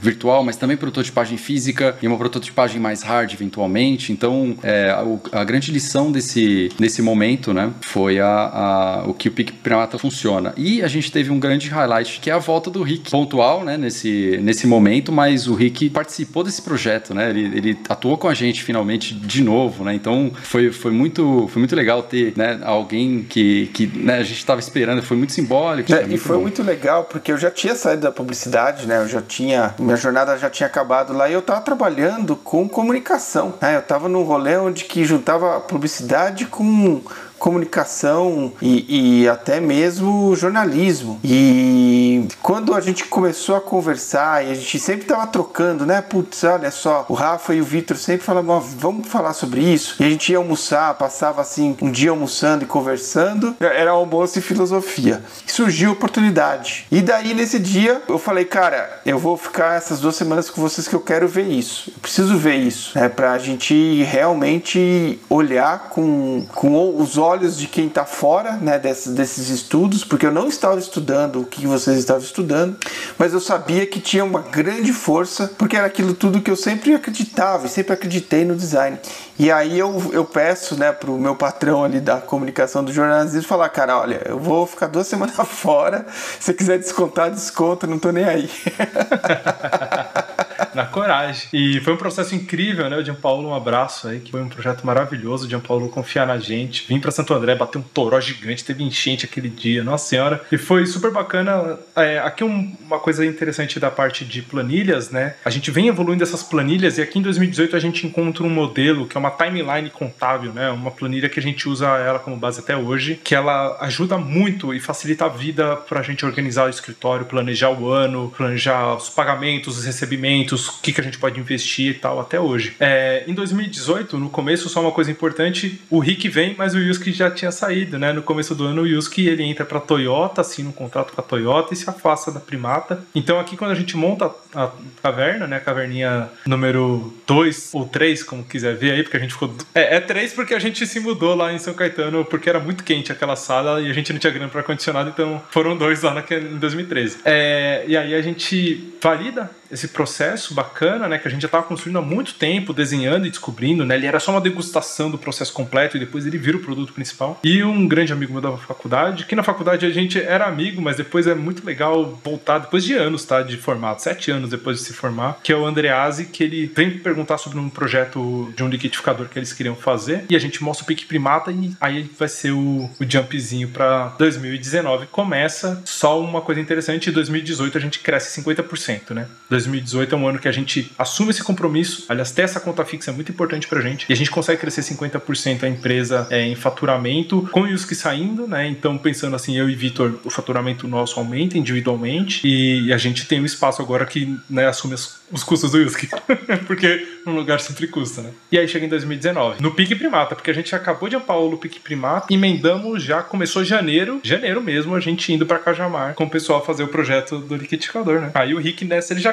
virtual, 0.00 0.44
mas 0.44 0.56
também 0.56 0.76
prototipagem 0.76 1.36
física 1.36 1.96
e 2.02 2.06
uma 2.06 2.16
prototipagem 2.16 2.80
mais 2.80 3.02
hard 3.02 3.32
eventualmente. 3.32 4.12
Então 4.12 4.56
é, 4.62 4.90
a, 4.90 5.40
a 5.40 5.44
grande 5.44 5.70
lição 5.70 6.10
desse 6.12 6.70
nesse 6.78 7.02
momento, 7.02 7.52
né, 7.52 7.72
foi 7.80 8.20
a, 8.20 8.26
a, 8.28 9.04
o 9.06 9.14
que 9.14 9.28
o 9.28 9.32
Pique 9.32 9.52
Primata 9.52 9.98
funciona. 9.98 10.52
E 10.56 10.82
a 10.82 10.88
gente 10.88 11.10
teve 11.10 11.30
um 11.30 11.38
grande 11.38 11.68
highlight, 11.68 12.20
que 12.20 12.30
é 12.30 12.32
a 12.32 12.38
volta 12.38 12.70
do 12.70 12.82
Rick 12.82 13.03
Rick 13.04 13.10
pontual, 13.10 13.62
né, 13.62 13.76
nesse, 13.76 14.38
nesse 14.42 14.66
momento, 14.66 15.12
mas 15.12 15.46
o 15.46 15.54
Rick 15.54 15.90
participou 15.90 16.42
desse 16.42 16.62
projeto, 16.62 17.14
né? 17.14 17.30
Ele, 17.30 17.56
ele 17.56 17.78
atuou 17.88 18.16
com 18.16 18.28
a 18.28 18.34
gente 18.34 18.62
finalmente 18.62 19.14
de 19.14 19.42
novo, 19.42 19.84
né? 19.84 19.94
Então 19.94 20.32
foi, 20.42 20.72
foi, 20.72 20.90
muito, 20.90 21.48
foi 21.48 21.60
muito 21.60 21.76
legal 21.76 22.02
ter 22.02 22.32
né, 22.36 22.60
alguém 22.64 23.22
que, 23.22 23.66
que 23.74 23.86
né, 23.86 24.18
a 24.18 24.22
gente 24.22 24.38
estava 24.38 24.60
esperando, 24.60 25.02
foi 25.02 25.16
muito 25.16 25.32
simbólico. 25.32 25.92
É, 25.94 26.06
e 26.08 26.16
foi 26.16 26.36
bom. 26.36 26.42
muito 26.42 26.62
legal, 26.62 27.04
porque 27.04 27.30
eu 27.30 27.36
já 27.36 27.50
tinha 27.50 27.74
saído 27.74 28.02
da 28.02 28.12
publicidade, 28.12 28.86
né? 28.86 29.02
Eu 29.02 29.08
já 29.08 29.20
tinha. 29.20 29.74
Minha 29.78 29.96
jornada 29.96 30.36
já 30.38 30.48
tinha 30.48 30.66
acabado 30.66 31.12
lá 31.12 31.28
e 31.28 31.32
eu 31.32 31.40
estava 31.40 31.60
trabalhando 31.60 32.36
com 32.36 32.68
comunicação. 32.68 33.54
Né? 33.60 33.76
Eu 33.76 33.80
estava 33.80 34.08
num 34.08 34.22
rolê 34.22 34.56
onde 34.56 34.84
que 34.84 35.04
juntava 35.04 35.60
publicidade 35.60 36.46
com 36.46 37.02
comunicação 37.44 38.54
e, 38.62 39.20
e, 39.20 39.28
até 39.28 39.60
mesmo 39.60 40.34
jornalismo. 40.34 41.20
E 41.22 42.26
quando 42.40 42.74
a 42.74 42.80
gente 42.80 43.04
começou 43.04 43.54
a 43.54 43.60
conversar 43.60 44.42
e 44.42 44.50
a 44.50 44.54
gente 44.54 44.78
sempre 44.78 45.04
tava 45.04 45.26
trocando, 45.26 45.84
né? 45.84 46.00
Putz, 46.00 46.42
olha 46.44 46.70
só, 46.70 47.04
o 47.06 47.12
Rafa 47.12 47.54
e 47.54 47.60
o 47.60 47.64
Vitor 47.64 47.98
sempre 47.98 48.24
falavam, 48.24 48.58
vamos 48.60 49.08
falar 49.08 49.34
sobre 49.34 49.60
isso. 49.60 49.96
E 50.00 50.06
a 50.06 50.08
gente 50.08 50.32
ia 50.32 50.38
almoçar, 50.38 50.94
passava 50.94 51.42
assim 51.42 51.76
um 51.82 51.90
dia 51.90 52.08
almoçando 52.08 52.64
e 52.64 52.66
conversando, 52.66 53.54
era 53.60 53.90
almoço 53.90 54.38
e 54.38 54.42
filosofia. 54.42 55.22
E 55.46 55.52
surgiu 55.52 55.90
a 55.90 55.92
oportunidade. 55.92 56.86
E 56.90 57.02
daí 57.02 57.34
nesse 57.34 57.58
dia 57.58 58.00
eu 58.08 58.18
falei, 58.18 58.46
cara, 58.46 59.02
eu 59.04 59.18
vou 59.18 59.36
ficar 59.36 59.76
essas 59.76 60.00
duas 60.00 60.16
semanas 60.16 60.48
com 60.48 60.62
vocês 60.62 60.88
que 60.88 60.94
eu 60.94 61.00
quero 61.00 61.28
ver 61.28 61.46
isso. 61.48 61.92
Eu 61.94 62.00
preciso 62.00 62.38
ver 62.38 62.56
isso, 62.56 62.98
né? 62.98 63.10
Pra 63.10 63.36
gente 63.36 64.02
realmente 64.04 65.20
olhar 65.28 65.90
com, 65.90 66.46
com 66.54 66.96
os 66.98 67.18
olhos 67.18 67.33
olhos 67.34 67.58
de 67.58 67.66
quem 67.66 67.88
está 67.88 68.04
fora 68.04 68.52
né, 68.52 68.78
desses, 68.78 69.12
desses 69.12 69.48
estudos, 69.48 70.04
porque 70.04 70.24
eu 70.24 70.30
não 70.30 70.46
estava 70.46 70.78
estudando 70.78 71.40
o 71.40 71.44
que 71.44 71.66
vocês 71.66 71.98
estavam 71.98 72.22
estudando, 72.22 72.76
mas 73.18 73.32
eu 73.32 73.40
sabia 73.40 73.84
que 73.86 73.98
tinha 74.00 74.24
uma 74.24 74.40
grande 74.40 74.92
força, 74.92 75.50
porque 75.58 75.76
era 75.76 75.86
aquilo 75.86 76.14
tudo 76.14 76.40
que 76.40 76.50
eu 76.50 76.56
sempre 76.56 76.94
acreditava 76.94 77.66
e 77.66 77.68
sempre 77.68 77.92
acreditei 77.92 78.44
no 78.44 78.54
design. 78.54 78.98
E 79.36 79.50
aí 79.50 79.76
eu, 79.76 80.10
eu 80.12 80.24
peço 80.24 80.76
né, 80.76 80.92
para 80.92 81.10
o 81.10 81.18
meu 81.18 81.34
patrão 81.34 81.82
ali 81.82 82.00
da 82.00 82.20
comunicação 82.20 82.84
do 82.84 82.92
jornalismo 82.92 83.42
falar, 83.42 83.68
cara, 83.68 83.98
olha, 83.98 84.22
eu 84.26 84.38
vou 84.38 84.64
ficar 84.64 84.86
duas 84.86 85.06
semanas 85.08 85.34
fora, 85.48 86.06
se 86.38 86.54
quiser 86.54 86.78
descontar, 86.78 87.32
desconta, 87.32 87.84
não 87.84 87.98
tô 87.98 88.12
nem 88.12 88.24
aí. 88.24 88.48
na 90.74 90.84
coragem. 90.84 91.48
E 91.52 91.80
foi 91.80 91.92
um 91.92 91.96
processo 91.96 92.34
incrível, 92.34 92.88
né? 92.88 92.96
O 92.96 93.04
Gianpaolo, 93.04 93.48
um 93.48 93.54
abraço 93.54 94.08
aí, 94.08 94.20
que 94.20 94.30
foi 94.30 94.42
um 94.42 94.48
projeto 94.48 94.84
maravilhoso. 94.84 95.46
O 95.46 95.48
Gianpaolo 95.48 95.88
confiar 95.88 96.26
na 96.26 96.38
gente. 96.38 96.86
Vim 96.88 97.00
para 97.00 97.10
Santo 97.10 97.34
André, 97.34 97.54
bater 97.54 97.78
um 97.78 97.82
toró 97.82 98.20
gigante, 98.20 98.64
teve 98.64 98.82
enchente 98.82 99.24
aquele 99.24 99.48
dia, 99.48 99.82
nossa 99.82 100.08
senhora. 100.08 100.44
E 100.50 100.58
foi 100.58 100.86
super 100.86 101.10
bacana. 101.10 101.78
É, 101.96 102.18
aqui 102.18 102.44
um, 102.44 102.76
uma 102.80 102.98
coisa 102.98 103.24
interessante 103.24 103.78
da 103.78 103.90
parte 103.90 104.24
de 104.24 104.42
planilhas, 104.42 105.10
né? 105.10 105.34
A 105.44 105.50
gente 105.50 105.70
vem 105.70 105.88
evoluindo 105.88 106.22
essas 106.22 106.42
planilhas 106.42 106.98
e 106.98 107.02
aqui 107.02 107.18
em 107.18 107.22
2018 107.22 107.76
a 107.76 107.78
gente 107.78 108.06
encontra 108.06 108.44
um 108.44 108.50
modelo 108.50 109.06
que 109.06 109.16
é 109.16 109.20
uma 109.20 109.30
timeline 109.30 109.90
contábil, 109.90 110.52
né? 110.52 110.70
Uma 110.70 110.90
planilha 110.90 111.28
que 111.28 111.38
a 111.38 111.42
gente 111.42 111.68
usa 111.68 111.86
ela 111.98 112.18
como 112.18 112.36
base 112.36 112.60
até 112.60 112.76
hoje, 112.76 113.20
que 113.22 113.34
ela 113.34 113.76
ajuda 113.80 114.18
muito 114.18 114.74
e 114.74 114.80
facilita 114.80 115.26
a 115.26 115.28
vida 115.28 115.76
para 115.76 116.00
a 116.00 116.02
gente 116.02 116.24
organizar 116.24 116.66
o 116.66 116.70
escritório, 116.70 117.26
planejar 117.26 117.70
o 117.70 117.88
ano, 117.88 118.32
planejar 118.36 118.94
os 118.94 119.08
pagamentos, 119.08 119.78
os 119.78 119.84
recebimentos, 119.84 120.43
o 120.52 120.80
que, 120.82 120.92
que 120.92 121.00
a 121.00 121.04
gente 121.04 121.18
pode 121.18 121.38
investir 121.38 121.90
e 121.90 121.94
tal 121.94 122.20
até 122.20 122.38
hoje. 122.38 122.74
É, 122.80 123.24
em 123.26 123.34
2018, 123.34 124.18
no 124.18 124.28
começo, 124.28 124.68
só 124.68 124.80
uma 124.80 124.92
coisa 124.92 125.10
importante, 125.10 125.80
o 125.90 125.98
Rick 125.98 126.28
vem, 126.28 126.54
mas 126.56 126.74
o 126.74 126.78
Yusuke 126.78 127.12
já 127.12 127.30
tinha 127.30 127.50
saído, 127.50 127.98
né? 127.98 128.12
No 128.12 128.22
começo 128.22 128.54
do 128.54 128.64
ano, 128.64 128.82
o 128.82 128.86
Yusuke 128.86 129.26
ele 129.26 129.42
entra 129.42 129.64
para 129.64 129.80
Toyota, 129.80 130.40
assina 130.40 130.68
um 130.68 130.72
contrato 130.72 131.12
com 131.12 131.20
a 131.20 131.24
Toyota 131.24 131.72
e 131.72 131.76
se 131.76 131.88
afasta 131.88 132.30
da 132.30 132.40
Primata. 132.40 133.04
Então 133.14 133.38
aqui 133.38 133.56
quando 133.56 133.70
a 133.70 133.74
gente 133.74 133.96
monta 133.96 134.30
a 134.54 134.70
caverna, 135.02 135.46
né? 135.46 135.56
A 135.56 135.60
caverninha 135.60 136.28
número 136.46 137.12
2 137.26 137.70
ou 137.72 137.86
3, 137.86 138.22
como 138.22 138.44
quiser 138.44 138.76
ver 138.76 138.92
aí, 138.92 139.02
porque 139.02 139.16
a 139.16 139.20
gente 139.20 139.32
ficou... 139.32 139.54
É, 139.74 139.96
é 139.96 140.00
3 140.00 140.32
porque 140.32 140.54
a 140.54 140.58
gente 140.58 140.86
se 140.86 141.00
mudou 141.00 141.34
lá 141.34 141.52
em 141.52 141.58
São 141.58 141.74
Caetano, 141.74 142.24
porque 142.24 142.48
era 142.48 142.60
muito 142.60 142.84
quente 142.84 143.12
aquela 143.12 143.36
sala 143.36 143.80
e 143.80 143.90
a 143.90 143.92
gente 143.92 144.12
não 144.12 144.20
tinha 144.20 144.32
grana 144.32 144.48
para 144.48 144.60
ar-condicionado, 144.60 145.10
então 145.10 145.42
foram 145.50 145.76
dois 145.76 146.02
lá 146.02 146.14
naquele, 146.14 146.54
em 146.54 146.58
2013. 146.58 147.18
É, 147.24 147.84
e 147.86 147.96
aí 147.96 148.14
a 148.14 148.22
gente 148.22 148.94
valida 149.00 149.50
esse 149.70 149.88
processo 149.88 150.54
bacana, 150.54 151.08
né, 151.08 151.18
que 151.18 151.28
a 151.28 151.30
gente 151.30 151.42
já 151.42 151.46
estava 151.46 151.64
construindo 151.64 151.98
há 151.98 152.02
muito 152.02 152.34
tempo, 152.34 152.72
desenhando 152.72 153.26
e 153.26 153.30
descobrindo, 153.30 153.84
né, 153.84 153.96
ele 153.96 154.06
era 154.06 154.20
só 154.20 154.30
uma 154.30 154.40
degustação 154.40 155.10
do 155.10 155.18
processo 155.18 155.52
completo 155.52 155.96
e 155.96 156.00
depois 156.00 156.26
ele 156.26 156.38
vira 156.38 156.56
o 156.56 156.60
produto 156.60 156.92
principal. 156.92 157.38
E 157.42 157.62
um 157.62 157.86
grande 157.86 158.12
amigo 158.12 158.32
meu 158.32 158.42
da 158.42 158.56
faculdade, 158.56 159.26
que 159.26 159.34
na 159.34 159.42
faculdade 159.42 159.86
a 159.86 159.90
gente 159.90 160.20
era 160.20 160.46
amigo, 160.46 160.80
mas 160.80 160.96
depois 160.96 161.26
é 161.26 161.34
muito 161.34 161.64
legal 161.64 162.18
voltar, 162.24 162.58
depois 162.58 162.84
de 162.84 162.94
anos, 162.94 163.24
tá, 163.24 163.42
de 163.42 163.56
formado, 163.56 164.00
sete 164.00 164.30
anos 164.30 164.50
depois 164.50 164.78
de 164.78 164.84
se 164.84 164.92
formar, 164.92 165.40
que 165.42 165.52
é 165.52 165.56
o 165.56 165.64
Andreazzi, 165.64 166.26
que 166.26 166.44
ele 166.44 166.70
vem 166.74 166.98
perguntar 166.98 167.38
sobre 167.38 167.58
um 167.58 167.68
projeto 167.68 168.52
de 168.56 168.62
um 168.62 168.68
liquidificador 168.68 169.28
que 169.28 169.38
eles 169.38 169.52
queriam 169.52 169.74
fazer, 169.74 170.24
e 170.28 170.36
a 170.36 170.38
gente 170.38 170.62
mostra 170.62 170.84
o 170.84 170.86
pique 170.86 171.04
primata 171.04 171.50
e 171.50 171.72
aí 171.80 172.10
vai 172.18 172.28
ser 172.28 172.52
o, 172.52 172.90
o 173.00 173.04
jumpzinho 173.08 173.68
para 173.68 174.08
2019. 174.18 175.06
Começa 175.06 175.82
só 175.84 176.20
uma 176.20 176.40
coisa 176.40 176.60
interessante, 176.60 177.10
em 177.10 177.12
2018 177.12 177.78
a 177.78 177.80
gente 177.80 177.98
cresce 178.00 178.40
50%, 178.42 179.10
né? 179.10 179.26
2018 179.54 180.14
é 180.14 180.18
um 180.18 180.28
ano 180.28 180.38
que 180.38 180.48
a 180.48 180.52
gente 180.52 180.90
assume 180.98 181.30
esse 181.30 181.42
compromisso. 181.42 182.06
Aliás, 182.08 182.32
ter 182.32 182.42
essa 182.42 182.60
conta 182.60 182.84
fixa 182.84 183.10
é 183.10 183.14
muito 183.14 183.30
importante 183.30 183.66
pra 183.68 183.80
gente. 183.80 184.06
E 184.08 184.12
a 184.12 184.16
gente 184.16 184.30
consegue 184.30 184.60
crescer 184.60 184.82
50% 184.82 185.62
a 185.62 185.68
empresa 185.68 186.26
é, 186.30 186.42
em 186.42 186.54
faturamento, 186.54 187.48
com 187.52 187.62
o 187.62 187.66
Yuski 187.66 187.94
saindo, 187.94 188.46
né? 188.46 188.66
Então, 188.66 188.98
pensando 188.98 189.36
assim, 189.36 189.56
eu 189.56 189.68
e 189.70 189.74
Vitor, 189.74 190.18
o 190.24 190.30
faturamento 190.30 190.88
nosso 190.88 191.18
aumenta 191.18 191.56
individualmente 191.56 192.46
e 192.46 192.92
a 192.92 192.98
gente 192.98 193.26
tem 193.26 193.40
um 193.40 193.44
espaço 193.44 193.80
agora 193.80 194.04
que 194.04 194.36
né, 194.50 194.66
assume 194.66 194.94
as, 194.94 195.20
os 195.30 195.44
custos 195.44 195.70
do 195.70 195.78
Yuski. 195.78 196.08
porque 196.66 197.06
um 197.26 197.32
lugar 197.32 197.60
sempre 197.60 197.86
custa, 197.86 198.22
né? 198.22 198.30
E 198.50 198.58
aí 198.58 198.68
chega 198.68 198.86
em 198.86 198.88
2019, 198.88 199.62
no 199.62 199.70
Pique 199.70 199.94
Primata, 199.94 200.34
porque 200.34 200.50
a 200.50 200.54
gente 200.54 200.74
acabou 200.74 201.08
de 201.08 201.16
ampar 201.16 201.38
o 201.38 201.56
Pique 201.56 201.80
Primata, 201.80 202.32
emendamos 202.32 203.02
já, 203.02 203.22
começou 203.22 203.64
janeiro, 203.64 204.20
janeiro 204.22 204.60
mesmo, 204.60 204.94
a 204.94 205.00
gente 205.00 205.32
indo 205.32 205.46
pra 205.46 205.58
Cajamar 205.58 206.14
com 206.14 206.24
o 206.24 206.30
pessoal 206.30 206.64
fazer 206.64 206.82
o 206.82 206.88
projeto 206.88 207.38
do 207.38 207.56
liquidificador, 207.56 208.20
né? 208.20 208.30
Aí 208.34 208.54
o 208.54 208.58
Rick 208.58 208.84
nessa 208.84 209.12
ele 209.12 209.20
já 209.20 209.32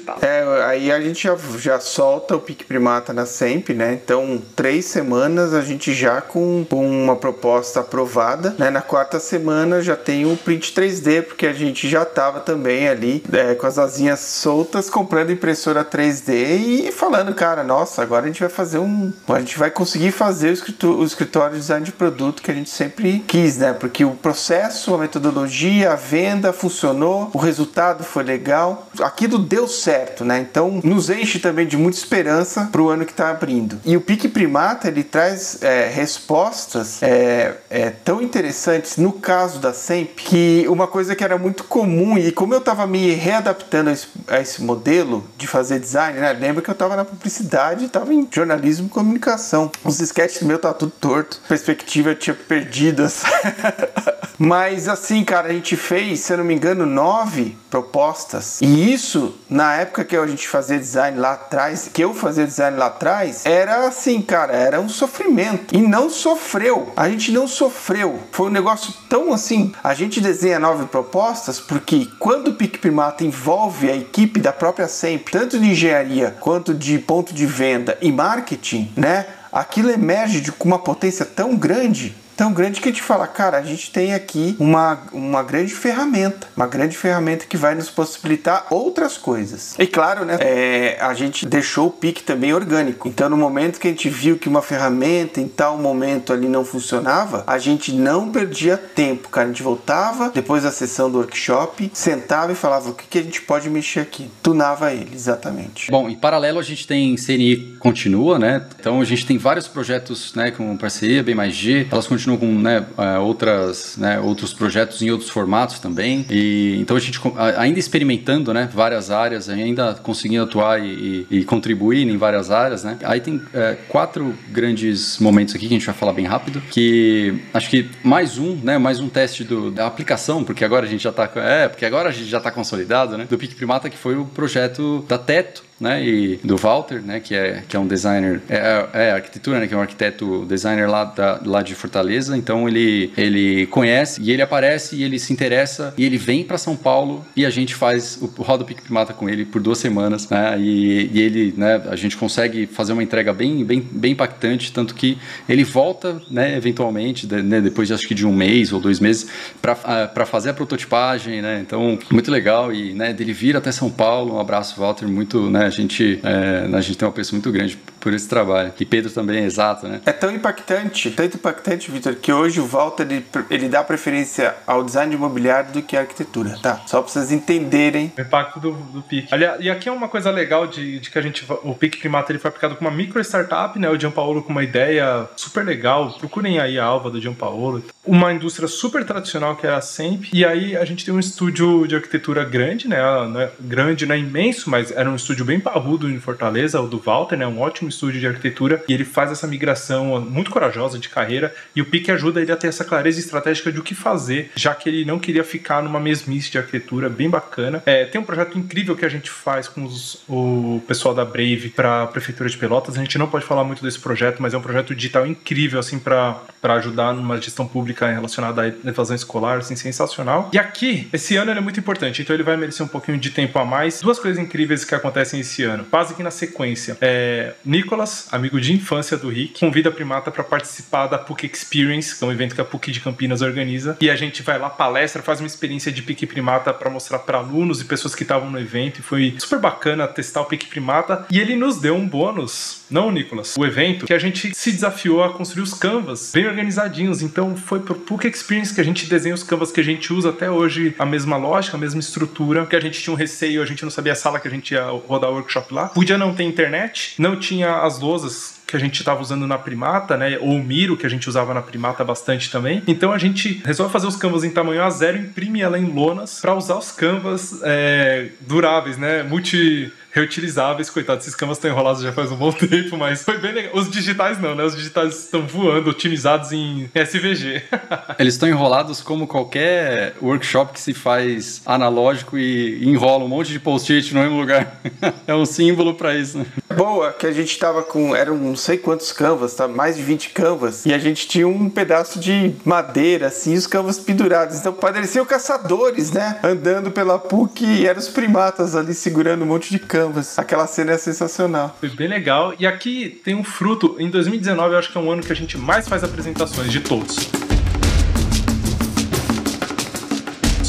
tá. 0.00 0.16
É, 0.22 0.64
aí 0.64 0.92
a 0.92 1.00
gente 1.00 1.24
já, 1.24 1.36
já 1.58 1.80
solta 1.80 2.36
o 2.36 2.40
Pique 2.40 2.64
Primata 2.64 3.12
na 3.12 3.26
Semp, 3.26 3.70
né? 3.70 3.92
Então, 3.92 4.40
três 4.54 4.84
semanas 4.86 5.54
a 5.54 5.62
gente 5.62 5.92
já 5.92 6.20
com, 6.20 6.64
com 6.68 6.88
uma 6.88 7.16
proposta 7.16 7.80
aprovada, 7.80 8.54
né? 8.58 8.70
Na 8.70 8.82
quarta 8.82 9.18
semana 9.20 9.82
já 9.82 9.96
tem 9.96 10.24
o 10.24 10.36
print 10.36 10.72
3D, 10.72 11.22
porque 11.22 11.46
a 11.46 11.52
gente 11.52 11.88
já 11.88 12.04
tava 12.04 12.40
também 12.40 12.88
ali 12.88 13.22
é, 13.32 13.54
com 13.54 13.66
as 13.66 13.78
asinhas 13.78 14.20
soltas, 14.20 14.88
comprando 14.88 15.32
impressora 15.32 15.84
3D 15.84 16.86
e 16.86 16.92
falando, 16.92 17.34
cara, 17.34 17.62
nossa, 17.62 18.02
agora 18.02 18.24
a 18.24 18.28
gente 18.28 18.40
vai 18.40 18.48
fazer 18.48 18.78
um. 18.78 19.12
A 19.28 19.38
gente 19.38 19.58
vai 19.58 19.70
conseguir 19.70 20.12
fazer 20.12 20.50
o 20.50 20.52
escritório, 20.52 20.98
o 20.98 21.04
escritório 21.04 21.54
de 21.54 21.60
design 21.60 21.84
de 21.84 21.92
produto 21.92 22.42
que 22.42 22.50
a 22.50 22.54
gente 22.54 22.70
sempre 22.70 23.20
quis, 23.26 23.58
né? 23.58 23.72
Porque 23.72 24.04
o 24.04 24.12
processo, 24.12 24.94
a 24.94 24.98
metodologia, 24.98 25.92
a 25.92 25.96
venda 25.96 26.52
funcionou, 26.52 27.30
o 27.32 27.38
resultado 27.38 28.04
foi 28.04 28.22
legal. 28.22 28.88
Aquilo 29.00 29.38
deu 29.42 29.66
certo, 29.68 30.24
né? 30.24 30.40
Então 30.40 30.80
nos 30.82 31.10
enche 31.10 31.38
também 31.38 31.66
de 31.66 31.76
muita 31.76 31.98
esperança 31.98 32.68
para 32.70 32.82
o 32.82 32.88
ano 32.88 33.04
que 33.04 33.12
está 33.12 33.30
abrindo. 33.30 33.80
E 33.84 33.96
o 33.96 34.00
Pique 34.00 34.28
Primata 34.28 34.88
ele 34.88 35.02
traz 35.02 35.62
é, 35.62 35.88
respostas 35.88 37.02
é, 37.02 37.54
é, 37.70 37.90
tão 37.90 38.22
interessantes 38.22 38.96
no 38.96 39.12
caso 39.12 39.58
da 39.58 39.72
SEMP 39.72 40.16
que 40.16 40.64
uma 40.68 40.86
coisa 40.86 41.14
que 41.14 41.24
era 41.24 41.38
muito 41.38 41.64
comum 41.64 42.16
e 42.16 42.32
como 42.32 42.54
eu 42.54 42.58
estava 42.58 42.86
me 42.86 43.12
readaptando 43.12 43.90
a 43.90 43.92
esse, 43.92 44.06
a 44.28 44.40
esse, 44.40 44.62
modelo 44.62 45.24
de 45.36 45.46
fazer 45.46 45.78
design, 45.78 46.18
né? 46.18 46.32
Lembra 46.32 46.62
que 46.62 46.70
eu 46.70 46.74
estava 46.74 46.96
na 46.96 47.04
publicidade, 47.04 47.86
estava 47.86 48.12
em 48.12 48.26
jornalismo 48.30 48.86
e 48.86 48.90
comunicação. 48.90 49.70
Os 49.84 50.00
sketches 50.00 50.42
meu 50.42 50.58
tá 50.58 50.72
tudo 50.72 50.92
torto, 51.00 51.40
perspectiva 51.48 52.10
eu 52.10 52.14
tinha 52.14 52.34
perdidas. 52.34 53.22
Mas 54.44 54.88
assim, 54.88 55.22
cara, 55.22 55.50
a 55.50 55.52
gente 55.52 55.76
fez, 55.76 56.18
se 56.18 56.32
eu 56.32 56.38
não 56.38 56.44
me 56.44 56.52
engano, 56.52 56.84
nove 56.84 57.56
propostas. 57.70 58.60
E 58.60 58.92
isso, 58.92 59.38
na 59.48 59.76
época 59.76 60.04
que 60.04 60.16
a 60.16 60.26
gente 60.26 60.48
fazia 60.48 60.80
design 60.80 61.16
lá 61.16 61.34
atrás, 61.34 61.88
que 61.92 62.02
eu 62.02 62.12
fazia 62.12 62.44
design 62.44 62.76
lá 62.76 62.86
atrás, 62.86 63.46
era 63.46 63.86
assim, 63.86 64.20
cara, 64.20 64.52
era 64.52 64.80
um 64.80 64.88
sofrimento. 64.88 65.72
E 65.72 65.80
não 65.80 66.10
sofreu. 66.10 66.92
A 66.96 67.08
gente 67.08 67.30
não 67.30 67.46
sofreu. 67.46 68.18
Foi 68.32 68.48
um 68.48 68.52
negócio 68.52 68.92
tão 69.08 69.32
assim. 69.32 69.72
A 69.80 69.94
gente 69.94 70.20
desenha 70.20 70.58
nove 70.58 70.86
propostas 70.86 71.60
porque 71.60 72.08
quando 72.18 72.48
o 72.48 72.54
Pique 72.54 72.80
Primata 72.80 73.24
envolve 73.24 73.88
a 73.88 73.96
equipe 73.96 74.40
da 74.40 74.52
própria 74.52 74.88
SEMP, 74.88 75.30
tanto 75.30 75.56
de 75.56 75.70
engenharia 75.70 76.36
quanto 76.40 76.74
de 76.74 76.98
ponto 76.98 77.32
de 77.32 77.46
venda 77.46 77.96
e 78.02 78.10
marketing, 78.10 78.92
né? 78.96 79.24
Aquilo 79.52 79.90
emerge 79.90 80.50
com 80.50 80.66
uma 80.66 80.78
potência 80.80 81.24
tão 81.24 81.54
grande 81.54 82.16
tão 82.36 82.52
grande 82.52 82.80
que 82.80 82.88
a 82.88 82.92
gente 82.92 83.02
fala, 83.02 83.26
cara, 83.26 83.58
a 83.58 83.62
gente 83.62 83.90
tem 83.90 84.14
aqui 84.14 84.56
uma, 84.58 84.98
uma 85.12 85.42
grande 85.42 85.74
ferramenta, 85.74 86.46
uma 86.56 86.66
grande 86.66 86.96
ferramenta 86.96 87.46
que 87.46 87.56
vai 87.56 87.74
nos 87.74 87.90
possibilitar 87.90 88.66
outras 88.70 89.16
coisas. 89.16 89.74
E 89.78 89.86
claro, 89.86 90.24
né, 90.24 90.36
é, 90.40 90.98
a 91.00 91.14
gente 91.14 91.46
deixou 91.46 91.88
o 91.88 91.90
pique 91.90 92.22
também 92.22 92.52
orgânico. 92.52 93.08
Então, 93.08 93.28
no 93.28 93.36
momento 93.36 93.78
que 93.78 93.88
a 93.88 93.90
gente 93.90 94.08
viu 94.08 94.38
que 94.38 94.48
uma 94.48 94.62
ferramenta 94.62 95.40
em 95.40 95.48
tal 95.48 95.78
momento 95.78 96.32
ali 96.32 96.48
não 96.48 96.64
funcionava, 96.64 97.44
a 97.46 97.58
gente 97.58 97.92
não 97.92 98.30
perdia 98.30 98.76
tempo, 98.76 99.28
cara. 99.28 99.46
A 99.46 99.50
gente 99.50 99.62
voltava 99.62 100.30
depois 100.30 100.62
da 100.62 100.70
sessão 100.70 101.10
do 101.10 101.18
workshop, 101.18 101.90
sentava 101.92 102.52
e 102.52 102.54
falava 102.54 102.90
o 102.90 102.94
que, 102.94 103.06
que 103.06 103.18
a 103.18 103.22
gente 103.22 103.42
pode 103.42 103.68
mexer 103.68 104.00
aqui. 104.00 104.30
Tunava 104.42 104.92
ele, 104.92 105.10
exatamente. 105.14 105.90
Bom, 105.90 106.08
em 106.08 106.16
paralelo 106.16 106.58
a 106.58 106.62
gente 106.62 106.86
tem 106.86 107.16
CNI 107.16 107.72
Continua, 107.82 108.38
né? 108.38 108.64
Então 108.78 109.00
a 109.00 109.04
gente 109.04 109.26
tem 109.26 109.36
vários 109.36 109.66
projetos, 109.66 110.32
né, 110.34 110.52
com 110.52 110.76
parceria, 110.76 111.20
bem 111.20 111.34
mais 111.34 111.52
G. 111.52 111.88
Elas 111.90 112.06
continuam 112.06 112.21
com, 112.38 112.46
né, 112.46 112.84
é, 112.96 113.18
outras, 113.18 113.96
né, 113.96 114.20
outros 114.20 114.52
projetos 114.52 115.02
em 115.02 115.10
outros 115.10 115.30
formatos 115.30 115.78
também. 115.78 116.24
E 116.30 116.76
então 116.80 116.96
a 116.96 117.00
gente 117.00 117.20
ainda 117.58 117.78
experimentando, 117.78 118.52
né, 118.52 118.68
várias 118.72 119.10
áreas, 119.10 119.48
ainda 119.48 119.94
conseguindo 119.94 120.44
atuar 120.44 120.80
e, 120.82 121.26
e 121.30 121.44
contribuir 121.44 122.08
em 122.08 122.16
várias 122.16 122.50
áreas, 122.50 122.84
né? 122.84 122.98
Aí 123.02 123.20
tem 123.20 123.40
é, 123.54 123.76
quatro 123.88 124.34
grandes 124.50 125.18
momentos 125.18 125.54
aqui 125.54 125.66
que 125.66 125.74
a 125.74 125.78
gente 125.78 125.86
vai 125.86 125.94
falar 125.94 126.12
bem 126.12 126.26
rápido, 126.26 126.60
que 126.70 127.34
acho 127.52 127.68
que 127.68 127.88
mais 128.02 128.38
um, 128.38 128.56
né, 128.56 128.78
mais 128.78 129.00
um 129.00 129.08
teste 129.08 129.44
do, 129.44 129.70
da 129.70 129.86
aplicação, 129.86 130.44
porque 130.44 130.64
agora 130.64 130.86
a 130.86 130.88
gente 130.88 131.02
já 131.02 131.10
está 131.10 131.30
é, 131.36 131.68
porque 131.68 131.84
agora 131.84 132.08
a 132.08 132.12
gente 132.12 132.26
já 132.26 132.38
está 132.38 132.50
consolidado, 132.50 133.16
né, 133.16 133.26
do 133.28 133.38
Pique 133.38 133.54
Primata, 133.54 133.90
que 133.90 133.96
foi 133.96 134.16
o 134.16 134.24
projeto 134.24 135.04
da 135.08 135.18
Teto, 135.18 135.62
né, 135.82 136.02
e 136.06 136.36
do 136.44 136.56
Walter, 136.56 137.02
né, 137.02 137.18
que 137.18 137.34
é, 137.34 137.64
que 137.68 137.76
é 137.76 137.78
um 137.78 137.86
designer, 137.88 138.40
é, 138.48 138.86
é 138.92 139.10
arquitetura, 139.10 139.58
né, 139.58 139.66
que 139.66 139.74
é 139.74 139.76
um 139.76 139.80
arquiteto 139.80 140.46
designer 140.46 140.88
lá, 140.88 141.04
da, 141.04 141.40
lá 141.44 141.60
de 141.60 141.74
Fortaleza, 141.74 142.36
então 142.36 142.68
ele, 142.68 143.12
ele 143.16 143.66
conhece 143.66 144.22
e 144.22 144.30
ele 144.30 144.40
aparece 144.40 144.94
e 144.94 145.02
ele 145.02 145.18
se 145.18 145.32
interessa 145.32 145.92
e 145.98 146.04
ele 146.04 146.16
vem 146.16 146.44
para 146.44 146.56
São 146.56 146.76
Paulo 146.76 147.26
e 147.34 147.44
a 147.44 147.50
gente 147.50 147.74
faz 147.74 148.16
o, 148.22 148.26
Roda 148.42 148.64
Pique 148.64 148.82
Primata 148.82 149.12
com 149.12 149.28
ele 149.28 149.44
por 149.44 149.60
duas 149.60 149.78
semanas, 149.78 150.28
né, 150.28 150.56
e, 150.60 151.10
e, 151.12 151.20
ele, 151.20 151.54
né, 151.56 151.82
a 151.90 151.96
gente 151.96 152.16
consegue 152.16 152.66
fazer 152.66 152.92
uma 152.92 153.02
entrega 153.02 153.32
bem, 153.32 153.64
bem, 153.64 153.80
bem 153.80 154.12
impactante, 154.12 154.72
tanto 154.72 154.94
que 154.94 155.18
ele 155.48 155.64
volta, 155.64 156.22
né, 156.30 156.56
eventualmente, 156.56 157.26
né, 157.26 157.60
depois 157.60 157.88
de, 157.88 157.94
acho 157.94 158.06
que 158.06 158.14
de 158.14 158.24
um 158.24 158.32
mês 158.32 158.72
ou 158.72 158.78
dois 158.78 159.00
meses, 159.00 159.26
para 159.60 159.72
uh, 159.72 160.26
fazer 160.26 160.50
a 160.50 160.54
prototipagem, 160.54 161.42
né, 161.42 161.60
então 161.60 161.98
muito 162.08 162.30
legal 162.30 162.72
e, 162.72 162.94
né, 162.94 163.12
dele 163.12 163.32
vir 163.32 163.56
até 163.56 163.72
São 163.72 163.90
Paulo, 163.90 164.36
um 164.36 164.38
abraço 164.38 164.80
Walter, 164.80 165.08
muito, 165.08 165.50
né, 165.50 165.71
gente, 165.72 166.20
é, 166.22 166.68
a 166.72 166.80
gente 166.80 166.96
tem 166.96 167.06
um 167.06 167.10
apreço 167.10 167.34
muito 167.34 167.50
grande 167.50 167.78
por 168.02 168.12
esse 168.12 168.28
trabalho. 168.28 168.72
E 168.78 168.84
Pedro 168.84 169.10
também 169.12 169.38
é 169.38 169.44
exato, 169.44 169.86
né? 169.86 170.00
É 170.04 170.12
tão 170.12 170.30
impactante, 170.30 171.10
tanto 171.12 171.36
impactante, 171.36 171.90
Vitor, 171.90 172.16
que 172.16 172.32
hoje 172.32 172.60
o 172.60 172.66
Walter 172.66 173.04
ele, 173.04 173.24
ele 173.48 173.68
dá 173.68 173.84
preferência 173.84 174.56
ao 174.66 174.82
design 174.82 175.14
imobiliário 175.14 175.72
do 175.72 175.82
que 175.82 175.96
à 175.96 176.00
arquitetura, 176.00 176.58
tá? 176.60 176.82
Só 176.86 177.00
para 177.00 177.10
vocês 177.10 177.30
entenderem. 177.30 178.12
O 178.18 178.20
impacto 178.20 178.58
do, 178.58 178.72
do 178.72 179.02
PIC. 179.02 179.28
Aliás, 179.30 179.60
e 179.60 179.70
aqui 179.70 179.88
é 179.88 179.92
uma 179.92 180.08
coisa 180.08 180.30
legal 180.30 180.66
de, 180.66 180.98
de 180.98 181.10
que 181.10 181.18
a 181.18 181.22
gente. 181.22 181.46
O 181.62 181.74
PIC 181.74 181.98
Primata 181.98 182.32
ele 182.32 182.40
foi 182.40 182.48
aplicado 182.48 182.74
com 182.74 182.84
uma 182.84 182.90
micro 182.90 183.20
startup, 183.20 183.78
né? 183.78 183.88
O 183.88 183.98
Gianpaolo 183.98 184.42
com 184.42 184.50
uma 184.50 184.64
ideia 184.64 185.28
super 185.36 185.64
legal. 185.64 186.12
Procurem 186.18 186.58
aí 186.58 186.78
a 186.78 186.84
alva 186.84 187.08
do 187.08 187.20
Gianpaolo. 187.20 187.84
Uma 188.04 188.32
indústria 188.32 188.66
super 188.66 189.04
tradicional 189.04 189.54
que 189.54 189.64
era 189.64 189.76
a 189.76 189.80
SEMP. 189.80 190.30
E 190.32 190.44
aí 190.44 190.76
a 190.76 190.84
gente 190.84 191.04
tem 191.04 191.14
um 191.14 191.20
estúdio 191.20 191.86
de 191.86 191.94
arquitetura 191.94 192.44
grande, 192.44 192.88
né? 192.88 192.98
Não 193.28 193.40
é 193.40 193.50
grande, 193.60 194.06
não 194.06 194.16
é 194.16 194.18
imenso, 194.18 194.68
mas 194.68 194.90
era 194.90 195.08
um 195.08 195.14
estúdio 195.14 195.44
bem 195.44 195.60
parrudo 195.60 196.10
em 196.10 196.18
Fortaleza, 196.18 196.80
o 196.80 196.88
do 196.88 196.98
Walter, 196.98 197.36
né? 197.36 197.46
Um 197.46 197.60
ótimo 197.60 197.91
estúdio 197.92 198.20
de 198.20 198.26
arquitetura. 198.26 198.82
E 198.88 198.92
ele 198.92 199.04
faz 199.04 199.30
essa 199.30 199.46
migração 199.46 200.20
muito 200.20 200.50
corajosa 200.50 200.98
de 200.98 201.08
carreira. 201.08 201.54
E 201.74 201.80
o 201.80 201.84
PIC 201.84 202.10
ajuda 202.10 202.40
ele 202.40 202.52
a 202.52 202.56
ter 202.56 202.68
essa 202.68 202.84
clareza 202.84 203.20
estratégica 203.20 203.70
de 203.70 203.78
o 203.78 203.82
que 203.82 203.94
fazer, 203.94 204.50
já 204.56 204.74
que 204.74 204.88
ele 204.88 205.04
não 205.04 205.18
queria 205.18 205.44
ficar 205.44 205.82
numa 205.82 206.00
mesmice 206.00 206.50
de 206.50 206.58
arquitetura 206.58 207.08
bem 207.08 207.28
bacana. 207.28 207.82
É, 207.86 208.04
tem 208.04 208.20
um 208.20 208.24
projeto 208.24 208.58
incrível 208.58 208.96
que 208.96 209.04
a 209.04 209.08
gente 209.08 209.30
faz 209.30 209.68
com 209.68 209.84
os, 209.84 210.22
o 210.28 210.82
pessoal 210.86 211.14
da 211.14 211.24
Brave 211.24 211.72
para 211.74 212.02
a 212.02 212.06
Prefeitura 212.06 212.48
de 212.48 212.56
Pelotas. 212.56 212.96
A 212.96 213.00
gente 213.00 213.18
não 213.18 213.28
pode 213.28 213.44
falar 213.44 213.64
muito 213.64 213.82
desse 213.82 213.98
projeto, 213.98 214.40
mas 214.40 214.54
é 214.54 214.58
um 214.58 214.62
projeto 214.62 214.94
digital 214.94 215.26
incrível, 215.26 215.78
assim, 215.78 215.98
para 215.98 216.40
ajudar 216.62 217.12
numa 217.12 217.40
gestão 217.40 217.66
pública 217.66 218.06
relacionada 218.08 218.62
à 218.62 218.88
evasão 218.88 219.14
escolar, 219.14 219.58
assim, 219.58 219.76
sensacional. 219.76 220.50
E 220.52 220.58
aqui, 220.58 221.08
esse 221.12 221.36
ano 221.36 221.50
ele 221.50 221.58
é 221.58 221.62
muito 221.62 221.78
importante, 221.78 222.22
então 222.22 222.34
ele 222.34 222.42
vai 222.42 222.56
merecer 222.56 222.84
um 222.84 222.88
pouquinho 222.88 223.18
de 223.18 223.30
tempo 223.30 223.58
a 223.58 223.64
mais. 223.64 224.00
Duas 224.00 224.18
coisas 224.18 224.42
incríveis 224.42 224.84
que 224.84 224.94
acontecem 224.94 225.40
esse 225.40 225.62
ano. 225.62 225.84
Quase 225.84 226.14
que 226.14 226.22
na 226.22 226.30
sequência. 226.30 226.96
É, 227.00 227.52
Nicolas, 227.82 228.28
amigo 228.30 228.60
de 228.60 228.72
infância 228.72 229.16
do 229.16 229.28
Rick, 229.28 229.58
convida 229.58 229.88
a 229.88 229.92
Primata 229.92 230.30
para 230.30 230.44
participar 230.44 231.08
da 231.08 231.18
PUC 231.18 231.46
Experience, 231.46 232.16
que 232.16 232.22
é 232.22 232.26
um 232.26 232.30
evento 232.30 232.54
que 232.54 232.60
a 232.60 232.64
PUC 232.64 232.92
de 232.92 233.00
Campinas 233.00 233.42
organiza. 233.42 233.96
E 234.00 234.08
a 234.08 234.14
gente 234.14 234.40
vai 234.40 234.56
lá, 234.56 234.70
palestra, 234.70 235.20
faz 235.20 235.40
uma 235.40 235.48
experiência 235.48 235.90
de 235.90 236.00
PIC 236.00 236.26
Primata 236.26 236.72
para 236.72 236.88
mostrar 236.88 237.18
para 237.18 237.38
alunos 237.38 237.80
e 237.80 237.84
pessoas 237.84 238.14
que 238.14 238.22
estavam 238.22 238.48
no 238.48 238.58
evento. 238.58 239.00
E 239.00 239.02
foi 239.02 239.34
super 239.38 239.58
bacana 239.58 240.06
testar 240.06 240.42
o 240.42 240.44
PIC 240.44 240.66
Primata. 240.68 241.26
E 241.28 241.40
ele 241.40 241.56
nos 241.56 241.80
deu 241.80 241.96
um 241.96 242.06
bônus, 242.06 242.81
não, 242.92 243.10
Nicolas, 243.10 243.56
o 243.56 243.64
evento, 243.64 244.06
que 244.06 244.14
a 244.14 244.18
gente 244.18 244.54
se 244.54 244.70
desafiou 244.70 245.24
a 245.24 245.32
construir 245.32 245.62
os 245.62 245.74
canvas 245.74 246.30
bem 246.32 246.46
organizadinhos. 246.46 247.22
Então 247.22 247.56
foi 247.56 247.80
pro 247.80 247.94
PUC 247.94 248.28
Experience 248.28 248.74
que 248.74 248.80
a 248.80 248.84
gente 248.84 249.06
desenha 249.06 249.34
os 249.34 249.42
canvas 249.42 249.72
que 249.72 249.80
a 249.80 249.84
gente 249.84 250.12
usa 250.12 250.30
até 250.30 250.50
hoje, 250.50 250.94
a 250.98 251.06
mesma 251.06 251.36
lógica, 251.36 251.76
a 251.76 251.80
mesma 251.80 252.00
estrutura, 252.00 252.66
que 252.66 252.76
a 252.76 252.80
gente 252.80 253.00
tinha 253.00 253.12
um 253.12 253.16
receio, 253.16 253.62
a 253.62 253.66
gente 253.66 253.82
não 253.82 253.90
sabia 253.90 254.12
a 254.12 254.16
sala 254.16 254.38
que 254.38 254.48
a 254.48 254.50
gente 254.50 254.72
ia 254.74 254.84
rodar 254.84 255.30
o 255.30 255.34
workshop 255.34 255.72
lá. 255.72 255.88
Podia 255.88 256.18
não 256.18 256.34
ter 256.34 256.44
internet, 256.44 257.14
não 257.18 257.36
tinha 257.36 257.78
as 257.82 257.98
lousas 257.98 258.62
que 258.72 258.76
a 258.76 258.80
gente 258.80 258.98
estava 258.98 259.20
usando 259.20 259.46
na 259.46 259.58
Primata, 259.58 260.16
né? 260.16 260.38
Ou 260.40 260.56
o 260.56 260.64
Miro, 260.64 260.96
que 260.96 261.04
a 261.04 261.08
gente 261.08 261.28
usava 261.28 261.52
na 261.52 261.60
Primata 261.60 262.02
bastante 262.02 262.50
também. 262.50 262.82
Então 262.86 263.12
a 263.12 263.18
gente 263.18 263.60
resolve 263.64 263.92
fazer 263.92 264.06
os 264.06 264.16
canvas 264.16 264.44
em 264.44 264.50
tamanho 264.50 264.80
A0, 264.80 265.20
imprime 265.20 265.60
ela 265.60 265.78
em 265.78 265.84
lonas 265.84 266.40
para 266.40 266.54
usar 266.54 266.78
os 266.78 266.90
canvas 266.90 267.60
é, 267.62 268.28
duráveis, 268.40 268.96
né? 268.96 269.22
Multi 269.22 269.92
reutilizáveis. 270.12 270.90
Coitado, 270.90 271.20
esses 271.20 271.34
canvas 271.34 271.56
estão 271.56 271.70
enrolados 271.70 272.02
já 272.02 272.12
faz 272.12 272.30
um 272.30 272.36
bom 272.36 272.52
tempo, 272.52 272.96
mas 272.96 273.24
foi 273.24 273.38
bem 273.38 273.52
legal. 273.52 273.74
Os 273.74 273.90
digitais 273.90 274.40
não, 274.40 274.54
né? 274.54 274.62
Os 274.62 274.76
digitais 274.76 275.24
estão 275.24 275.46
voando, 275.46 275.90
otimizados 275.90 276.52
em 276.52 276.88
SVG. 276.94 277.62
Eles 278.18 278.34
estão 278.34 278.48
enrolados 278.48 279.00
como 279.00 279.26
qualquer 279.26 280.14
workshop 280.20 280.74
que 280.74 280.80
se 280.80 280.92
faz 280.94 281.62
analógico 281.64 282.38
e 282.38 282.86
enrola 282.86 283.24
um 283.24 283.28
monte 283.28 283.50
de 283.50 283.58
post-it 283.58 284.14
no 284.14 284.20
mesmo 284.20 284.38
lugar. 284.38 284.80
é 285.26 285.34
um 285.34 285.46
símbolo 285.46 285.94
para 285.94 286.14
isso. 286.14 286.38
Né? 286.38 286.46
Boa, 286.72 287.12
que 287.12 287.26
a 287.26 287.32
gente 287.32 287.58
tava 287.58 287.82
com, 287.82 288.14
eram 288.14 288.36
não 288.36 288.56
sei 288.56 288.76
quantos 288.76 289.12
canvas, 289.12 289.54
tá? 289.54 289.68
mais 289.68 289.96
de 289.96 290.02
20 290.02 290.30
canvas, 290.30 290.86
e 290.86 290.92
a 290.92 290.98
gente 290.98 291.26
tinha 291.26 291.46
um 291.46 291.68
pedaço 291.68 292.18
de 292.18 292.54
madeira, 292.64 293.26
assim, 293.26 293.54
os 293.54 293.66
canvas 293.66 293.98
pendurados. 293.98 294.58
Então 294.58 294.72
pareciam 294.72 295.24
caçadores, 295.24 296.12
né? 296.12 296.38
Andando 296.42 296.90
pela 296.90 297.18
PUC 297.18 297.64
e 297.64 297.86
eram 297.86 298.00
os 298.00 298.08
primatas 298.08 298.74
ali 298.76 298.94
segurando 298.94 299.42
um 299.42 299.46
monte 299.46 299.70
de 299.70 299.78
canvas. 299.78 300.38
Aquela 300.38 300.66
cena 300.66 300.92
é 300.92 300.98
sensacional. 300.98 301.76
Foi 301.78 301.88
bem 301.88 302.08
legal. 302.08 302.54
E 302.58 302.66
aqui 302.66 303.20
tem 303.24 303.34
um 303.34 303.44
fruto. 303.44 303.96
Em 303.98 304.10
2019, 304.10 304.74
eu 304.74 304.78
acho 304.78 304.92
que 304.92 304.98
é 304.98 305.00
um 305.00 305.10
ano 305.10 305.22
que 305.22 305.32
a 305.32 305.36
gente 305.36 305.56
mais 305.58 305.88
faz 305.88 306.04
apresentações 306.04 306.70
de 306.70 306.80
todos. 306.80 307.51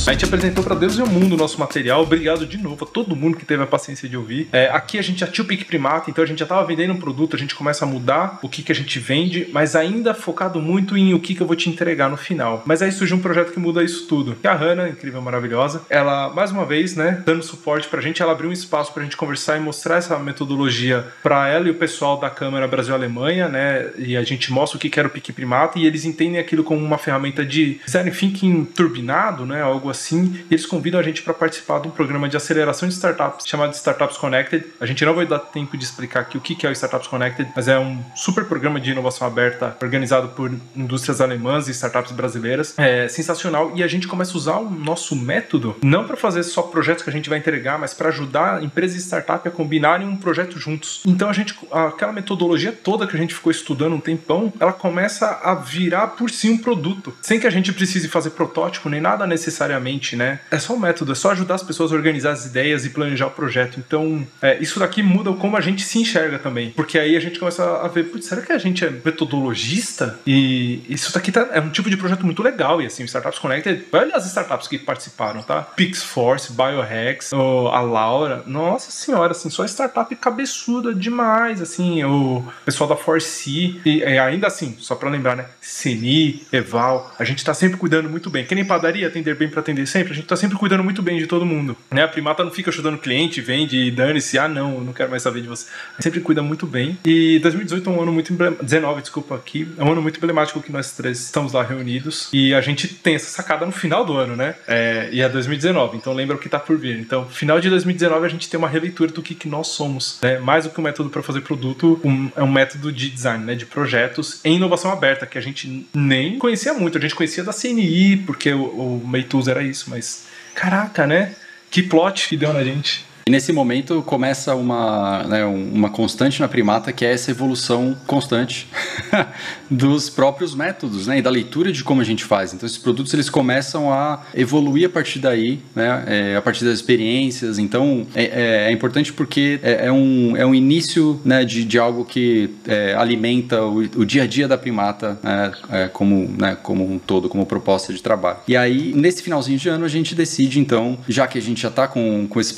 A 0.06 0.12
gente 0.12 0.26
apresentou 0.26 0.62
para 0.62 0.76
Deus 0.76 0.98
e 0.98 1.02
o 1.02 1.08
mundo 1.08 1.34
o 1.34 1.38
nosso 1.38 1.58
material. 1.58 2.02
Obrigado 2.02 2.46
de 2.46 2.58
novo 2.58 2.84
a 2.84 2.88
todo 2.88 3.16
mundo 3.16 3.38
que 3.38 3.46
teve 3.46 3.64
a 3.64 3.66
paciência 3.66 4.10
de 4.10 4.18
ouvir. 4.18 4.50
É, 4.52 4.70
aqui 4.70 5.00
a 5.00 5.02
gente 5.02 5.22
já 5.22 5.28
tinha 5.28 5.46
o 5.46 5.48
Pique 5.48 5.64
Primata, 5.64 6.12
então 6.12 6.22
a 6.22 6.28
gente 6.28 6.40
já 6.40 6.44
estava 6.44 6.66
vendendo 6.68 6.92
um 6.92 7.00
produto, 7.00 7.38
a 7.38 7.40
gente 7.40 7.56
começa 7.56 7.86
a 7.86 7.88
mudar 7.88 8.38
o 8.44 8.50
que, 8.50 8.62
que 8.62 8.72
a 8.74 8.76
gente 8.76 9.00
vende, 9.00 9.48
mas 9.54 9.78
ainda 9.78 10.14
focado 10.14 10.62
muito 10.62 10.98
em 10.98 11.14
o 11.14 11.20
que, 11.22 11.34
que 11.34 11.40
eu 11.40 11.48
vou 11.48 11.56
te 11.56 11.70
entregar 11.70 12.10
no 12.10 12.18
final. 12.18 12.62
Mas 12.66 12.82
aí 12.82 12.92
surgiu 12.92 13.16
um 13.16 13.22
projeto 13.22 13.54
que 13.54 13.60
muda 13.60 13.82
isso 13.82 14.06
tudo. 14.06 14.36
Que 14.36 14.48
a 14.48 14.54
Hannah, 14.54 14.90
incrível, 14.90 15.22
maravilhosa, 15.22 15.84
ela, 15.90 16.30
mais 16.34 16.52
uma 16.52 16.66
vez, 16.66 16.98
né, 16.98 17.24
dando 17.26 17.42
suporte 17.42 17.88
pra 17.88 18.02
gente, 18.02 18.22
ela 18.22 18.34
abriu 18.34 18.50
um 18.50 18.54
espaço 18.54 18.94
pra 18.94 19.04
gente 19.04 19.16
conversar 19.16 19.56
e 19.56 19.62
mostrar 19.62 19.96
essa 19.96 20.20
metodologia 20.20 21.08
para 21.24 21.48
ela 21.48 21.70
e 21.70 21.72
o 21.72 21.76
pessoal 21.76 22.20
da 22.20 22.30
Câmara 22.30 22.68
Brasil-Alemanha, 22.68 23.48
né, 23.48 23.90
e 23.98 24.18
a 24.18 24.24
gente 24.24 24.52
mostra 24.52 24.76
o 24.76 24.82
que, 24.82 24.90
que 24.90 25.00
era 25.00 25.08
o 25.08 25.12
Pique 25.12 25.32
Primata 25.32 25.80
e 25.80 25.86
eles 25.86 26.04
entendem 26.04 26.42
aquilo 26.42 26.62
como 26.62 26.84
uma 26.84 26.98
ferramenta 26.98 27.46
de 27.46 27.80
design 27.86 28.12
thinking 28.12 28.66
turbinado, 28.66 29.46
né, 29.46 29.62
algo 29.62 29.93
assim, 29.94 30.46
e 30.50 30.54
eles 30.54 30.66
convidam 30.66 31.00
a 31.00 31.04
gente 31.04 31.22
para 31.22 31.34
participar 31.34 31.80
de 31.80 31.88
um 31.88 31.92
programa 31.92 32.28
de 32.28 32.36
aceleração 32.36 32.88
de 32.88 32.94
startups 32.94 33.48
chamado 33.48 33.74
Startups 33.74 34.18
Connected. 34.18 34.66
A 34.80 34.86
gente 34.86 35.06
não 35.06 35.14
vai 35.14 35.26
dar 35.26 35.40
tempo 35.40 35.78
de 35.78 35.84
explicar 35.84 36.22
aqui 36.22 36.38
o 36.38 36.42
que 36.42 36.66
é 36.66 36.70
o 36.70 36.74
Startups 36.74 37.08
Connected, 37.08 37.50
mas 37.56 37.68
é 37.68 37.80
um 37.80 38.00
super 38.16 38.46
programa 38.46 38.80
de 38.80 38.92
inovação 38.92 39.26
aberta 39.26 39.78
organizado 39.82 40.30
por 40.30 40.52
indústrias 40.76 41.22
alemãs 41.22 41.68
e 41.68 41.72
startups 41.72 42.12
brasileiras. 42.12 42.78
É 42.78 43.08
sensacional 43.08 43.72
e 43.76 43.84
a 43.84 43.88
gente 43.88 44.08
começa 44.08 44.34
a 44.34 44.38
usar 44.38 44.58
o 44.58 44.70
nosso 44.70 45.16
método 45.16 45.76
não 45.82 46.06
para 46.06 46.18
fazer 46.18 46.44
só 46.44 46.64
projetos 46.64 47.04
que 47.04 47.10
a 47.10 47.14
gente 47.14 47.30
vai 47.30 47.40
entregar, 47.40 47.78
mas 47.78 47.94
para 47.94 48.10
ajudar 48.10 48.64
empresas 48.64 48.98
e 48.98 49.00
startups 49.00 49.48
a 49.48 49.52
combinarem 49.52 50.08
um 50.08 50.16
projeto 50.16 50.60
juntos. 50.60 51.02
Então 51.06 51.30
a 51.30 51.34
gente, 51.34 51.56
aquela 51.72 52.12
metodologia 52.12 52.72
toda 52.72 53.08
que 53.08 53.16
a 53.16 53.20
gente 53.20 53.34
ficou 53.34 53.52
estudando 53.52 53.94
um 53.94 54.00
tempão, 54.00 54.52
ela 54.60 54.74
começa 54.74 55.40
a 55.44 55.54
virar 55.54 56.08
por 56.08 56.30
si 56.30 56.50
um 56.50 56.58
produto, 56.58 57.14
sem 57.22 57.40
que 57.40 57.48
a 57.48 57.50
gente 57.50 57.72
precise 57.72 58.08
fazer 58.08 58.32
protótipo 58.32 58.90
nem 58.90 59.02
nada 59.02 59.28
necessariamente 59.28 59.83
né? 60.16 60.40
É 60.50 60.60
só 60.60 60.74
um 60.74 60.80
método, 60.80 61.12
é 61.12 61.16
só 61.16 61.32
ajudar 61.32 61.56
as 61.56 61.64
pessoas 61.64 61.92
a 61.92 61.96
organizar 61.96 62.32
as 62.32 62.46
ideias 62.46 62.86
e 62.86 62.90
planejar 62.90 63.28
o 63.28 63.32
projeto. 63.32 63.80
Então, 63.80 64.26
é, 64.42 64.58
isso 64.60 64.80
daqui 64.80 65.04
muda 65.04 65.32
como 65.34 65.58
a 65.58 65.62
gente 65.62 65.84
se 65.84 66.00
enxerga 66.00 66.40
também. 66.40 66.72
Porque 66.72 66.98
aí 66.98 67.16
a 67.16 67.20
gente 67.20 67.40
começa 67.40 67.64
a 67.64 67.88
ver, 67.88 68.10
será 68.22 68.42
que 68.42 68.52
a 68.52 68.58
gente 68.58 68.86
é 68.86 68.90
metodologista? 68.90 70.20
E 70.26 70.82
isso 70.90 71.14
daqui 71.14 71.32
tá, 71.32 71.50
é 71.52 71.60
um 71.60 71.70
tipo 71.70 71.90
de 71.90 71.98
projeto 71.98 72.26
muito 72.26 72.42
legal. 72.42 72.82
E 72.82 72.86
assim, 72.86 73.04
o 73.04 73.06
Startups 73.06 73.40
Connected, 73.40 73.86
olha 73.92 74.16
as 74.16 74.26
startups 74.26 74.68
que 74.68 74.78
participaram, 74.78 75.42
tá? 75.42 75.62
Pixforce, 75.62 76.54
Biohacks, 76.54 77.32
a 77.34 77.82
Laura. 77.82 78.44
Nossa 78.46 78.92
senhora, 78.92 79.32
assim, 79.32 79.50
só 79.50 79.66
startup 79.66 80.14
cabeçuda 80.16 80.94
demais, 80.94 81.62
assim, 81.62 82.04
o 82.04 82.44
pessoal 82.66 82.90
da 82.90 82.96
Force 82.96 83.34
e, 83.50 83.82
e 83.86 84.04
ainda 84.20 84.48
assim, 84.48 84.76
só 84.80 84.96
para 84.96 85.10
lembrar, 85.10 85.36
né? 85.36 85.46
Seni, 85.62 86.46
Eval, 86.52 87.14
a 87.18 87.24
gente 87.24 87.44
tá 87.44 87.54
sempre 87.54 87.78
cuidando 87.78 88.10
muito 88.10 88.30
bem. 88.30 88.46
Que 88.46 88.56
nem 88.56 88.66
padaria, 88.66 89.08
atender 89.08 89.36
bem 89.36 89.50
para 89.50 89.60
atender 89.60 89.73
sempre, 89.86 90.14
a 90.14 90.16
gente 90.16 90.28
tá 90.28 90.36
sempre 90.36 90.58
cuidando 90.58 90.84
muito 90.84 91.02
bem 91.02 91.18
de 91.18 91.28
todo 91.28 91.46
mundo, 91.46 91.76
né? 91.92 92.04
A 92.04 92.08
Primata 92.08 92.44
não 92.44 92.52
fica 92.52 92.70
ajudando 92.70 92.96
o 92.96 93.00
cliente, 93.00 93.42
vende 93.42 93.78
e 93.78 93.92
dane-se, 93.92 94.38
ah 94.38 94.48
não, 94.48 94.82
não 94.82 94.94
quero 94.94 95.10
mais 95.10 95.24
saber 95.24 95.42
de 95.42 95.48
você. 95.48 95.68
A 95.68 95.96
gente 95.96 96.04
sempre 96.04 96.20
cuida 96.22 96.42
muito 96.42 96.66
bem. 96.66 96.98
E 97.06 97.40
2018 97.40 97.90
é 97.90 97.94
um 97.94 98.02
ano 98.02 98.12
muito 98.12 98.34
emblemático, 98.34 98.66
19, 98.66 99.02
desculpa 99.02 99.36
aqui, 99.36 99.68
é 99.78 99.84
um 99.84 99.92
ano 99.92 100.02
muito 100.02 100.18
emblemático 100.18 100.62
que 100.62 100.72
nós 100.72 100.92
três 100.92 101.20
estamos 101.20 101.54
lá 101.54 101.64
reunidos 101.64 102.30
e 102.32 102.54
a 102.54 102.62
gente 102.62 102.88
tem 102.88 103.16
essa 103.16 103.30
sacada 103.30 103.66
no 103.66 103.72
final 103.72 104.06
do 104.06 104.14
ano, 104.14 104.36
né? 104.36 104.56
É, 104.68 105.10
e 105.12 105.22
é 105.22 105.30
2019, 105.30 105.98
então 105.98 106.14
lembra 106.14 106.36
o 106.36 106.40
que 106.40 106.50
tá 106.50 106.60
por 106.60 106.78
vir. 106.78 107.00
Então, 107.00 107.28
final 107.28 107.60
de 107.60 107.70
2019 107.70 108.26
a 108.26 108.30
gente 108.30 108.50
tem 108.50 108.58
uma 108.58 108.70
releitura 108.70 109.12
do 109.12 109.22
que, 109.22 109.36
que 109.36 109.48
nós 109.48 109.68
somos, 109.68 110.20
né? 110.22 110.40
Mais 110.40 110.66
do 110.66 110.70
que 110.70 110.80
um 110.80 110.84
método 110.84 111.10
para 111.10 111.24
fazer 111.24 111.42
produto, 111.42 112.00
um, 112.04 112.30
é 112.36 112.44
um 112.44 112.52
método 112.52 112.92
de 112.92 113.10
design, 113.10 113.44
né? 113.44 113.56
De 113.56 113.66
projetos 113.66 114.40
em 114.44 114.56
inovação 114.56 114.92
aberta, 114.92 115.26
que 115.26 115.38
a 115.38 115.42
gente 115.42 115.88
nem 115.94 116.38
conhecia 116.38 116.74
muito. 116.74 116.98
A 116.98 117.02
gente 117.02 117.16
conhecia 117.16 117.44
da 117.44 117.54
CNI, 117.54 118.18
porque 118.18 118.52
o, 118.54 118.64
o 118.64 119.08
Meitus 119.08 119.48
era 119.48 119.63
isso, 119.64 119.90
mas 119.90 120.26
caraca, 120.54 121.08
né? 121.08 121.36
Que 121.72 121.82
plot 121.82 122.30
que 122.30 122.38
deu 122.38 122.54
na 122.54 122.64
gente. 122.64 123.06
E 123.26 123.32
nesse 123.32 123.54
momento 123.54 124.02
começa 124.02 124.54
uma, 124.54 125.24
né, 125.24 125.46
uma 125.46 125.90
constante 125.90 126.42
na 126.42 126.48
primata 126.48 126.92
que 126.92 127.06
é 127.06 127.14
essa 127.14 127.32
evolução 127.32 127.96
constante 128.06 128.68
dos 129.72 130.10
próprios 130.10 130.54
métodos 130.54 131.08
né, 131.08 131.20
e 131.20 131.22
da 131.22 131.30
leitura 131.30 131.72
de 131.72 131.86
como 131.86 132.02
a 132.02 132.04
gente 132.04 132.26
faz. 132.26 132.54
Então 132.54 132.68
esses 132.68 132.78
produtos 132.78 133.14
eles 133.14 133.30
começam 133.30 133.94
a 133.94 134.24
evoluir 134.36 134.88
a 134.88 134.90
partir 134.90 135.20
daí, 135.20 135.62
né, 135.74 136.04
é, 136.06 136.36
a 136.36 136.42
partir 136.42 136.66
das 136.66 136.74
experiências. 136.74 137.58
Então 137.58 138.06
é, 138.14 138.24
é, 138.26 138.70
é 138.70 138.72
importante 138.74 139.14
porque 139.14 139.58
é, 139.64 139.86
é, 139.86 139.92
um, 139.92 140.36
é 140.36 140.46
um 140.46 140.54
início 140.54 141.22
né, 141.24 141.46
de, 141.46 141.64
de 141.64 141.80
algo 141.80 142.04
que 142.04 142.50
é, 142.68 142.94
alimenta 142.94 143.64
o, 143.64 143.78
o, 143.78 144.06
dia 144.06 144.24
a 144.24 144.28
dia 144.28 144.50
da 144.50 144.58
primata 144.58 145.18
né, 145.24 145.52
é, 145.72 145.88
como, 145.88 146.30
né, 146.38 146.58
como 146.62 146.84
um 146.84 147.00
todo, 147.00 147.30
como 147.30 147.46
proposta 147.46 147.94
de 147.94 148.04
trabalho. 148.04 148.40
E 148.50 148.58
aí 148.58 148.94
nesse 148.94 149.24
finalzinho 149.24 149.58
de 149.58 149.70
ano 149.70 149.86
a 149.86 149.90
gente 149.90 150.14
decide 150.14 150.60
então, 150.60 150.98
já 151.08 151.26
que 151.26 151.38
a 151.38 151.42
gente 151.42 151.62
já 151.62 151.70
está 151.70 151.88
com, 151.88 152.28
com 152.28 152.42
esses 152.42 152.52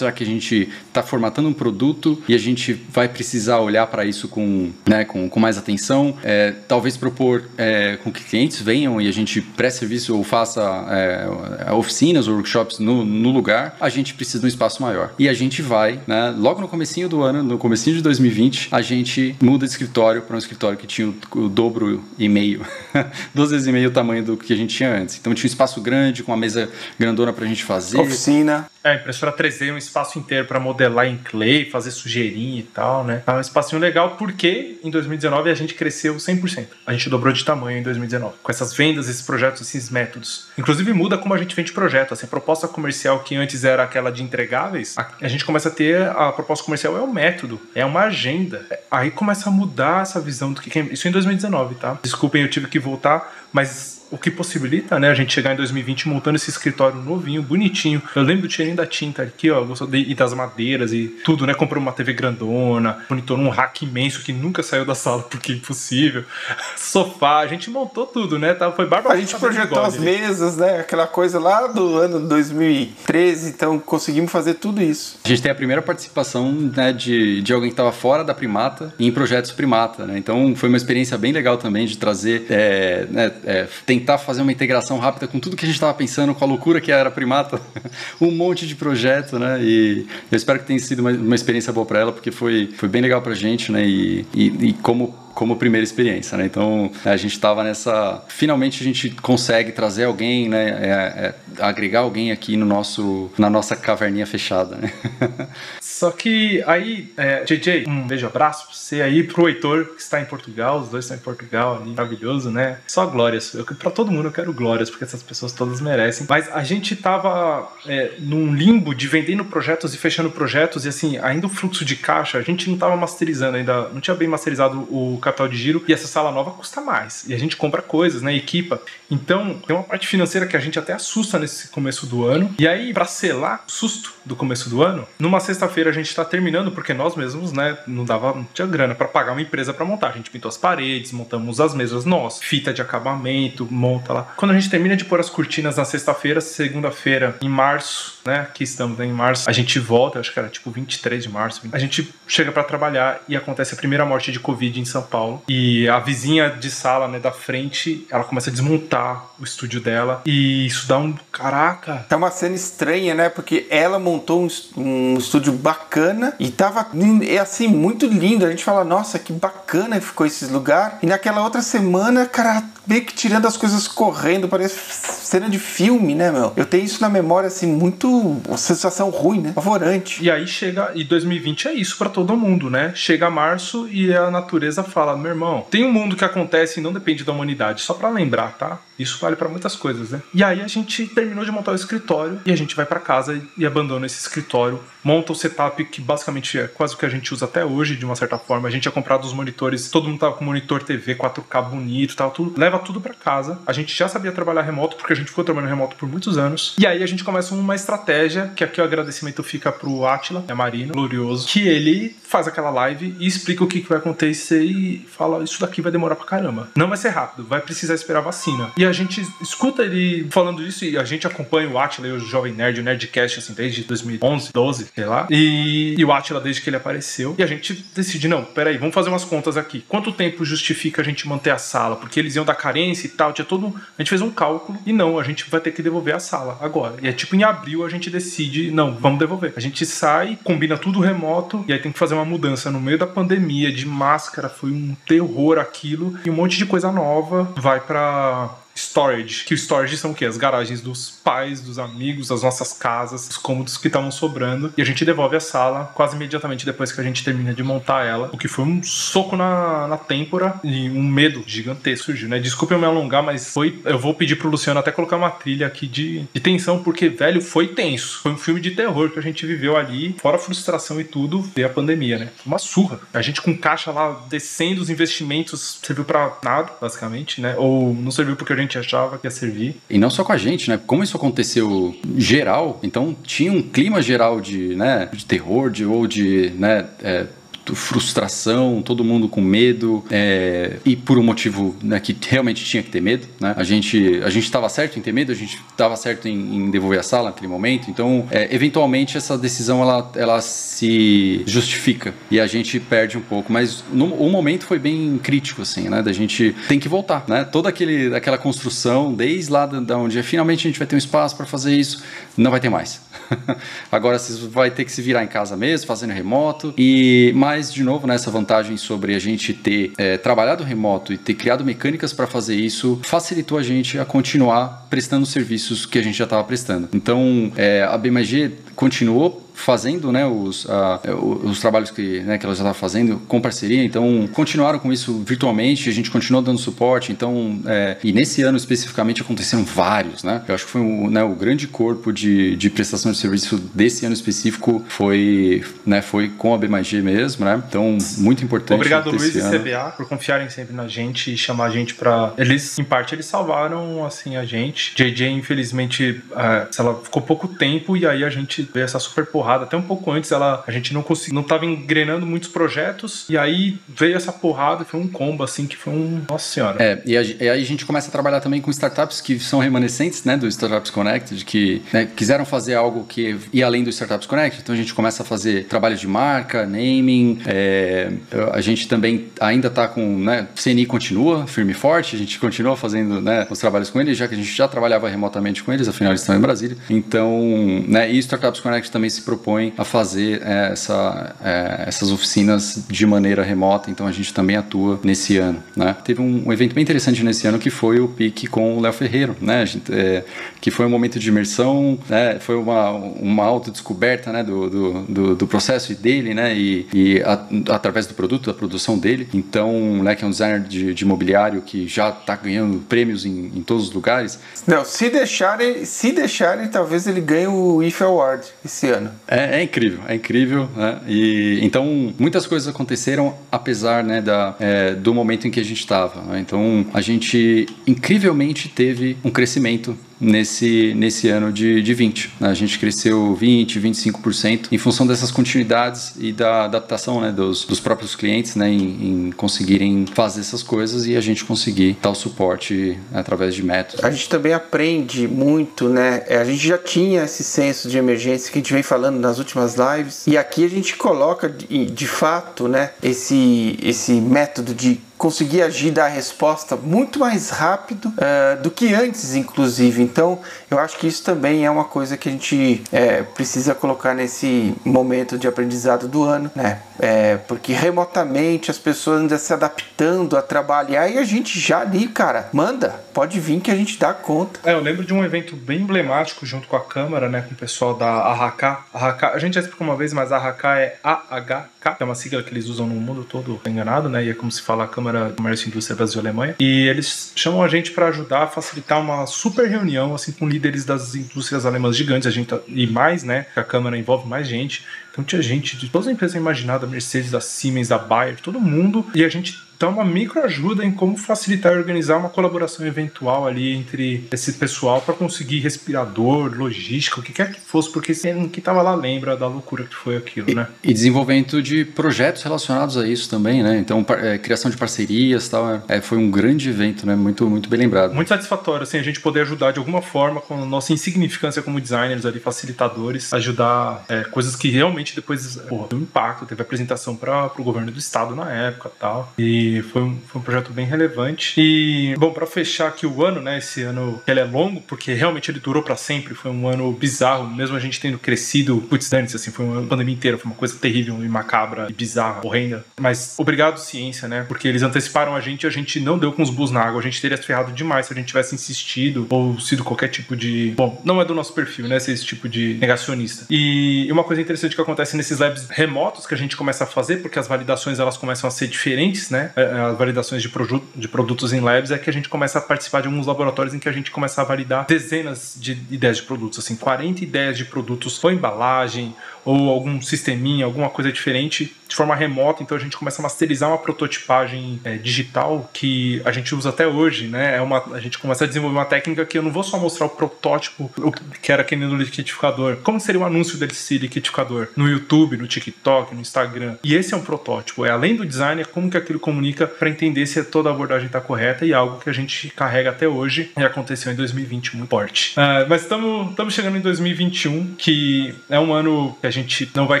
projetos, 0.08 0.18
que 0.18 0.24
a 0.24 0.26
gente 0.26 0.68
está 0.88 1.02
formatando 1.02 1.48
um 1.48 1.52
produto 1.52 2.20
e 2.28 2.34
a 2.34 2.38
gente 2.38 2.72
vai 2.90 3.08
precisar 3.08 3.58
olhar 3.58 3.86
para 3.86 4.04
isso 4.04 4.28
com, 4.28 4.70
né, 4.86 5.04
com, 5.04 5.28
com 5.28 5.40
mais 5.40 5.56
atenção, 5.56 6.16
é, 6.22 6.52
talvez 6.66 6.96
propor 6.96 7.44
é, 7.56 7.98
com 8.02 8.12
que 8.12 8.22
clientes 8.24 8.60
venham 8.60 9.00
e 9.00 9.08
a 9.08 9.12
gente 9.12 9.40
preste 9.40 9.78
serviço 9.78 10.16
ou 10.16 10.24
faça 10.24 10.62
é, 10.90 11.72
oficinas 11.72 12.26
ou 12.28 12.34
workshops 12.34 12.78
no, 12.78 13.04
no, 13.04 13.30
lugar, 13.30 13.76
a 13.80 13.88
gente 13.88 14.14
precisa 14.14 14.40
de 14.40 14.46
um 14.46 14.48
espaço 14.48 14.82
maior. 14.82 15.12
E 15.18 15.28
a 15.28 15.32
gente 15.32 15.62
vai, 15.62 16.00
né, 16.06 16.34
logo 16.36 16.60
no 16.60 16.68
comecinho 16.68 17.08
do 17.08 17.22
ano, 17.22 17.42
no 17.42 17.58
comecinho 17.58 17.96
de 17.96 18.02
2020, 18.02 18.68
a 18.72 18.82
gente 18.82 19.36
muda 19.40 19.66
de 19.66 19.72
escritório 19.72 20.22
para 20.22 20.34
um 20.34 20.38
escritório 20.38 20.76
que 20.76 20.86
tinha 20.86 21.08
o, 21.08 21.14
o 21.38 21.48
dobro 21.48 22.02
e 22.18 22.28
meio, 22.28 22.66
duas 23.34 23.50
vezes 23.50 23.66
e 23.66 23.72
meio 23.72 23.88
o 23.88 23.92
tamanho 23.92 24.24
do 24.24 24.36
que 24.36 24.52
a 24.52 24.56
gente 24.56 24.74
tinha 24.74 24.92
antes. 24.92 25.18
Então 25.18 25.34
tinha 25.34 25.46
um 25.46 25.52
espaço 25.52 25.80
grande, 25.80 26.22
com 26.22 26.32
uma 26.32 26.38
mesa 26.38 26.68
grandona 26.98 27.32
para 27.32 27.44
a 27.44 27.48
gente 27.48 27.64
fazer. 27.64 27.98
Oficina. 27.98 28.68
É, 28.82 28.94
impressora 28.94 29.32
3D, 29.32 29.72
um 29.72 29.76
espaço 29.76 29.97
inteiro 30.18 30.46
para 30.46 30.60
modelar 30.60 31.06
em 31.06 31.16
clay, 31.16 31.68
fazer 31.70 31.90
sujeirinha 31.90 32.60
e 32.60 32.62
tal, 32.62 33.04
né? 33.04 33.22
Tá 33.24 33.36
um 33.36 33.40
espacinho 33.40 33.80
legal 33.80 34.16
porque 34.16 34.78
em 34.82 34.90
2019 34.90 35.50
a 35.50 35.54
gente 35.54 35.74
cresceu 35.74 36.16
100%. 36.16 36.66
A 36.86 36.92
gente 36.92 37.08
dobrou 37.08 37.32
de 37.32 37.44
tamanho 37.44 37.78
em 37.78 37.82
2019. 37.82 38.36
Com 38.42 38.50
essas 38.50 38.72
vendas, 38.72 39.08
esses 39.08 39.22
projetos, 39.22 39.62
esses 39.62 39.90
métodos. 39.90 40.48
Inclusive 40.56 40.92
muda 40.92 41.18
como 41.18 41.34
a 41.34 41.38
gente 41.38 41.54
vende 41.54 41.72
projeto. 41.72 42.12
Assim, 42.14 42.26
a 42.26 42.28
proposta 42.28 42.68
comercial 42.68 43.20
que 43.20 43.36
antes 43.36 43.64
era 43.64 43.82
aquela 43.82 44.10
de 44.10 44.22
entregáveis, 44.22 44.96
a, 44.96 45.28
gente 45.28 45.44
começa 45.44 45.68
a 45.68 45.72
ter 45.72 46.02
a 46.02 46.32
proposta 46.32 46.64
comercial 46.64 46.96
é 46.96 47.00
o 47.00 47.12
método, 47.12 47.60
é 47.74 47.84
uma 47.84 48.02
agenda. 48.02 48.64
Aí 48.90 49.10
começa 49.10 49.48
a 49.48 49.52
mudar 49.52 50.02
essa 50.02 50.20
visão 50.20 50.52
do 50.52 50.60
que 50.60 50.78
é. 50.78 50.82
Isso 50.82 51.08
em 51.08 51.10
2019, 51.10 51.76
tá? 51.76 51.98
Desculpem, 52.02 52.42
eu 52.42 52.50
tive 52.50 52.68
que 52.68 52.78
voltar, 52.78 53.32
mas 53.52 53.97
o 54.10 54.18
que 54.18 54.30
possibilita, 54.30 54.98
né, 54.98 55.10
a 55.10 55.14
gente 55.14 55.32
chegar 55.32 55.52
em 55.52 55.56
2020 55.56 56.08
montando 56.08 56.36
esse 56.36 56.50
escritório 56.50 57.00
novinho, 57.00 57.42
bonitinho. 57.42 58.02
Eu 58.14 58.22
lembro 58.22 58.48
do 58.48 58.52
cheirinho 58.52 58.76
da 58.76 58.86
tinta 58.86 59.22
aqui, 59.22 59.50
ó, 59.50 59.64
e 59.92 60.14
das 60.14 60.32
madeiras 60.34 60.92
e 60.92 61.08
tudo, 61.24 61.46
né? 61.46 61.54
Comprou 61.54 61.80
uma 61.80 61.92
TV 61.92 62.12
grandona, 62.12 62.98
monitor 63.08 63.38
um 63.38 63.48
rack 63.48 63.84
imenso 63.84 64.22
que 64.22 64.32
nunca 64.32 64.62
saiu 64.62 64.84
da 64.84 64.94
sala 64.94 65.22
porque 65.22 65.52
é 65.52 65.54
impossível. 65.56 66.24
Sofá, 66.76 67.38
a 67.38 67.46
gente 67.46 67.70
montou 67.70 68.06
tudo, 68.06 68.38
né? 68.38 68.56
Foi 68.74 68.86
bárbaro. 68.86 69.14
A 69.14 69.20
gente 69.20 69.34
projetou 69.36 69.82
as 69.82 69.98
mesas, 69.98 70.56
né? 70.56 70.80
Aquela 70.80 71.06
coisa 71.06 71.38
lá 71.38 71.66
do 71.66 71.96
ano 71.96 72.20
2013, 72.20 73.50
então 73.50 73.78
conseguimos 73.78 74.30
fazer 74.30 74.54
tudo 74.54 74.82
isso. 74.82 75.18
A 75.24 75.28
gente 75.28 75.42
tem 75.42 75.50
a 75.50 75.54
primeira 75.54 75.82
participação, 75.82 76.52
né, 76.52 76.92
de, 76.92 77.42
de 77.42 77.52
alguém 77.52 77.68
que 77.68 77.74
estava 77.74 77.92
fora 77.92 78.24
da 78.24 78.34
Primata 78.34 78.94
em 78.98 79.10
projetos 79.12 79.52
Primata, 79.52 80.06
né? 80.06 80.18
Então 80.18 80.54
foi 80.56 80.68
uma 80.68 80.76
experiência 80.76 81.16
bem 81.18 81.32
legal 81.32 81.56
também 81.56 81.86
de 81.86 81.96
trazer, 81.96 82.46
é, 82.48 83.06
né, 83.10 83.32
é, 83.44 83.66
tem 83.84 83.97
tentar 83.98 84.18
fazer 84.18 84.42
uma 84.42 84.52
integração 84.52 84.98
rápida 84.98 85.26
com 85.26 85.38
tudo 85.38 85.56
que 85.56 85.64
a 85.64 85.66
gente 85.66 85.76
estava 85.76 85.94
pensando, 85.94 86.34
com 86.34 86.44
a 86.44 86.48
loucura 86.48 86.80
que 86.80 86.92
era 86.92 87.08
a 87.08 87.12
Primata, 87.12 87.60
um 88.20 88.30
monte 88.30 88.66
de 88.66 88.74
projeto, 88.74 89.38
né? 89.38 89.58
E 89.62 90.06
eu 90.30 90.36
espero 90.36 90.58
que 90.58 90.66
tenha 90.66 90.78
sido 90.78 91.00
uma, 91.00 91.10
uma 91.10 91.34
experiência 91.34 91.72
boa 91.72 91.86
para 91.86 92.00
ela, 92.00 92.12
porque 92.12 92.30
foi, 92.30 92.70
foi 92.76 92.88
bem 92.88 93.02
legal 93.02 93.20
para 93.20 93.32
a 93.32 93.36
gente, 93.36 93.72
né? 93.72 93.84
E, 93.84 94.24
e, 94.34 94.68
e 94.68 94.72
como 94.74 95.14
como 95.38 95.54
primeira 95.54 95.84
experiência, 95.84 96.36
né? 96.36 96.46
Então 96.46 96.90
a 97.04 97.16
gente 97.16 97.34
estava 97.34 97.62
nessa. 97.62 98.24
Finalmente 98.26 98.82
a 98.82 98.84
gente 98.84 99.10
consegue 99.10 99.70
trazer 99.70 100.02
alguém, 100.02 100.48
né? 100.48 100.68
É, 100.68 100.90
é, 100.90 101.34
agregar 101.60 102.00
alguém 102.00 102.32
aqui 102.32 102.56
no 102.56 102.66
nosso, 102.66 103.30
na 103.38 103.48
nossa 103.48 103.76
caverninha 103.76 104.26
fechada, 104.26 104.74
né? 104.74 104.92
Só 105.80 106.10
que 106.10 106.62
aí, 106.66 107.12
é, 107.16 107.44
JJ, 107.44 107.84
um 107.86 108.06
beijo, 108.06 108.26
abraço 108.26 108.66
pra 108.66 108.74
você 108.74 109.00
aí, 109.00 109.22
pro 109.22 109.48
Heitor, 109.48 109.94
que 109.94 110.02
está 110.02 110.20
em 110.20 110.24
Portugal, 110.24 110.80
os 110.80 110.88
dois 110.88 111.04
estão 111.04 111.16
em 111.16 111.20
Portugal 111.20 111.76
ali, 111.76 111.90
maravilhoso, 111.90 112.50
né? 112.50 112.78
Só 112.88 113.06
glórias. 113.06 113.54
Eu, 113.54 113.64
pra 113.64 113.92
todo 113.92 114.10
mundo 114.10 114.26
eu 114.26 114.32
quero 114.32 114.52
glórias, 114.52 114.90
porque 114.90 115.04
essas 115.04 115.22
pessoas 115.22 115.52
todas 115.52 115.80
merecem. 115.80 116.26
Mas 116.28 116.48
a 116.50 116.64
gente 116.64 116.96
tava 116.96 117.68
é, 117.86 118.12
num 118.18 118.52
limbo 118.52 118.92
de 118.92 119.06
vendendo 119.06 119.44
projetos 119.44 119.94
e 119.94 119.96
fechando 119.96 120.30
projetos, 120.30 120.84
e 120.84 120.88
assim, 120.88 121.16
ainda 121.18 121.46
o 121.46 121.50
fluxo 121.50 121.84
de 121.84 121.94
caixa, 121.94 122.38
a 122.38 122.42
gente 122.42 122.68
não 122.68 122.76
tava 122.76 122.96
masterizando 122.96 123.56
ainda, 123.56 123.88
não 123.88 124.00
tinha 124.00 124.16
bem 124.16 124.26
masterizado 124.26 124.78
o 124.90 125.18
capital 125.28 125.48
de 125.48 125.56
giro 125.56 125.84
e 125.86 125.92
essa 125.92 126.06
sala 126.06 126.30
nova 126.32 126.50
custa 126.50 126.80
mais. 126.80 127.24
E 127.28 127.34
a 127.34 127.38
gente 127.38 127.56
compra 127.56 127.82
coisas, 127.82 128.22
né? 128.22 128.34
Equipa. 128.34 128.80
Então, 129.10 129.60
tem 129.66 129.74
uma 129.76 129.82
parte 129.82 130.06
financeira 130.06 130.46
que 130.46 130.56
a 130.56 130.60
gente 130.60 130.78
até 130.78 130.92
assusta 130.92 131.38
nesse 131.38 131.68
começo 131.68 132.06
do 132.06 132.26
ano. 132.26 132.54
E 132.58 132.66
aí, 132.66 132.92
para 132.92 133.04
selar 133.04 133.64
o 133.66 133.70
susto 133.70 134.14
do 134.24 134.36
começo 134.36 134.68
do 134.68 134.82
ano, 134.82 135.06
numa 135.18 135.40
sexta-feira 135.40 135.90
a 135.90 135.92
gente 135.92 136.14
tá 136.14 136.24
terminando, 136.24 136.70
porque 136.72 136.92
nós 136.92 137.16
mesmos, 137.16 137.52
né, 137.52 137.78
não 137.86 138.04
dava, 138.04 138.34
não 138.34 138.44
tinha 138.52 138.66
grana 138.66 138.94
para 138.94 139.08
pagar 139.08 139.32
uma 139.32 139.42
empresa 139.42 139.72
para 139.72 139.84
montar. 139.84 140.08
A 140.08 140.12
gente 140.12 140.30
pintou 140.30 140.48
as 140.48 140.56
paredes, 140.56 141.12
montamos 141.12 141.60
as 141.60 141.74
mesas 141.74 142.04
nós, 142.04 142.40
fita 142.40 142.72
de 142.72 142.82
acabamento, 142.82 143.66
monta 143.70 144.12
lá. 144.12 144.22
Quando 144.36 144.50
a 144.52 144.54
gente 144.54 144.70
termina 144.70 144.96
de 144.96 145.04
pôr 145.04 145.20
as 145.20 145.30
cortinas 145.30 145.76
na 145.76 145.84
sexta-feira, 145.84 146.40
segunda-feira, 146.40 147.36
em 147.40 147.48
março, 147.48 148.17
né, 148.28 148.40
aqui 148.40 148.62
estamos 148.64 149.00
em 149.00 149.12
março, 149.12 149.48
a 149.48 149.52
gente 149.52 149.78
volta, 149.78 150.20
acho 150.20 150.32
que 150.32 150.38
era 150.38 150.48
tipo 150.48 150.70
23 150.70 151.22
de 151.22 151.28
março, 151.28 151.62
a 151.72 151.78
gente 151.78 152.14
chega 152.26 152.52
para 152.52 152.62
trabalhar 152.62 153.20
e 153.28 153.36
acontece 153.36 153.74
a 153.74 153.76
primeira 153.76 154.04
morte 154.04 154.30
de 154.30 154.38
Covid 154.38 154.78
em 154.78 154.84
São 154.84 155.02
Paulo. 155.02 155.42
E 155.48 155.88
a 155.88 155.98
vizinha 155.98 156.50
de 156.50 156.70
sala, 156.70 157.08
né, 157.08 157.18
da 157.18 157.32
frente, 157.32 158.06
ela 158.10 158.24
começa 158.24 158.50
a 158.50 158.52
desmontar 158.52 159.24
o 159.40 159.44
estúdio 159.44 159.80
dela. 159.80 160.22
E 160.26 160.66
isso 160.66 160.86
dá 160.86 160.98
um. 160.98 161.14
Caraca! 161.32 162.06
É 162.08 162.16
uma 162.16 162.30
cena 162.30 162.54
estranha, 162.54 163.14
né? 163.14 163.28
Porque 163.28 163.66
ela 163.70 163.98
montou 163.98 164.42
um, 164.42 164.48
um 164.76 165.18
estúdio 165.18 165.52
bacana 165.52 166.34
e 166.38 166.50
tava 166.50 166.86
é 167.26 167.38
assim, 167.38 167.68
muito 167.68 168.06
lindo. 168.06 168.44
A 168.44 168.50
gente 168.50 168.64
fala, 168.64 168.84
nossa, 168.84 169.18
que 169.18 169.32
bacana 169.32 170.00
ficou 170.00 170.26
esse 170.26 170.46
lugar. 170.46 170.98
E 171.02 171.06
naquela 171.06 171.42
outra 171.42 171.62
semana, 171.62 172.26
cara, 172.26 172.62
meio 172.88 173.04
que 173.04 173.12
tirando 173.12 173.46
as 173.46 173.56
coisas 173.56 173.86
correndo, 173.86 174.48
parece 174.48 174.78
cena 174.78 175.48
de 175.48 175.58
filme, 175.58 176.14
né, 176.14 176.32
meu? 176.32 176.52
Eu 176.56 176.64
tenho 176.64 176.84
isso 176.84 177.00
na 177.00 177.08
memória, 177.08 177.48
assim, 177.48 177.66
muito. 177.66 178.08
Uma 178.08 178.56
sensação 178.56 179.10
ruim, 179.10 179.40
né? 179.40 179.52
Favorante. 179.52 180.24
E 180.24 180.30
aí 180.30 180.46
chega. 180.46 180.90
E 180.94 181.04
2020 181.04 181.68
é 181.68 181.74
isso 181.74 181.98
para 181.98 182.08
todo 182.08 182.36
mundo, 182.36 182.70
né? 182.70 182.92
Chega 182.94 183.28
março 183.28 183.86
e 183.88 184.14
a 184.14 184.30
natureza 184.30 184.82
fala: 184.82 185.16
meu 185.16 185.30
irmão, 185.30 185.66
tem 185.70 185.84
um 185.84 185.92
mundo 185.92 186.16
que 186.16 186.24
acontece 186.24 186.80
e 186.80 186.82
não 186.82 186.92
depende 186.92 187.24
da 187.24 187.32
humanidade. 187.32 187.82
Só 187.82 187.94
para 187.94 188.08
lembrar, 188.08 188.56
tá? 188.56 188.78
Isso 188.98 189.18
vale 189.20 189.36
para 189.36 189.48
muitas 189.48 189.76
coisas, 189.76 190.10
né? 190.10 190.22
E 190.34 190.42
aí 190.42 190.60
a 190.60 190.66
gente 190.66 191.06
terminou 191.06 191.44
de 191.44 191.52
montar 191.52 191.72
o 191.72 191.74
escritório 191.74 192.40
e 192.44 192.52
a 192.52 192.56
gente 192.56 192.74
vai 192.74 192.84
para 192.84 192.98
casa 192.98 193.40
e 193.56 193.64
abandona 193.64 194.06
esse 194.06 194.18
escritório, 194.18 194.80
monta 195.08 195.32
o 195.32 195.34
setup 195.34 195.84
que 195.84 196.00
basicamente 196.00 196.58
é 196.58 196.68
quase 196.68 196.94
o 196.94 196.98
que 196.98 197.06
a 197.06 197.08
gente 197.08 197.34
usa 197.34 197.44
até 197.44 197.64
hoje, 197.64 197.96
de 197.96 198.04
uma 198.04 198.16
certa 198.16 198.38
forma. 198.38 198.68
A 198.68 198.70
gente 198.70 198.82
tinha 198.82 198.92
comprado 198.92 199.24
os 199.24 199.32
monitores, 199.32 199.90
todo 199.90 200.08
mundo 200.08 200.20
tava 200.20 200.34
com 200.34 200.44
monitor 200.44 200.82
TV 200.82 201.14
4K 201.14 201.68
bonito, 201.68 202.16
tal, 202.16 202.30
tudo. 202.30 202.58
Leva 202.58 202.78
leva 202.78 202.78
tudo 202.78 203.00
para 203.00 203.14
casa. 203.14 203.58
A 203.66 203.72
gente 203.72 203.96
já 203.96 204.08
sabia 204.08 204.32
trabalhar 204.32 204.62
remoto, 204.62 204.96
porque 204.96 205.12
a 205.12 205.16
gente 205.16 205.28
ficou 205.28 205.44
trabalhando 205.44 205.70
remoto 205.70 205.96
por 205.96 206.08
muitos 206.08 206.38
anos. 206.38 206.74
E 206.78 206.86
aí 206.86 207.02
a 207.02 207.06
gente 207.06 207.24
começa 207.24 207.54
uma 207.54 207.74
estratégia, 207.74 208.52
que 208.54 208.62
aqui 208.62 208.80
o 208.80 208.84
agradecimento 208.84 209.42
fica 209.42 209.72
pro 209.72 210.06
Atila, 210.06 210.44
é 210.48 210.54
Marino, 210.54 210.92
glorioso, 210.92 211.48
que 211.48 211.66
ele 211.66 212.16
faz 212.22 212.46
aquela 212.46 212.70
live 212.70 213.16
e 213.18 213.26
explica 213.26 213.64
o 213.64 213.66
que, 213.66 213.80
que 213.80 213.88
vai 213.88 213.98
acontecer 213.98 214.62
e 214.62 215.06
fala: 215.08 215.42
Isso 215.42 215.60
daqui 215.60 215.80
vai 215.80 215.90
demorar 215.90 216.16
pra 216.16 216.26
caramba. 216.26 216.68
Não 216.76 216.88
vai 216.88 216.96
ser 216.96 217.08
rápido, 217.08 217.46
vai 217.46 217.60
precisar 217.60 217.94
esperar 217.94 218.20
vacina. 218.20 218.70
E 218.76 218.84
a 218.84 218.92
gente 218.92 219.26
escuta 219.40 219.82
ele 219.82 220.28
falando 220.30 220.62
isso 220.62 220.84
e 220.84 220.96
a 220.98 221.04
gente 221.04 221.26
acompanha 221.26 221.68
o 221.68 221.78
Atila 221.78 222.08
e 222.08 222.12
o 222.12 222.20
Jovem 222.20 222.52
Nerd, 222.52 222.80
o 222.80 222.84
Nerdcast, 222.84 223.38
assim, 223.38 223.54
desde 223.54 223.82
2011, 223.84 224.50
12, 224.52 224.90
sei 224.98 225.06
lá. 225.06 225.28
E, 225.30 225.94
e 225.96 226.04
o 226.04 226.12
Atila 226.12 226.40
desde 226.40 226.60
que 226.60 226.68
ele 226.68 226.76
apareceu. 226.76 227.34
E 227.38 227.42
a 227.42 227.46
gente 227.46 227.84
decide: 227.94 228.26
Não, 228.26 228.44
peraí, 228.44 228.76
vamos 228.76 228.94
fazer 228.94 229.08
umas 229.08 229.24
contas 229.24 229.56
aqui. 229.56 229.84
Quanto 229.88 230.10
tempo 230.10 230.44
justifica 230.44 231.02
a 231.02 231.04
gente 231.04 231.28
manter 231.28 231.50
a 231.50 231.58
sala? 231.58 231.96
Porque 231.96 232.18
eles 232.18 232.34
iam 232.34 232.44
da 232.44 232.54
carência 232.54 233.06
e 233.06 233.10
tal, 233.10 233.32
tinha 233.32 233.44
todo. 233.44 233.68
A 233.96 234.02
gente 234.02 234.08
fez 234.08 234.20
um 234.20 234.30
cálculo 234.30 234.76
e 234.84 234.92
não, 234.92 235.18
a 235.18 235.22
gente 235.22 235.48
vai 235.48 235.60
ter 235.60 235.70
que 235.70 235.82
devolver 235.82 236.14
a 236.14 236.18
sala 236.18 236.58
agora. 236.60 236.96
E 237.00 237.08
é 237.08 237.12
tipo 237.12 237.36
em 237.36 237.44
abril 237.44 237.84
a 237.84 237.88
gente 237.88 238.10
decide: 238.10 238.70
Não, 238.70 238.94
vamos 238.94 239.20
devolver. 239.20 239.52
A 239.56 239.60
gente 239.60 239.86
sai, 239.86 240.36
combina 240.42 240.76
tudo 240.76 241.00
remoto 241.00 241.64
e 241.68 241.72
aí 241.72 241.78
tem 241.78 241.92
que 241.92 241.98
fazer 241.98 242.14
uma 242.14 242.24
mudança 242.24 242.70
no 242.70 242.80
meio 242.80 242.98
da 242.98 243.06
pandemia 243.06 243.70
de 243.70 243.86
máscara, 243.86 244.48
foi 244.48 244.70
um 244.70 244.96
terror 245.06 245.58
aquilo 245.58 246.18
e 246.24 246.30
um 246.30 246.34
monte 246.34 246.58
de 246.58 246.66
coisa 246.66 246.90
nova 246.90 247.52
vai 247.56 247.80
para 247.80 248.50
storage, 248.78 249.44
que 249.44 249.54
o 249.54 249.56
storage 249.56 249.96
são 249.96 250.10
o 250.10 250.14
quê? 250.14 250.24
As 250.24 250.36
garagens 250.36 250.80
dos 250.80 251.10
pais, 251.10 251.60
dos 251.60 251.78
amigos, 251.78 252.28
das 252.28 252.42
nossas 252.42 252.72
casas, 252.72 253.28
os 253.28 253.36
cômodos 253.36 253.76
que 253.76 253.86
estavam 253.86 254.10
sobrando, 254.10 254.72
e 254.76 254.82
a 254.82 254.84
gente 254.84 255.04
devolve 255.04 255.36
a 255.36 255.40
sala 255.40 255.92
quase 255.94 256.16
imediatamente 256.16 256.66
depois 256.66 256.90
que 256.90 257.00
a 257.00 257.04
gente 257.04 257.24
termina 257.24 257.54
de 257.54 257.62
montar 257.62 258.04
ela, 258.04 258.30
o 258.32 258.38
que 258.38 258.48
foi 258.48 258.64
um 258.64 258.82
soco 258.82 259.36
na, 259.36 259.86
na 259.86 259.96
têmpora 259.96 260.60
e 260.64 260.90
um 260.90 261.02
medo 261.02 261.44
gigantesco 261.46 262.08
surgiu, 262.08 262.28
né? 262.28 262.38
Desculpa 262.38 262.74
eu 262.74 262.78
me 262.78 262.86
alongar, 262.86 263.22
mas 263.22 263.52
foi. 263.52 263.80
Eu 263.84 263.98
vou 263.98 264.14
pedir 264.14 264.36
pro 264.36 264.48
Luciano 264.48 264.80
até 264.80 264.90
colocar 264.90 265.16
uma 265.16 265.30
trilha 265.30 265.66
aqui 265.66 265.86
de, 265.86 266.24
de 266.32 266.40
tensão, 266.40 266.82
porque, 266.82 267.08
velho, 267.08 267.40
foi 267.40 267.68
tenso. 267.68 268.20
Foi 268.22 268.32
um 268.32 268.36
filme 268.36 268.60
de 268.60 268.72
terror 268.72 269.10
que 269.10 269.18
a 269.18 269.22
gente 269.22 269.46
viveu 269.46 269.76
ali, 269.76 270.16
fora 270.18 270.36
a 270.36 270.40
frustração 270.40 271.00
e 271.00 271.04
tudo, 271.04 271.42
veio 271.54 271.66
a 271.66 271.70
pandemia, 271.70 272.18
né? 272.18 272.28
Uma 272.44 272.58
surra. 272.58 273.00
A 273.12 273.22
gente 273.22 273.42
com 273.42 273.56
caixa 273.56 273.90
lá 273.90 274.20
descendo 274.28 274.80
os 274.80 274.90
investimentos 274.90 275.78
serviu 275.82 276.04
para 276.04 276.36
nada, 276.42 276.72
basicamente, 276.80 277.40
né? 277.40 277.54
Ou 277.56 277.94
não 277.94 278.10
serviu 278.10 278.36
porque 278.36 278.52
a 278.52 278.56
gente 278.56 278.67
gente 278.68 278.78
achava 278.78 279.18
que 279.18 279.26
ia 279.26 279.30
servir. 279.30 279.76
E 279.88 279.98
não 279.98 280.10
só 280.10 280.22
com 280.22 280.32
a 280.32 280.36
gente, 280.36 280.70
né? 280.70 280.78
Como 280.86 281.02
isso 281.02 281.16
aconteceu 281.16 281.94
geral, 282.16 282.78
então 282.82 283.16
tinha 283.24 283.52
um 283.52 283.62
clima 283.62 284.00
geral 284.00 284.40
de, 284.40 284.76
né, 284.76 285.08
de 285.12 285.24
terror, 285.24 285.70
de, 285.70 285.84
ou 285.84 286.06
de, 286.06 286.50
né, 286.56 286.86
é, 287.02 287.26
frustração, 287.74 288.82
todo 288.82 289.04
mundo 289.04 289.28
com 289.28 289.40
medo 289.40 290.04
é, 290.10 290.78
e 290.84 290.96
por 290.96 291.18
um 291.18 291.22
motivo 291.22 291.74
né, 291.82 292.00
que 292.00 292.16
realmente 292.28 292.64
tinha 292.64 292.82
que 292.82 292.90
ter 292.90 293.00
medo. 293.00 293.26
Né? 293.40 293.54
A 293.56 293.64
gente 293.64 294.20
a 294.22 294.30
gente 294.30 294.44
estava 294.44 294.68
certo 294.68 294.98
em 294.98 295.02
ter 295.02 295.12
medo, 295.12 295.32
a 295.32 295.34
gente 295.34 295.58
estava 295.70 295.96
certo 295.96 296.28
em, 296.28 296.56
em, 296.56 296.70
devolver 296.70 296.98
a 296.98 297.02
sala 297.02 297.30
naquele 297.30 297.48
momento. 297.48 297.90
Então, 297.90 298.26
é, 298.30 298.54
eventualmente 298.54 299.16
essa 299.16 299.36
decisão 299.36 299.82
ela, 299.82 300.10
ela 300.14 300.40
se 300.40 301.42
justifica 301.46 302.14
e 302.30 302.40
a 302.40 302.46
gente 302.46 302.78
perde 302.80 303.16
um 303.16 303.22
pouco. 303.22 303.52
Mas 303.52 303.84
no, 303.92 304.06
o 304.14 304.30
momento 304.30 304.64
foi 304.64 304.78
bem 304.78 305.18
crítico 305.22 305.62
assim, 305.62 305.88
né? 305.88 306.02
Da 306.02 306.12
gente 306.12 306.54
tem 306.68 306.78
que 306.78 306.88
voltar, 306.88 307.24
né? 307.28 307.44
Toda 307.44 307.68
aquele 307.68 308.14
aquela 308.14 308.38
construção 308.38 309.12
desde 309.14 309.50
lá 309.50 309.66
da, 309.66 309.80
da 309.80 309.98
onde 309.98 310.22
finalmente 310.22 310.66
a 310.66 310.70
gente 310.70 310.78
vai 310.78 310.86
ter 310.86 310.94
um 310.94 310.98
espaço 310.98 311.36
para 311.36 311.46
fazer 311.46 311.74
isso, 311.74 312.02
não 312.36 312.50
vai 312.50 312.60
ter 312.60 312.68
mais. 312.68 313.00
Agora 313.90 314.18
você 314.18 314.46
vai 314.48 314.70
ter 314.70 314.84
que 314.84 314.92
se 314.92 315.02
virar 315.02 315.24
em 315.24 315.26
casa 315.26 315.56
mesmo, 315.56 315.86
fazendo 315.86 316.12
remoto. 316.12 316.72
E 316.76 317.32
mais 317.58 317.74
de 317.74 317.82
novo 317.82 318.06
nessa 318.06 318.30
né, 318.30 318.38
vantagem 318.38 318.76
sobre 318.76 319.16
a 319.16 319.18
gente 319.18 319.52
ter 319.52 319.92
é, 319.98 320.16
trabalhado 320.16 320.62
remoto 320.62 321.12
e 321.12 321.18
ter 321.18 321.34
criado 321.34 321.64
mecânicas 321.64 322.12
para 322.12 322.24
fazer 322.24 322.54
isso 322.54 323.00
facilitou 323.02 323.58
a 323.58 323.64
gente 323.64 323.98
a 323.98 324.04
continuar 324.04 324.86
prestando 324.88 325.24
os 325.24 325.30
serviços 325.30 325.84
que 325.84 325.98
a 325.98 326.02
gente 326.02 326.16
já 326.16 326.22
estava 326.22 326.44
prestando. 326.44 326.88
Então 326.94 327.50
é, 327.56 327.82
a 327.82 327.98
BMG 327.98 328.52
continuou 328.76 329.47
fazendo 329.58 330.12
né, 330.12 330.24
os, 330.24 330.64
uh, 330.64 331.00
os 331.42 331.58
trabalhos 331.58 331.90
que, 331.90 332.20
né, 332.20 332.38
que 332.38 332.46
ela 332.46 332.54
já 332.54 332.60
estava 332.60 332.74
fazendo 332.74 333.20
com 333.26 333.40
parceria, 333.40 333.84
então 333.84 334.28
continuaram 334.32 334.78
com 334.78 334.92
isso 334.92 335.22
virtualmente, 335.26 335.88
a 335.88 335.92
gente 335.92 336.10
continuou 336.10 336.42
dando 336.42 336.58
suporte, 336.58 337.10
então, 337.10 337.60
é, 337.66 337.96
e 338.02 338.12
nesse 338.12 338.42
ano 338.42 338.56
especificamente 338.56 339.20
aconteceram 339.20 339.64
vários, 339.64 340.22
né? 340.22 340.42
Eu 340.46 340.54
acho 340.54 340.64
que 340.64 340.70
foi 340.70 340.80
um, 340.80 341.10
né, 341.10 341.22
o 341.24 341.34
grande 341.34 341.66
corpo 341.66 342.12
de, 342.12 342.54
de 342.56 342.70
prestação 342.70 343.10
de 343.10 343.18
serviço 343.18 343.58
desse 343.74 344.06
ano 344.06 344.14
específico 344.14 344.84
foi, 344.88 345.64
né, 345.84 346.00
foi 346.00 346.28
com 346.28 346.54
a 346.54 346.58
BMG 346.58 347.02
mesmo, 347.02 347.44
né? 347.44 347.60
Então, 347.68 347.98
muito 348.18 348.44
importante. 348.44 348.76
Obrigado, 348.76 349.10
Luiz 349.10 349.34
e 349.34 349.40
CBA, 349.40 349.92
por 349.96 350.06
confiarem 350.08 350.48
sempre 350.48 350.74
na 350.74 350.86
gente 350.86 351.32
e 351.32 351.36
chamar 351.36 351.66
a 351.66 351.70
gente 351.70 351.94
para 351.94 352.32
Eles, 352.38 352.78
em 352.78 352.84
parte, 352.84 353.14
eles 353.14 353.26
salvaram, 353.26 354.04
assim, 354.06 354.36
a 354.36 354.44
gente. 354.44 354.94
JJ, 354.94 355.30
infelizmente, 355.30 356.22
uh, 356.30 356.68
ela 356.78 357.00
ficou 357.02 357.20
pouco 357.20 357.48
tempo 357.48 357.96
e 357.96 358.06
aí 358.06 358.22
a 358.22 358.30
gente 358.30 358.62
veio 358.72 358.84
essa 358.84 359.00
super 359.00 359.26
porrada 359.26 359.47
porrada. 359.48 359.64
Até 359.64 359.76
um 359.76 359.82
pouco 359.82 360.10
antes 360.10 360.30
ela, 360.30 360.62
a 360.66 360.70
gente 360.70 360.92
não 360.92 361.02
conseguia, 361.02 361.34
não 361.34 361.42
tava 361.42 361.64
engrenando 361.64 362.26
muitos 362.26 362.50
projetos 362.50 363.24
e 363.30 363.38
aí 363.38 363.78
veio 363.88 364.16
essa 364.16 364.32
porrada, 364.32 364.84
foi 364.84 365.00
um 365.00 365.08
combo 365.08 365.42
assim 365.42 365.66
que 365.66 365.76
foi 365.76 365.92
um, 365.92 366.22
nossa 366.28 366.52
senhora. 366.52 366.82
É, 366.82 367.00
e, 367.06 367.16
a, 367.16 367.22
e 367.22 367.48
aí 367.48 367.62
a 367.62 367.66
gente 367.66 367.86
começa 367.86 368.08
a 368.08 368.10
trabalhar 368.10 368.40
também 368.40 368.60
com 368.60 368.70
startups 368.70 369.20
que 369.20 369.38
são 369.38 369.58
remanescentes, 369.58 370.24
né, 370.24 370.36
do 370.36 370.46
Startups 370.48 370.90
Connected, 370.90 371.44
que 371.44 371.82
né, 371.92 372.06
quiseram 372.14 372.44
fazer 372.44 372.74
algo 372.74 373.04
que 373.04 373.38
ia 373.52 373.64
além 373.64 373.82
do 373.82 373.90
Startups 373.90 374.26
Connected. 374.26 374.62
Então 374.62 374.74
a 374.74 374.78
gente 374.78 374.92
começa 374.92 375.22
a 375.22 375.26
fazer 375.26 375.64
trabalho 375.64 375.96
de 375.96 376.06
marca, 376.06 376.66
naming. 376.66 377.40
É, 377.46 378.12
a 378.52 378.60
gente 378.60 378.86
também 378.86 379.28
ainda 379.40 379.70
tá 379.70 379.88
com, 379.88 380.18
né, 380.18 380.48
CNI 380.54 380.84
continua 380.84 381.46
firme 381.46 381.72
e 381.72 381.74
forte. 381.74 382.16
A 382.16 382.18
gente 382.18 382.38
continua 382.38 382.76
fazendo, 382.76 383.20
né, 383.20 383.46
os 383.48 383.58
trabalhos 383.58 383.88
com 383.88 384.00
eles, 384.00 384.18
já 384.18 384.28
que 384.28 384.34
a 384.34 384.36
gente 384.36 384.54
já 384.54 384.68
trabalhava 384.68 385.08
remotamente 385.08 385.62
com 385.62 385.72
eles. 385.72 385.88
Afinal 385.88 386.12
eles 386.12 386.20
estão 386.20 386.36
em 386.36 386.40
Brasília. 386.40 386.76
Então, 386.90 387.40
né, 387.86 388.10
e 388.10 388.18
Startups 388.18 388.60
Connect 388.60 388.90
também 388.90 389.08
se 389.08 389.22
propõe 389.22 389.37
propõe 389.38 389.72
a 389.78 389.84
fazer 389.84 390.42
é, 390.44 390.72
essa, 390.72 391.36
é, 391.42 391.84
essas 391.86 392.10
oficinas 392.10 392.84
de 392.88 393.06
maneira 393.06 393.42
remota, 393.42 393.90
então 393.90 394.06
a 394.06 394.12
gente 394.12 394.34
também 394.34 394.56
atua 394.56 394.98
nesse 395.02 395.38
ano. 395.38 395.62
Né? 395.76 395.96
Teve 396.04 396.20
um, 396.20 396.44
um 396.46 396.52
evento 396.52 396.74
bem 396.74 396.82
interessante 396.82 397.22
nesse 397.22 397.46
ano 397.46 397.58
que 397.58 397.70
foi 397.70 398.00
o 398.00 398.08
PIC 398.08 398.48
com 398.48 398.76
o 398.76 398.80
Léo 398.80 398.92
Ferreiro, 398.92 399.36
né? 399.40 399.64
Gente, 399.64 399.92
é, 399.92 400.24
que 400.60 400.70
foi 400.70 400.86
um 400.86 400.90
momento 400.90 401.18
de 401.18 401.28
imersão, 401.28 401.98
né? 402.08 402.38
foi 402.40 402.56
uma, 402.56 402.90
uma 402.90 403.44
autodescoberta 403.44 404.32
né? 404.32 404.42
do, 404.42 404.68
do, 404.68 405.02
do, 405.02 405.36
do 405.36 405.46
processo 405.46 405.94
dele 405.94 406.34
né? 406.34 406.54
e, 406.56 406.86
e 406.92 407.22
a, 407.22 407.74
através 407.74 408.06
do 408.06 408.14
produto, 408.14 408.46
da 408.46 408.54
produção 408.54 408.98
dele. 408.98 409.28
Então, 409.32 410.02
né, 410.02 410.14
que 410.14 410.24
é 410.24 410.26
um 410.26 410.30
designer 410.30 410.60
de, 410.60 410.92
de 410.92 411.04
mobiliário 411.04 411.62
que 411.62 411.86
já 411.86 412.10
está 412.10 412.34
ganhando 412.34 412.78
prêmios 412.80 413.24
em, 413.24 413.52
em 413.54 413.62
todos 413.62 413.88
os 413.88 413.94
lugares. 413.94 414.38
Não, 414.66 414.84
se 414.84 415.08
deixarem, 415.08 415.84
se 415.84 416.12
deixarem, 416.12 416.68
talvez 416.68 417.06
ele 417.06 417.20
ganhe 417.20 417.46
o 417.46 417.82
IFE 417.82 418.04
Award 418.04 418.46
esse 418.64 418.88
ano. 418.88 419.10
É, 419.30 419.60
é, 419.60 419.62
incrível, 419.62 420.00
é 420.08 420.14
incrível, 420.14 420.70
né? 420.74 421.00
E 421.06 421.58
então 421.62 422.14
muitas 422.18 422.46
coisas 422.46 422.66
aconteceram 422.66 423.34
apesar 423.52 424.02
né, 424.02 424.22
da, 424.22 424.56
é, 424.58 424.94
do 424.94 425.12
momento 425.12 425.46
em 425.46 425.50
que 425.50 425.60
a 425.60 425.64
gente 425.64 425.80
estava. 425.80 426.22
Né? 426.22 426.40
Então 426.40 426.86
a 426.94 427.02
gente 427.02 427.66
incrivelmente 427.86 428.70
teve 428.70 429.18
um 429.22 429.30
crescimento 429.30 429.94
nesse, 430.20 430.94
nesse 430.94 431.28
ano 431.28 431.52
de, 431.52 431.82
de 431.82 431.94
20. 431.94 432.32
Né? 432.40 432.48
A 432.48 432.54
gente 432.54 432.78
cresceu 432.78 433.34
20, 433.34 433.80
25% 433.80 434.68
em 434.72 434.78
função 434.78 435.06
dessas 435.06 435.30
continuidades 435.30 436.14
e 436.18 436.32
da 436.32 436.64
adaptação 436.64 437.20
né, 437.20 437.30
dos, 437.30 437.64
dos 437.64 437.80
próprios 437.80 438.14
clientes 438.14 438.56
né, 438.56 438.68
em, 438.68 439.28
em, 439.28 439.32
conseguirem 439.32 440.06
fazer 440.12 440.40
essas 440.40 440.62
coisas 440.62 441.06
e 441.06 441.16
a 441.16 441.20
gente 441.20 441.44
conseguir 441.44 441.96
o 442.04 442.14
suporte 442.14 442.98
através 443.12 443.54
de 443.54 443.62
métodos. 443.62 444.04
A 444.04 444.10
gente 444.10 444.28
também 444.28 444.54
aprende 444.54 445.28
muito, 445.28 445.90
né? 445.90 446.22
É, 446.26 446.38
a 446.38 446.44
gente 446.44 446.66
já 446.66 446.78
tinha 446.78 447.24
esse 447.24 447.44
senso 447.44 447.88
de 447.88 447.98
emergência 447.98 448.50
que 448.50 448.58
a 448.58 448.62
gente 448.62 448.72
vem 448.72 448.82
falando 448.82 449.18
nas 449.18 449.38
últimas 449.38 449.76
lives 449.76 450.26
e 450.26 450.38
aqui 450.38 450.64
a 450.64 450.68
gente 450.68 450.96
coloca 450.96 451.50
de, 451.50 451.84
de 451.84 452.06
fato, 452.06 452.66
né, 452.66 452.90
esse, 453.02 453.78
esse 453.82 454.12
método 454.12 454.74
de 454.74 455.00
conseguir 455.18 455.62
agir, 455.62 455.90
dar 455.90 456.06
a 456.06 456.08
resposta 456.08 456.76
muito 456.76 457.18
mais 457.18 457.50
rápido 457.50 458.06
uh, 458.06 458.62
do 458.62 458.70
que 458.70 458.94
antes, 458.94 459.34
inclusive. 459.34 460.00
Então, 460.00 460.38
eu 460.70 460.78
acho 460.78 460.96
que 460.96 461.06
isso 461.06 461.24
também 461.24 461.66
é 461.66 461.70
uma 461.70 461.84
coisa 461.84 462.16
que 462.16 462.28
a 462.28 462.32
gente 462.32 462.82
é, 462.92 463.22
precisa 463.22 463.74
colocar 463.74 464.14
nesse 464.14 464.74
momento 464.84 465.36
de 465.36 465.48
aprendizado 465.48 466.06
do 466.06 466.22
ano, 466.22 466.50
né? 466.54 466.80
É, 467.00 467.36
porque 467.36 467.72
remotamente 467.72 468.70
as 468.70 468.78
pessoas 468.78 469.20
ainda 469.20 469.38
se 469.38 469.52
adaptando 469.52 470.36
a 470.36 470.42
trabalhar 470.42 471.08
e 471.08 471.18
a 471.18 471.24
gente 471.24 471.58
já 471.58 471.80
ali, 471.80 472.08
cara, 472.08 472.48
manda, 472.52 472.90
pode 473.12 473.38
vir 473.38 473.60
que 473.60 473.70
a 473.70 473.76
gente 473.76 473.98
dá 473.98 474.12
conta. 474.12 474.60
É, 474.64 474.72
eu 474.72 474.80
lembro 474.80 475.04
de 475.04 475.12
um 475.12 475.24
evento 475.24 475.56
bem 475.56 475.82
emblemático 475.82 476.46
junto 476.46 476.68
com 476.68 476.76
a 476.76 476.84
Câmara, 476.84 477.28
né, 477.28 477.42
com 477.42 477.54
o 477.54 477.56
pessoal 477.56 477.94
da 477.94 478.08
AHK. 478.08 478.62
AHK 478.92 479.24
a 479.34 479.38
gente 479.38 479.54
já 479.54 479.60
explicou 479.60 479.86
uma 479.86 479.96
vez, 479.96 480.12
mas 480.12 480.32
AHK 480.32 480.64
é 480.76 480.96
AHK, 481.02 481.96
que 481.96 482.02
é 482.02 482.04
uma 482.04 482.14
sigla 482.14 482.42
que 482.42 482.52
eles 482.52 482.66
usam 482.66 482.86
no 482.86 482.94
mundo 482.94 483.24
todo, 483.24 483.60
enganado, 483.66 484.08
né? 484.08 484.24
E 484.24 484.30
é 484.30 484.34
como 484.34 484.50
se 484.50 484.62
fala 484.62 484.84
a 484.84 484.88
Câmara 484.88 485.07
de 485.12 485.34
Comércio 485.34 485.66
e 485.66 485.70
Indústria 485.70 485.96
Brasil 485.96 486.20
Alemanha. 486.20 486.56
E 486.60 486.86
eles 486.86 487.32
chamam 487.34 487.62
a 487.62 487.68
gente 487.68 487.90
para 487.90 488.08
ajudar 488.08 488.44
a 488.44 488.46
facilitar 488.46 489.00
uma 489.00 489.26
super 489.26 489.68
reunião 489.68 490.14
assim 490.14 490.32
com 490.32 490.48
líderes 490.48 490.84
das 490.84 491.14
indústrias 491.14 491.66
alemãs 491.66 491.96
gigantes, 491.96 492.26
a 492.26 492.30
gente 492.30 492.48
tá, 492.48 492.58
e 492.68 492.86
mais, 492.86 493.22
né? 493.22 493.46
A 493.54 493.62
Câmara 493.62 493.96
envolve 493.96 494.28
mais 494.28 494.46
gente. 494.46 494.84
Então 495.10 495.24
tinha 495.24 495.42
gente 495.42 495.76
de 495.76 495.88
todas 495.88 496.06
as 496.06 496.12
empresas 496.14 496.36
imaginadas, 496.36 496.82
da 496.82 496.86
Mercedes, 496.86 497.30
da 497.30 497.40
Siemens, 497.40 497.88
da 497.88 497.98
Bayer, 497.98 498.36
todo 498.40 498.60
mundo. 498.60 499.04
E 499.14 499.24
a 499.24 499.28
gente 499.28 499.67
dar 499.78 499.88
uma 499.88 500.04
micro 500.04 500.42
ajuda 500.42 500.84
em 500.84 500.90
como 500.90 501.16
facilitar 501.16 501.72
e 501.72 501.78
organizar 501.78 502.16
uma 502.16 502.28
colaboração 502.28 502.84
eventual 502.84 503.46
ali 503.46 503.72
entre 503.74 504.26
esse 504.32 504.54
pessoal 504.54 505.00
para 505.00 505.14
conseguir 505.14 505.60
respirador, 505.60 506.56
logística, 506.56 507.20
o 507.20 507.22
que 507.22 507.32
quer 507.32 507.52
que 507.52 507.60
fosse, 507.60 507.90
porque 507.92 508.12
quem 508.14 508.50
estava 508.56 508.82
lá 508.82 508.94
lembra 508.94 509.36
da 509.36 509.46
loucura 509.46 509.84
que 509.84 509.94
foi 509.94 510.16
aquilo, 510.16 510.50
e, 510.50 510.54
né? 510.54 510.66
E 510.82 510.92
desenvolvimento 510.92 511.62
de 511.62 511.84
projetos 511.84 512.42
relacionados 512.42 512.96
a 512.96 513.06
isso 513.06 513.30
também, 513.30 513.62
né? 513.62 513.78
Então, 513.78 514.04
é, 514.10 514.38
criação 514.38 514.70
de 514.70 514.76
parcerias 514.76 515.48
tal, 515.48 515.82
é, 515.86 516.00
foi 516.00 516.18
um 516.18 516.30
grande 516.30 516.68
evento, 516.68 517.06
né? 517.06 517.14
Muito, 517.14 517.48
muito 517.48 517.68
bem 517.68 517.78
lembrado. 517.78 518.14
Muito 518.14 518.28
satisfatório, 518.28 518.82
assim, 518.82 518.98
a 518.98 519.02
gente 519.02 519.20
poder 519.20 519.42
ajudar 519.42 519.72
de 519.72 519.78
alguma 519.78 520.02
forma 520.02 520.40
com 520.40 520.62
a 520.62 520.66
nossa 520.66 520.92
insignificância 520.92 521.62
como 521.62 521.80
designers 521.80 522.26
ali, 522.26 522.40
facilitadores, 522.40 523.32
ajudar 523.32 524.04
é, 524.08 524.24
coisas 524.24 524.56
que 524.56 524.68
realmente 524.68 525.14
depois 525.14 525.56
porra, 525.68 525.88
deu 525.88 525.98
impacto, 525.98 526.46
teve 526.46 526.60
apresentação 526.62 527.14
para 527.14 527.50
o 527.56 527.62
governo 527.62 527.92
do 527.92 527.98
estado 527.98 528.34
na 528.34 528.50
época 528.50 528.90
tal. 528.98 529.32
E 529.38 529.67
foi 529.82 530.02
um, 530.02 530.18
foi 530.26 530.40
um 530.40 530.44
projeto 530.44 530.72
bem 530.72 530.86
relevante. 530.86 531.54
E, 531.60 532.14
bom, 532.16 532.32
para 532.32 532.46
fechar 532.46 532.88
aqui 532.88 533.06
o 533.06 533.24
ano, 533.24 533.40
né? 533.40 533.58
Esse 533.58 533.82
ano 533.82 534.20
ele 534.26 534.40
é 534.40 534.44
longo, 534.44 534.80
porque 534.82 535.12
realmente 535.14 535.50
ele 535.50 535.60
durou 535.60 535.82
para 535.82 535.96
sempre, 535.96 536.34
foi 536.34 536.50
um 536.50 536.68
ano 536.68 536.90
bizarro, 536.92 537.48
mesmo 537.48 537.76
a 537.76 537.80
gente 537.80 538.00
tendo 538.00 538.18
crescido, 538.18 538.80
putz, 538.88 539.12
antes, 539.12 539.34
assim, 539.34 539.50
foi 539.50 539.64
uma 539.64 539.82
pandemia 539.82 540.14
inteira, 540.14 540.38
foi 540.38 540.50
uma 540.50 540.56
coisa 540.56 540.76
terrível 540.76 541.22
e 541.24 541.28
macabra 541.28 541.86
e 541.88 541.92
bizarra, 541.92 542.40
horrenda. 542.44 542.84
Mas 543.00 543.34
obrigado, 543.38 543.78
ciência, 543.78 544.28
né? 544.28 544.44
Porque 544.46 544.68
eles 544.68 544.82
anteciparam 544.82 545.34
a 545.34 545.40
gente 545.40 545.64
e 545.64 545.66
a 545.66 545.70
gente 545.70 546.00
não 546.00 546.18
deu 546.18 546.32
com 546.32 546.42
os 546.42 546.50
bus 546.50 546.70
na 546.70 546.80
água. 546.80 547.00
A 547.00 547.02
gente 547.02 547.20
teria 547.20 547.36
se 547.36 547.42
ferrado 547.42 547.72
demais 547.72 548.06
se 548.06 548.12
a 548.12 548.16
gente 548.16 548.26
tivesse 548.26 548.54
insistido 548.54 549.26
ou 549.30 549.58
sido 549.60 549.84
qualquer 549.84 550.08
tipo 550.08 550.36
de. 550.36 550.72
Bom, 550.76 551.00
não 551.04 551.20
é 551.20 551.24
do 551.24 551.34
nosso 551.34 551.52
perfil, 551.52 551.88
né? 551.88 551.98
Ser 551.98 552.12
esse 552.12 552.24
tipo 552.24 552.48
de 552.48 552.74
negacionista. 552.74 553.46
E 553.50 554.10
uma 554.10 554.24
coisa 554.24 554.42
interessante 554.42 554.74
que 554.74 554.80
acontece 554.80 555.16
nesses 555.16 555.38
labs 555.38 555.68
remotos 555.70 556.26
que 556.26 556.34
a 556.34 556.36
gente 556.36 556.56
começa 556.56 556.84
a 556.84 556.86
fazer, 556.86 557.18
porque 557.18 557.38
as 557.38 557.46
validações 557.46 557.98
elas 557.98 558.16
começam 558.16 558.48
a 558.48 558.50
ser 558.50 558.68
diferentes, 558.68 559.30
né? 559.30 559.50
É, 559.58 559.62
é, 559.62 559.80
as 559.80 559.98
validações 559.98 560.40
de, 560.40 560.50
de 560.94 561.08
produtos 561.08 561.52
em 561.52 561.58
labs 561.58 561.90
é 561.90 561.98
que 561.98 562.08
a 562.08 562.12
gente 562.12 562.28
começa 562.28 562.60
a 562.60 562.62
participar 562.62 563.00
de 563.00 563.08
alguns 563.08 563.26
laboratórios 563.26 563.74
em 563.74 563.80
que 563.80 563.88
a 563.88 563.92
gente 563.92 564.08
começa 564.10 564.40
a 564.40 564.44
validar 564.44 564.86
dezenas 564.86 565.56
de 565.58 565.72
ideias 565.90 566.18
de 566.18 566.22
produtos, 566.22 566.60
assim, 566.60 566.76
40 566.76 567.24
ideias 567.24 567.56
de 567.56 567.64
produtos, 567.64 568.22
ou 568.22 568.30
embalagem, 568.30 569.16
ou 569.44 569.68
algum 569.68 570.00
sisteminha, 570.00 570.64
alguma 570.64 570.88
coisa 570.88 571.10
diferente 571.10 571.74
de 571.88 571.96
forma 571.96 572.14
remota. 572.14 572.62
Então 572.62 572.76
a 572.76 572.80
gente 572.80 572.96
começa 572.96 573.20
a 573.20 573.24
masterizar 573.24 573.70
uma 573.70 573.78
prototipagem 573.78 574.80
é, 574.84 574.96
digital 574.96 575.68
que 575.72 576.20
a 576.24 576.30
gente 576.30 576.54
usa 576.54 576.68
até 576.68 576.86
hoje, 576.86 577.26
né? 577.26 577.56
É 577.56 577.60
uma, 577.60 577.82
a 577.94 578.00
gente 578.00 578.18
começa 578.18 578.44
a 578.44 578.46
desenvolver 578.46 578.76
uma 578.76 578.84
técnica 578.84 579.24
que 579.24 579.38
eu 579.38 579.42
não 579.42 579.50
vou 579.50 579.62
só 579.62 579.78
mostrar 579.78 580.06
o 580.06 580.10
protótipo, 580.10 580.90
o 580.98 581.10
que 581.10 581.50
era 581.50 581.62
aquele 581.62 581.86
no 581.86 581.96
liquidificador. 581.96 582.76
Como 582.82 583.00
seria 583.00 583.20
o 583.20 583.24
anúncio 583.24 583.56
desse 583.58 583.98
liquidificador? 583.98 584.68
No 584.76 584.88
YouTube, 584.88 585.36
no 585.36 585.46
TikTok, 585.46 586.14
no 586.14 586.20
Instagram. 586.20 586.76
E 586.84 586.94
esse 586.94 587.14
é 587.14 587.16
um 587.16 587.22
protótipo. 587.22 587.86
É 587.86 587.90
além 587.90 588.14
do 588.14 588.26
design, 588.26 588.60
é 588.60 588.64
como 588.64 588.90
que 588.90 588.96
aquilo 588.96 589.18
comunica 589.18 589.66
para 589.66 589.88
entender 589.88 590.26
se 590.26 590.42
toda 590.44 590.68
a 590.68 590.72
abordagem 590.72 591.06
está 591.06 591.20
correta 591.20 591.64
e 591.64 591.72
algo 591.72 592.00
que 592.00 592.10
a 592.10 592.12
gente 592.12 592.50
carrega 592.50 592.90
até 592.90 593.08
hoje 593.08 593.50
e 593.56 593.62
aconteceu 593.62 594.12
em 594.12 594.14
2020 594.14 594.76
muito 594.76 594.90
forte. 594.90 595.34
Uh, 595.36 595.68
mas 595.68 595.82
estamos 595.82 596.54
chegando 596.54 596.76
em 596.76 596.80
2021, 596.80 597.74
que 597.76 598.34
é 598.48 598.58
um 598.58 598.72
ano 598.72 599.16
que 599.20 599.26
a 599.26 599.30
gente 599.30 599.70
não 599.74 599.86
vai 599.86 600.00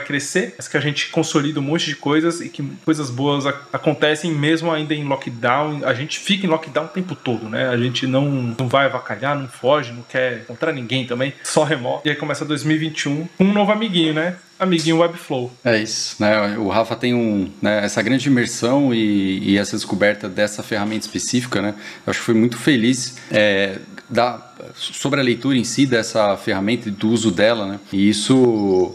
crescer, 0.00 0.54
mas 0.56 0.68
que 0.68 0.76
a 0.76 0.80
gente 0.80 1.08
consolida 1.08 1.60
um 1.60 1.62
de 1.86 1.96
coisas 1.96 2.40
e 2.40 2.48
que 2.48 2.62
coisas 2.84 3.10
boas 3.10 3.46
acontecem 3.72 4.32
mesmo 4.32 4.70
ainda 4.70 4.94
em 4.94 5.04
lockdown. 5.04 5.80
A 5.84 5.94
gente 5.94 6.18
fica 6.18 6.46
em 6.46 6.48
lockdown 6.48 6.86
o 6.86 6.88
tempo 6.88 7.14
todo, 7.14 7.48
né? 7.48 7.68
A 7.68 7.76
gente 7.76 8.06
não, 8.06 8.54
não 8.58 8.68
vai 8.68 8.86
avacalhar, 8.86 9.38
não 9.38 9.48
foge, 9.48 9.92
não 9.92 10.02
quer 10.02 10.40
encontrar 10.40 10.72
ninguém 10.72 11.06
também, 11.06 11.32
só 11.42 11.64
remoto. 11.64 12.06
E 12.06 12.10
aí 12.10 12.16
começa 12.16 12.44
2021 12.44 13.28
com 13.36 13.44
um 13.44 13.52
novo 13.52 13.72
amiguinho, 13.72 14.14
né? 14.14 14.36
amiguinho 14.58 14.98
Webflow. 14.98 15.52
É 15.64 15.78
isso, 15.78 16.16
né? 16.18 16.58
O 16.58 16.68
Rafa 16.68 16.96
tem 16.96 17.14
um, 17.14 17.50
né, 17.62 17.84
essa 17.84 18.02
grande 18.02 18.28
imersão 18.28 18.92
e, 18.92 19.52
e, 19.52 19.56
essa 19.58 19.76
descoberta 19.76 20.28
dessa 20.28 20.62
ferramenta 20.62 21.06
específica, 21.06 21.62
né? 21.62 21.74
Eu 22.04 22.10
acho 22.10 22.18
que 22.18 22.26
foi 22.26 22.34
muito 22.34 22.58
feliz 22.58 23.16
é, 23.30 23.78
da, 24.08 24.40
sobre 24.74 25.20
a 25.20 25.22
leitura 25.22 25.56
em 25.56 25.64
si 25.64 25.86
dessa 25.86 26.36
ferramenta 26.36 26.88
e 26.88 26.92
do 26.92 27.10
uso 27.10 27.30
dela, 27.30 27.66
né? 27.66 27.80
E 27.92 28.08
isso 28.08 28.94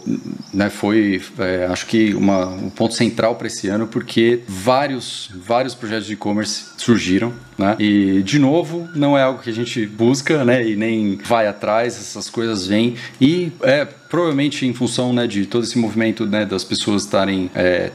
né, 0.52 0.68
foi, 0.70 1.22
é, 1.38 1.66
acho 1.66 1.86
que, 1.86 2.14
uma, 2.14 2.46
um 2.46 2.70
ponto 2.70 2.94
central 2.94 3.36
para 3.36 3.46
esse 3.46 3.68
ano, 3.68 3.86
porque 3.86 4.40
vários, 4.48 5.30
vários 5.34 5.74
projetos 5.74 6.06
de 6.06 6.14
e-commerce 6.14 6.66
surgiram, 6.76 7.32
né? 7.56 7.76
E, 7.78 8.22
de 8.22 8.38
novo, 8.38 8.88
não 8.94 9.16
é 9.16 9.22
algo 9.22 9.40
que 9.40 9.50
a 9.50 9.54
gente 9.54 9.86
busca, 9.86 10.44
né? 10.44 10.66
E 10.68 10.76
nem 10.76 11.16
vai 11.24 11.46
atrás, 11.46 11.96
essas 11.96 12.28
coisas 12.28 12.66
vêm. 12.66 12.96
E 13.20 13.52
é 13.62 13.86
provavelmente 14.14 14.64
em 14.64 14.72
função 14.72 15.12
né, 15.12 15.26
de 15.26 15.44
todo 15.44 15.64
esse 15.64 15.76
movimento 15.76 16.24
né, 16.24 16.46
das 16.46 16.62
pessoas 16.62 17.02
estarem 17.02 17.50
é, 17.52 17.90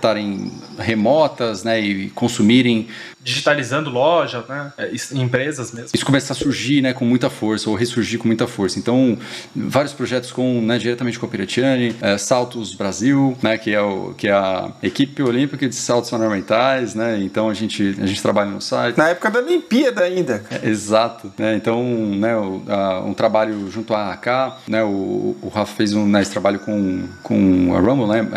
remotas 0.78 1.64
né, 1.64 1.80
e 1.80 2.10
consumirem 2.10 2.90
digitalizando 3.30 3.90
loja, 3.90 4.44
né? 4.50 4.74
É, 4.78 4.92
empresas 5.14 5.72
mesmo. 5.72 5.90
Isso 5.94 6.06
começa 6.06 6.34
a 6.34 6.36
surgir 6.36 6.82
né, 6.82 6.94
com 6.94 7.06
muita 7.06 7.30
força, 7.30 7.70
ou 7.70 7.76
ressurgir 7.76 8.18
com 8.18 8.28
muita 8.28 8.48
força. 8.48 8.80
Então, 8.80 9.18
vários 9.56 9.94
projetos 9.94 10.32
com, 10.32 10.62
né, 10.62 10.78
diretamente 10.78 11.20
com 11.20 11.26
a 11.26 11.30
Piratiani, 11.30 11.96
é, 12.02 12.18
Saltos 12.18 12.74
Brasil, 12.74 13.38
né, 13.42 13.58
que, 13.58 13.72
é 13.74 13.82
o, 13.82 14.14
que 14.18 14.28
é 14.28 14.32
a 14.32 14.72
equipe 14.82 15.22
olímpica 15.22 15.68
de 15.68 15.76
saltos 15.76 16.12
ornamentais, 16.12 16.96
né? 16.96 17.20
Então 17.22 17.50
a 17.50 17.54
gente, 17.54 17.96
a 18.02 18.06
gente 18.06 18.22
trabalha 18.22 18.50
no 18.50 18.62
site. 18.62 18.98
Na 18.98 19.10
época 19.10 19.30
da 19.30 19.40
Olimpíada 19.40 20.04
ainda. 20.04 20.44
É, 20.50 20.68
exato. 20.68 21.32
Né? 21.38 21.56
Então, 21.56 21.84
né, 21.84 22.36
o, 22.36 22.64
a, 22.68 23.02
um 23.02 23.14
trabalho 23.14 23.70
junto 23.70 23.94
à 23.94 24.12
AK, 24.14 24.68
né, 24.68 24.84
o, 24.84 25.38
o 25.42 25.52
Rafa 25.54 25.76
fez 25.76 25.94
um 25.94 26.08
né, 26.08 26.22
esse 26.22 26.32
trabalho 26.32 26.60
com, 26.60 27.08
com 27.22 27.76
a 27.76 27.80
Rumble, 27.80 28.08
né? 28.08 28.28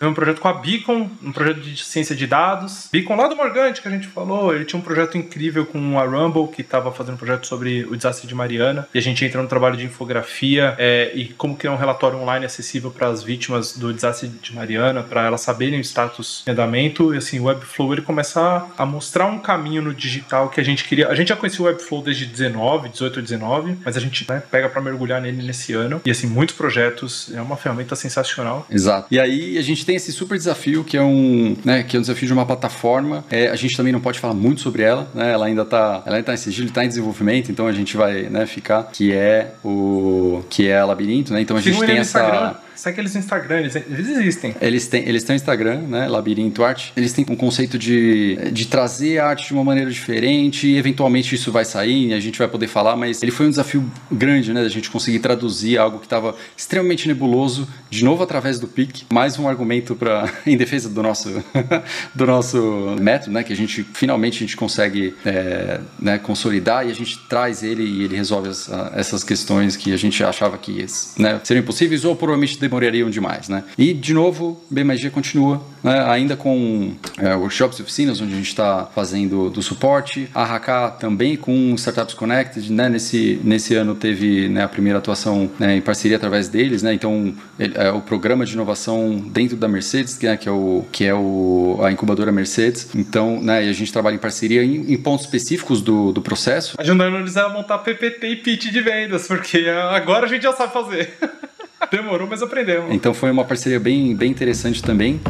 É... 0.00 0.06
um 0.06 0.14
projeto 0.14 0.40
com 0.40 0.48
a 0.48 0.54
Beacon, 0.54 1.08
um 1.22 1.32
projeto 1.32 1.60
de 1.60 1.82
ciência 1.82 2.14
de 2.14 2.26
dados. 2.26 2.88
Beacon 2.92 3.16
lá 3.16 3.28
do 3.28 3.36
Morgante, 3.36 3.80
que 3.80 3.88
a 3.88 3.90
gente 3.90 4.08
falou, 4.08 4.25
ele 4.52 4.64
tinha 4.64 4.78
um 4.78 4.82
projeto 4.82 5.16
incrível 5.16 5.66
com 5.66 5.98
a 5.98 6.04
Rumble, 6.04 6.48
que 6.48 6.62
estava 6.62 6.92
fazendo 6.92 7.14
um 7.14 7.18
projeto 7.18 7.46
sobre 7.46 7.84
o 7.84 7.96
desastre 7.96 8.26
de 8.26 8.34
Mariana. 8.34 8.88
E 8.94 8.98
a 8.98 9.02
gente 9.02 9.24
entra 9.24 9.42
no 9.42 9.48
trabalho 9.48 9.76
de 9.76 9.84
infografia 9.84 10.74
é, 10.78 11.12
e 11.14 11.26
como 11.26 11.56
criar 11.56 11.72
um 11.72 11.76
relatório 11.76 12.18
online 12.18 12.44
acessível 12.46 12.90
para 12.90 13.08
as 13.08 13.22
vítimas 13.22 13.76
do 13.76 13.92
desastre 13.92 14.28
de 14.28 14.54
Mariana, 14.54 15.02
para 15.02 15.24
elas 15.24 15.40
saberem 15.40 15.78
o 15.78 15.84
status 15.84 16.42
de 16.44 16.50
andamento. 16.50 17.14
E 17.14 17.18
assim, 17.18 17.38
o 17.40 17.44
Webflow 17.44 17.92
ele 17.92 18.02
começa 18.02 18.66
a 18.76 18.86
mostrar 18.86 19.26
um 19.26 19.38
caminho 19.38 19.82
no 19.82 19.94
digital 19.94 20.48
que 20.48 20.60
a 20.60 20.64
gente 20.64 20.84
queria. 20.84 21.08
A 21.08 21.14
gente 21.14 21.28
já 21.28 21.36
conhecia 21.36 21.64
o 21.64 21.68
Webflow 21.68 22.02
desde 22.02 22.26
19, 22.26 22.88
18 22.88 23.16
ou 23.16 23.22
19, 23.22 23.76
mas 23.84 23.96
a 23.96 24.00
gente 24.00 24.26
né, 24.28 24.42
pega 24.50 24.68
para 24.68 24.80
mergulhar 24.80 25.20
nele 25.20 25.42
nesse 25.42 25.72
ano. 25.72 26.00
E 26.04 26.10
assim, 26.10 26.26
muitos 26.26 26.54
projetos, 26.54 27.30
é 27.34 27.40
uma 27.40 27.56
ferramenta 27.56 27.94
sensacional. 27.96 28.66
Exato. 28.70 29.08
E 29.10 29.18
aí 29.18 29.58
a 29.58 29.62
gente 29.62 29.84
tem 29.84 29.96
esse 29.96 30.12
super 30.12 30.36
desafio 30.36 30.84
que 30.84 30.96
é 30.96 31.02
um, 31.02 31.56
né, 31.64 31.82
que 31.82 31.96
é 31.96 31.98
um 31.98 32.02
desafio 32.02 32.26
de 32.26 32.32
uma 32.32 32.46
plataforma. 32.46 33.24
É, 33.30 33.48
a 33.48 33.56
gente 33.56 33.76
também 33.76 33.92
não 33.92 34.00
pode 34.06 34.20
falar 34.20 34.34
muito 34.34 34.60
sobre 34.60 34.84
ela, 34.84 35.08
né? 35.12 35.32
Ela 35.32 35.46
ainda 35.46 35.62
está, 35.62 36.00
ela 36.06 36.14
ainda 36.14 36.26
tá 36.26 36.34
em 36.34 36.36
sigilo, 36.36 36.68
está 36.68 36.84
em 36.84 36.88
desenvolvimento, 36.88 37.50
então 37.50 37.66
a 37.66 37.72
gente 37.72 37.96
vai, 37.96 38.22
né, 38.30 38.46
ficar 38.46 38.84
que 38.84 39.12
é 39.12 39.54
o 39.64 40.44
que 40.48 40.68
é 40.68 40.84
Labirinto, 40.84 41.32
né? 41.32 41.40
Então 41.40 41.56
a 41.56 41.60
gente 41.60 41.76
tem 41.80 41.98
essa 41.98 42.20
Instagram. 42.20 42.54
Segue 42.76 43.00
eles 43.00 43.16
Instagram, 43.16 43.60
eles, 43.60 43.74
eles 43.74 44.08
existem. 44.08 44.54
Eles 44.60 44.86
têm, 44.86 45.08
eles 45.08 45.24
têm 45.24 45.34
Instagram, 45.36 45.80
né? 45.88 46.06
Labirinto 46.06 46.62
Arte. 46.62 46.92
Eles 46.96 47.12
têm 47.12 47.24
um 47.28 47.36
conceito 47.36 47.78
de, 47.78 48.50
de 48.52 48.66
trazer 48.66 49.18
a 49.18 49.26
arte 49.26 49.48
de 49.48 49.54
uma 49.54 49.64
maneira 49.64 49.90
diferente. 49.90 50.68
E 50.68 50.76
eventualmente 50.76 51.34
isso 51.34 51.50
vai 51.50 51.64
sair 51.64 51.96
a 52.12 52.20
gente 52.20 52.38
vai 52.38 52.48
poder 52.48 52.66
falar, 52.66 52.96
mas 52.96 53.22
ele 53.22 53.32
foi 53.32 53.46
um 53.46 53.50
desafio 53.50 53.84
grande, 54.10 54.52
né? 54.52 54.60
A 54.60 54.68
gente 54.68 54.90
conseguir 54.90 55.18
traduzir 55.20 55.78
algo 55.78 55.98
que 55.98 56.06
estava 56.06 56.34
extremamente 56.56 57.08
nebuloso, 57.08 57.66
de 57.88 58.04
novo 58.04 58.22
através 58.22 58.58
do 58.58 58.66
PIC. 58.66 59.04
Mais 59.12 59.38
um 59.38 59.48
argumento 59.48 59.94
para 59.94 60.30
em 60.46 60.56
defesa 60.56 60.88
do 60.88 61.02
nosso, 61.02 61.30
do 62.14 62.26
nosso 62.26 62.96
método, 63.00 63.32
né? 63.32 63.42
Que 63.42 63.52
a 63.52 63.56
gente 63.56 63.82
finalmente 63.82 64.36
a 64.36 64.40
gente 64.40 64.56
consegue 64.56 65.14
é, 65.24 65.80
né, 65.98 66.18
consolidar 66.18 66.86
e 66.86 66.90
a 66.90 66.94
gente 66.94 67.18
traz 67.28 67.62
ele 67.62 67.82
e 67.82 68.04
ele 68.04 68.16
resolve 68.16 68.48
as, 68.48 68.68
essas 68.94 69.24
questões 69.24 69.76
que 69.76 69.92
a 69.92 69.96
gente 69.96 70.22
achava 70.22 70.58
que 70.58 70.84
né, 71.18 71.40
seriam 71.42 71.62
impossíveis 71.62 72.04
ou 72.04 72.14
provavelmente 72.14 72.58
demorariam 72.68 73.08
demais, 73.10 73.48
né? 73.48 73.64
E, 73.78 73.92
de 73.92 74.12
novo, 74.12 74.60
BMagia 74.70 75.10
continua, 75.10 75.62
né? 75.82 76.04
ainda 76.08 76.36
com 76.36 76.92
é, 77.18 77.34
workshops 77.34 77.78
e 77.78 77.82
oficinas, 77.82 78.20
onde 78.20 78.32
a 78.32 78.36
gente 78.36 78.48
está 78.48 78.88
fazendo 78.94 79.50
do 79.50 79.62
suporte. 79.62 80.28
A 80.34 80.42
Haka 80.42 80.90
também 80.90 81.36
com 81.36 81.74
Startups 81.76 82.14
Connected, 82.14 82.72
né? 82.72 82.88
Nesse, 82.88 83.40
nesse 83.42 83.74
ano 83.74 83.94
teve 83.94 84.48
né, 84.48 84.64
a 84.64 84.68
primeira 84.68 84.98
atuação 84.98 85.50
né, 85.58 85.76
em 85.76 85.80
parceria 85.80 86.16
através 86.16 86.48
deles, 86.48 86.82
né? 86.82 86.92
Então, 86.94 87.34
ele, 87.58 87.74
é 87.76 87.90
o 87.90 88.00
programa 88.00 88.44
de 88.44 88.52
inovação 88.54 89.16
dentro 89.16 89.56
da 89.56 89.68
Mercedes, 89.68 90.16
que 90.16 90.26
é, 90.26 90.36
que 90.36 90.48
é, 90.48 90.52
o, 90.52 90.84
que 90.90 91.04
é 91.04 91.14
o, 91.14 91.78
a 91.82 91.92
incubadora 91.92 92.32
Mercedes. 92.32 92.88
Então, 92.94 93.40
né, 93.40 93.64
e 93.64 93.68
a 93.68 93.72
gente 93.72 93.92
trabalha 93.92 94.14
em 94.14 94.18
parceria 94.18 94.64
em, 94.64 94.92
em 94.92 94.96
pontos 94.96 95.24
específicos 95.24 95.80
do, 95.80 96.12
do 96.12 96.20
processo. 96.20 96.76
Ajudando 96.78 97.16
eles 97.16 97.36
a 97.36 97.48
montar 97.48 97.78
PPT 97.78 98.28
e 98.28 98.36
pitch 98.36 98.70
de 98.70 98.80
vendas, 98.80 99.26
porque 99.26 99.66
agora 99.90 100.26
a 100.26 100.28
gente 100.28 100.42
já 100.42 100.52
sabe 100.52 100.72
fazer. 100.72 101.14
Demorou, 101.90 102.26
mas 102.28 102.42
aprendemos. 102.42 102.92
Então 102.92 103.12
foi 103.12 103.30
uma 103.30 103.44
parceria 103.44 103.78
bem, 103.78 104.14
bem 104.14 104.30
interessante 104.30 104.82
também. 104.82 105.20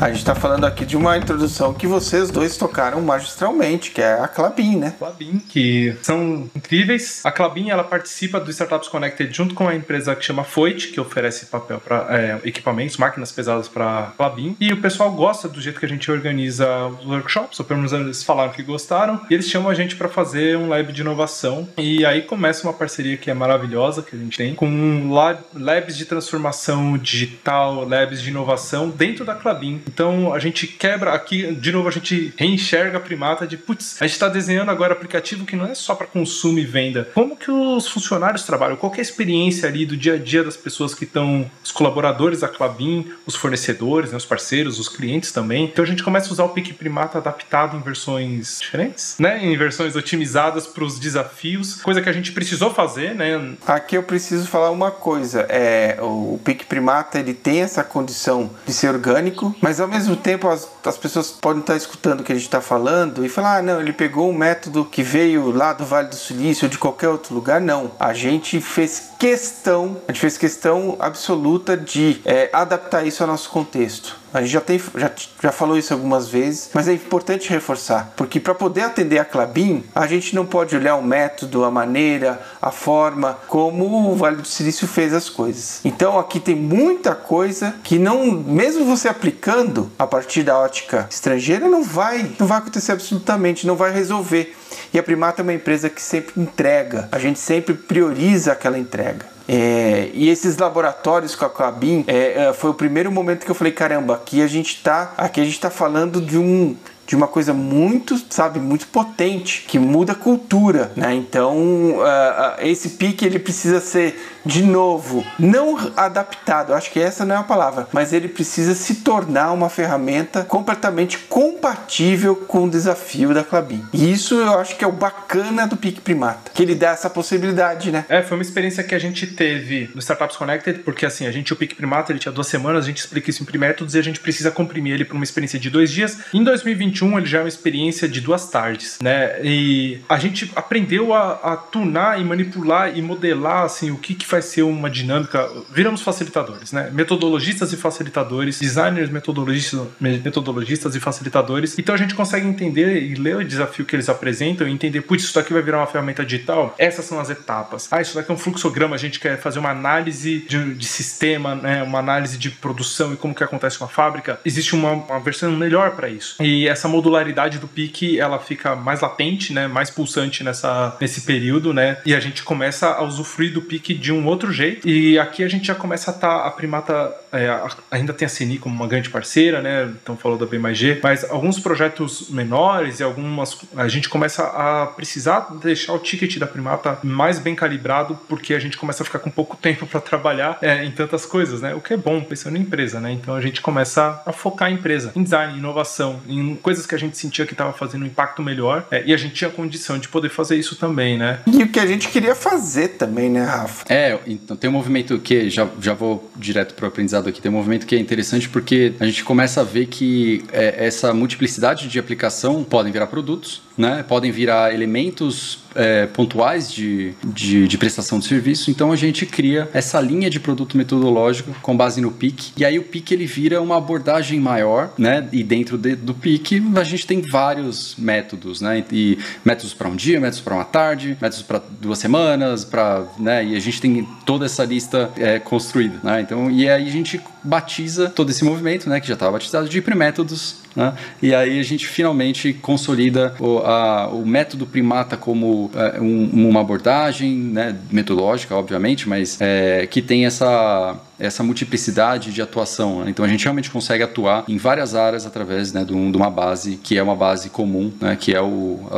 A 0.00 0.08
gente 0.08 0.18
está 0.18 0.34
falando 0.34 0.64
aqui 0.64 0.86
de 0.86 0.96
uma 0.96 1.18
introdução 1.18 1.74
que 1.74 1.84
vocês 1.84 2.30
dois 2.30 2.56
tocaram 2.56 3.00
magistralmente, 3.00 3.90
que 3.90 4.00
é 4.00 4.12
a 4.12 4.28
Clabin, 4.28 4.76
né? 4.76 4.94
Clabin, 4.96 5.40
que 5.40 5.96
são 6.02 6.48
incríveis. 6.54 7.20
A 7.24 7.32
Clabin, 7.32 7.70
ela 7.70 7.82
participa 7.82 8.38
do 8.38 8.48
Startups 8.48 8.88
Connected 8.88 9.34
junto 9.34 9.56
com 9.56 9.66
a 9.66 9.74
empresa 9.74 10.14
que 10.14 10.24
chama 10.24 10.44
Foit, 10.44 10.88
que 10.88 11.00
oferece 11.00 11.46
papel 11.46 11.80
para 11.80 12.06
é, 12.10 12.38
equipamentos, 12.44 12.96
máquinas 12.96 13.32
pesadas 13.32 13.66
para 13.66 14.12
Clabin. 14.16 14.56
E 14.60 14.72
o 14.72 14.80
pessoal 14.80 15.10
gosta 15.10 15.48
do 15.48 15.60
jeito 15.60 15.80
que 15.80 15.86
a 15.86 15.88
gente 15.88 16.08
organiza 16.12 16.86
os 16.86 17.04
workshops, 17.04 17.58
ou 17.58 17.66
pelo 17.66 17.80
menos 17.80 17.92
eles 17.92 18.22
falaram 18.22 18.52
que 18.52 18.62
gostaram. 18.62 19.20
E 19.28 19.34
eles 19.34 19.48
chamam 19.48 19.68
a 19.68 19.74
gente 19.74 19.96
para 19.96 20.08
fazer 20.08 20.56
um 20.56 20.68
lab 20.68 20.92
de 20.92 21.00
inovação. 21.00 21.68
E 21.76 22.06
aí 22.06 22.22
começa 22.22 22.64
uma 22.64 22.72
parceria 22.72 23.16
que 23.16 23.32
é 23.32 23.34
maravilhosa 23.34 24.00
que 24.02 24.14
a 24.14 24.18
gente 24.18 24.36
tem 24.36 24.54
com 24.54 25.10
labs 25.54 25.96
de 25.96 26.04
transformação 26.04 26.96
digital, 26.96 27.84
labs 27.84 28.22
de 28.22 28.30
inovação 28.30 28.90
dentro 28.90 29.24
da 29.24 29.34
Clabin. 29.34 29.82
Então 29.88 30.32
a 30.32 30.38
gente 30.38 30.66
quebra 30.66 31.12
aqui, 31.12 31.54
de 31.54 31.72
novo, 31.72 31.88
a 31.88 31.92
gente 31.92 32.32
reenxerga 32.36 32.98
a 32.98 33.00
primata 33.00 33.46
de 33.46 33.56
putz, 33.56 33.96
a 34.00 34.06
gente 34.06 34.14
está 34.14 34.28
desenhando 34.28 34.70
agora 34.70 34.92
aplicativo 34.92 35.46
que 35.46 35.56
não 35.56 35.66
é 35.66 35.74
só 35.74 35.94
para 35.94 36.06
consumo 36.06 36.58
e 36.58 36.64
venda. 36.64 37.08
Como 37.14 37.36
que 37.36 37.50
os 37.50 37.88
funcionários 37.88 38.44
trabalham? 38.44 38.76
Qual 38.76 38.92
é 38.94 38.98
a 38.98 39.02
experiência 39.02 39.68
ali 39.68 39.86
do 39.86 39.96
dia 39.96 40.14
a 40.14 40.18
dia 40.18 40.44
das 40.44 40.56
pessoas 40.56 40.94
que 40.94 41.04
estão, 41.04 41.50
os 41.64 41.72
colaboradores 41.72 42.40
da 42.40 42.48
Clabin, 42.48 43.10
os 43.26 43.34
fornecedores, 43.34 44.10
né, 44.10 44.16
os 44.16 44.24
parceiros, 44.24 44.78
os 44.78 44.88
clientes 44.88 45.32
também. 45.32 45.64
Então 45.64 45.84
a 45.84 45.88
gente 45.88 46.02
começa 46.02 46.28
a 46.28 46.32
usar 46.32 46.44
o 46.44 46.50
Pique 46.50 46.72
Primata 46.72 47.18
adaptado 47.18 47.76
em 47.76 47.80
versões 47.80 48.58
diferentes, 48.60 49.16
né? 49.18 49.44
Em 49.44 49.56
versões 49.56 49.96
otimizadas 49.96 50.66
para 50.66 50.84
os 50.84 50.98
desafios, 50.98 51.80
coisa 51.82 52.02
que 52.02 52.08
a 52.08 52.12
gente 52.12 52.32
precisou 52.32 52.72
fazer, 52.74 53.14
né? 53.14 53.54
Aqui 53.66 53.96
eu 53.96 54.02
preciso 54.02 54.46
falar 54.46 54.70
uma 54.70 54.90
coisa, 54.90 55.46
é 55.48 55.98
o 56.00 56.38
Pique 56.44 56.66
Primata 56.66 57.18
ele 57.18 57.34
tem 57.34 57.62
essa 57.62 57.82
condição 57.82 58.50
de 58.66 58.72
ser 58.72 58.88
orgânico, 58.88 59.54
mas 59.60 59.77
ao 59.80 59.88
mesmo 59.88 60.16
tempo 60.16 60.48
as, 60.48 60.68
as 60.84 60.96
pessoas 60.96 61.30
podem 61.30 61.60
estar 61.60 61.76
escutando 61.76 62.20
o 62.20 62.24
que 62.24 62.32
a 62.32 62.34
gente 62.34 62.44
está 62.44 62.60
falando 62.60 63.24
e 63.24 63.28
falar, 63.28 63.58
ah, 63.58 63.62
não, 63.62 63.80
ele 63.80 63.92
pegou 63.92 64.30
um 64.30 64.34
método 64.34 64.84
que 64.84 65.02
veio 65.02 65.50
lá 65.50 65.72
do 65.72 65.84
Vale 65.84 66.08
do 66.08 66.14
Silício 66.14 66.66
ou 66.66 66.70
de 66.70 66.78
qualquer 66.78 67.08
outro 67.08 67.34
lugar. 67.34 67.60
Não, 67.60 67.90
a 67.98 68.12
gente 68.12 68.60
fez 68.60 69.10
questão, 69.18 69.96
a 70.06 70.12
gente 70.12 70.20
fez 70.20 70.38
questão 70.38 70.96
absoluta 70.98 71.76
de 71.76 72.20
é, 72.24 72.48
adaptar 72.52 73.06
isso 73.06 73.22
ao 73.22 73.28
nosso 73.28 73.50
contexto. 73.50 74.16
A 74.32 74.40
gente 74.40 74.50
já, 74.50 74.60
tem, 74.60 74.80
já, 74.94 75.10
já 75.42 75.52
falou 75.52 75.78
isso 75.78 75.92
algumas 75.92 76.28
vezes, 76.28 76.70
mas 76.74 76.88
é 76.88 76.92
importante 76.92 77.50
reforçar, 77.50 78.12
porque 78.16 78.38
para 78.38 78.54
poder 78.54 78.82
atender 78.82 79.18
a 79.18 79.24
Clabin, 79.24 79.84
a 79.94 80.06
gente 80.06 80.34
não 80.34 80.44
pode 80.44 80.76
olhar 80.76 80.96
o 80.96 81.02
método, 81.02 81.64
a 81.64 81.70
maneira, 81.70 82.40
a 82.60 82.70
forma 82.70 83.38
como 83.46 84.10
o 84.10 84.16
Vale 84.16 84.36
do 84.36 84.46
Silício 84.46 84.86
fez 84.86 85.14
as 85.14 85.28
coisas. 85.28 85.80
Então 85.84 86.18
aqui 86.18 86.40
tem 86.40 86.54
muita 86.54 87.14
coisa 87.14 87.74
que 87.82 87.98
não, 87.98 88.30
mesmo 88.32 88.84
você 88.84 89.08
aplicando 89.08 89.90
a 89.98 90.06
partir 90.06 90.42
da 90.42 90.58
ótica 90.58 91.06
estrangeira, 91.10 91.68
não 91.68 91.82
vai, 91.82 92.30
não 92.38 92.46
vai 92.46 92.58
acontecer 92.58 92.92
absolutamente, 92.92 93.66
não 93.66 93.76
vai 93.76 93.92
resolver. 93.92 94.54
E 94.92 94.98
a 94.98 95.02
Primata 95.02 95.40
é 95.40 95.44
uma 95.44 95.54
empresa 95.54 95.88
que 95.88 96.02
sempre 96.02 96.40
entrega, 96.40 97.08
a 97.10 97.18
gente 97.18 97.38
sempre 97.38 97.74
prioriza 97.74 98.52
aquela 98.52 98.78
entrega. 98.78 99.37
É, 99.48 100.10
e 100.12 100.28
esses 100.28 100.58
laboratórios 100.58 101.34
com 101.34 101.46
a 101.46 101.48
Clabin 101.48 102.04
é, 102.06 102.48
é, 102.48 102.52
foi 102.52 102.68
o 102.68 102.74
primeiro 102.74 103.10
momento 103.10 103.46
que 103.46 103.50
eu 103.50 103.54
falei, 103.54 103.72
caramba, 103.72 104.14
aqui 104.14 104.42
a 104.42 104.46
gente 104.46 104.82
tá, 104.82 105.14
aqui 105.16 105.40
a 105.40 105.44
gente 105.44 105.58
tá 105.58 105.70
falando 105.70 106.20
de 106.20 106.36
um 106.36 106.76
de 107.08 107.16
uma 107.16 107.26
coisa 107.26 107.54
muito, 107.54 108.20
sabe, 108.28 108.60
muito 108.60 108.86
potente, 108.88 109.64
que 109.66 109.78
muda 109.78 110.12
a 110.12 110.14
cultura, 110.14 110.92
né? 110.94 111.14
Então, 111.14 111.56
uh, 111.56 112.02
uh, 112.02 112.60
esse 112.60 112.90
pique 112.90 113.24
ele 113.24 113.38
precisa 113.38 113.80
ser 113.80 114.37
de 114.48 114.62
novo, 114.62 115.26
não 115.38 115.76
adaptado, 115.94 116.72
acho 116.72 116.90
que 116.90 116.98
essa 116.98 117.22
não 117.22 117.34
é 117.34 117.38
a 117.38 117.42
palavra, 117.42 117.86
mas 117.92 118.14
ele 118.14 118.28
precisa 118.28 118.74
se 118.74 118.96
tornar 118.96 119.52
uma 119.52 119.68
ferramenta 119.68 120.42
completamente 120.42 121.18
compatível 121.18 122.34
com 122.34 122.64
o 122.64 122.70
desafio 122.70 123.34
da 123.34 123.44
Clabin. 123.44 123.84
E 123.92 124.10
isso 124.10 124.36
eu 124.36 124.58
acho 124.58 124.74
que 124.78 124.82
é 124.82 124.88
o 124.88 124.92
bacana 124.92 125.66
do 125.66 125.76
Pique 125.76 126.00
Primata, 126.00 126.50
que 126.54 126.62
ele 126.62 126.74
dá 126.74 126.92
essa 126.92 127.10
possibilidade, 127.10 127.92
né? 127.92 128.06
É, 128.08 128.22
foi 128.22 128.38
uma 128.38 128.42
experiência 128.42 128.82
que 128.82 128.94
a 128.94 128.98
gente 128.98 129.26
teve 129.26 129.90
no 129.94 130.00
Startups 130.00 130.38
Connected, 130.38 130.78
porque 130.78 131.04
assim, 131.04 131.26
a 131.26 131.30
gente, 131.30 131.52
o 131.52 131.56
Pique 131.56 131.74
Primata, 131.74 132.10
ele 132.10 132.18
tinha 132.18 132.32
duas 132.32 132.46
semanas, 132.46 132.84
a 132.84 132.86
gente 132.86 132.98
explica 133.00 133.28
isso 133.28 133.42
em 133.42 133.46
primétodos 133.46 133.94
e 133.94 133.98
a 133.98 134.02
gente 134.02 134.18
precisa 134.18 134.50
comprimir 134.50 134.94
ele 134.94 135.04
para 135.04 135.14
uma 135.14 135.24
experiência 135.24 135.58
de 135.58 135.68
dois 135.68 135.90
dias. 135.92 136.20
Em 136.32 136.42
2021, 136.42 137.18
ele 137.18 137.26
já 137.26 137.38
é 137.38 137.42
uma 137.42 137.48
experiência 137.48 138.08
de 138.08 138.22
duas 138.22 138.48
tardes, 138.48 138.98
né? 139.02 139.44
E 139.44 140.00
a 140.08 140.18
gente 140.18 140.50
aprendeu 140.56 141.12
a, 141.12 141.32
a 141.52 141.56
tunar 141.58 142.18
e 142.18 142.24
manipular 142.24 142.96
e 142.96 143.02
modelar, 143.02 143.64
assim, 143.64 143.90
o 143.90 143.98
que, 143.98 144.14
que 144.14 144.24
faz 144.24 144.37
vai 144.38 144.42
ser 144.42 144.62
uma 144.62 144.88
dinâmica. 144.88 145.48
Viramos 145.70 146.00
facilitadores, 146.00 146.72
né? 146.72 146.90
Metodologistas 146.92 147.72
e 147.72 147.76
facilitadores, 147.76 148.60
designers, 148.60 149.10
metodologistas, 149.10 149.80
metodologistas 150.00 150.94
e 150.94 151.00
facilitadores. 151.00 151.78
Então 151.78 151.94
a 151.94 151.98
gente 151.98 152.14
consegue 152.14 152.46
entender 152.46 153.02
e 153.02 153.14
ler 153.14 153.36
o 153.36 153.44
desafio 153.44 153.84
que 153.84 153.96
eles 153.96 154.08
apresentam 154.08 154.66
e 154.68 154.72
entender, 154.72 155.02
putz, 155.02 155.24
isso 155.24 155.34
daqui 155.34 155.52
vai 155.52 155.62
virar 155.62 155.78
uma 155.78 155.86
ferramenta 155.86 156.24
digital. 156.24 156.74
Essas 156.78 157.04
são 157.04 157.18
as 157.18 157.30
etapas. 157.30 157.88
Ah, 157.90 158.00
isso 158.00 158.14
daqui 158.14 158.30
é 158.30 158.34
um 158.34 158.38
fluxograma. 158.38 158.94
A 158.94 158.98
gente 158.98 159.18
quer 159.18 159.38
fazer 159.40 159.58
uma 159.58 159.70
análise 159.70 160.44
de, 160.48 160.74
de 160.74 160.86
sistema, 160.86 161.54
né? 161.54 161.82
Uma 161.82 161.98
análise 161.98 162.38
de 162.38 162.50
produção 162.50 163.12
e 163.12 163.16
como 163.16 163.34
que 163.34 163.42
acontece 163.42 163.78
com 163.78 163.84
a 163.84 163.88
fábrica. 163.88 164.38
Existe 164.44 164.74
uma, 164.74 164.92
uma 164.92 165.18
versão 165.18 165.50
melhor 165.50 165.96
para 165.96 166.08
isso. 166.08 166.40
E 166.40 166.68
essa 166.68 166.86
modularidade 166.86 167.58
do 167.58 167.66
PIC, 167.66 168.20
ela 168.20 168.38
fica 168.38 168.76
mais 168.76 169.00
latente, 169.00 169.52
né? 169.52 169.66
Mais 169.66 169.90
pulsante 169.90 170.44
nessa, 170.44 170.96
nesse 171.00 171.22
período, 171.22 171.74
né? 171.74 171.98
E 172.06 172.14
a 172.14 172.20
gente 172.20 172.42
começa 172.44 172.88
a 172.88 173.02
usufruir 173.02 173.52
do 173.52 173.62
PIC 173.62 173.94
de 173.94 174.12
um 174.12 174.27
outro 174.28 174.52
jeito. 174.52 174.88
E 174.88 175.18
aqui 175.18 175.42
a 175.42 175.48
gente 175.48 175.66
já 175.66 175.74
começa 175.74 176.10
a 176.10 176.14
estar. 176.14 176.38
Tá, 176.38 176.46
a 176.46 176.50
Primata 176.50 177.14
é, 177.32 177.48
ainda 177.90 178.12
tem 178.12 178.26
a 178.26 178.30
CNI 178.30 178.58
como 178.58 178.74
uma 178.74 178.86
grande 178.86 179.10
parceira, 179.10 179.60
né? 179.60 179.90
Então 180.02 180.16
falou 180.16 180.38
da 180.38 180.46
B 180.46 180.58
mais 180.58 180.76
G, 180.78 180.98
mas 181.02 181.28
alguns 181.28 181.58
projetos 181.58 182.30
menores 182.30 183.00
e 183.00 183.02
algumas. 183.02 183.58
A 183.76 183.88
gente 183.88 184.08
começa 184.08 184.44
a 184.44 184.86
precisar 184.86 185.48
deixar 185.62 185.92
o 185.92 185.98
ticket 185.98 186.38
da 186.38 186.46
Primata 186.46 186.98
mais 187.02 187.38
bem 187.38 187.54
calibrado, 187.54 188.18
porque 188.28 188.54
a 188.54 188.58
gente 188.58 188.76
começa 188.76 189.02
a 189.02 189.06
ficar 189.06 189.18
com 189.18 189.30
pouco 189.30 189.56
tempo 189.60 189.86
para 189.86 190.00
trabalhar 190.00 190.58
é, 190.62 190.84
em 190.84 190.90
tantas 190.90 191.26
coisas, 191.26 191.60
né? 191.60 191.74
O 191.74 191.80
que 191.80 191.94
é 191.94 191.96
bom 191.96 192.20
pensando 192.20 192.56
em 192.56 192.60
empresa, 192.60 193.00
né? 193.00 193.12
Então 193.12 193.34
a 193.34 193.40
gente 193.40 193.60
começa 193.60 194.22
a 194.24 194.32
focar 194.32 194.68
a 194.68 194.70
empresa, 194.70 195.12
em 195.14 195.22
design, 195.22 195.58
inovação, 195.58 196.20
em 196.28 196.56
coisas 196.56 196.86
que 196.86 196.94
a 196.94 196.98
gente 196.98 197.16
sentia 197.16 197.46
que 197.46 197.52
estava 197.52 197.72
fazendo 197.72 198.02
um 198.02 198.06
impacto 198.06 198.42
melhor 198.42 198.86
é, 198.90 199.02
e 199.04 199.12
a 199.12 199.16
gente 199.16 199.34
tinha 199.34 199.50
condição 199.50 199.98
de 199.98 200.08
poder 200.08 200.28
fazer 200.28 200.56
isso 200.56 200.76
também, 200.76 201.18
né? 201.18 201.40
E 201.46 201.62
o 201.62 201.68
que 201.68 201.80
a 201.80 201.86
gente 201.86 202.08
queria 202.08 202.34
fazer 202.34 202.88
também, 202.88 203.30
né, 203.30 203.44
Rafa? 203.44 203.84
É, 203.88 204.18
então 204.26 204.56
tem 204.56 204.70
um 204.70 204.72
movimento 204.72 205.18
que 205.18 205.50
já, 205.50 205.68
já 205.80 205.94
vou 205.94 206.30
direto 206.36 206.74
para 206.74 206.84
o 206.84 206.88
aprendizado 206.88 207.17
aqui. 207.26 207.40
Tem 207.40 207.50
um 207.50 207.54
movimento 207.54 207.86
que 207.86 207.96
é 207.96 207.98
interessante 207.98 208.48
porque 208.48 208.92
a 209.00 209.06
gente 209.06 209.24
começa 209.24 209.60
a 209.60 209.64
ver 209.64 209.86
que 209.86 210.44
é, 210.52 210.86
essa 210.86 211.12
multiplicidade 211.12 211.88
de 211.88 211.98
aplicação 211.98 212.62
podem 212.62 212.92
virar 212.92 213.06
produtos, 213.06 213.62
né? 213.78 214.04
Podem 214.06 214.32
virar 214.32 214.74
elementos 214.74 215.60
é, 215.74 216.06
pontuais 216.06 216.72
de, 216.72 217.14
de, 217.24 217.68
de, 217.68 217.78
prestação 217.78 218.18
de 218.18 218.26
serviço. 218.26 218.70
Então 218.70 218.90
a 218.90 218.96
gente 218.96 219.24
cria 219.24 219.68
essa 219.72 220.00
linha 220.00 220.28
de 220.28 220.40
produto 220.40 220.76
metodológico 220.76 221.54
com 221.62 221.76
base 221.76 222.00
no 222.00 222.10
PIC. 222.10 222.52
E 222.56 222.64
aí 222.64 222.78
o 222.78 222.82
PIC 222.82 223.12
ele 223.12 223.26
vira 223.26 223.62
uma 223.62 223.76
abordagem 223.76 224.40
maior, 224.40 224.92
né? 224.98 225.28
E 225.32 225.44
dentro 225.44 225.78
de, 225.78 225.94
do 225.94 226.12
PIC 226.12 226.60
a 226.74 226.82
gente 226.82 227.06
tem 227.06 227.20
vários 227.20 227.94
métodos, 227.96 228.60
né? 228.60 228.84
E 228.90 229.16
métodos 229.44 229.72
para 229.72 229.88
um 229.88 229.94
dia, 229.94 230.18
métodos 230.18 230.40
para 230.40 230.54
uma 230.54 230.64
tarde, 230.64 231.16
métodos 231.20 231.42
para 231.42 231.62
duas 231.80 232.00
semanas, 232.00 232.64
para, 232.64 233.06
né? 233.16 233.44
E 233.44 233.54
a 233.54 233.60
gente 233.60 233.80
tem 233.80 234.08
toda 234.26 234.46
essa 234.46 234.64
lista 234.64 235.10
é, 235.16 235.38
construída, 235.38 236.00
né? 236.02 236.20
Então 236.20 236.50
e 236.50 236.68
aí 236.68 236.88
a 236.88 236.90
gente 236.90 237.20
batiza 237.44 238.10
todo 238.10 238.30
esse 238.30 238.44
movimento, 238.44 238.88
né? 238.88 239.00
Que 239.00 239.06
já 239.06 239.14
estava 239.14 239.32
batizado 239.32 239.68
de 239.68 239.78
hipermétodos 239.78 240.56
né? 240.78 240.94
E 241.20 241.34
aí 241.34 241.58
a 241.58 241.62
gente 241.64 241.88
finalmente 241.88 242.52
consolida 242.52 243.34
o, 243.40 243.58
a, 243.58 244.06
o 244.06 244.24
método 244.24 244.64
primata 244.64 245.16
como 245.16 245.72
é, 245.74 246.00
um, 246.00 246.48
uma 246.48 246.60
abordagem 246.60 247.34
né, 247.34 247.76
metodológica, 247.90 248.54
obviamente, 248.54 249.08
mas 249.08 249.40
é, 249.40 249.88
que 249.88 250.00
tem 250.00 250.24
essa 250.24 250.96
essa 251.18 251.42
multiplicidade 251.42 252.32
de 252.32 252.40
atuação. 252.40 253.04
Né? 253.04 253.10
Então 253.10 253.24
a 253.24 253.28
gente 253.28 253.44
realmente 253.44 253.70
consegue 253.70 254.02
atuar 254.02 254.44
em 254.48 254.56
várias 254.56 254.94
áreas 254.94 255.26
através 255.26 255.72
né, 255.72 255.84
de, 255.84 255.94
um, 255.94 256.10
de, 256.10 256.16
uma 256.16 256.30
base 256.30 256.76
que 256.76 256.96
é 256.96 257.02
uma 257.02 257.16
base 257.16 257.50
comum, 257.50 257.92
né, 258.00 258.16
que 258.16 258.34
é 258.34 258.40
o, 258.40 258.86
a, 258.90 258.96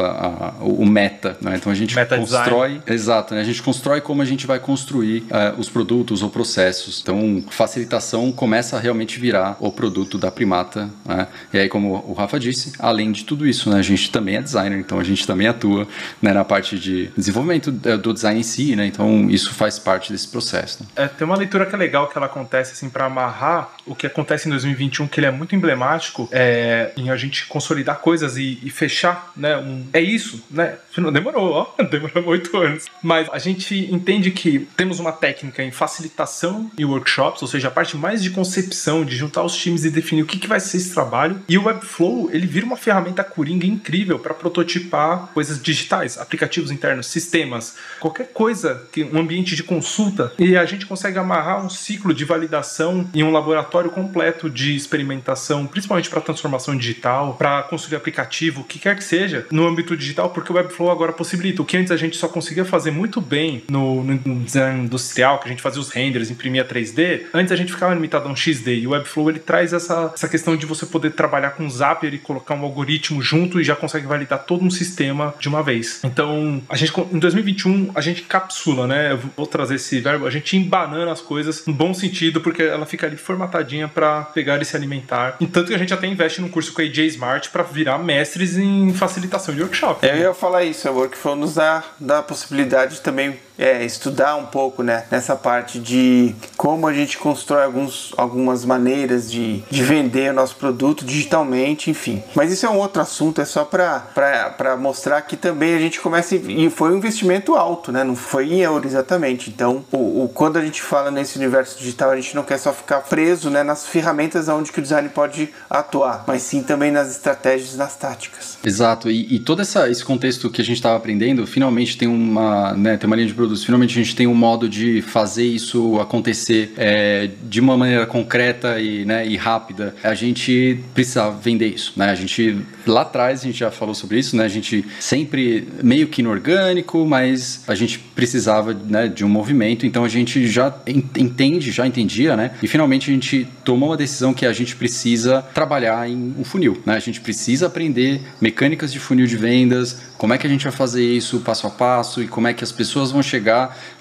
a, 0.60 0.64
o 0.64 0.84
meta. 0.84 1.36
Né? 1.40 1.56
Então 1.56 1.72
a 1.72 1.74
gente 1.74 1.94
meta 1.94 2.16
constrói, 2.16 2.68
design. 2.68 2.82
exato, 2.88 3.34
né? 3.34 3.40
a 3.40 3.44
gente 3.44 3.62
constrói 3.62 4.01
como 4.01 4.22
a 4.22 4.24
gente 4.24 4.47
vai 4.47 4.59
construir 4.59 5.20
uh, 5.22 5.59
os 5.59 5.68
produtos 5.68 6.22
ou 6.22 6.30
processos. 6.30 7.01
Então 7.01 7.42
facilitação 7.51 8.30
começa 8.32 8.76
a 8.76 8.80
realmente 8.80 9.18
virar 9.18 9.56
o 9.59 9.72
produto 9.72 10.18
da 10.18 10.30
primata. 10.30 10.90
Né? 11.06 11.26
E 11.52 11.59
aí 11.59 11.68
como 11.68 12.05
o 12.06 12.12
Rafa 12.12 12.38
disse, 12.38 12.72
além 12.78 13.12
de 13.12 13.24
tudo 13.24 13.47
isso, 13.47 13.72
a 13.74 13.82
gente 13.82 14.10
também 14.10 14.36
é 14.36 14.42
designer, 14.42 14.78
então 14.78 14.98
a 14.98 15.05
gente 15.05 15.26
também 15.26 15.47
atua 15.47 15.86
na 16.20 16.44
parte 16.44 16.78
de 16.78 17.10
desenvolvimento 17.16 17.70
do 17.70 18.12
design 18.12 18.40
em 18.40 18.42
si. 18.42 18.72
Então 18.72 19.28
isso 19.30 19.52
faz 19.52 19.78
parte 19.78 20.12
desse 20.12 20.28
processo. 20.28 20.86
É, 20.97 21.06
tem 21.06 21.26
uma 21.26 21.36
leitura 21.36 21.66
que 21.66 21.74
é 21.74 21.78
legal 21.78 22.10
que 22.11 22.19
ela 22.19 22.27
acontece 22.27 22.73
assim 22.73 22.91
para 22.91 23.07
amarrar 23.07 23.70
o 23.87 23.95
que 23.95 24.07
acontece 24.07 24.49
em 24.49 24.51
2021, 24.51 25.09
que 25.09 25.20
ele 25.20 25.27
é 25.27 25.31
muito 25.31 25.55
emblemático 25.55 26.28
é, 26.32 26.93
em 26.97 27.11
a 27.11 27.16
gente 27.16 27.47
consolidar 27.47 28.01
coisas 28.01 28.37
e, 28.37 28.59
e 28.62 28.70
fechar, 28.70 29.32
né? 29.37 29.57
Um, 29.57 29.87
é 29.93 30.01
isso, 30.01 30.45
né? 30.51 30.77
Demorou, 31.12 31.52
ó, 31.52 31.82
demorou 31.84 32.26
oito 32.26 32.56
anos. 32.56 32.86
Mas 33.02 33.28
a 33.30 33.38
gente 33.38 33.92
entende 33.92 34.30
que 34.30 34.60
temos 34.76 34.98
uma 34.98 35.12
técnica 35.12 35.62
em 35.62 35.70
facilitação 35.70 36.70
e 36.76 36.84
workshops, 36.84 37.42
ou 37.42 37.48
seja, 37.48 37.68
a 37.68 37.70
parte 37.70 37.96
mais 37.96 38.22
de 38.22 38.30
concepção, 38.30 39.04
de 39.04 39.16
juntar 39.16 39.42
os 39.44 39.56
times 39.56 39.84
e 39.84 39.90
definir 39.90 40.22
o 40.22 40.26
que, 40.26 40.38
que 40.38 40.48
vai 40.48 40.60
ser 40.60 40.78
esse 40.78 40.92
trabalho. 40.92 41.40
E 41.48 41.56
o 41.56 41.64
Webflow, 41.64 42.30
ele 42.32 42.46
vira 42.46 42.66
uma 42.66 42.76
ferramenta 42.76 43.22
coringa 43.22 43.66
incrível 43.66 44.18
para 44.18 44.34
prototipar 44.34 45.28
coisas 45.32 45.62
digitais, 45.62 46.18
aplicativos 46.18 46.70
internos, 46.70 47.06
sistemas, 47.06 47.76
qualquer 47.98 48.28
coisa, 48.32 48.88
que 48.92 49.04
um 49.04 49.18
ambiente 49.18 49.54
de 49.54 49.62
consulta. 49.62 50.32
E 50.38 50.56
a 50.56 50.64
gente 50.64 50.86
consegue 50.86 51.18
amarrar 51.18 51.64
um 51.64 51.70
ciclo 51.70 52.12
de 52.12 52.24
validação 52.24 53.08
em 53.14 53.22
um 53.22 53.32
laboratório 53.32 53.90
completo 53.90 54.50
de 54.50 54.74
experimentação, 54.74 55.66
principalmente 55.66 56.10
para 56.10 56.20
transformação 56.20 56.76
digital, 56.76 57.34
para 57.34 57.62
construir 57.64 57.96
aplicativo, 57.96 58.62
o 58.62 58.64
que 58.64 58.78
quer 58.78 58.96
que 58.96 59.04
seja, 59.04 59.46
no 59.50 59.66
âmbito 59.66 59.96
digital, 59.96 60.30
porque 60.30 60.52
o 60.52 60.56
Webflow 60.56 60.89
agora 60.90 61.12
possibilita. 61.12 61.62
O 61.62 61.64
que 61.64 61.76
antes 61.76 61.92
a 61.92 61.96
gente 61.96 62.16
só 62.16 62.28
conseguia 62.28 62.64
fazer 62.64 62.90
muito 62.90 63.20
bem 63.20 63.62
no, 63.68 64.02
no 64.02 64.40
design 64.44 64.84
industrial, 64.84 65.38
que 65.38 65.46
a 65.46 65.50
gente 65.50 65.62
fazia 65.62 65.80
os 65.80 65.90
renders, 65.90 66.30
imprimia 66.30 66.64
3D, 66.64 67.22
antes 67.32 67.52
a 67.52 67.56
gente 67.56 67.72
ficava 67.72 67.94
limitado 67.94 68.28
a 68.28 68.32
um 68.32 68.36
XD. 68.36 68.80
E 68.80 68.86
o 68.86 68.90
Webflow 68.90 69.30
ele 69.30 69.38
traz 69.38 69.72
essa, 69.72 70.12
essa 70.14 70.28
questão 70.28 70.56
de 70.56 70.66
você 70.66 70.86
poder 70.86 71.12
trabalhar 71.12 71.50
com 71.50 71.66
o 71.66 71.70
Zapier 71.70 72.14
e 72.14 72.18
colocar 72.18 72.54
um 72.54 72.62
algoritmo 72.62 73.22
junto 73.22 73.60
e 73.60 73.64
já 73.64 73.76
consegue 73.76 74.06
validar 74.06 74.44
todo 74.44 74.64
um 74.64 74.70
sistema 74.70 75.34
de 75.38 75.48
uma 75.48 75.62
vez. 75.62 76.00
Então, 76.04 76.62
a 76.68 76.76
gente 76.76 76.92
em 77.12 77.18
2021 77.18 77.90
a 77.94 78.00
gente 78.00 78.22
capsula, 78.22 78.86
né? 78.86 79.12
Eu 79.12 79.18
vou 79.36 79.46
trazer 79.46 79.76
esse 79.76 80.00
verbo, 80.00 80.26
a 80.26 80.30
gente 80.30 80.56
embanana 80.56 81.12
as 81.12 81.20
coisas 81.20 81.64
no 81.66 81.72
bom 81.72 81.92
sentido, 81.94 82.40
porque 82.40 82.62
ela 82.62 82.86
fica 82.86 83.06
ali 83.06 83.16
formatadinha 83.16 83.88
para 83.88 84.22
pegar 84.22 84.60
e 84.60 84.64
se 84.64 84.76
alimentar. 84.76 85.36
E 85.40 85.46
tanto 85.46 85.68
que 85.68 85.74
a 85.74 85.78
gente 85.78 85.92
até 85.92 86.06
investe 86.06 86.40
num 86.40 86.48
curso 86.48 86.72
com 86.72 86.80
a 86.80 86.84
AJ 86.84 86.98
Smart 86.98 87.50
para 87.50 87.62
virar 87.62 87.98
mestres 87.98 88.56
em 88.56 88.92
facilitação 88.92 89.54
de 89.54 89.62
workshop. 89.62 90.06
Eu 90.06 90.16
ia 90.16 90.34
falar 90.34 90.64
isso, 90.70 90.88
a 90.88 90.92
Workflow 90.92 91.36
nos 91.36 91.55
dá, 91.55 91.84
dá 91.98 92.18
a 92.20 92.22
possibilidade 92.22 92.97
de 92.97 93.01
também 93.01 93.38
é, 93.61 93.85
estudar 93.85 94.37
um 94.37 94.47
pouco 94.47 94.82
né, 94.82 95.05
nessa 95.11 95.37
parte 95.37 95.78
de 95.78 96.35
como 96.57 96.87
a 96.87 96.95
gente 96.95 97.19
constrói 97.19 97.65
alguns, 97.65 98.15
algumas 98.16 98.65
maneiras 98.65 99.31
de, 99.31 99.62
de 99.70 99.82
vender 99.82 100.31
o 100.31 100.35
nosso 100.35 100.57
produto 100.57 101.05
digitalmente, 101.05 101.91
enfim. 101.91 102.23
Mas 102.35 102.51
isso 102.51 102.65
é 102.65 102.70
um 102.70 102.78
outro 102.78 103.03
assunto, 103.03 103.39
é 103.43 103.45
só 103.45 103.62
para 103.62 104.77
mostrar 104.78 105.20
que 105.23 105.37
também 105.37 105.74
a 105.74 105.78
gente 105.78 106.01
começa. 106.01 106.35
E 106.35 106.70
foi 106.70 106.93
um 106.93 106.97
investimento 106.97 107.55
alto, 107.55 107.93
né? 107.93 108.03
Não 108.03 108.16
foi 108.16 108.51
em 108.51 108.61
euro 108.61 108.87
exatamente. 108.87 109.51
Então, 109.51 109.85
o, 109.93 110.24
o, 110.24 110.28
quando 110.32 110.57
a 110.57 110.65
gente 110.65 110.81
fala 110.81 111.11
nesse 111.11 111.37
universo 111.37 111.78
digital, 111.78 112.11
a 112.11 112.16
gente 112.16 112.35
não 112.35 112.43
quer 112.43 112.59
só 112.59 112.73
ficar 112.73 113.01
preso 113.01 113.51
né, 113.51 113.62
nas 113.62 113.87
ferramentas 113.87 114.49
onde 114.49 114.73
que 114.73 114.78
o 114.78 114.82
design 114.82 115.09
pode 115.11 115.51
atuar, 115.69 116.24
mas 116.27 116.43
sim 116.43 116.62
também 116.62 116.91
nas 116.91 117.11
estratégias, 117.11 117.77
nas 117.77 117.95
táticas. 117.95 118.57
Exato, 118.65 119.11
e, 119.11 119.35
e 119.35 119.39
todo 119.39 119.61
essa, 119.61 119.91
esse 119.91 120.05
contexto 120.05 120.49
que 120.49 120.62
a 120.62 120.65
gente 120.65 120.77
estava 120.77 120.97
aprendendo, 120.97 121.47
finalmente 121.47 121.99
tem 121.99 122.09
uma, 122.09 122.73
né, 122.73 122.97
tem 122.97 123.07
uma 123.07 123.16
linha 123.16 123.28
de 123.28 123.35
produção 123.35 123.49
Finalmente 123.56 123.98
a 123.98 124.02
gente 124.02 124.16
tem 124.16 124.27
um 124.27 124.35
modo 124.35 124.68
de 124.68 125.02
fazer 125.02 125.44
isso 125.44 125.98
acontecer 126.01 126.72
é, 126.77 127.31
de 127.43 127.60
uma 127.60 127.77
maneira 127.77 128.06
concreta 128.06 128.81
e, 128.81 129.05
né, 129.05 129.27
e 129.27 129.36
rápida. 129.36 129.94
A 130.02 130.14
gente 130.14 130.78
precisa 130.94 131.31
vender 131.31 131.68
isso, 131.68 131.93
né? 131.97 132.10
A 132.10 132.14
gente 132.14 132.59
lá 132.86 133.02
atrás 133.02 133.40
a 133.40 133.44
gente 133.44 133.59
já 133.59 133.70
falou 133.70 133.94
sobre 133.94 134.18
isso, 134.18 134.36
né? 134.36 134.44
A 134.44 134.48
gente 134.48 134.85
sempre 134.98 135.68
meio 135.82 136.09
que 136.09 136.20
inorgânico, 136.20 137.06
mas 137.06 137.62
a 137.66 137.74
gente 137.74 137.98
precisava 137.98 138.74
né, 138.74 139.09
de 139.09 139.24
um 139.24 139.28
movimento, 139.28 139.86
então 139.86 140.05
a 140.05 140.09
gente 140.09 140.47
já 140.47 140.74
entende, 140.86 141.70
já 141.70 141.86
entendia, 141.86 142.36
né? 142.36 142.52
E 142.62 142.68
finalmente 142.68 143.10
a 143.10 143.14
gente 143.14 143.47
tomou 143.64 143.90
uma 143.90 143.97
decisão 143.97 144.32
que 144.35 144.47
a 144.47 144.52
gente 144.52 144.77
precisa 144.77 145.43
trabalhar 145.55 146.09
em 146.09 146.35
um 146.39 146.44
funil, 146.44 146.81
né? 146.85 146.94
A 146.94 147.01
gente 147.01 147.20
precisa 147.20 147.66
aprender 147.66 148.20
mecânicas 148.40 148.93
de 148.93 148.98
funil 148.98 149.27
de 149.27 149.36
vendas, 149.36 150.10
como 150.18 150.35
é 150.35 150.39
que 150.39 150.47
a 150.47 150.51
gente 150.51 150.64
vai 150.64 150.72
fazer 150.72 151.05
isso 151.05 151.40
passo 151.40 151.66
a 151.66 151.70
passo 151.70 152.22
e 152.22 152.28
como 152.28 152.47
é 152.47 152.52
que 152.52 152.62
as 152.62 152.72
pessoas 152.72 153.10
vão 153.10 153.22
chegar. 153.22 153.39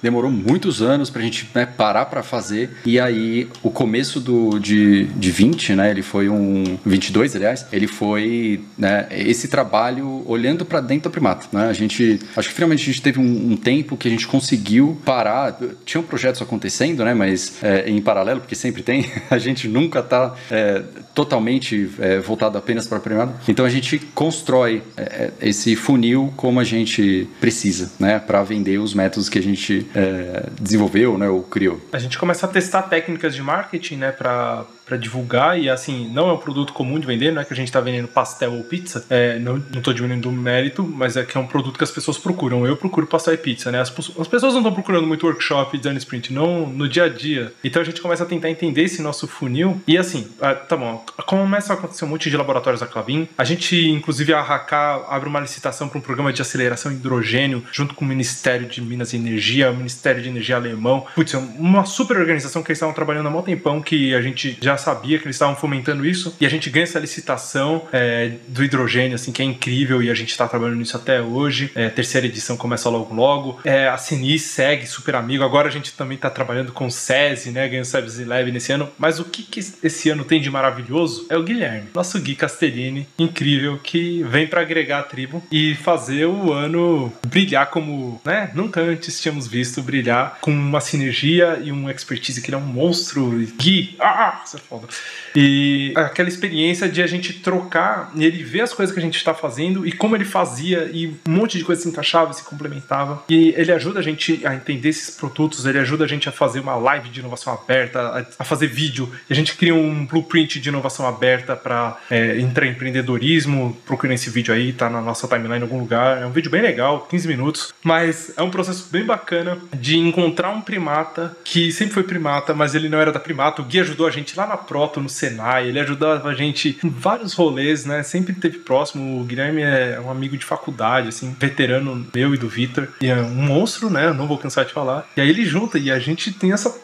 Demorou 0.02 0.32
muitos 0.32 0.82
anos 0.82 1.10
para 1.10 1.22
a 1.22 1.26
gente 1.26 1.50
né, 1.54 1.66
parar 1.66 2.06
para 2.06 2.24
fazer. 2.24 2.70
E 2.86 3.00
aí, 3.00 3.48
o 3.62 3.70
começo 3.70 4.20
do, 4.20 4.60
de, 4.60 5.06
de 5.06 5.32
20, 5.32 5.76
né, 5.76 5.92
ele 5.92 6.02
foi 6.02 6.30
um. 6.30 6.78
22, 6.86 7.36
aliás, 7.36 7.66
ele 7.72 7.88
foi 7.88 8.62
né, 8.78 9.08
esse 9.12 9.48
trabalho 9.48 10.24
olhando 10.26 10.66
para 10.66 10.82
dentro 10.82 11.06
da 11.06 11.10
primata. 11.10 11.48
Né? 11.52 11.68
A 11.68 11.74
gente. 11.74 12.20
Acho 12.36 12.50
que 12.50 12.56
finalmente 12.56 12.82
a 12.82 12.86
gente 12.86 13.02
teve 13.02 13.20
um, 13.20 13.52
um, 13.52 13.58
tempo 13.58 13.98
que 13.98 14.08
a 14.08 14.12
gente 14.12 14.28
conseguiu 14.28 14.98
parar. 15.06 15.58
Tinham 15.86 16.04
projetos 16.04 16.42
acontecendo, 16.42 17.04
né, 17.04 17.14
mas 17.14 17.64
é, 17.64 17.90
em 17.90 18.02
paralelo, 18.02 18.40
porque 18.42 18.56
sempre 18.56 18.84
tem, 18.84 19.10
a 19.30 19.38
gente 19.38 19.68
nunca 19.68 20.00
está 20.00 20.36
é, 20.50 20.84
totalmente 21.14 21.90
é, 22.00 22.20
voltado 22.20 22.58
apenas 22.58 22.88
para 22.88 23.00
primata. 23.00 23.34
Então 23.48 23.66
a 23.66 23.70
gente 23.70 24.00
constrói 24.14 24.82
é, 24.98 25.02
é, 25.02 25.50
esse 25.50 25.76
funil 25.76 26.34
como 26.36 26.60
a 26.60 26.64
gente 26.64 27.28
precisa, 27.40 27.92
né, 28.00 28.20
para 28.20 28.44
vender 28.44 28.80
os 28.80 28.94
métodos 28.94 29.29
que 29.30 29.40
a 29.40 29.42
gente 29.42 29.86
é, 29.96 30.48
desenvolveu, 30.60 31.18
né, 31.18 31.30
ou 31.30 31.44
criou. 31.44 31.80
A 31.92 32.00
gente 32.00 32.18
começa 32.18 32.46
a 32.46 32.50
testar 32.50 32.84
técnicas 32.84 33.36
de 33.36 33.42
marketing, 33.42 33.96
né, 33.98 34.12
para 34.12 34.66
para 34.90 34.98
divulgar 34.98 35.60
e 35.60 35.70
assim, 35.70 36.10
não 36.12 36.28
é 36.30 36.34
um 36.34 36.38
produto 36.38 36.74
comum 36.74 37.00
de 37.00 37.06
vender, 37.06 37.32
não 37.32 37.42
é 37.42 37.46
que 37.46 37.54
a 37.54 37.56
gente 37.56 37.68
está 37.68 37.80
vendendo 37.80 38.08
pastel 38.08 38.54
ou 38.54 38.64
pizza, 38.64 39.06
é, 39.08 39.38
não, 39.38 39.64
não 39.72 39.94
diminuindo 39.94 40.30
o 40.30 40.32
mérito, 40.32 40.84
mas 40.84 41.16
é 41.16 41.24
que 41.24 41.38
é 41.38 41.40
um 41.40 41.46
produto 41.46 41.78
que 41.78 41.84
as 41.84 41.92
pessoas 41.92 42.18
procuram. 42.18 42.66
Eu 42.66 42.76
procuro 42.76 43.06
pastel 43.06 43.36
e 43.36 43.38
pizza, 43.38 43.72
né? 43.72 43.80
As, 43.80 43.90
as 43.90 44.28
pessoas 44.28 44.54
não 44.54 44.62
estão 44.62 44.74
procurando 44.74 45.06
muito 45.06 45.28
workshop, 45.28 45.78
design 45.78 45.98
sprint, 46.00 46.34
não 46.34 46.66
no 46.68 46.90
dia 46.90 47.04
a 47.04 47.10
dia. 47.10 47.54
Então 47.64 47.82
a 47.82 47.86
gente 47.86 48.02
começa 48.02 48.24
a 48.24 48.26
tentar 48.26 48.50
entender 48.50 48.84
esse 48.84 49.02
nosso 49.02 49.28
funil 49.28 49.80
e 49.88 49.98
assim, 49.98 50.28
tá 50.68 50.76
bom, 50.76 51.06
começa 51.26 51.74
a 51.74 51.76
acontecer 51.76 52.06
um 52.06 52.08
monte 52.08 52.30
de 52.30 52.36
laboratórios 52.36 52.82
da 52.82 52.88
Clavin. 52.88 53.28
A 53.38 53.44
gente, 53.44 53.88
inclusive, 53.90 54.34
a 54.34 54.42
Haka 54.42 55.06
abre 55.08 55.30
uma 55.30 55.40
licitação 55.40 55.88
para 55.88 56.00
um 56.00 56.02
programa 56.02 56.34
de 56.34 56.42
aceleração 56.42 56.92
hidrogênio 56.92 57.64
junto 57.72 57.94
com 57.94 58.04
o 58.04 58.08
Ministério 58.08 58.68
de 58.68 58.82
Minas 58.82 59.14
e 59.14 59.18
Energia, 59.18 59.70
o 59.70 59.76
Ministério 59.76 60.22
de 60.22 60.30
Energia 60.30 60.56
alemão. 60.56 61.06
Putz, 61.14 61.34
é 61.34 61.38
uma 61.38 61.86
super 61.86 62.18
organização 62.18 62.64
que 62.64 62.72
eles 62.72 62.78
estavam 62.78 62.96
trabalhando 62.96 63.28
há 63.28 63.30
muito 63.30 63.46
tempão 63.46 63.82
que 63.82 64.14
a 64.14 64.22
gente 64.22 64.58
já 64.62 64.78
sabia 64.80 65.18
que 65.20 65.26
eles 65.26 65.36
estavam 65.36 65.56
fomentando 65.56 66.06
isso 66.06 66.36
e 66.40 66.46
a 66.46 66.50
gente 66.50 66.70
ganha 66.70 66.84
essa 66.84 67.00
licitação 67.00 67.88
é, 67.92 68.34
do 68.48 68.64
hidrogênio, 68.64 69.16
assim, 69.16 69.32
que 69.32 69.42
é 69.42 69.46
incrível 69.46 70.02
e 70.02 70.10
a 70.10 70.14
gente 70.14 70.30
está 70.30 70.48
trabalhando 70.48 70.78
nisso 70.78 70.98
até 70.98 71.22
hoje. 71.22 71.72
É, 71.76 71.90
terceira 71.90 72.28
edição 72.28 72.58
começa 72.58 72.90
logo 72.90 73.14
logo. 73.14 73.60
É, 73.64 73.88
a 73.88 73.98
Sinis 73.98 74.44
segue 74.44 74.88
super 74.88 75.16
amigo. 75.16 75.44
Agora 75.44 75.68
a 75.68 75.72
gente 75.72 75.94
também 75.94 76.16
está 76.16 76.30
trabalhando 76.30 76.72
com 76.72 76.88
o 76.88 76.92
SESI, 76.92 77.52
né? 77.52 77.68
Ganhando 77.68 77.86
SESI 77.86 78.24
Leve 78.24 78.52
nesse 78.52 78.72
ano. 78.72 78.90
Mas 78.98 79.20
o 79.20 79.26
que, 79.26 79.44
que 79.44 79.60
esse 79.60 80.10
ano 80.10 80.24
tem 80.24 80.42
de 80.42 80.50
maravilhoso 80.50 81.26
é 81.30 81.38
o 81.38 81.44
Guilherme, 81.44 81.90
nosso 81.94 82.20
Gui 82.20 82.36
Castellini, 82.36 83.08
incrível, 83.18 83.78
que 83.78 84.24
vem 84.24 84.48
para 84.48 84.62
agregar 84.62 85.00
a 85.00 85.04
tribo 85.04 85.44
e 85.52 85.76
fazer 85.76 86.26
o 86.26 86.54
ano 86.54 87.12
brilhar 87.28 87.70
como, 87.70 88.22
né? 88.26 88.52
Nunca 88.54 88.82
antes 88.82 89.22
tínhamos 89.22 89.48
visto 89.48 89.82
brilhar 89.82 90.38
com 90.42 90.52
uma 90.52 90.82
sinergia 90.82 91.60
e 91.62 91.72
um 91.72 91.90
expertise 91.90 92.42
que 92.42 92.50
ele 92.50 92.56
é 92.56 92.60
um 92.60 92.66
monstro. 92.66 93.30
Gui, 93.58 93.96
ah, 94.00 94.44
é 94.54 94.69
foda. 94.70 94.88
E 95.36 95.92
aquela 95.96 96.30
experiência 96.30 96.88
de 96.88 97.02
a 97.02 97.08
gente 97.08 97.34
trocar 97.34 98.12
ele 98.16 98.44
ver 98.44 98.62
as 98.62 98.74
coisas 98.74 98.94
que 98.94 99.00
a 99.00 99.04
gente 99.04 99.18
está 99.18 99.34
fazendo 99.34 99.86
e 99.86 99.92
como 99.92 100.16
ele 100.16 100.26
fazia 100.26 100.90
e 100.94 101.08
um 101.28 101.32
monte 101.32 101.58
de 101.58 101.64
coisa 101.64 101.82
se 101.82 101.90
encaixava, 101.90 102.32
se 102.34 102.44
complementava. 102.44 103.24
E 103.28 103.54
ele 103.58 103.72
ajuda 103.72 104.00
a 104.00 104.04
gente 104.04 104.46
a 104.46 104.54
entender 104.54 104.90
esses 104.90 105.16
produtos, 105.16 105.66
ele 105.66 105.80
ajuda 105.80 106.06
a 106.06 106.08
gente 106.08 106.30
a 106.30 106.32
fazer 106.32 106.60
uma 106.60 106.76
live 106.76 107.10
de 107.10 107.20
inovação 107.20 107.54
aberta, 107.54 108.28
a, 108.38 108.44
fazer 108.44 108.68
vídeo. 108.68 109.12
E 109.30 109.34
a 109.34 109.36
gente 109.36 109.56
cria 109.56 109.74
um 109.74 110.06
blueprint 110.06 110.60
de 110.60 110.70
inovação 110.70 111.08
aberta 111.08 111.56
para 111.56 111.98
é, 112.10 112.40
empreendedorismo. 112.40 113.78
Procurem 113.86 114.16
esse 114.16 114.30
vídeo 114.30 114.54
aí, 114.54 114.74
tá 114.74 114.90
na 114.90 115.02
nossa 115.02 115.28
timeline 115.28 115.60
em 115.60 115.64
algum 115.64 115.80
lugar. 115.80 116.22
É 116.22 116.26
um 116.26 116.32
vídeo 116.32 116.52
bem 116.52 116.62
legal, 116.62 117.08
15 117.10 117.28
minutos, 117.28 117.74
mas 117.84 118.34
é 118.38 118.44
um 118.44 118.52
processo 118.52 118.88
bem 118.92 119.06
bacana 119.06 119.58
de 119.74 119.98
encontrar 119.98 120.50
um 120.50 120.62
primata 120.62 121.36
que 121.44 121.72
sempre 121.72 121.94
foi 121.94 122.04
primata, 122.04 122.54
mas 122.54 122.76
ele 122.76 122.90
não 122.90 123.00
era 123.00 123.12
da 123.12 123.20
primata. 123.20 123.62
O 123.62 123.66
Gui 123.66 123.80
ajudou 123.80 124.08
a 124.08 124.12
gente 124.12 124.38
lá 124.38 124.46
na 124.50 124.58
Proto, 124.58 125.00
no 125.00 125.08
Senai, 125.08 125.68
ele 125.68 125.80
ajudava 125.80 126.30
a 126.30 126.34
gente 126.34 126.78
em 126.84 126.90
vários 126.90 127.34
rolês, 127.34 127.86
né? 127.86 128.04
Sempre 128.04 128.34
esteve 128.34 128.58
próximo. 128.60 129.22
O 129.22 129.24
Guilherme 129.24 129.62
é 129.62 130.00
um 130.04 130.10
amigo 130.10 130.38
de 130.38 130.46
faculdade, 130.46 131.10
assim, 131.10 131.36
veterano 131.40 132.06
meu 132.14 132.34
e 132.34 132.38
do 132.38 132.50
Vitor. 132.50 132.88
E 133.02 133.08
é 133.08 133.16
um 133.16 133.30
monstro, 133.30 133.90
né? 133.90 134.08
Eu 134.08 134.14
não 134.14 134.28
vou 134.28 134.38
cansar 134.38 134.66
de 134.66 134.74
falar. 134.74 135.08
E 135.16 135.22
aí 135.22 135.30
ele 135.30 135.46
junta 135.46 135.78
e 135.78 135.92
a 135.92 136.00
gente 136.00 136.34
tem 136.34 136.52
essa. 136.52 136.76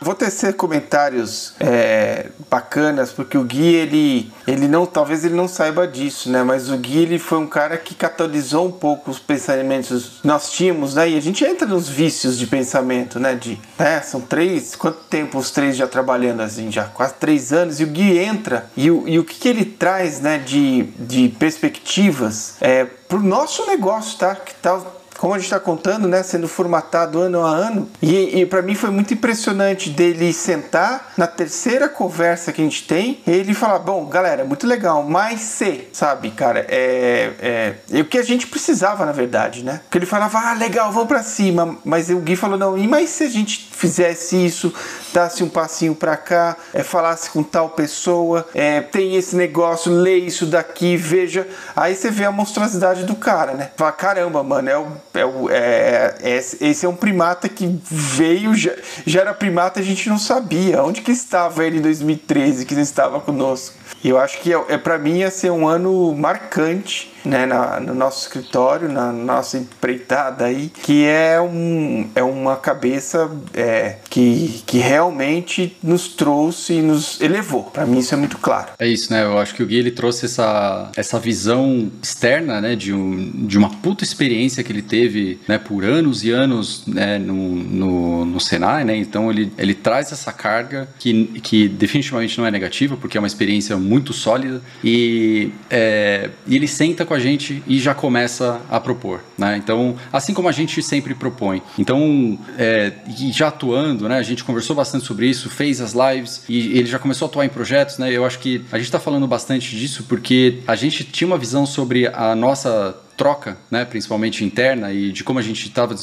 Vou 0.00 0.14
tecer 0.14 0.54
comentários 0.54 1.54
é, 1.60 2.26
bacanas, 2.50 3.12
porque 3.12 3.38
o 3.38 3.44
Gui, 3.44 3.74
ele, 3.74 4.32
ele 4.46 4.68
não, 4.68 4.84
talvez 4.84 5.24
ele 5.24 5.34
não 5.34 5.48
saiba 5.48 5.86
disso, 5.86 6.30
né? 6.30 6.42
Mas 6.42 6.68
o 6.68 6.76
Gui, 6.76 6.98
ele 6.98 7.18
foi 7.18 7.38
um 7.38 7.46
cara 7.46 7.78
que 7.78 7.94
catalisou 7.94 8.66
um 8.66 8.72
pouco 8.72 9.10
os 9.10 9.18
pensamentos 9.18 10.20
nós 10.24 10.50
tínhamos, 10.50 10.94
né? 10.94 11.10
E 11.10 11.16
a 11.16 11.20
gente 11.20 11.44
entra 11.44 11.66
nos 11.66 11.88
vícios 11.88 12.36
de 12.36 12.46
pensamento, 12.46 13.20
né? 13.20 13.34
De, 13.34 13.58
né? 13.78 14.00
São 14.00 14.20
três, 14.20 14.74
quanto 14.74 14.98
tempo 15.04 15.38
os 15.38 15.50
três 15.50 15.76
já 15.76 15.86
trabalhando 15.86 16.40
assim? 16.40 16.70
Já 16.70 16.84
quase 16.84 17.11
três 17.18 17.52
anos. 17.52 17.80
E 17.80 17.84
o 17.84 17.86
Gui 17.86 18.18
entra 18.18 18.70
e 18.76 18.90
o, 18.90 19.06
e 19.06 19.18
o 19.18 19.24
que, 19.24 19.38
que 19.38 19.48
ele 19.48 19.64
traz, 19.64 20.20
né? 20.20 20.38
De, 20.38 20.84
de 20.98 21.28
perspectivas 21.30 22.54
é, 22.60 22.84
pro 22.84 23.20
nosso 23.20 23.66
negócio, 23.66 24.18
tá? 24.18 24.34
Que 24.34 24.54
tal 24.54 25.02
como 25.22 25.34
a 25.34 25.38
gente 25.38 25.44
está 25.44 25.60
contando, 25.60 26.08
né, 26.08 26.20
sendo 26.24 26.48
formatado 26.48 27.20
ano 27.20 27.46
a 27.46 27.48
ano. 27.48 27.88
E, 28.02 28.40
e 28.40 28.44
para 28.44 28.60
mim 28.60 28.74
foi 28.74 28.90
muito 28.90 29.14
impressionante 29.14 29.88
dele 29.88 30.32
sentar 30.32 31.12
na 31.16 31.28
terceira 31.28 31.88
conversa 31.88 32.52
que 32.52 32.60
a 32.60 32.64
gente 32.64 32.82
tem, 32.88 33.22
ele 33.24 33.54
falar: 33.54 33.78
Bom, 33.78 34.04
galera, 34.06 34.44
muito 34.44 34.66
legal, 34.66 35.04
mas 35.04 35.40
se, 35.40 35.86
sabe, 35.92 36.32
cara, 36.32 36.66
é, 36.68 37.30
é, 37.40 37.74
é 37.92 38.00
o 38.00 38.04
que 38.04 38.18
a 38.18 38.22
gente 38.24 38.48
precisava, 38.48 39.06
na 39.06 39.12
verdade, 39.12 39.62
né? 39.62 39.80
Porque 39.84 39.98
ele 39.98 40.06
falava: 40.06 40.40
Ah, 40.40 40.54
legal, 40.54 40.90
vamos 40.90 41.06
para 41.06 41.22
cima. 41.22 41.78
Mas 41.84 42.10
o 42.10 42.16
Gui 42.16 42.34
falou: 42.34 42.58
Não, 42.58 42.76
e 42.76 42.88
mais 42.88 43.10
se 43.10 43.22
a 43.22 43.28
gente 43.28 43.68
fizesse 43.70 44.44
isso, 44.44 44.74
dasse 45.12 45.42
um 45.44 45.48
passinho 45.48 45.94
para 45.94 46.16
cá, 46.16 46.56
é, 46.72 46.82
falasse 46.82 47.30
com 47.30 47.42
tal 47.42 47.70
pessoa, 47.70 48.46
é, 48.54 48.80
tem 48.80 49.16
esse 49.16 49.36
negócio, 49.36 49.92
lê 49.92 50.16
isso 50.16 50.46
daqui, 50.46 50.96
veja. 50.96 51.46
Aí 51.76 51.94
você 51.94 52.10
vê 52.10 52.24
a 52.24 52.32
monstruosidade 52.32 53.04
do 53.04 53.14
cara, 53.14 53.52
né? 53.52 53.70
Fala, 53.76 53.92
caramba, 53.92 54.42
mano, 54.42 54.68
é 54.68 54.78
o, 54.78 54.86
é 55.14 55.24
o, 55.24 55.50
é, 55.50 56.14
é, 56.22 56.36
esse 56.36 56.86
é 56.86 56.88
um 56.88 56.96
primata 56.96 57.48
que 57.48 57.80
veio, 57.84 58.54
já, 58.54 58.72
já 59.06 59.20
era 59.20 59.34
primata 59.34 59.80
a 59.80 59.82
gente 59.82 60.08
não 60.08 60.18
sabia. 60.18 60.82
Onde 60.82 61.02
que 61.02 61.12
estava 61.12 61.64
ele 61.64 61.78
em 61.78 61.82
2013, 61.82 62.64
que 62.64 62.74
não 62.74 62.82
estava 62.82 63.20
conosco? 63.20 63.76
Eu 64.04 64.18
acho 64.18 64.40
que 64.40 64.52
é, 64.52 64.64
é 64.68 64.78
para 64.78 64.98
mim 64.98 65.18
ia 65.18 65.30
ser 65.30 65.50
um 65.50 65.68
ano 65.68 66.14
marcante 66.14 67.11
né, 67.24 67.46
na, 67.46 67.80
no 67.80 67.94
nosso 67.94 68.22
escritório, 68.22 68.88
na 68.88 69.12
nossa 69.12 69.58
empreitada 69.58 70.44
aí, 70.46 70.70
que 70.82 71.04
é, 71.04 71.40
um, 71.40 72.08
é 72.14 72.22
uma 72.22 72.56
cabeça 72.56 73.30
é, 73.54 73.96
que, 74.08 74.62
que 74.66 74.78
realmente 74.78 75.76
nos 75.82 76.08
trouxe 76.08 76.74
e 76.74 76.82
nos 76.82 77.20
elevou. 77.20 77.64
Para 77.64 77.86
mim 77.86 77.98
isso 77.98 78.14
é 78.14 78.16
muito 78.16 78.38
claro. 78.38 78.72
É 78.78 78.86
isso, 78.86 79.12
né? 79.12 79.22
Eu 79.22 79.38
acho 79.38 79.54
que 79.54 79.62
o 79.62 79.66
Gui 79.66 79.76
ele 79.76 79.90
trouxe 79.90 80.26
essa, 80.26 80.90
essa 80.96 81.18
visão 81.18 81.90
externa, 82.02 82.60
né, 82.60 82.76
de, 82.76 82.92
um, 82.92 83.30
de 83.46 83.56
uma 83.58 83.70
puta 83.70 84.04
experiência 84.04 84.62
que 84.62 84.72
ele 84.72 84.82
teve, 84.82 85.40
né, 85.48 85.58
por 85.58 85.84
anos 85.84 86.24
e 86.24 86.30
anos, 86.30 86.84
né, 86.86 87.18
no, 87.18 87.34
no, 87.34 88.24
no 88.24 88.40
Senai, 88.40 88.84
né? 88.84 88.96
Então 88.96 89.30
ele, 89.30 89.52
ele 89.58 89.74
traz 89.74 90.12
essa 90.12 90.32
carga 90.32 90.88
que, 90.98 91.40
que 91.42 91.68
definitivamente 91.68 92.38
não 92.38 92.46
é 92.46 92.50
negativa, 92.50 92.96
porque 92.96 93.16
é 93.16 93.20
uma 93.20 93.26
experiência 93.26 93.76
muito 93.76 94.12
sólida 94.12 94.60
e, 94.82 95.50
é, 95.70 96.30
e 96.46 96.56
ele 96.56 96.68
senta 96.68 97.04
com 97.04 97.11
com 97.12 97.16
a 97.16 97.18
gente 97.18 97.62
e 97.66 97.78
já 97.78 97.94
começa 97.94 98.62
a 98.70 98.80
propor, 98.80 99.20
né? 99.36 99.58
Então, 99.58 99.96
assim 100.10 100.32
como 100.32 100.48
a 100.48 100.52
gente 100.52 100.82
sempre 100.82 101.14
propõe. 101.14 101.62
Então, 101.78 102.38
é, 102.56 102.90
e 103.20 103.30
já 103.30 103.48
atuando, 103.48 104.08
né? 104.08 104.16
A 104.16 104.22
gente 104.22 104.42
conversou 104.42 104.74
bastante 104.74 105.04
sobre 105.04 105.26
isso, 105.28 105.50
fez 105.50 105.78
as 105.82 105.92
lives 105.92 106.44
e 106.48 106.78
ele 106.78 106.86
já 106.86 106.98
começou 106.98 107.26
a 107.26 107.28
atuar 107.28 107.44
em 107.44 107.50
projetos, 107.50 107.98
né? 107.98 108.10
Eu 108.10 108.24
acho 108.24 108.38
que 108.38 108.64
a 108.72 108.78
gente 108.78 108.86
está 108.86 108.98
falando 108.98 109.26
bastante 109.26 109.76
disso 109.76 110.04
porque 110.08 110.60
a 110.66 110.74
gente 110.74 111.04
tinha 111.04 111.28
uma 111.28 111.36
visão 111.36 111.66
sobre 111.66 112.06
a 112.06 112.34
nossa 112.34 112.96
troca, 113.16 113.56
né, 113.70 113.84
principalmente 113.84 114.44
interna, 114.44 114.92
e 114.92 115.12
de 115.12 115.22
como 115.22 115.38
a 115.38 115.42
gente 115.42 115.68
estava 115.68 115.94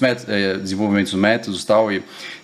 métodos, 0.00 0.28
é, 0.28 0.58
desenvolvendo 0.58 1.06
os 1.06 1.14
métodos 1.14 1.64
tal, 1.64 1.92
e, 1.92 2.02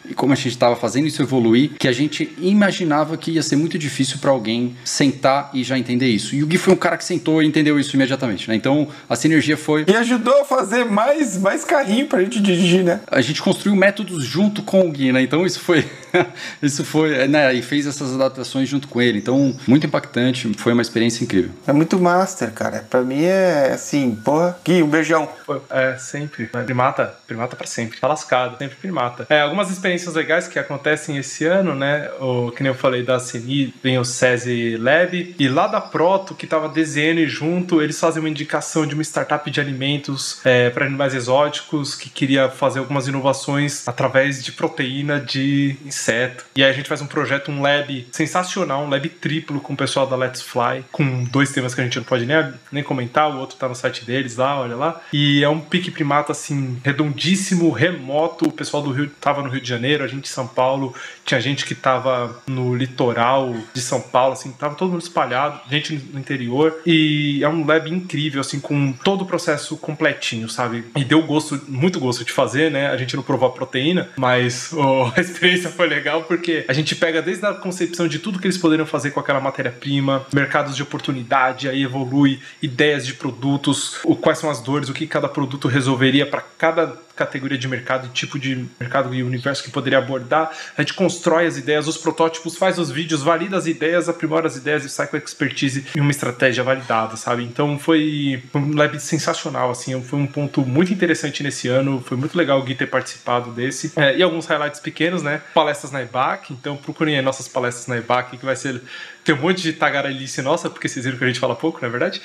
e 0.08 0.14
como 0.14 0.32
a 0.32 0.36
gente 0.36 0.48
estava 0.48 0.76
fazendo 0.76 1.06
isso 1.06 1.22
evoluir, 1.22 1.70
que 1.78 1.88
a 1.88 1.92
gente 1.92 2.32
imaginava 2.38 3.16
que 3.16 3.32
ia 3.32 3.42
ser 3.42 3.56
muito 3.56 3.78
difícil 3.78 4.18
para 4.18 4.30
alguém 4.30 4.76
sentar 4.84 5.50
e 5.54 5.62
já 5.62 5.78
entender 5.78 6.08
isso. 6.08 6.34
E 6.34 6.42
o 6.42 6.46
Gui 6.46 6.58
foi 6.58 6.72
um 6.74 6.76
cara 6.76 6.96
que 6.96 7.04
sentou 7.04 7.42
e 7.42 7.46
entendeu 7.46 7.78
isso 7.78 7.94
imediatamente, 7.96 8.48
né? 8.48 8.54
Então 8.54 8.88
a 9.08 9.16
sinergia 9.16 9.56
foi. 9.56 9.84
E 9.88 9.96
ajudou 9.96 10.40
a 10.40 10.44
fazer 10.44 10.84
mais, 10.84 11.38
mais 11.38 11.64
carrinho 11.64 12.06
para 12.06 12.18
a 12.18 12.22
gente 12.22 12.40
dirigir, 12.40 12.84
né? 12.84 13.00
A 13.10 13.20
gente 13.20 13.40
construiu 13.40 13.76
métodos 13.76 14.24
junto 14.24 14.62
com 14.62 14.88
o 14.88 14.90
Gui, 14.90 15.12
né? 15.12 15.22
Então 15.22 15.46
isso 15.46 15.60
foi. 15.60 15.88
isso 16.62 16.84
foi. 16.84 17.28
Né? 17.28 17.54
E 17.54 17.62
fez 17.62 17.86
essas 17.86 18.14
adaptações 18.14 18.68
junto 18.68 18.88
com 18.88 19.00
ele. 19.00 19.18
Então, 19.18 19.54
muito 19.66 19.86
impactante, 19.86 20.52
foi 20.58 20.72
uma 20.72 20.82
experiência 20.82 21.22
incrível. 21.24 21.50
É 21.66 21.72
muito 21.72 21.98
master, 21.98 22.52
cara. 22.52 22.84
Para 22.88 23.02
mim 23.02 23.22
é 23.22 23.72
assim, 23.72 24.18
Porra, 24.24 24.58
Gui, 24.64 24.82
um 24.82 24.88
beijão. 24.88 25.28
É, 25.70 25.96
sempre. 25.96 26.46
Primata, 26.46 27.14
primata 27.26 27.56
pra 27.56 27.66
sempre. 27.66 27.98
Tá 27.98 28.08
lascado, 28.08 28.58
sempre 28.58 28.76
primata. 28.76 29.26
É, 29.28 29.40
algumas 29.40 29.70
experiências 29.70 29.91
legais 30.14 30.48
que 30.48 30.59
acontecem 30.59 31.16
esse 31.16 31.44
ano, 31.44 31.74
né? 31.74 32.10
O, 32.20 32.51
que 32.51 32.62
nem 32.62 32.70
eu 32.73 32.78
falei 32.78 33.02
da 33.02 33.19
CNI, 33.19 33.74
vem 33.82 33.98
o 33.98 34.05
SESI 34.05 34.77
Lab. 34.77 35.35
E 35.39 35.48
lá 35.48 35.66
da 35.66 35.81
Proto, 35.81 36.35
que 36.35 36.47
tava 36.47 36.69
DZN 36.69 37.27
junto, 37.27 37.82
eles 37.82 37.98
fazem 37.98 38.20
uma 38.20 38.28
indicação 38.28 38.86
de 38.86 38.94
uma 38.94 39.02
startup 39.02 39.51
de 39.51 39.60
alimentos 39.60 40.40
é, 40.44 40.70
para 40.70 40.86
animais 40.86 41.14
exóticos 41.14 41.94
que 41.94 42.09
queria 42.10 42.48
fazer 42.48 42.78
algumas 42.78 43.06
inovações 43.09 43.86
através 43.86 44.43
de 44.44 44.52
proteína 44.52 45.20
de 45.20 45.77
inseto. 45.85 46.44
E 46.56 46.62
aí 46.62 46.70
a 46.70 46.73
gente 46.73 46.89
faz 46.89 47.01
um 47.01 47.06
projeto, 47.06 47.51
um 47.51 47.60
lab 47.60 48.06
sensacional, 48.12 48.85
um 48.85 48.89
lab 48.89 49.09
triplo 49.09 49.60
com 49.60 49.73
o 49.74 49.77
pessoal 49.77 50.06
da 50.06 50.16
Let's 50.16 50.43
Fly, 50.43 50.85
com 50.90 51.24
dois 51.24 51.52
temas 51.52 51.74
que 51.74 51.81
a 51.81 51.85
gente 51.85 51.97
não 51.97 52.05
pode 52.05 52.27
nem, 52.27 52.36
nem 52.70 52.82
comentar, 52.82 53.31
o 53.31 53.39
outro 53.39 53.56
tá 53.56 53.69
no 53.69 53.74
site 53.74 54.05
deles 54.05 54.36
lá, 54.36 54.60
olha 54.60 54.77
lá. 54.77 55.01
E 55.12 55.43
é 55.43 55.48
um 55.48 55.60
pique 55.60 55.90
primata 55.90 56.32
assim, 56.32 56.81
redondíssimo, 56.85 57.70
remoto. 57.70 58.48
O 58.48 58.52
pessoal 58.52 58.82
do 58.82 58.90
Rio 58.90 59.10
tava 59.20 59.43
no 59.43 59.48
Rio 59.48 59.60
de 59.60 59.69
Janeiro, 59.69 59.81
a 60.04 60.06
gente 60.06 60.24
em 60.24 60.32
São 60.32 60.46
Paulo, 60.46 60.94
tinha 61.24 61.40
gente 61.40 61.64
que 61.64 61.74
tava 61.74 62.42
no 62.46 62.74
litoral 62.74 63.54
de 63.74 63.80
São 63.80 64.00
Paulo, 64.00 64.32
assim, 64.32 64.52
tava 64.52 64.74
todo 64.74 64.90
mundo 64.90 65.02
espalhado, 65.02 65.60
gente 65.70 65.94
no 66.12 66.18
interior. 66.18 66.80
E 66.86 67.42
é 67.42 67.48
um 67.48 67.66
lab 67.66 67.90
incrível, 67.90 68.40
assim, 68.40 68.60
com 68.60 68.92
todo 68.92 69.22
o 69.22 69.26
processo 69.26 69.76
completinho, 69.76 70.48
sabe? 70.48 70.84
E 70.96 71.04
deu 71.04 71.22
gosto, 71.22 71.60
muito 71.68 71.98
gosto 72.00 72.24
de 72.24 72.32
fazer, 72.32 72.70
né? 72.70 72.88
A 72.88 72.96
gente 72.96 73.16
não 73.16 73.22
provou 73.22 73.48
a 73.48 73.52
proteína, 73.52 74.09
mas 74.16 74.72
oh, 74.74 75.10
a 75.16 75.20
experiência 75.20 75.70
foi 75.70 75.86
legal 75.86 76.22
porque 76.24 76.64
a 76.68 76.72
gente 76.72 76.94
pega 76.94 77.20
desde 77.20 77.44
a 77.46 77.54
concepção 77.54 78.06
de 78.09 78.18
tudo 78.18 78.38
que 78.38 78.46
eles 78.46 78.59
poderiam 78.59 78.86
fazer 78.86 79.10
com 79.10 79.20
aquela 79.20 79.40
matéria-prima, 79.40 80.26
mercados 80.32 80.76
de 80.76 80.82
oportunidade, 80.82 81.68
aí 81.68 81.82
evolui 81.82 82.40
ideias 82.62 83.06
de 83.06 83.14
produtos, 83.14 83.98
quais 84.20 84.38
são 84.38 84.50
as 84.50 84.60
dores, 84.60 84.88
o 84.88 84.94
que 84.94 85.06
cada 85.06 85.28
produto 85.28 85.68
resolveria 85.68 86.26
para 86.26 86.40
cada 86.40 86.96
categoria 87.24 87.58
de 87.58 87.68
mercado, 87.68 88.08
tipo 88.08 88.38
de 88.38 88.66
mercado 88.78 89.14
e 89.14 89.22
universo 89.22 89.62
que 89.62 89.70
poderia 89.70 89.98
abordar. 89.98 90.50
A 90.76 90.82
gente 90.82 90.94
constrói 90.94 91.46
as 91.46 91.56
ideias, 91.56 91.86
os 91.86 91.96
protótipos, 91.96 92.56
faz 92.56 92.78
os 92.78 92.90
vídeos, 92.90 93.22
valida 93.22 93.56
as 93.56 93.66
ideias, 93.66 94.08
aprimora 94.08 94.46
as 94.46 94.56
ideias 94.56 94.84
e 94.84 94.88
sai 94.88 95.06
com 95.06 95.16
expertise 95.16 95.86
e 95.94 96.00
uma 96.00 96.10
estratégia 96.10 96.62
validada, 96.64 97.16
sabe? 97.16 97.42
Então 97.44 97.78
foi 97.78 98.42
um 98.54 98.76
lab 98.76 98.98
sensacional, 99.00 99.70
assim, 99.70 100.00
foi 100.02 100.18
um 100.18 100.26
ponto 100.26 100.62
muito 100.62 100.92
interessante 100.92 101.42
nesse 101.42 101.68
ano, 101.68 102.02
foi 102.04 102.16
muito 102.16 102.36
legal 102.36 102.58
o 102.60 102.62
Gui 102.62 102.74
ter 102.74 102.86
participado 102.86 103.50
desse. 103.50 103.92
É, 103.96 104.16
e 104.16 104.22
alguns 104.22 104.46
highlights 104.46 104.80
pequenos, 104.80 105.22
né? 105.22 105.40
Palestras 105.54 105.92
na 105.92 106.02
EBAC, 106.02 106.52
então 106.52 106.76
procurem 106.76 107.16
aí 107.16 107.22
nossas 107.22 107.48
palestras 107.48 107.86
na 107.86 107.96
EBAC, 107.96 108.36
que 108.36 108.44
vai 108.44 108.56
ser. 108.56 108.80
Tem 109.24 109.34
um 109.34 109.38
monte 109.38 109.62
de 109.62 109.72
tagarelice 109.72 110.42
nossa, 110.42 110.68
porque 110.68 110.88
vocês 110.88 111.04
viram 111.04 111.16
que 111.16 111.24
a 111.24 111.28
gente 111.28 111.38
fala 111.38 111.54
pouco, 111.54 111.78
não 111.80 111.88
é 111.88 111.90
verdade? 111.90 112.20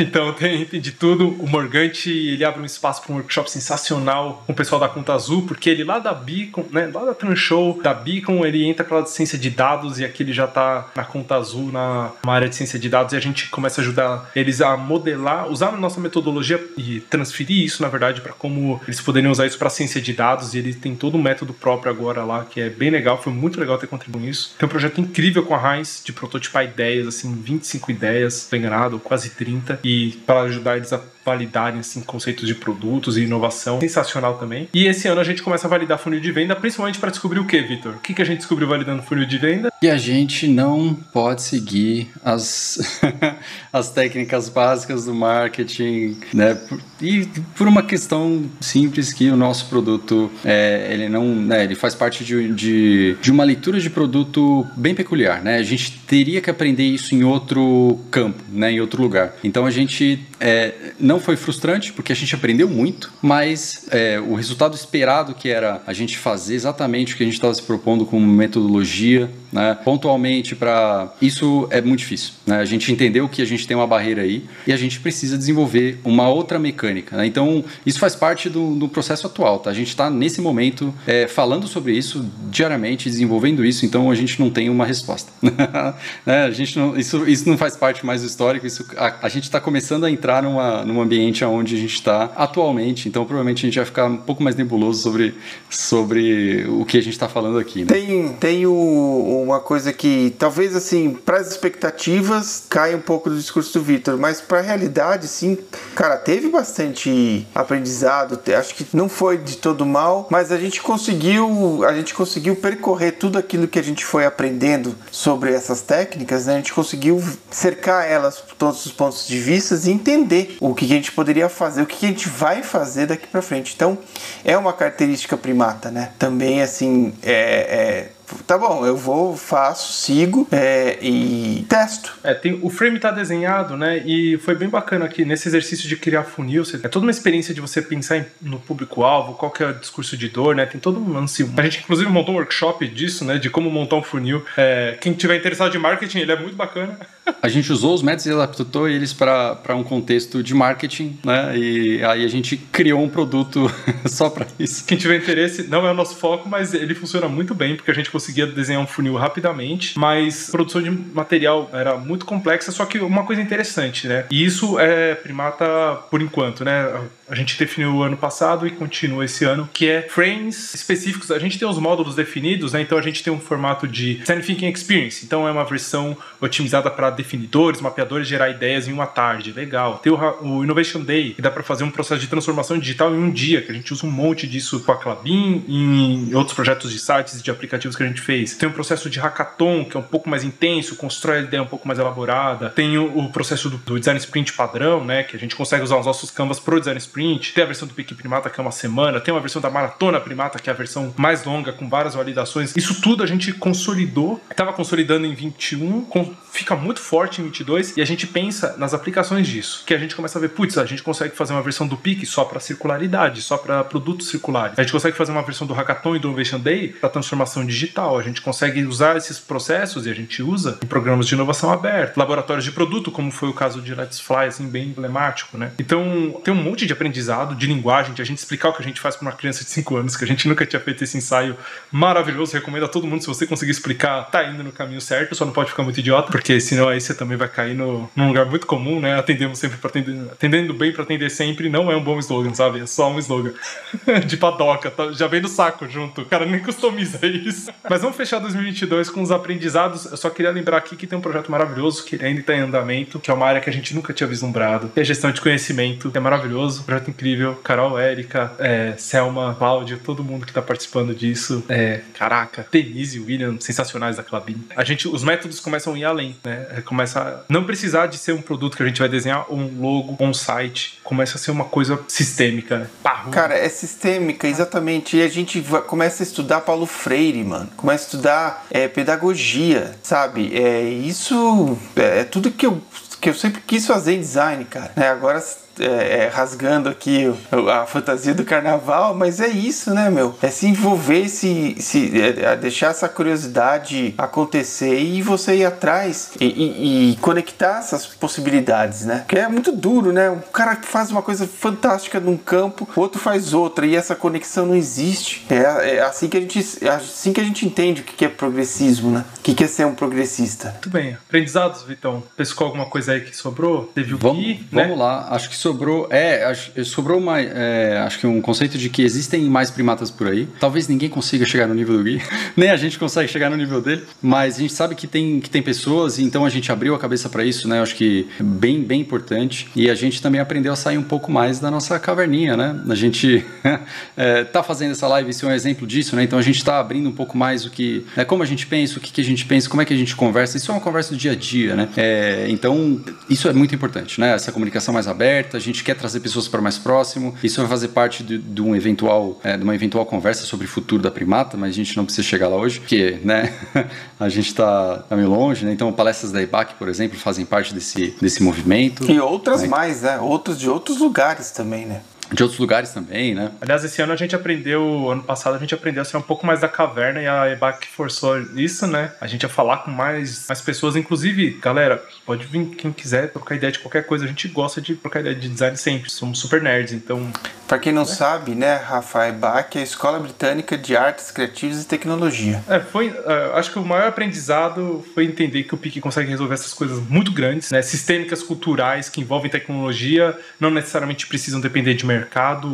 Então 0.00 0.32
tem, 0.32 0.64
tem, 0.64 0.80
de 0.80 0.92
tudo. 0.92 1.28
O 1.28 1.46
Morgante 1.46 2.10
ele 2.10 2.42
abre 2.42 2.62
um 2.62 2.64
espaço 2.64 3.02
para 3.02 3.12
um 3.12 3.16
workshop 3.16 3.50
sensacional 3.50 4.42
com 4.46 4.52
o 4.52 4.56
pessoal 4.56 4.80
da 4.80 4.88
Conta 4.88 5.12
Azul, 5.12 5.42
porque 5.46 5.68
ele 5.68 5.84
lá 5.84 5.98
da 5.98 6.14
Beacon, 6.14 6.64
né, 6.70 6.90
lá 6.92 7.04
da 7.04 7.14
Transhow, 7.14 7.80
da 7.82 7.92
Beacon, 7.92 8.44
ele 8.46 8.64
entra 8.64 8.82
pela 8.82 9.04
ciência 9.04 9.38
de 9.38 9.50
dados 9.50 9.98
e 9.98 10.04
aqui 10.04 10.22
ele 10.22 10.32
já 10.32 10.46
está 10.46 10.90
na 10.96 11.04
Conta 11.04 11.36
Azul, 11.36 11.70
na, 11.70 12.12
área 12.26 12.48
de 12.48 12.56
ciência 12.56 12.78
de 12.78 12.88
dados, 12.88 13.12
e 13.12 13.16
a 13.16 13.20
gente 13.20 13.48
começa 13.48 13.80
a 13.80 13.82
ajudar 13.82 14.30
eles 14.34 14.62
a 14.62 14.76
modelar, 14.76 15.48
usar 15.48 15.68
a 15.68 15.76
nossa 15.76 16.00
metodologia 16.00 16.64
e 16.78 17.00
transferir 17.00 17.62
isso, 17.62 17.82
na 17.82 17.88
verdade, 17.88 18.20
para 18.20 18.32
como 18.32 18.80
eles 18.86 19.00
poderiam 19.00 19.32
usar 19.32 19.46
isso 19.46 19.58
para 19.58 19.68
ciência 19.68 20.00
de 20.00 20.12
dados. 20.12 20.54
E 20.54 20.58
ele 20.58 20.72
tem 20.72 20.94
todo 20.94 21.18
um 21.18 21.22
método 21.22 21.52
próprio 21.52 21.92
agora 21.92 22.24
lá, 22.24 22.44
que 22.44 22.60
é 22.60 22.70
bem 22.70 22.88
legal, 22.88 23.20
foi 23.20 23.32
muito 23.32 23.60
legal 23.60 23.76
ter 23.76 23.86
contribuído 23.86 24.26
nisso. 24.26 24.54
Tem 24.58 24.66
um 24.66 24.70
projeto 24.70 25.00
incrível 25.00 25.42
com 25.44 25.54
a 25.54 25.76
Heinz 25.76 26.00
de 26.04 26.12
prototipar 26.12 26.64
ideias, 26.64 27.06
assim, 27.06 27.34
25 27.34 27.90
ideias, 27.90 28.48
bem 28.50 28.60
enganado, 28.60 28.98
quase 28.98 29.30
30 29.30 29.80
e 29.82 29.89
para 30.26 30.42
ajudar 30.42 30.76
eles 30.76 30.92
a 30.92 30.98
validarem 31.24 31.80
assim, 31.80 32.00
conceitos 32.00 32.46
de 32.46 32.54
produtos 32.54 33.16
e 33.16 33.22
inovação. 33.22 33.80
Sensacional 33.80 34.38
também. 34.38 34.68
E 34.72 34.86
esse 34.86 35.08
ano 35.08 35.20
a 35.20 35.24
gente 35.24 35.42
começa 35.42 35.66
a 35.66 35.70
validar 35.70 35.98
funil 35.98 36.20
de 36.20 36.32
venda, 36.32 36.56
principalmente 36.56 36.98
para 36.98 37.10
descobrir 37.10 37.40
o 37.40 37.46
que, 37.46 37.60
Vitor? 37.60 37.94
O 37.94 37.98
que, 37.98 38.14
que 38.14 38.22
a 38.22 38.24
gente 38.24 38.38
descobriu 38.38 38.68
validando 38.68 39.02
funil 39.02 39.26
de 39.26 39.38
venda? 39.38 39.70
E 39.82 39.88
a 39.88 39.96
gente 39.96 40.46
não 40.46 40.94
pode 40.94 41.42
seguir 41.42 42.10
as, 42.24 43.00
as 43.72 43.90
técnicas 43.90 44.48
básicas 44.48 45.04
do 45.04 45.14
marketing, 45.14 46.18
né? 46.34 46.58
E 47.00 47.26
por 47.56 47.66
uma 47.66 47.82
questão 47.82 48.44
simples 48.60 49.12
que 49.12 49.30
o 49.30 49.36
nosso 49.36 49.66
produto, 49.66 50.30
é, 50.44 50.88
ele 50.90 51.08
não, 51.08 51.34
né, 51.34 51.64
ele 51.64 51.74
faz 51.74 51.94
parte 51.94 52.24
de, 52.24 52.52
de, 52.52 53.16
de 53.20 53.30
uma 53.30 53.44
leitura 53.44 53.80
de 53.80 53.88
produto 53.88 54.66
bem 54.76 54.94
peculiar, 54.94 55.42
né? 55.42 55.56
A 55.56 55.62
gente 55.62 55.92
teria 56.06 56.40
que 56.40 56.50
aprender 56.50 56.84
isso 56.84 57.14
em 57.14 57.24
outro 57.24 57.98
campo, 58.10 58.42
né? 58.52 58.72
Em 58.72 58.80
outro 58.80 59.02
lugar. 59.02 59.34
Então 59.42 59.64
a 59.64 59.70
gente 59.70 60.20
é, 60.38 60.92
não 60.98 61.19
foi 61.20 61.36
frustrante, 61.36 61.92
porque 61.92 62.12
a 62.12 62.16
gente 62.16 62.34
aprendeu 62.34 62.68
muito, 62.68 63.12
mas 63.22 63.86
é, 63.90 64.18
o 64.20 64.34
resultado 64.34 64.74
esperado, 64.74 65.34
que 65.34 65.48
era 65.48 65.82
a 65.86 65.92
gente 65.92 66.18
fazer 66.18 66.54
exatamente 66.54 67.14
o 67.14 67.16
que 67.16 67.22
a 67.22 67.26
gente 67.26 67.34
estava 67.34 67.54
se 67.54 67.62
propondo 67.62 68.04
como 68.04 68.26
metodologia, 68.26 69.30
né, 69.52 69.76
pontualmente 69.84 70.54
para. 70.54 71.12
Isso 71.20 71.66
é 71.70 71.80
muito 71.80 72.00
difícil. 72.00 72.34
Né? 72.46 72.58
A 72.58 72.64
gente 72.64 72.90
entendeu 72.92 73.28
que 73.28 73.42
a 73.42 73.44
gente 73.44 73.66
tem 73.66 73.76
uma 73.76 73.86
barreira 73.86 74.22
aí 74.22 74.44
e 74.66 74.72
a 74.72 74.76
gente 74.76 75.00
precisa 75.00 75.36
desenvolver 75.36 75.98
uma 76.04 76.28
outra 76.28 76.58
mecânica. 76.58 77.16
Né? 77.16 77.26
Então, 77.26 77.64
isso 77.84 77.98
faz 77.98 78.14
parte 78.14 78.48
do, 78.48 78.74
do, 78.76 78.88
processo 78.88 79.26
atual. 79.26 79.58
Tá? 79.58 79.70
A 79.70 79.74
gente 79.74 79.88
está, 79.88 80.08
nesse 80.08 80.40
momento, 80.40 80.94
é, 81.06 81.26
falando 81.26 81.66
sobre 81.66 81.96
isso 81.96 82.24
diariamente, 82.48 83.08
desenvolvendo 83.08 83.64
isso, 83.64 83.84
então 83.84 84.10
a 84.10 84.14
gente 84.14 84.40
não 84.40 84.50
tem 84.50 84.68
uma 84.68 84.86
resposta. 84.86 85.32
né? 86.24 86.44
a 86.44 86.50
gente 86.50 86.78
não, 86.78 86.96
isso, 86.96 87.28
isso 87.28 87.48
não 87.48 87.58
faz 87.58 87.76
parte 87.76 88.04
mais 88.06 88.22
do 88.22 88.28
histórico, 88.28 88.66
isso, 88.66 88.86
a, 88.96 89.26
a 89.26 89.28
gente 89.28 89.44
está 89.44 89.60
começando 89.60 90.04
a 90.04 90.10
entrar 90.10 90.42
numa, 90.42 90.84
numa 90.84 90.99
ambiente 91.00 91.44
onde 91.44 91.74
a 91.74 91.78
gente 91.78 91.94
está 91.94 92.32
atualmente. 92.36 93.08
Então, 93.08 93.24
provavelmente 93.24 93.64
a 93.64 93.68
gente 93.68 93.76
vai 93.76 93.84
ficar 93.84 94.06
um 94.06 94.16
pouco 94.16 94.42
mais 94.42 94.56
nebuloso 94.56 95.02
sobre, 95.02 95.34
sobre 95.68 96.66
o 96.68 96.84
que 96.84 96.98
a 96.98 97.02
gente 97.02 97.12
está 97.12 97.28
falando 97.28 97.58
aqui. 97.58 97.80
Né? 97.80 97.86
Tem, 97.86 98.28
tem 98.34 98.66
o, 98.66 99.42
uma 99.44 99.60
coisa 99.60 99.92
que 99.92 100.34
talvez 100.38 100.74
assim, 100.74 101.14
para 101.14 101.38
as 101.38 101.50
expectativas, 101.50 102.64
cai 102.68 102.94
um 102.94 103.00
pouco 103.00 103.30
do 103.30 103.36
discurso 103.36 103.78
do 103.78 103.84
Vitor, 103.84 104.18
mas 104.18 104.40
para 104.40 104.58
a 104.58 104.62
realidade, 104.62 105.26
sim, 105.28 105.58
cara, 105.94 106.16
teve 106.16 106.48
bastante 106.48 107.46
aprendizado. 107.54 108.38
Acho 108.58 108.74
que 108.74 108.86
não 108.92 109.08
foi 109.08 109.38
de 109.38 109.56
todo 109.56 109.84
mal, 109.86 110.28
mas 110.30 110.52
a 110.52 110.58
gente 110.58 110.82
conseguiu, 110.82 111.84
a 111.84 111.94
gente 111.94 112.14
conseguiu 112.14 112.56
percorrer 112.56 113.12
tudo 113.12 113.38
aquilo 113.38 113.68
que 113.68 113.78
a 113.78 113.82
gente 113.82 114.04
foi 114.04 114.24
aprendendo 114.24 114.94
sobre 115.10 115.52
essas 115.52 115.82
técnicas, 115.82 116.46
né? 116.46 116.54
A 116.54 116.56
gente 116.56 116.72
conseguiu 116.72 117.22
cercar 117.50 118.08
elas 118.08 118.38
por 118.38 118.54
todos 118.56 118.84
os 118.86 118.92
pontos 118.92 119.26
de 119.26 119.38
vista 119.38 119.78
e 119.84 119.90
entender 119.90 120.56
o 120.60 120.74
que 120.74 120.86
a 120.92 120.96
gente 120.96 121.12
poderia 121.12 121.48
fazer, 121.48 121.82
o 121.82 121.86
que 121.86 122.04
a 122.04 122.08
gente 122.08 122.28
vai 122.28 122.62
fazer 122.62 123.06
daqui 123.06 123.26
para 123.26 123.42
frente. 123.42 123.72
Então, 123.74 123.98
é 124.44 124.56
uma 124.56 124.72
característica 124.72 125.36
primata, 125.36 125.90
né? 125.90 126.12
Também, 126.18 126.62
assim, 126.62 127.12
é, 127.22 127.34
é 127.34 128.10
tá 128.46 128.58
bom, 128.58 128.84
eu 128.86 128.96
vou, 128.96 129.36
faço, 129.36 129.92
sigo 129.92 130.46
é, 130.50 130.98
e 131.00 131.64
testo. 131.68 132.18
É, 132.22 132.34
tem, 132.34 132.58
o 132.62 132.70
frame 132.70 132.98
tá 132.98 133.10
desenhado, 133.10 133.76
né? 133.76 134.02
E 134.04 134.38
foi 134.38 134.54
bem 134.54 134.68
bacana 134.68 135.04
aqui 135.04 135.24
nesse 135.24 135.48
exercício 135.48 135.88
de 135.88 135.96
criar 135.96 136.24
funil. 136.24 136.62
é 136.82 136.88
toda 136.88 137.04
uma 137.04 137.10
experiência 137.10 137.54
de 137.54 137.60
você 137.60 137.80
pensar 137.80 138.18
em, 138.18 138.26
no 138.40 138.58
público-alvo, 138.58 139.34
qual 139.34 139.50
que 139.50 139.62
é 139.62 139.68
o 139.68 139.74
discurso 139.74 140.16
de 140.16 140.28
dor, 140.28 140.54
né? 140.54 140.66
Tem 140.66 140.80
todo 140.80 141.00
um 141.00 141.12
lance. 141.12 141.48
A 141.56 141.62
gente, 141.62 141.80
inclusive, 141.80 142.10
montou 142.10 142.34
um 142.34 142.38
workshop 142.38 142.86
disso, 142.88 143.24
né? 143.24 143.38
De 143.38 143.50
como 143.50 143.70
montar 143.70 143.96
um 143.96 144.02
funil. 144.02 144.44
É, 144.56 144.96
quem 145.00 145.12
tiver 145.12 145.36
interessado 145.36 145.74
em 145.74 145.78
marketing, 145.78 146.18
ele 146.18 146.32
é 146.32 146.36
muito 146.36 146.56
bacana. 146.56 146.98
A 147.42 147.48
gente 147.48 147.72
usou 147.72 147.94
os 147.94 148.02
métodos 148.02 148.26
e 148.26 148.32
adaptou 148.32 148.88
eles 148.88 149.12
para 149.12 149.74
um 149.74 149.82
contexto 149.82 150.42
de 150.42 150.54
marketing, 150.54 151.18
né? 151.24 151.56
E 151.56 152.02
aí 152.04 152.24
a 152.24 152.28
gente 152.28 152.56
criou 152.56 153.02
um 153.02 153.08
produto 153.08 153.70
só 154.06 154.28
para 154.28 154.46
isso. 154.58 154.84
Quem 154.84 154.98
tiver 154.98 155.16
interesse, 155.16 155.64
não 155.64 155.86
é 155.86 155.90
o 155.90 155.94
nosso 155.94 156.16
foco, 156.16 156.48
mas 156.48 156.74
ele 156.74 156.94
funciona 156.94 157.28
muito 157.28 157.54
bem, 157.54 157.76
porque 157.76 157.90
a 157.90 157.94
gente 157.94 158.10
conseguia 158.20 158.46
desenhar 158.46 158.82
um 158.82 158.86
funil 158.86 159.16
rapidamente, 159.16 159.98
mas 159.98 160.48
a 160.48 160.52
produção 160.52 160.82
de 160.82 160.90
material 160.90 161.70
era 161.72 161.96
muito 161.96 162.26
complexa, 162.26 162.70
só 162.70 162.84
que 162.84 162.98
uma 162.98 163.24
coisa 163.24 163.40
interessante, 163.40 164.06
né? 164.06 164.26
E 164.30 164.44
isso 164.44 164.78
é 164.78 165.14
primata 165.14 165.64
por 166.10 166.20
enquanto, 166.20 166.64
né? 166.64 166.86
A 167.30 167.34
gente 167.36 167.56
definiu 167.56 167.94
o 167.94 168.02
ano 168.02 168.16
passado 168.16 168.66
e 168.66 168.72
continua 168.72 169.24
esse 169.24 169.44
ano, 169.44 169.70
que 169.72 169.88
é 169.88 170.02
frames 170.02 170.74
específicos. 170.74 171.30
A 171.30 171.38
gente 171.38 171.56
tem 171.60 171.68
os 171.68 171.78
módulos 171.78 172.16
definidos, 172.16 172.72
né? 172.72 172.80
Então 172.80 172.98
a 172.98 173.02
gente 173.02 173.22
tem 173.22 173.32
um 173.32 173.38
formato 173.38 173.86
de 173.86 174.14
Design 174.16 174.42
Thinking 174.42 174.68
Experience. 174.68 175.24
Então 175.24 175.46
é 175.46 175.52
uma 175.52 175.64
versão 175.64 176.16
otimizada 176.40 176.90
para 176.90 177.08
definidores, 177.08 177.80
mapeadores, 177.80 178.26
gerar 178.26 178.50
ideias 178.50 178.88
em 178.88 178.92
uma 178.92 179.06
tarde. 179.06 179.52
Legal. 179.52 179.98
Tem 179.98 180.12
o, 180.12 180.18
o 180.42 180.64
Innovation 180.64 181.02
Day, 181.02 181.34
que 181.34 181.40
dá 181.40 181.52
para 181.52 181.62
fazer 181.62 181.84
um 181.84 181.90
processo 181.90 182.20
de 182.20 182.26
transformação 182.26 182.76
digital 182.76 183.14
em 183.14 183.18
um 183.18 183.30
dia, 183.30 183.62
que 183.62 183.70
a 183.70 183.74
gente 183.74 183.92
usa 183.92 184.04
um 184.04 184.10
monte 184.10 184.48
disso 184.48 184.80
com 184.80 184.90
a 184.90 184.96
Clabin, 184.96 185.64
em 185.68 186.34
outros 186.34 186.54
projetos 186.54 186.90
de 186.90 186.98
sites 186.98 187.38
e 187.38 187.42
de 187.44 187.50
aplicativos 187.52 187.96
que 187.96 188.02
a 188.02 188.06
gente 188.06 188.20
fez. 188.20 188.54
Tem 188.56 188.68
um 188.68 188.72
processo 188.72 189.08
de 189.08 189.20
hackathon, 189.20 189.84
que 189.84 189.96
é 189.96 190.00
um 190.00 190.02
pouco 190.02 190.28
mais 190.28 190.42
intenso, 190.42 190.96
constrói 190.96 191.38
a 191.38 191.42
ideia 191.42 191.62
um 191.62 191.66
pouco 191.66 191.86
mais 191.86 192.00
elaborada. 192.00 192.70
Tem 192.70 192.98
o, 192.98 193.18
o 193.18 193.30
processo 193.30 193.70
do, 193.70 193.78
do, 193.78 194.00
design 194.00 194.18
sprint 194.18 194.52
padrão, 194.54 195.04
né? 195.04 195.22
Que 195.22 195.36
a 195.36 195.38
gente 195.38 195.54
consegue 195.54 195.84
usar 195.84 195.96
os 195.96 196.06
nossos 196.06 196.28
canvas 196.28 196.58
pro 196.58 196.80
design 196.80 196.98
sprint. 196.98 197.19
Tem 197.54 197.64
a 197.64 197.66
versão 197.66 197.86
do 197.86 197.94
Pique 197.94 198.14
Primata, 198.14 198.48
que 198.50 198.60
é 198.60 198.62
uma 198.62 198.72
semana. 198.72 199.20
Tem 199.20 199.32
uma 199.32 199.40
versão 199.40 199.60
da 199.60 199.70
Maratona 199.70 200.20
Primata, 200.20 200.58
que 200.58 200.70
é 200.70 200.72
a 200.72 200.76
versão 200.76 201.14
mais 201.16 201.44
longa, 201.44 201.72
com 201.72 201.88
várias 201.88 202.14
validações. 202.14 202.76
Isso 202.76 203.00
tudo 203.00 203.22
a 203.22 203.26
gente 203.26 203.52
consolidou. 203.52 204.40
Estava 204.50 204.72
consolidando 204.72 205.26
em 205.26 205.34
21, 205.34 206.02
com, 206.02 206.34
fica 206.50 206.74
muito 206.74 207.00
forte 207.00 207.40
em 207.40 207.44
22 207.44 207.96
e 207.96 208.02
a 208.02 208.04
gente 208.04 208.26
pensa 208.26 208.76
nas 208.78 208.94
aplicações 208.94 209.46
disso, 209.46 209.82
que 209.86 209.94
a 209.94 209.98
gente 209.98 210.14
começa 210.14 210.38
a 210.38 210.40
ver, 210.40 210.50
putz, 210.50 210.78
a 210.78 210.84
gente 210.84 211.02
consegue 211.02 211.34
fazer 211.36 211.52
uma 211.52 211.62
versão 211.62 211.86
do 211.86 211.96
PIC 211.96 212.26
só 212.26 212.44
para 212.44 212.60
circularidade, 212.60 213.42
só 213.42 213.56
para 213.56 213.84
produtos 213.84 214.28
circulares. 214.28 214.78
A 214.78 214.82
gente 214.82 214.92
consegue 214.92 215.16
fazer 215.16 215.32
uma 215.32 215.42
versão 215.42 215.66
do 215.66 215.74
Hackathon 215.74 216.16
e 216.16 216.18
do 216.18 216.28
Innovation 216.28 216.58
Day 216.58 216.88
para 216.88 217.08
transformação 217.08 217.64
digital. 217.64 218.18
A 218.18 218.22
gente 218.22 218.40
consegue 218.40 218.84
usar 218.84 219.16
esses 219.16 219.38
processos 219.38 220.06
e 220.06 220.10
a 220.10 220.14
gente 220.14 220.42
usa 220.42 220.78
em 220.82 220.86
programas 220.86 221.26
de 221.26 221.34
inovação 221.34 221.72
aberta, 221.72 222.18
laboratórios 222.18 222.64
de 222.64 222.72
produto, 222.72 223.10
como 223.10 223.30
foi 223.30 223.48
o 223.48 223.52
caso 223.52 223.80
de 223.80 223.94
Let's 223.94 224.20
Fly, 224.20 224.46
assim, 224.46 224.68
bem 224.68 224.88
emblemático, 224.88 225.58
né? 225.58 225.72
Então, 225.78 226.40
tem 226.44 226.52
um 226.52 226.62
monte 226.62 226.86
de 226.86 226.92
aprendizado, 226.92 227.09
de 227.10 227.66
linguagem, 227.66 228.14
de 228.14 228.22
a 228.22 228.24
gente 228.24 228.38
explicar 228.38 228.70
o 228.70 228.72
que 228.72 228.82
a 228.82 228.84
gente 228.84 229.00
faz 229.00 229.16
para 229.16 229.26
uma 229.26 229.32
criança 229.32 229.64
de 229.64 229.70
5 229.70 229.96
anos, 229.96 230.16
que 230.16 230.24
a 230.24 230.26
gente 230.26 230.48
nunca 230.48 230.64
tinha 230.66 230.80
feito 230.80 231.02
esse 231.04 231.16
ensaio 231.16 231.56
maravilhoso. 231.90 232.52
Recomendo 232.52 232.84
a 232.84 232.88
todo 232.88 233.06
mundo, 233.06 233.20
se 233.20 233.26
você 233.26 233.46
conseguir 233.46 233.72
explicar, 233.72 234.24
tá 234.30 234.44
indo 234.44 234.62
no 234.62 234.72
caminho 234.72 235.00
certo, 235.00 235.34
só 235.34 235.44
não 235.44 235.52
pode 235.52 235.70
ficar 235.70 235.82
muito 235.82 236.00
idiota, 236.00 236.30
porque 236.30 236.60
senão 236.60 236.88
aí 236.88 237.00
você 237.00 237.14
também 237.14 237.36
vai 237.36 237.48
cair 237.48 237.74
no, 237.74 238.10
num 238.14 238.28
lugar 238.28 238.46
muito 238.46 238.66
comum, 238.66 239.00
né? 239.00 239.18
Atendemos 239.18 239.58
sempre 239.58 239.78
para 239.78 239.90
atender, 239.90 240.30
atendendo 240.32 240.74
bem 240.74 240.92
para 240.92 241.02
atender 241.02 241.30
sempre 241.30 241.68
não 241.68 241.90
é 241.90 241.96
um 241.96 242.02
bom 242.02 242.18
slogan, 242.18 242.54
sabe? 242.54 242.80
É 242.80 242.86
só 242.86 243.10
um 243.10 243.18
slogan 243.18 243.52
de 244.26 244.36
padoca, 244.36 244.90
tá? 244.90 245.12
já 245.12 245.26
vem 245.26 245.40
do 245.40 245.48
saco 245.48 245.88
junto. 245.88 246.22
O 246.22 246.24
cara 246.24 246.46
nem 246.46 246.60
customiza 246.60 247.18
isso. 247.26 247.70
Mas 247.88 248.02
vamos 248.02 248.16
fechar 248.16 248.38
2022 248.38 249.10
com 249.10 249.22
os 249.22 249.30
aprendizados. 249.30 250.06
Eu 250.06 250.16
só 250.16 250.30
queria 250.30 250.50
lembrar 250.50 250.78
aqui 250.78 250.96
que 250.96 251.06
tem 251.06 251.18
um 251.18 251.22
projeto 251.22 251.50
maravilhoso 251.50 252.04
que 252.04 252.22
ainda 252.24 252.40
está 252.40 252.54
em 252.54 252.60
andamento, 252.60 253.18
que 253.18 253.30
é 253.30 253.34
uma 253.34 253.46
área 253.46 253.60
que 253.60 253.70
a 253.70 253.72
gente 253.72 253.94
nunca 253.94 254.12
tinha 254.12 254.26
vislumbrado, 254.26 254.88
que 254.88 255.00
é 255.00 255.04
gestão 255.04 255.30
de 255.30 255.40
conhecimento. 255.40 256.10
É 256.14 256.20
maravilhoso, 256.20 256.84
projeto 257.00 257.10
incrível. 257.10 257.56
Carol, 257.64 257.98
Érica, 257.98 258.52
é, 258.58 258.94
Selma, 258.96 259.54
Cláudio, 259.58 259.98
todo 259.98 260.22
mundo 260.22 260.44
que 260.44 260.50
está 260.50 260.62
participando 260.62 261.14
disso. 261.14 261.64
É, 261.68 262.00
caraca, 262.14 262.66
Denise 262.70 263.18
e 263.18 263.20
William, 263.20 263.56
sensacionais 263.58 264.16
da 264.16 264.22
Clabin. 264.22 264.62
A 264.76 264.84
gente, 264.84 265.08
os 265.08 265.24
métodos 265.24 265.58
começam 265.58 265.94
a 265.94 265.98
ir 265.98 266.04
além, 266.04 266.36
né? 266.44 266.66
É, 266.76 266.80
começa 266.80 267.20
a 267.20 267.40
não 267.48 267.64
precisar 267.64 268.06
de 268.06 268.18
ser 268.18 268.32
um 268.32 268.42
produto 268.42 268.76
que 268.76 268.82
a 268.82 268.86
gente 268.86 269.00
vai 269.00 269.08
desenhar, 269.08 269.46
um 269.52 269.80
logo, 269.80 270.16
um 270.20 270.34
site. 270.34 270.98
Começa 271.02 271.36
a 271.36 271.40
ser 271.40 271.50
uma 271.50 271.64
coisa 271.64 271.98
sistêmica, 272.06 272.78
né? 272.78 272.86
Cara, 273.32 273.54
é 273.54 273.68
sistêmica, 273.68 274.46
exatamente. 274.46 275.16
E 275.16 275.22
a 275.22 275.28
gente 275.28 275.64
começa 275.86 276.22
a 276.22 276.24
estudar 276.24 276.60
Paulo 276.60 276.86
Freire, 276.86 277.42
mano. 277.42 277.68
Começa 277.76 278.04
a 278.04 278.06
estudar 278.06 278.66
é, 278.70 278.88
pedagogia, 278.88 279.94
sabe? 280.02 280.54
É, 280.54 280.82
isso 280.82 281.78
é, 281.96 282.20
é 282.20 282.24
tudo 282.24 282.50
que 282.50 282.66
eu, 282.66 282.80
que 283.20 283.28
eu 283.28 283.34
sempre 283.34 283.60
quis 283.66 283.86
fazer 283.86 284.14
em 284.14 284.20
design, 284.20 284.64
cara. 284.64 284.92
É, 284.96 285.08
agora 285.08 285.40
é, 285.78 286.24
é, 286.24 286.28
rasgando 286.28 286.88
aqui 286.88 287.32
a 287.72 287.86
fantasia 287.86 288.34
do 288.34 288.44
carnaval, 288.44 289.14
mas 289.14 289.40
é 289.40 289.48
isso, 289.48 289.94
né, 289.94 290.10
meu? 290.10 290.34
É 290.42 290.48
se 290.48 290.66
envolver, 290.66 291.28
se, 291.28 291.76
se 291.78 292.20
é, 292.20 292.52
é, 292.52 292.56
deixar 292.56 292.88
essa 292.88 293.08
curiosidade 293.08 294.14
acontecer 294.18 295.00
e 295.00 295.22
você 295.22 295.56
ir 295.56 295.64
atrás 295.64 296.32
e, 296.40 296.44
e, 296.44 297.12
e, 297.12 297.16
conectar 297.16 297.78
essas 297.78 298.06
possibilidades, 298.06 299.04
né? 299.04 299.18
Porque 299.20 299.38
é 299.38 299.48
muito 299.48 299.72
duro, 299.72 300.12
né? 300.12 300.30
Um 300.30 300.40
cara 300.40 300.76
faz 300.82 301.10
uma 301.10 301.22
coisa 301.22 301.46
fantástica 301.46 302.20
num 302.20 302.36
campo, 302.36 302.88
o 302.94 303.00
outro 303.00 303.20
faz 303.20 303.52
outra 303.52 303.86
e 303.86 303.94
essa 303.94 304.14
conexão 304.14 304.66
não 304.66 304.74
existe. 304.74 305.46
É, 305.50 305.96
é 305.96 306.00
assim 306.02 306.28
que 306.28 306.36
a 306.36 306.40
gente, 306.40 306.84
é 306.84 306.88
assim 306.88 307.32
que 307.32 307.40
a 307.40 307.44
gente 307.44 307.66
entende 307.66 308.00
o 308.00 308.04
que 308.04 308.24
é 308.24 308.28
progressismo, 308.28 309.10
né? 309.10 309.24
O 309.38 309.40
que 309.40 309.62
é 309.62 309.66
ser 309.66 309.86
um 309.86 309.94
progressista. 309.94 310.70
Muito 310.72 310.90
bem. 310.90 311.14
Aprendizados, 311.14 311.82
Vitão. 311.82 312.22
Pescou 312.36 312.66
alguma 312.66 312.86
coisa 312.86 313.12
aí 313.12 313.20
que 313.20 313.36
sobrou? 313.36 313.90
Teve 313.94 314.14
o 314.14 314.18
vamos, 314.18 314.38
Gui, 314.38 314.66
né? 314.72 314.84
Vamos 314.84 314.98
lá. 314.98 315.28
Acho 315.30 315.48
que 315.48 315.56
sobrou. 315.60 316.08
É, 316.10 316.44
acho, 316.44 316.84
sobrou 316.84 317.18
uma. 317.18 317.40
É, 317.40 317.98
acho 317.98 318.18
que 318.18 318.26
um 318.26 318.40
conceito 318.40 318.78
de 318.78 318.88
que 318.88 319.02
existem 319.02 319.42
mais 319.44 319.70
primatas 319.70 320.10
por 320.10 320.28
aí. 320.28 320.48
Talvez 320.58 320.88
ninguém 320.88 321.08
consiga 321.08 321.44
chegar 321.44 321.66
no 321.66 321.74
nível 321.74 321.98
do 321.98 322.04
Gui, 322.04 322.20
nem 322.56 322.70
a 322.70 322.76
gente 322.76 322.98
consegue 322.98 323.28
chegar 323.28 323.50
no 323.50 323.56
nível 323.56 323.80
dele, 323.80 324.02
mas 324.22 324.56
a 324.56 324.60
gente 324.60 324.72
sabe 324.72 324.94
que 324.94 325.06
tem, 325.06 325.40
que 325.40 325.50
tem 325.50 325.62
pessoas, 325.62 326.18
então 326.18 326.44
a 326.44 326.48
gente 326.48 326.72
abriu 326.72 326.94
a 326.94 326.98
cabeça 326.98 327.28
para 327.28 327.44
isso, 327.44 327.68
né? 327.68 327.80
Acho 327.80 327.94
que 327.94 328.26
bem, 328.40 328.82
bem 328.82 329.00
importante. 329.00 329.68
E 329.76 329.90
a 329.90 329.94
gente 329.94 330.22
também 330.22 330.40
aprendeu 330.40 330.72
a 330.72 330.76
sair 330.76 330.98
um 330.98 331.02
pouco 331.02 331.30
mais 331.30 331.60
da 331.60 331.70
nossa 331.70 331.98
caverninha, 331.98 332.56
né? 332.56 332.80
A 332.88 332.94
gente 332.94 333.44
é, 334.16 334.44
tá 334.44 334.62
fazendo 334.62 334.92
essa 334.92 335.06
live, 335.06 335.30
isso 335.30 335.46
é 335.46 335.48
um 335.48 335.52
exemplo 335.52 335.86
disso, 335.86 336.16
né? 336.16 336.22
Então 336.22 336.38
a 336.38 336.42
gente 336.42 336.56
está 336.56 336.78
abrindo 336.78 337.08
um 337.08 337.12
pouco 337.12 337.36
mais 337.36 337.66
o 337.66 337.70
que. 337.70 338.06
É, 338.16 338.24
como 338.24 338.42
a 338.42 338.46
gente 338.46 338.66
pensa, 338.66 338.98
o 338.98 339.00
que, 339.00 339.12
que 339.12 339.20
a 339.20 339.24
gente 339.24 339.44
pensa, 339.44 339.68
como 339.68 339.82
é 339.82 339.84
que 339.84 339.92
a 339.92 339.96
gente 339.96 340.16
conversa. 340.16 340.56
Isso 340.56 340.70
é 340.70 340.74
uma 340.74 340.80
conversa 340.80 341.10
do 341.10 341.16
dia 341.16 341.32
a 341.32 341.34
dia, 341.34 341.74
né? 341.74 341.88
É, 341.96 342.46
então, 342.48 343.00
isso 343.28 343.48
é 343.48 343.52
muito 343.52 343.74
importante, 343.74 344.20
né? 344.20 344.34
Essa 344.34 344.52
comunicação 344.52 344.94
mais 344.94 345.06
aberta, 345.06 345.49
a 345.56 345.60
gente 345.60 345.82
quer 345.84 345.94
trazer 345.94 346.20
pessoas 346.20 346.48
para 346.48 346.60
mais 346.60 346.78
próximo. 346.78 347.34
Isso 347.42 347.60
vai 347.60 347.68
fazer 347.68 347.88
parte 347.88 348.22
de, 348.22 348.38
de 348.38 348.62
um 348.62 348.74
eventual, 348.74 349.38
é, 349.42 349.56
de 349.56 349.62
uma 349.62 349.74
eventual 349.74 350.04
conversa 350.06 350.44
sobre 350.44 350.66
o 350.66 350.68
futuro 350.68 351.02
da 351.02 351.10
primata, 351.10 351.56
mas 351.56 351.70
a 351.70 351.72
gente 351.72 351.96
não 351.96 352.04
precisa 352.04 352.26
chegar 352.26 352.48
lá 352.48 352.56
hoje, 352.56 352.80
porque, 352.80 353.18
né, 353.24 353.52
a 354.18 354.28
gente 354.28 354.48
está 354.48 354.98
tá 354.98 355.16
meio 355.16 355.28
longe, 355.28 355.64
né? 355.64 355.72
Então, 355.72 355.92
palestras 355.92 356.32
da 356.32 356.42
IBAC, 356.42 356.74
por 356.74 356.88
exemplo, 356.88 357.18
fazem 357.18 357.44
parte 357.44 357.74
desse, 357.74 358.16
desse 358.20 358.42
movimento. 358.42 359.10
E 359.10 359.20
outras 359.20 359.62
né? 359.62 359.68
mais, 359.68 360.02
né? 360.02 360.18
Outros 360.18 360.58
de 360.58 360.68
outros 360.68 360.98
lugares 360.98 361.50
também, 361.50 361.86
né? 361.86 362.02
De 362.32 362.42
outros 362.42 362.60
lugares 362.60 362.90
também, 362.90 363.34
né? 363.34 363.50
Aliás, 363.60 363.84
esse 363.84 364.00
ano 364.00 364.12
a 364.12 364.16
gente 364.16 364.36
aprendeu, 364.36 365.10
ano 365.10 365.22
passado 365.22 365.56
a 365.56 365.58
gente 365.58 365.74
aprendeu 365.74 366.02
a 366.02 366.04
ser 366.04 366.16
um 366.16 366.22
pouco 366.22 366.46
mais 366.46 366.60
da 366.60 366.68
caverna 366.68 367.20
e 367.20 367.26
a 367.26 367.50
EBAC 367.50 367.88
forçou 367.88 368.40
isso, 368.54 368.86
né? 368.86 369.12
A 369.20 369.26
gente 369.26 369.42
ia 369.42 369.48
falar 369.48 369.78
com 369.78 369.90
mais, 369.90 370.46
mais 370.48 370.60
pessoas, 370.60 370.94
inclusive, 370.94 371.58
galera, 371.60 372.02
pode 372.24 372.46
vir 372.46 372.66
quem 372.76 372.92
quiser 372.92 373.32
trocar 373.32 373.56
ideia 373.56 373.72
de 373.72 373.80
qualquer 373.80 374.06
coisa, 374.06 374.24
a 374.24 374.28
gente 374.28 374.46
gosta 374.48 374.80
de 374.80 374.94
trocar 374.94 375.20
ideia 375.20 375.34
de 375.34 375.48
design 375.48 375.76
sempre, 375.76 376.10
somos 376.10 376.38
super 376.38 376.62
nerds, 376.62 376.92
então... 376.92 377.30
Para 377.66 377.78
quem 377.78 377.92
não 377.92 378.02
é. 378.02 378.06
sabe, 378.06 378.52
né, 378.52 378.74
Rafa, 378.76 379.28
EBAC 379.28 379.78
é 379.78 379.80
a 379.80 379.84
Escola 379.84 380.18
Britânica 380.18 380.76
de 380.76 380.96
Artes 380.96 381.30
Criativas 381.30 381.82
e 381.82 381.86
Tecnologia. 381.86 382.62
É, 382.68 382.80
foi, 382.80 383.10
uh, 383.10 383.54
acho 383.54 383.70
que 383.70 383.78
o 383.78 383.84
maior 383.84 384.08
aprendizado 384.08 385.04
foi 385.14 385.24
entender 385.24 385.62
que 385.64 385.74
o 385.74 385.78
PIC 385.78 386.00
consegue 386.00 386.28
resolver 386.28 386.54
essas 386.54 386.72
coisas 386.72 386.98
muito 387.08 387.30
grandes, 387.30 387.70
né, 387.70 387.80
sistêmicas 387.82 388.42
culturais 388.42 389.08
que 389.08 389.20
envolvem 389.20 389.50
tecnologia, 389.50 390.36
não 390.58 390.70
necessariamente 390.70 391.26
precisam 391.26 391.60
depender 391.60 391.94
de 391.94 392.04
mercado 392.04 392.19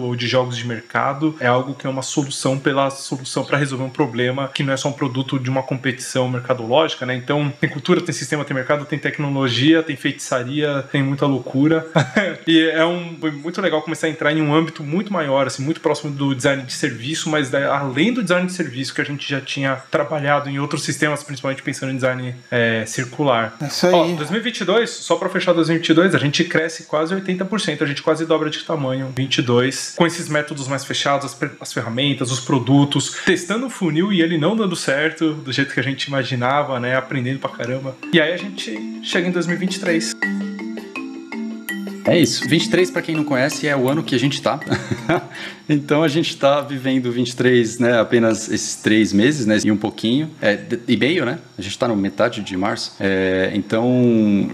ou 0.03 0.17
de 0.17 0.27
jogos 0.27 0.57
de 0.57 0.67
mercado, 0.67 1.37
é 1.41 1.47
algo 1.47 1.75
que 1.75 1.87
é 1.87 1.91
uma 1.91 2.03
solução 2.03 2.59
pela 2.59 2.91
solução 2.91 3.45
para 3.45 3.59
resolver 3.59 3.85
um 3.85 3.91
problema 3.91 4.49
que 4.49 4.63
não 4.63 4.73
é 4.73 4.77
só 4.77 4.89
um 4.89 4.93
produto 4.93 5.39
de 5.39 5.51
uma 5.51 5.63
competição 5.63 6.29
mercadológica, 6.29 7.05
né? 7.05 7.15
Então, 7.15 7.53
tem 7.61 7.69
cultura, 7.69 8.01
tem 8.01 8.15
sistema, 8.15 8.45
tem 8.45 8.55
mercado, 8.55 8.85
tem 8.85 8.99
tecnologia, 8.99 9.83
tem 9.83 9.97
feitiçaria, 9.97 10.85
tem 10.91 11.03
muita 11.03 11.27
loucura. 11.27 11.87
e 12.47 12.61
é 12.71 12.85
um 12.85 13.17
foi 13.21 13.31
muito 13.31 13.61
legal 13.61 13.83
começar 13.83 14.07
a 14.07 14.11
entrar 14.11 14.33
em 14.33 14.41
um 14.41 14.55
âmbito 14.55 14.83
muito 14.83 15.13
maior, 15.13 15.47
assim, 15.47 15.63
muito 15.63 15.81
próximo 15.81 16.13
do 16.13 16.35
design 16.35 16.63
de 16.63 16.73
serviço, 16.73 17.29
mas 17.29 17.53
além 17.55 18.13
do 18.13 18.23
design 18.23 18.47
de 18.47 18.53
serviço 18.53 18.95
que 18.95 19.01
a 19.01 19.05
gente 19.05 19.29
já 19.29 19.41
tinha 19.41 19.77
trabalhado 19.91 20.49
em 20.49 20.59
outros 20.59 20.85
sistemas, 20.85 21.23
principalmente 21.23 21.63
pensando 21.63 21.93
em 21.93 21.97
design 21.97 22.35
é, 22.51 22.85
circular. 22.87 23.57
É 23.61 23.67
isso 23.67 23.87
aí. 23.87 23.93
Ó, 23.93 24.07
2022, 24.15 24.91
só 24.91 25.17
para 25.17 25.29
fechar 25.29 25.53
2022, 25.53 26.15
a 26.15 26.19
gente 26.19 26.45
cresce 26.45 26.85
quase 26.85 27.15
80%, 27.15 27.83
a 27.83 27.87
gente 27.87 28.03
quase 28.03 28.25
dobra 28.27 28.51
de 28.51 28.63
tamanho 28.65 29.13
22, 29.37 29.95
com 29.97 30.07
esses 30.07 30.29
métodos 30.29 30.69
mais 30.69 30.85
fechados, 30.85 31.27
as, 31.27 31.51
as 31.61 31.73
ferramentas, 31.73 32.31
os 32.31 32.41
produtos, 32.41 33.17
testando 33.25 33.67
o 33.67 33.71
funil 33.71 34.13
e 34.13 34.23
ele 34.23 34.39
não 34.39 34.57
dando 34.57 34.77
certo 34.77 35.33
do 35.35 35.53
jeito 35.53 35.73
que 35.73 35.81
a 35.81 35.83
gente 35.83 36.05
imaginava, 36.05 36.81
né, 36.81 36.97
aprendendo 36.97 37.39
pra 37.39 37.51
caramba. 37.51 37.97
E 38.13 38.21
aí 38.21 38.33
a 38.33 38.37
gente 38.37 39.01
chega 39.03 39.29
em 39.29 39.33
2023. 39.33 40.15
É 42.07 42.19
isso. 42.19 42.49
23, 42.49 42.91
para 42.91 43.03
quem 43.03 43.17
não 43.17 43.25
conhece, 43.25 43.67
é 43.67 43.77
o 43.77 43.89
ano 43.89 44.03
que 44.03 44.15
a 44.15 44.19
gente 44.19 44.41
tá. 44.41 44.61
então 45.69 46.03
a 46.03 46.09
gente 46.09 46.37
tá 46.37 46.61
vivendo 46.61 47.11
23, 47.11 47.79
né? 47.79 48.01
Apenas 48.01 48.49
esses 48.51 48.77
três 48.77 49.13
meses, 49.13 49.47
né? 49.47 49.59
E 49.65 49.71
um 49.71 49.77
pouquinho. 49.77 50.31
É, 50.41 50.59
e 50.87 50.97
meio, 50.97 51.25
né? 51.25 51.39
A 51.59 51.63
gente 51.63 51.79
tá 51.79 51.89
no 51.89 51.97
metade 51.97 52.43
de 52.43 52.57
março. 52.57 52.95
É, 53.01 53.51
então, 53.55 54.51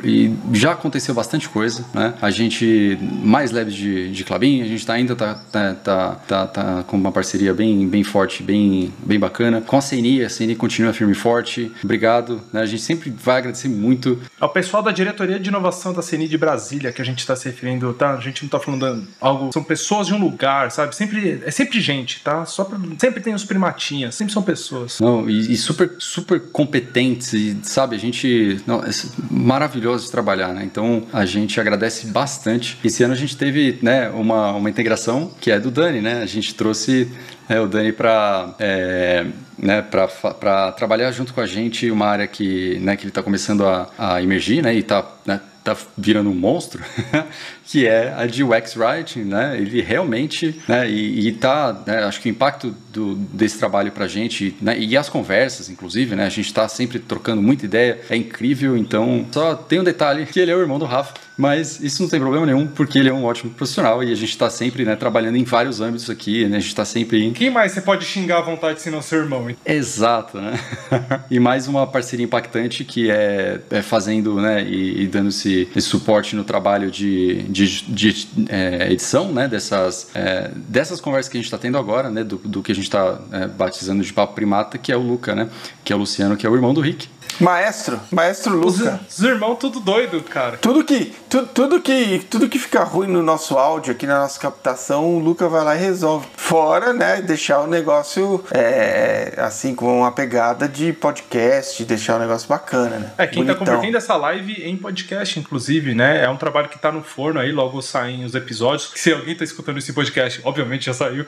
já 0.52 0.72
aconteceu 0.72 1.14
bastante 1.14 1.48
coisa, 1.48 1.84
né? 1.92 2.14
A 2.22 2.30
gente, 2.30 2.98
mais 3.22 3.50
leve 3.50 3.70
de, 3.70 4.12
de 4.12 4.24
Clabin, 4.24 4.62
a 4.62 4.66
gente 4.66 4.86
tá, 4.86 4.94
ainda 4.94 5.14
tá, 5.16 5.34
tá, 5.34 5.74
tá, 5.74 6.14
tá, 6.26 6.46
tá, 6.46 6.84
com 6.84 6.96
uma 6.96 7.12
parceria 7.12 7.52
bem, 7.52 7.86
bem 7.88 8.04
forte, 8.04 8.42
bem, 8.42 8.92
bem 9.04 9.18
bacana. 9.18 9.60
Com 9.60 9.76
a 9.76 9.82
CNI, 9.82 10.24
a 10.24 10.28
CNI 10.28 10.54
continua 10.54 10.92
firme 10.92 11.12
e 11.12 11.16
forte. 11.16 11.70
Obrigado. 11.82 12.40
Né? 12.52 12.60
A 12.60 12.66
gente 12.66 12.82
sempre 12.82 13.10
vai 13.10 13.38
agradecer 13.38 13.68
muito. 13.68 14.20
Ao 14.40 14.48
pessoal 14.48 14.82
da 14.82 14.92
Diretoria 14.92 15.38
de 15.38 15.48
Inovação 15.48 15.92
da 15.92 16.02
CNI 16.02 16.28
de 16.28 16.38
Brasília, 16.38 16.92
que 16.92 17.02
a 17.02 17.04
gente 17.04 17.18
está 17.18 17.36
se 17.36 17.46
referindo, 17.46 17.92
tá? 17.92 18.14
A 18.14 18.20
gente 18.20 18.42
não 18.42 18.48
tá 18.48 18.58
falando 18.58 19.06
algo. 19.20 19.52
São 19.52 19.62
pessoas 19.62 20.06
de 20.06 20.14
um 20.14 20.18
lugar, 20.18 20.70
sabe? 20.70 20.94
Sempre, 21.02 21.42
é 21.44 21.50
sempre 21.50 21.80
gente, 21.80 22.20
tá? 22.20 22.44
Só 22.46 22.64
pra, 22.64 22.78
sempre 22.98 23.20
tem 23.20 23.34
os 23.34 23.44
primatinhas, 23.44 24.14
sempre 24.14 24.32
são 24.32 24.42
pessoas. 24.42 25.00
Não, 25.00 25.28
e, 25.28 25.52
e 25.52 25.56
super, 25.56 25.90
super 25.98 26.40
competentes, 26.52 27.32
e, 27.32 27.56
sabe? 27.62 27.96
A 27.96 27.98
gente. 27.98 28.60
Não, 28.66 28.84
é 28.84 28.90
maravilhoso 29.30 30.04
de 30.04 30.12
trabalhar, 30.12 30.48
né? 30.48 30.62
Então 30.64 31.04
a 31.12 31.24
gente 31.24 31.60
agradece 31.60 32.06
bastante. 32.06 32.78
Esse 32.84 33.02
ano 33.02 33.14
a 33.14 33.16
gente 33.16 33.36
teve, 33.36 33.78
né, 33.82 34.08
uma, 34.10 34.52
uma 34.52 34.70
integração 34.70 35.32
que 35.40 35.50
é 35.50 35.58
do 35.58 35.70
Dani, 35.70 36.00
né? 36.00 36.22
A 36.22 36.26
gente 36.26 36.54
trouxe 36.54 37.10
é, 37.48 37.60
o 37.60 37.66
Dani 37.66 37.92
para 37.92 38.54
é, 38.60 39.26
né, 39.58 39.82
para 39.82 40.72
trabalhar 40.72 41.10
junto 41.10 41.34
com 41.34 41.40
a 41.40 41.46
gente 41.46 41.90
uma 41.90 42.06
área 42.06 42.26
que, 42.26 42.78
né, 42.80 42.96
que 42.96 43.02
ele 43.02 43.10
está 43.10 43.22
começando 43.22 43.66
a, 43.66 43.88
a 43.98 44.22
emergir 44.22 44.62
né, 44.62 44.74
e 44.74 44.78
está 44.78 45.04
né, 45.26 45.40
tá 45.62 45.76
virando 45.96 46.30
um 46.30 46.34
monstro, 46.34 46.82
que 47.72 47.86
é 47.86 48.12
a 48.14 48.26
de 48.26 48.44
UX 48.44 48.76
Writing, 48.76 49.20
né? 49.20 49.56
Ele 49.58 49.80
realmente, 49.80 50.60
né? 50.68 50.90
E, 50.90 51.28
e 51.28 51.32
tá, 51.32 51.82
né, 51.86 52.04
acho 52.04 52.20
que 52.20 52.28
o 52.28 52.30
impacto 52.30 52.76
do, 52.92 53.14
desse 53.14 53.58
trabalho 53.58 53.90
para 53.90 54.04
a 54.04 54.08
gente, 54.08 54.54
né? 54.60 54.78
E 54.78 54.94
as 54.94 55.08
conversas, 55.08 55.70
inclusive, 55.70 56.14
né? 56.14 56.26
A 56.26 56.28
gente 56.28 56.44
está 56.44 56.68
sempre 56.68 56.98
trocando 56.98 57.40
muita 57.40 57.64
ideia, 57.64 57.98
é 58.10 58.16
incrível. 58.16 58.76
Então, 58.76 59.24
só 59.32 59.54
tem 59.54 59.80
um 59.80 59.84
detalhe 59.84 60.26
que 60.26 60.38
ele 60.38 60.50
é 60.50 60.54
o 60.54 60.60
irmão 60.60 60.78
do 60.78 60.84
Rafa. 60.84 61.14
Mas 61.36 61.80
isso 61.80 62.02
não 62.02 62.10
tem 62.10 62.20
problema 62.20 62.46
nenhum, 62.46 62.66
porque 62.66 62.98
ele 62.98 63.08
é 63.08 63.12
um 63.12 63.24
ótimo 63.24 63.52
profissional 63.52 64.02
e 64.04 64.12
a 64.12 64.14
gente 64.14 64.30
está 64.30 64.50
sempre 64.50 64.84
né, 64.84 64.94
trabalhando 64.96 65.36
em 65.36 65.44
vários 65.44 65.80
âmbitos 65.80 66.10
aqui, 66.10 66.46
né? 66.46 66.58
A 66.58 66.60
gente 66.60 66.68
está 66.68 66.84
sempre 66.84 67.24
em... 67.24 67.32
Quem 67.32 67.50
mais 67.50 67.72
você 67.72 67.80
pode 67.80 68.04
xingar 68.04 68.38
à 68.38 68.40
vontade 68.42 68.80
se 68.82 68.90
não 68.90 69.00
seu 69.00 69.20
irmão? 69.20 69.48
Hein? 69.48 69.56
Exato, 69.64 70.38
né? 70.38 70.58
e 71.30 71.40
mais 71.40 71.66
uma 71.66 71.86
parceria 71.86 72.24
impactante 72.24 72.84
que 72.84 73.10
é, 73.10 73.60
é 73.70 73.82
fazendo 73.82 74.40
né, 74.40 74.62
e, 74.62 75.02
e 75.02 75.06
dando 75.06 75.30
esse, 75.30 75.68
esse, 75.74 75.88
suporte 75.88 76.36
no 76.36 76.44
trabalho 76.44 76.90
de, 76.90 77.42
de, 77.44 77.61
de 77.66 78.28
é, 78.48 78.92
edição 78.92 79.32
né, 79.32 79.48
dessas, 79.48 80.08
é, 80.14 80.50
dessas 80.54 81.00
conversas 81.00 81.30
que 81.30 81.36
a 81.36 81.40
gente 81.40 81.46
está 81.46 81.58
tendo 81.58 81.78
agora, 81.78 82.10
né? 82.10 82.24
Do, 82.24 82.36
do 82.38 82.62
que 82.62 82.72
a 82.72 82.74
gente 82.74 82.84
está 82.84 83.20
é, 83.32 83.46
batizando 83.46 84.02
de 84.02 84.12
papo 84.12 84.34
primata, 84.34 84.78
que 84.78 84.92
é 84.92 84.96
o 84.96 85.00
Luca, 85.00 85.34
né? 85.34 85.48
Que 85.84 85.92
é 85.92 85.96
o 85.96 85.98
Luciano, 85.98 86.36
que 86.36 86.46
é 86.46 86.50
o 86.50 86.54
irmão 86.54 86.72
do 86.72 86.80
Rick. 86.80 87.08
Maestro, 87.40 88.00
maestro 88.10 88.56
Luca. 88.56 89.00
Os, 89.08 89.18
os 89.18 89.24
irmãos 89.24 89.56
tudo 89.56 89.80
doido, 89.80 90.22
cara. 90.22 90.56
Tudo 90.58 90.84
que, 90.84 91.14
tu, 91.28 91.46
tudo 91.46 91.80
que, 91.80 92.20
tudo 92.30 92.48
que 92.48 92.58
fica 92.58 92.82
ruim 92.84 93.08
no 93.08 93.22
nosso 93.22 93.56
áudio 93.56 93.92
aqui 93.92 94.06
na 94.06 94.20
nossa 94.20 94.38
captação, 94.38 95.16
o 95.16 95.18
Luca 95.18 95.48
vai 95.48 95.64
lá 95.64 95.76
e 95.76 95.78
resolve. 95.78 96.26
Fora, 96.36 96.92
né, 96.92 97.22
deixar 97.22 97.60
o 97.60 97.66
negócio 97.66 98.44
é, 98.50 99.34
assim 99.38 99.74
com 99.74 100.00
uma 100.00 100.12
pegada 100.12 100.68
de 100.68 100.92
podcast, 100.92 101.84
deixar 101.84 102.16
o 102.16 102.18
negócio 102.18 102.48
bacana, 102.48 102.98
né? 102.98 103.12
É, 103.18 103.26
quem 103.26 103.44
tá 103.44 103.54
Bonitão. 103.54 103.64
tá 103.64 103.72
convertendo 103.72 103.96
essa 103.96 104.16
live 104.16 104.62
em 104.64 104.76
podcast, 104.76 105.38
inclusive, 105.38 105.94
né? 105.94 106.24
É 106.24 106.28
um 106.28 106.36
trabalho 106.36 106.68
que 106.68 106.78
tá 106.78 106.92
no 106.92 107.02
forno 107.02 107.40
aí, 107.40 107.52
logo 107.52 107.80
saem 107.80 108.24
os 108.24 108.34
episódios. 108.34 108.92
Se 108.94 109.12
alguém 109.12 109.34
tá 109.34 109.44
escutando 109.44 109.78
esse 109.78 109.92
podcast, 109.92 110.40
obviamente 110.44 110.86
já 110.86 110.94
saiu. 110.94 111.26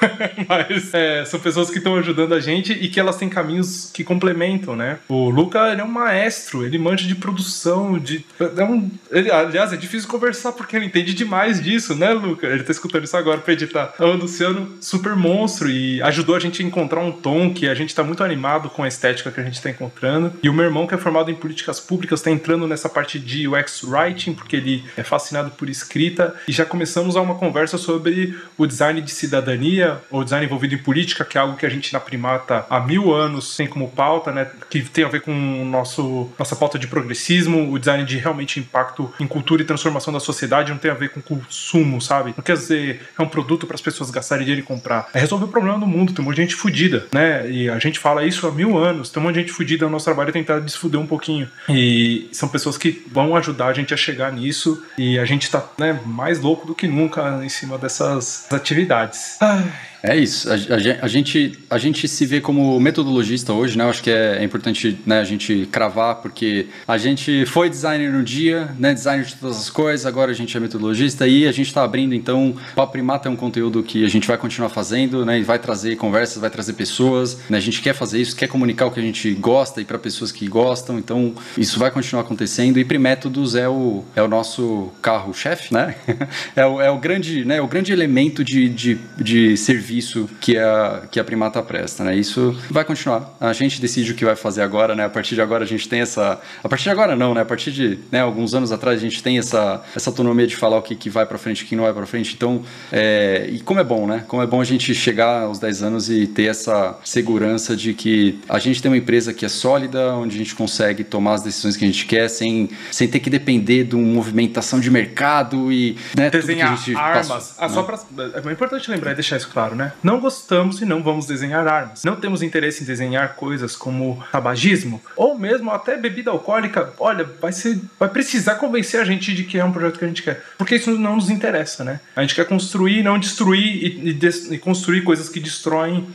Mas 0.48 0.92
é, 0.94 1.24
são 1.24 1.40
pessoas 1.40 1.70
que 1.70 1.78
estão 1.78 1.96
ajudando 1.96 2.34
a 2.34 2.40
gente 2.40 2.72
e 2.72 2.88
que 2.88 3.00
elas 3.00 3.16
têm 3.16 3.28
caminhos 3.28 3.90
que 3.92 4.04
complementam, 4.04 4.76
né? 4.76 4.98
O 5.08 5.30
Luca, 5.30 5.70
ele 5.70 5.80
é 5.80 5.84
um 5.84 5.88
maestro, 5.88 6.64
ele 6.64 6.78
manja 6.78 7.06
de 7.06 7.14
produção, 7.14 7.98
de... 7.98 8.24
É 8.56 8.64
um, 8.64 8.90
ele, 9.10 9.30
aliás, 9.30 9.72
é 9.72 9.76
difícil 9.76 10.08
conversar 10.08 10.52
porque 10.52 10.76
ele 10.76 10.86
entende 10.86 11.14
demais 11.14 11.62
disso, 11.62 11.94
né, 11.94 12.10
Luca? 12.10 12.46
Ele 12.46 12.62
tá 12.62 12.72
escutando 12.72 13.04
isso 13.04 13.16
agora 13.16 13.38
pra 13.38 13.52
editar. 13.52 13.94
O 13.98 14.12
Luciano, 14.12 14.76
super 14.80 15.14
monstro 15.16 15.70
e 15.70 16.02
ajudou 16.02 16.34
a 16.34 16.40
gente 16.40 16.62
a 16.62 16.66
encontrar 16.66 17.00
um 17.00 17.12
tom 17.12 17.52
que 17.52 17.68
a 17.68 17.74
gente 17.74 17.94
tá 17.94 18.02
muito 18.02 18.22
animado 18.22 18.68
com 18.70 18.82
a 18.82 18.88
estética 18.88 19.30
que 19.30 19.40
a 19.40 19.44
gente 19.44 19.60
tá 19.60 19.70
encontrando. 19.70 20.32
E 20.42 20.48
o 20.48 20.52
meu 20.52 20.64
irmão, 20.64 20.86
que 20.86 20.94
é 20.94 20.98
formado 20.98 21.30
em 21.30 21.34
políticas 21.34 21.80
públicas, 21.80 22.22
tá 22.22 22.30
entrando 22.30 22.66
nessa 22.66 22.88
parte 22.88 23.18
de 23.18 23.48
UX 23.48 23.82
Writing, 23.84 24.34
porque 24.34 24.56
ele 24.56 24.84
é 24.96 25.02
fascinado 25.02 25.50
por 25.50 25.68
escrita. 25.68 26.34
E 26.48 26.52
já 26.52 26.64
começamos 26.64 27.16
a 27.16 27.20
uma 27.20 27.34
conversa 27.34 27.78
sobre 27.78 28.36
o 28.56 28.66
design 28.66 29.00
de 29.00 29.10
cidadania, 29.10 29.93
ou 30.10 30.24
design 30.24 30.46
envolvido 30.46 30.74
em 30.74 30.78
política, 30.78 31.24
que 31.24 31.38
é 31.38 31.40
algo 31.40 31.56
que 31.56 31.66
a 31.66 31.68
gente 31.68 31.92
na 31.92 32.00
Primata 32.00 32.66
há 32.68 32.80
mil 32.80 33.14
anos 33.14 33.56
tem 33.56 33.66
como 33.66 33.88
pauta, 33.88 34.32
né? 34.32 34.46
Que 34.68 34.82
tem 34.82 35.04
a 35.04 35.08
ver 35.08 35.20
com 35.20 35.32
o 35.32 35.64
nosso, 35.64 36.30
nossa 36.38 36.56
pauta 36.56 36.78
de 36.78 36.86
progressismo, 36.86 37.72
o 37.72 37.78
design 37.78 38.04
de 38.04 38.16
realmente 38.16 38.60
impacto 38.60 39.12
em 39.18 39.26
cultura 39.26 39.62
e 39.62 39.64
transformação 39.64 40.12
da 40.12 40.20
sociedade 40.20 40.70
não 40.70 40.78
tem 40.78 40.90
a 40.90 40.94
ver 40.94 41.10
com 41.10 41.20
consumo, 41.20 42.00
sabe? 42.00 42.34
Não 42.36 42.44
quer 42.44 42.54
dizer 42.54 43.00
é 43.18 43.22
um 43.22 43.28
produto 43.28 43.66
para 43.66 43.74
as 43.74 43.80
pessoas 43.80 44.10
gastarem 44.10 44.44
dinheiro 44.44 44.64
e 44.64 44.66
comprar. 44.66 45.08
É 45.14 45.18
resolver 45.18 45.44
o 45.44 45.48
problema 45.48 45.78
do 45.78 45.86
mundo, 45.86 46.12
tem 46.12 46.22
um 46.22 46.26
monte 46.26 46.36
de 46.36 46.42
gente 46.42 46.54
fudida, 46.54 47.06
né? 47.12 47.50
E 47.50 47.68
a 47.68 47.78
gente 47.78 47.98
fala 47.98 48.24
isso 48.24 48.46
há 48.46 48.52
mil 48.52 48.76
anos, 48.76 49.10
tem 49.10 49.22
um 49.22 49.26
monte 49.26 49.34
de 49.34 49.40
gente 49.40 49.52
fudida, 49.52 49.86
o 49.86 49.90
nosso 49.90 50.04
trabalho 50.04 50.30
é 50.30 50.32
tentar 50.32 50.60
desfuder 50.60 51.00
um 51.00 51.06
pouquinho. 51.06 51.48
E 51.68 52.28
são 52.32 52.48
pessoas 52.48 52.76
que 52.76 53.04
vão 53.10 53.36
ajudar 53.36 53.66
a 53.66 53.72
gente 53.72 53.92
a 53.92 53.96
chegar 53.96 54.32
nisso 54.32 54.84
e 54.96 55.18
a 55.18 55.24
gente 55.24 55.50
tá 55.50 55.64
né, 55.78 56.00
mais 56.04 56.40
louco 56.40 56.66
do 56.66 56.74
que 56.74 56.86
nunca 56.86 57.40
em 57.44 57.48
cima 57.48 57.78
dessas 57.78 58.46
atividades. 58.52 59.36
Ai. 59.40 59.64
É 60.06 60.14
isso. 60.14 60.50
A, 60.50 60.52
a, 60.52 61.04
a, 61.06 61.08
gente, 61.08 61.58
a 61.70 61.78
gente 61.78 62.06
se 62.06 62.26
vê 62.26 62.38
como 62.38 62.78
metodologista 62.78 63.54
hoje, 63.54 63.78
né? 63.78 63.84
Eu 63.84 63.88
acho 63.88 64.02
que 64.02 64.10
é, 64.10 64.36
é, 64.38 64.44
importante 64.44 64.98
né, 65.06 65.18
a 65.18 65.24
gente 65.24 65.66
cravar, 65.72 66.16
porque 66.16 66.66
a 66.86 66.98
gente 66.98 67.46
foi 67.46 67.70
designer 67.70 68.12
no 68.12 68.22
dia, 68.22 68.68
né? 68.78 68.92
Designer 68.92 69.24
de 69.24 69.34
todas 69.36 69.56
as 69.56 69.70
coisas, 69.70 70.04
agora 70.04 70.30
a 70.30 70.34
gente 70.34 70.54
é 70.54 70.60
metodologista 70.60 71.26
e 71.26 71.46
a 71.48 71.52
gente 71.52 71.68
está 71.68 71.82
abrindo, 71.82 72.14
então, 72.14 72.54
Papo 72.76 72.92
Primata 72.92 73.30
é 73.30 73.32
um 73.32 73.36
conteúdo 73.36 73.82
que 73.82 74.04
a 74.04 74.08
gente 74.08 74.28
vai 74.28 74.36
continuar 74.36 74.68
fazendo, 74.68 75.24
né? 75.24 75.38
E 75.38 75.42
vai 75.42 75.58
trazer 75.58 75.96
conversas, 75.96 76.36
vai 76.36 76.50
trazer 76.50 76.74
pessoas, 76.74 77.38
né? 77.48 77.56
A 77.56 77.62
gente 77.62 77.80
quer 77.80 77.94
fazer 77.94 78.20
isso, 78.20 78.36
quer 78.36 78.46
comunicar 78.46 78.84
o 78.84 78.90
que 78.90 79.00
a 79.00 79.02
gente 79.02 79.32
gosta 79.32 79.80
e 79.80 79.86
para 79.86 79.98
pessoas 79.98 80.30
que 80.30 80.46
gostam, 80.46 80.98
então 80.98 81.34
isso 81.56 81.78
vai 81.78 81.90
continuar 81.90 82.24
acontecendo 82.24 82.78
e 82.78 82.84
Primétodos 82.84 83.54
é 83.54 83.66
o, 83.70 84.04
é 84.14 84.22
o 84.22 84.28
nosso 84.28 84.92
carro-chefe, 85.00 85.72
né? 85.72 85.94
é, 86.54 86.66
o, 86.66 86.78
é 86.78 86.90
o 86.90 86.98
grande, 86.98 87.42
né? 87.42 87.58
O 87.62 87.66
grande 87.66 87.90
elemento 87.90 88.44
de, 88.44 88.68
de, 88.68 88.98
de 89.16 89.56
serviço 89.56 89.93
serviço 89.94 90.28
que 90.40 90.58
a, 90.58 91.02
que 91.10 91.20
a 91.20 91.24
Primata 91.24 91.62
presta, 91.62 92.02
né? 92.04 92.16
Isso 92.16 92.56
vai 92.70 92.84
continuar. 92.84 93.34
A 93.40 93.52
gente 93.52 93.80
decide 93.80 94.12
o 94.12 94.14
que 94.14 94.24
vai 94.24 94.34
fazer 94.34 94.62
agora, 94.62 94.94
né? 94.94 95.04
A 95.04 95.08
partir 95.08 95.34
de 95.34 95.40
agora 95.40 95.64
a 95.64 95.66
gente 95.66 95.88
tem 95.88 96.00
essa... 96.00 96.40
A 96.62 96.68
partir 96.68 96.84
de 96.84 96.90
agora 96.90 97.14
não, 97.14 97.34
né? 97.34 97.42
A 97.42 97.44
partir 97.44 97.70
de 97.70 97.98
né, 98.10 98.20
alguns 98.20 98.54
anos 98.54 98.72
atrás 98.72 98.98
a 98.98 99.00
gente 99.00 99.22
tem 99.22 99.38
essa, 99.38 99.82
essa 99.94 100.10
autonomia 100.10 100.46
de 100.46 100.56
falar 100.56 100.78
o 100.78 100.82
que, 100.82 100.96
que 100.96 101.08
vai 101.08 101.26
para 101.26 101.38
frente 101.38 101.60
e 101.60 101.64
o 101.64 101.66
que 101.66 101.76
não 101.76 101.84
vai 101.84 101.92
para 101.92 102.06
frente. 102.06 102.34
Então, 102.34 102.62
é... 102.90 103.48
e 103.52 103.60
como 103.60 103.80
é 103.80 103.84
bom, 103.84 104.06
né? 104.06 104.24
Como 104.26 104.42
é 104.42 104.46
bom 104.46 104.60
a 104.60 104.64
gente 104.64 104.94
chegar 104.94 105.42
aos 105.42 105.58
10 105.58 105.82
anos 105.82 106.10
e 106.10 106.26
ter 106.26 106.44
essa 106.44 106.98
segurança 107.04 107.76
de 107.76 107.94
que 107.94 108.40
a 108.48 108.58
gente 108.58 108.82
tem 108.82 108.90
uma 108.90 108.98
empresa 108.98 109.32
que 109.32 109.44
é 109.44 109.48
sólida, 109.48 110.14
onde 110.14 110.34
a 110.34 110.38
gente 110.38 110.54
consegue 110.54 111.04
tomar 111.04 111.34
as 111.34 111.42
decisões 111.42 111.76
que 111.76 111.84
a 111.84 111.88
gente 111.88 112.06
quer 112.06 112.28
sem, 112.28 112.68
sem 112.90 113.08
ter 113.08 113.20
que 113.20 113.30
depender 113.30 113.84
de 113.84 113.94
uma 113.94 114.06
movimentação 114.06 114.80
de 114.80 114.90
mercado 114.90 115.72
e 115.72 115.96
né, 116.16 116.30
desenhar 116.30 116.78
armas. 116.96 117.28
Passa, 117.28 117.54
ah, 117.58 117.68
né? 117.68 117.74
só 117.74 117.82
pra, 117.82 117.98
é 118.34 118.52
importante 118.52 118.90
lembrar 118.90 119.12
e 119.12 119.14
deixar 119.14 119.36
isso 119.36 119.48
claro, 119.48 119.74
né? 119.74 119.83
Não 120.02 120.20
gostamos 120.20 120.80
e 120.80 120.84
não 120.84 121.02
vamos 121.02 121.26
desenhar 121.26 121.66
armas. 121.66 122.04
Não 122.04 122.16
temos 122.16 122.42
interesse 122.42 122.82
em 122.82 122.86
desenhar 122.86 123.34
coisas 123.34 123.76
como 123.76 124.22
tabagismo 124.32 125.00
ou 125.16 125.38
mesmo 125.38 125.70
até 125.70 125.96
bebida 125.96 126.30
alcoólica. 126.30 126.92
Olha, 126.98 127.24
vai 127.40 127.52
ser, 127.52 127.78
vai 127.98 128.08
precisar 128.08 128.56
convencer 128.56 129.00
a 129.00 129.04
gente 129.04 129.34
de 129.34 129.44
que 129.44 129.58
é 129.58 129.64
um 129.64 129.72
projeto 129.72 129.98
que 129.98 130.04
a 130.04 130.08
gente 130.08 130.22
quer, 130.22 130.42
porque 130.58 130.76
isso 130.76 130.90
não 130.98 131.16
nos 131.16 131.30
interessa, 131.30 131.84
né? 131.84 132.00
A 132.16 132.22
gente 132.22 132.34
quer 132.34 132.46
construir, 132.46 133.02
não 133.02 133.18
destruir 133.18 133.84
e, 133.84 134.10
e, 134.10 134.54
e 134.54 134.58
construir 134.58 135.02
coisas 135.02 135.28
que 135.28 135.40
destroem. 135.40 136.06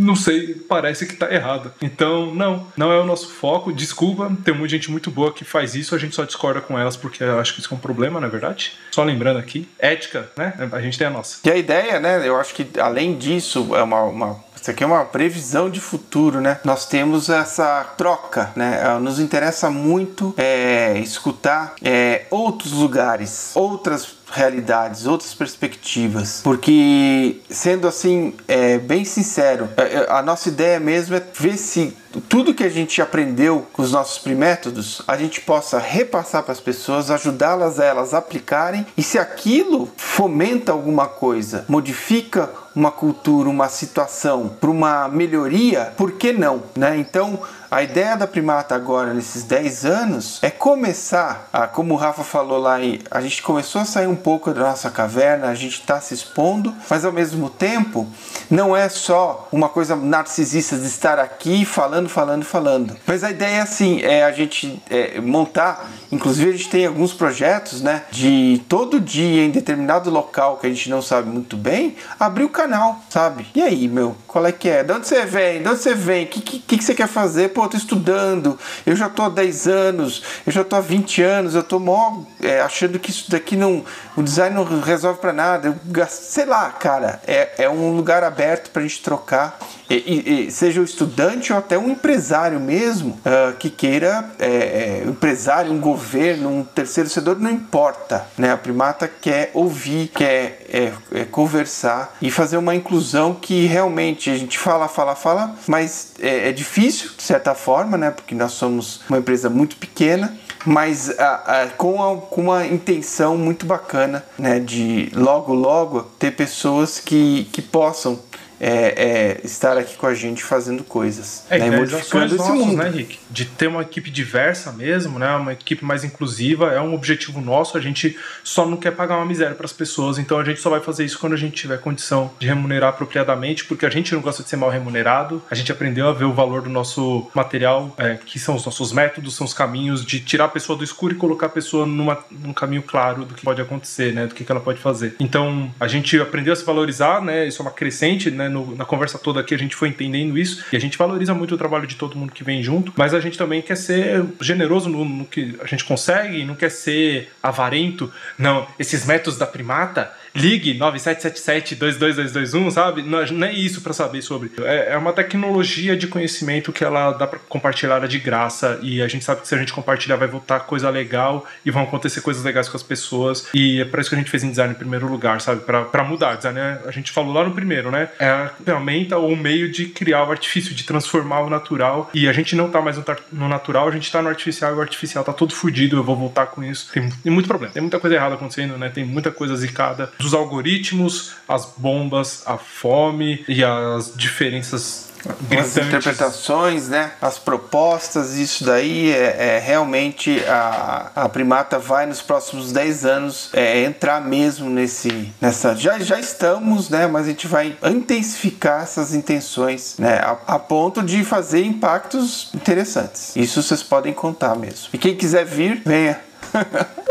Não 0.00 0.16
sei, 0.16 0.54
parece 0.54 1.06
que 1.06 1.16
tá 1.16 1.32
errado. 1.32 1.72
Então, 1.80 2.34
não, 2.34 2.66
não 2.76 2.92
é 2.92 3.00
o 3.00 3.04
nosso 3.04 3.28
foco. 3.28 3.72
Desculpa, 3.72 4.34
tem 4.44 4.54
muita 4.54 4.76
gente 4.76 4.90
muito 4.90 5.10
boa 5.10 5.32
que 5.32 5.44
faz 5.44 5.74
isso, 5.74 5.94
a 5.94 5.98
gente 5.98 6.14
só 6.14 6.24
discorda 6.24 6.60
com 6.60 6.78
elas 6.78 6.96
porque 6.96 7.22
acho 7.24 7.54
que 7.54 7.60
isso 7.60 7.72
é 7.72 7.76
um 7.76 7.80
problema, 7.80 8.20
na 8.20 8.26
é 8.26 8.30
verdade. 8.30 8.72
Só 8.90 9.02
lembrando 9.02 9.38
aqui, 9.38 9.68
ética, 9.78 10.30
né? 10.36 10.54
A 10.72 10.80
gente 10.80 10.98
tem 10.98 11.06
a 11.06 11.10
nossa. 11.10 11.38
E 11.44 11.50
a 11.50 11.56
ideia, 11.56 12.00
né? 12.00 12.26
Eu 12.26 12.38
acho 12.38 12.54
que 12.54 12.66
além 12.80 13.01
disso, 13.16 13.74
é 13.74 13.82
uma, 13.82 14.02
uma 14.02 14.36
isso 14.62 14.70
aqui 14.70 14.84
é 14.84 14.86
uma 14.86 15.04
previsão 15.04 15.68
de 15.68 15.80
futuro, 15.80 16.40
né? 16.40 16.60
Nós 16.62 16.86
temos 16.86 17.28
essa 17.28 17.82
troca, 17.98 18.52
né? 18.54 18.80
É, 18.80 18.98
nos 19.00 19.18
interessa 19.18 19.68
muito 19.68 20.32
é, 20.36 20.96
escutar 21.00 21.74
é, 21.82 22.26
outros 22.30 22.70
lugares, 22.70 23.50
outras 23.56 24.14
realidades, 24.30 25.04
outras 25.04 25.34
perspectivas. 25.34 26.40
Porque, 26.44 27.40
sendo 27.50 27.88
assim, 27.88 28.34
é, 28.46 28.78
bem 28.78 29.04
sincero, 29.04 29.68
é, 29.76 29.82
é, 29.82 30.06
a 30.08 30.22
nossa 30.22 30.48
ideia 30.48 30.78
mesmo 30.78 31.16
é 31.16 31.22
ver 31.36 31.56
se 31.56 31.96
tudo 32.20 32.54
que 32.54 32.64
a 32.64 32.68
gente 32.68 33.00
aprendeu 33.00 33.66
com 33.72 33.82
os 33.82 33.92
nossos 33.92 34.22
métodos, 34.24 35.02
a 35.06 35.16
gente 35.16 35.40
possa 35.40 35.78
repassar 35.78 36.42
para 36.42 36.52
as 36.52 36.60
pessoas, 36.60 37.10
ajudá-las 37.10 37.80
a 37.80 37.84
elas 37.84 38.14
aplicarem 38.14 38.86
e 38.96 39.02
se 39.02 39.18
aquilo 39.18 39.90
fomenta 39.96 40.72
alguma 40.72 41.06
coisa, 41.06 41.64
modifica 41.68 42.50
uma 42.74 42.90
cultura, 42.90 43.48
uma 43.48 43.68
situação 43.68 44.48
para 44.60 44.70
uma 44.70 45.08
melhoria, 45.08 45.92
por 45.96 46.12
que 46.12 46.32
não, 46.32 46.62
né? 46.74 46.96
Então, 46.96 47.38
a 47.70 47.82
ideia 47.82 48.16
da 48.16 48.26
Primata 48.26 48.74
agora, 48.74 49.14
nesses 49.14 49.44
10 49.44 49.84
anos, 49.86 50.38
é 50.42 50.50
começar, 50.50 51.48
a, 51.52 51.66
como 51.66 51.94
o 51.94 51.96
Rafa 51.96 52.22
falou 52.22 52.58
lá, 52.58 52.76
a 53.10 53.20
gente 53.20 53.42
começou 53.42 53.80
a 53.80 53.84
sair 53.84 54.06
um 54.06 54.16
pouco 54.16 54.52
da 54.52 54.60
nossa 54.60 54.90
caverna, 54.90 55.48
a 55.48 55.54
gente 55.54 55.80
está 55.80 56.00
se 56.00 56.12
expondo, 56.12 56.74
mas 56.88 57.04
ao 57.04 57.12
mesmo 57.12 57.48
tempo, 57.48 58.06
não 58.50 58.76
é 58.76 58.88
só 58.88 59.48
uma 59.50 59.68
coisa 59.68 59.96
narcisista 59.96 60.76
de 60.76 60.86
estar 60.86 61.18
aqui 61.18 61.64
falando, 61.64 62.01
falando, 62.08 62.44
falando. 62.44 62.96
Mas 63.06 63.24
a 63.24 63.30
ideia 63.30 63.56
é 63.56 63.60
assim, 63.60 64.00
é 64.02 64.24
a 64.24 64.32
gente 64.32 64.82
é, 64.90 65.20
montar, 65.20 65.90
inclusive 66.10 66.50
a 66.50 66.52
gente 66.52 66.68
tem 66.68 66.86
alguns 66.86 67.12
projetos, 67.12 67.80
né, 67.82 68.04
de 68.10 68.62
todo 68.68 69.00
dia 69.00 69.44
em 69.44 69.50
determinado 69.50 70.10
local 70.10 70.56
que 70.56 70.66
a 70.66 70.70
gente 70.70 70.88
não 70.90 71.02
sabe 71.02 71.28
muito 71.28 71.56
bem, 71.56 71.96
abrir 72.18 72.44
o 72.44 72.48
canal, 72.48 73.00
sabe? 73.08 73.46
E 73.54 73.62
aí, 73.62 73.88
meu, 73.88 74.16
qual 74.26 74.46
é 74.46 74.52
que 74.52 74.68
é? 74.68 74.82
De 74.82 74.92
onde 74.92 75.06
você 75.06 75.24
vem? 75.24 75.62
De 75.62 75.68
onde 75.68 75.78
você 75.80 75.94
vem? 75.94 76.24
O 76.24 76.28
que, 76.28 76.40
que, 76.40 76.58
que, 76.78 76.84
você 76.84 76.94
quer 76.94 77.08
fazer? 77.08 77.50
Pô, 77.50 77.64
eu 77.64 77.68
tô 77.68 77.76
estudando, 77.76 78.58
eu 78.86 78.96
já 78.96 79.08
tô 79.08 79.22
há 79.22 79.28
10 79.28 79.68
anos, 79.68 80.22
eu 80.46 80.52
já 80.52 80.64
tô 80.64 80.76
há 80.76 80.80
20 80.80 81.22
anos, 81.22 81.54
eu 81.54 81.62
tô 81.62 81.78
mó 81.78 82.22
é, 82.40 82.60
achando 82.60 82.98
que 82.98 83.10
isso 83.10 83.30
daqui 83.30 83.56
não. 83.56 83.84
O 84.16 84.22
design 84.22 84.54
não 84.54 84.80
resolve 84.80 85.20
para 85.20 85.32
nada. 85.32 85.68
Eu, 85.68 86.06
sei 86.08 86.44
lá, 86.44 86.70
cara, 86.70 87.20
é, 87.26 87.64
é 87.64 87.68
um 87.68 87.94
lugar 87.96 88.24
aberto 88.24 88.70
pra 88.70 88.82
gente 88.82 89.02
trocar. 89.02 89.58
E, 89.88 90.46
e, 90.46 90.50
seja 90.50 90.80
o 90.80 90.84
estudante 90.84 91.52
ou 91.52 91.58
até 91.58 91.76
um 91.76 91.91
empresário 91.92 92.58
mesmo 92.58 93.18
uh, 93.20 93.56
que 93.56 93.70
queira, 93.70 94.24
é, 94.38 94.46
é, 94.46 95.04
empresário, 95.06 95.72
um 95.72 95.80
governo, 95.80 96.48
um 96.48 96.64
terceiro 96.64 97.08
setor, 97.08 97.38
não 97.38 97.50
importa. 97.50 98.26
Né? 98.36 98.52
A 98.52 98.56
primata 98.56 99.08
quer 99.08 99.50
ouvir, 99.54 100.08
quer 100.08 100.66
é, 100.68 100.92
é, 101.12 101.24
conversar 101.24 102.16
e 102.20 102.30
fazer 102.30 102.56
uma 102.56 102.74
inclusão 102.74 103.34
que 103.34 103.66
realmente 103.66 104.30
a 104.30 104.36
gente 104.36 104.58
fala, 104.58 104.88
fala, 104.88 105.14
fala, 105.14 105.54
mas 105.66 106.14
é, 106.20 106.48
é 106.48 106.52
difícil 106.52 107.10
de 107.16 107.22
certa 107.22 107.54
forma, 107.54 107.96
né? 107.96 108.10
porque 108.10 108.34
nós 108.34 108.52
somos 108.52 109.02
uma 109.08 109.18
empresa 109.18 109.48
muito 109.48 109.76
pequena 109.76 110.36
mas 110.64 111.10
a, 111.18 111.62
a, 111.62 111.66
com, 111.70 112.02
a, 112.02 112.16
com 112.16 112.42
uma 112.42 112.66
intenção 112.66 113.36
muito 113.36 113.66
bacana 113.66 114.24
né, 114.38 114.60
de 114.60 115.10
logo 115.14 115.52
logo 115.54 116.02
ter 116.18 116.32
pessoas 116.32 117.00
que, 117.00 117.48
que 117.52 117.60
possam 117.60 118.18
é, 118.64 119.40
é, 119.40 119.40
estar 119.42 119.76
aqui 119.76 119.96
com 119.96 120.06
a 120.06 120.14
gente 120.14 120.40
fazendo 120.40 120.84
coisas. 120.84 121.44
É, 121.50 121.58
né? 121.58 121.76
modificando 121.76 122.36
esse 122.36 122.52
mundo. 122.52 122.76
né, 122.76 122.88
Rick? 122.88 123.18
De 123.28 123.44
ter 123.44 123.66
uma 123.66 123.82
equipe 123.82 124.08
diversa 124.08 124.70
mesmo, 124.70 125.18
né? 125.18 125.34
Uma 125.34 125.52
equipe 125.52 125.84
mais 125.84 126.04
inclusiva, 126.04 126.70
é 126.70 126.80
um 126.80 126.94
objetivo 126.94 127.40
nosso. 127.40 127.76
A 127.76 127.80
gente 127.80 128.16
só 128.44 128.64
não 128.64 128.76
quer 128.76 128.92
pagar 128.92 129.16
uma 129.16 129.26
miséria 129.26 129.56
para 129.56 129.66
as 129.66 129.72
pessoas, 129.72 130.16
então 130.16 130.38
a 130.38 130.44
gente 130.44 130.60
só 130.60 130.70
vai 130.70 130.78
fazer 130.78 131.04
isso 131.04 131.18
quando 131.18 131.32
a 131.32 131.36
gente 131.36 131.56
tiver 131.56 131.76
condição 131.80 132.30
de 132.38 132.46
remunerar 132.46 132.90
apropriadamente, 132.90 133.64
porque 133.64 133.84
a 133.84 133.90
gente 133.90 134.14
não 134.14 134.20
gosta 134.20 134.44
de 134.44 134.48
ser 134.48 134.56
mal 134.56 134.70
remunerado. 134.70 135.42
A 135.50 135.56
gente 135.56 135.72
aprendeu 135.72 136.08
a 136.08 136.12
ver 136.12 136.26
o 136.26 136.32
valor 136.32 136.62
do 136.62 136.70
nosso 136.70 137.28
material, 137.34 137.92
é, 137.98 138.16
que 138.24 138.38
são 138.38 138.54
os 138.54 138.64
nossos 138.64 138.92
métodos, 138.92 139.34
são 139.34 139.44
os 139.44 139.52
caminhos 139.52 140.06
de 140.06 140.20
tirar 140.20 140.44
a 140.44 140.48
pessoa 140.48 140.78
do 140.78 140.84
escuro 140.84 141.14
e 141.14 141.16
colocar 141.16 141.46
a 141.46 141.48
pessoa 141.50 141.84
numa, 141.84 142.24
num 142.30 142.52
caminho 142.52 142.82
claro 142.82 143.24
do 143.24 143.34
que 143.34 143.42
pode 143.42 143.60
acontecer, 143.60 144.12
né? 144.12 144.28
Do 144.28 144.36
que, 144.36 144.44
que 144.44 144.52
ela 144.52 144.60
pode 144.60 144.78
fazer. 144.78 145.16
Então 145.18 145.74
a 145.80 145.88
gente 145.88 146.20
aprendeu 146.20 146.52
a 146.52 146.56
se 146.56 146.64
valorizar, 146.64 147.20
né? 147.20 147.48
Isso 147.48 147.60
é 147.60 147.64
uma 147.64 147.72
crescente, 147.72 148.30
né? 148.30 148.51
No, 148.52 148.76
na 148.76 148.84
conversa 148.84 149.18
toda 149.18 149.40
aqui 149.40 149.54
a 149.54 149.58
gente 149.58 149.74
foi 149.74 149.88
entendendo 149.88 150.38
isso 150.38 150.64
e 150.72 150.76
a 150.76 150.80
gente 150.80 150.96
valoriza 150.98 151.34
muito 151.34 151.54
o 151.54 151.58
trabalho 151.58 151.86
de 151.86 151.96
todo 151.96 152.16
mundo 152.16 152.32
que 152.32 152.44
vem 152.44 152.62
junto, 152.62 152.92
mas 152.96 153.14
a 153.14 153.20
gente 153.20 153.36
também 153.36 153.62
quer 153.62 153.76
ser 153.76 154.24
generoso 154.40 154.88
no, 154.88 155.04
no 155.04 155.24
que 155.24 155.56
a 155.60 155.66
gente 155.66 155.84
consegue, 155.84 156.44
não 156.44 156.54
quer 156.54 156.70
ser 156.70 157.32
avarento. 157.42 158.12
Não, 158.38 158.66
esses 158.78 159.04
métodos 159.06 159.38
da 159.38 159.46
primata 159.46 160.12
ligue 160.34 160.78
9777-22221, 160.78 162.70
sabe? 162.70 163.02
Não, 163.02 163.24
não 163.24 163.46
é 163.46 163.52
isso 163.52 163.80
para 163.80 163.92
saber 163.92 164.22
sobre. 164.22 164.50
É, 164.62 164.92
é, 164.92 164.96
uma 164.96 165.12
tecnologia 165.12 165.96
de 165.96 166.06
conhecimento 166.06 166.72
que 166.72 166.84
ela 166.84 167.12
dá 167.12 167.26
para 167.26 167.38
compartilhar 167.38 168.06
de 168.06 168.18
graça 168.18 168.78
e 168.82 169.02
a 169.02 169.08
gente 169.08 169.24
sabe 169.24 169.42
que 169.42 169.48
se 169.48 169.54
a 169.54 169.58
gente 169.58 169.72
compartilhar 169.72 170.16
vai 170.16 170.28
voltar 170.28 170.60
coisa 170.60 170.88
legal 170.90 171.46
e 171.64 171.70
vão 171.70 171.82
acontecer 171.82 172.20
coisas 172.20 172.42
legais 172.42 172.68
com 172.68 172.76
as 172.76 172.82
pessoas 172.82 173.48
e 173.54 173.80
é 173.80 173.84
para 173.84 174.00
isso 174.00 174.10
que 174.10 174.16
a 174.16 174.18
gente 174.18 174.30
fez 174.30 174.42
em 174.42 174.50
design 174.50 174.72
em 174.72 174.76
primeiro 174.76 175.06
lugar, 175.06 175.40
sabe? 175.40 175.62
Para 175.62 176.04
mudar. 176.04 176.36
Design, 176.36 176.58
né? 176.58 176.80
a 176.86 176.90
gente 176.90 177.12
falou 177.12 177.32
lá 177.32 177.44
no 177.44 177.52
primeiro, 177.52 177.90
né? 177.90 178.08
É 178.18 178.28
a 178.28 178.50
ferramenta 178.64 179.18
ou 179.18 179.32
o 179.32 179.36
meio 179.36 179.70
de 179.70 179.86
criar 179.86 180.24
o 180.24 180.30
artifício, 180.30 180.74
de 180.74 180.84
transformar 180.84 181.40
o 181.40 181.50
natural 181.50 182.10
e 182.14 182.28
a 182.28 182.32
gente 182.32 182.56
não 182.56 182.70
tá 182.70 182.80
mais 182.80 182.96
no 183.30 183.48
natural, 183.48 183.88
a 183.88 183.90
gente 183.90 184.10
tá 184.10 184.22
no 184.22 184.28
artificial 184.28 184.72
e 184.72 184.76
o 184.76 184.80
artificial 184.80 185.24
tá 185.24 185.32
todo 185.32 185.54
fudido, 185.54 185.96
eu 185.96 186.04
vou 186.04 186.16
voltar 186.16 186.46
com 186.46 186.62
isso. 186.62 186.90
Tem, 186.92 187.08
tem 187.08 187.32
muito 187.32 187.46
problema, 187.46 187.72
tem 187.72 187.82
muita 187.82 187.98
coisa 187.98 188.16
errada 188.16 188.34
acontecendo, 188.34 188.78
né? 188.78 188.88
Tem 188.88 189.04
muita 189.04 189.30
coisa 189.30 189.54
zicada 189.56 190.10
dos 190.22 190.34
algoritmos, 190.34 191.32
as 191.48 191.66
bombas, 191.76 192.42
a 192.46 192.56
fome 192.56 193.44
e 193.48 193.62
as 193.62 194.12
diferenças 194.16 195.12
as 195.56 195.76
interpretações, 195.76 196.88
né? 196.88 197.12
As 197.20 197.38
propostas, 197.38 198.34
isso 198.34 198.64
daí 198.64 199.12
é, 199.12 199.56
é, 199.56 199.58
realmente 199.58 200.42
a, 200.46 201.12
a 201.14 201.28
primata 201.28 201.78
vai 201.78 202.06
nos 202.06 202.20
próximos 202.20 202.72
10 202.72 203.04
anos 203.04 203.50
é, 203.52 203.84
entrar 203.84 204.20
mesmo 204.20 204.68
nesse 204.68 205.32
nessa 205.40 205.74
já, 205.76 205.98
já 205.98 206.18
estamos, 206.18 206.88
né? 206.88 207.06
Mas 207.06 207.26
a 207.26 207.28
gente 207.28 207.46
vai 207.46 207.76
intensificar 207.84 208.82
essas 208.82 209.14
intenções, 209.14 209.96
né? 209.98 210.16
A, 210.16 210.54
a 210.54 210.58
ponto 210.58 211.02
de 211.02 211.24
fazer 211.24 211.64
impactos 211.64 212.50
interessantes. 212.54 213.36
Isso 213.36 213.62
vocês 213.62 213.82
podem 213.82 214.12
contar 214.12 214.56
mesmo. 214.56 214.88
E 214.92 214.98
quem 214.98 215.14
quiser 215.14 215.44
vir, 215.44 215.82
venha. 215.84 216.20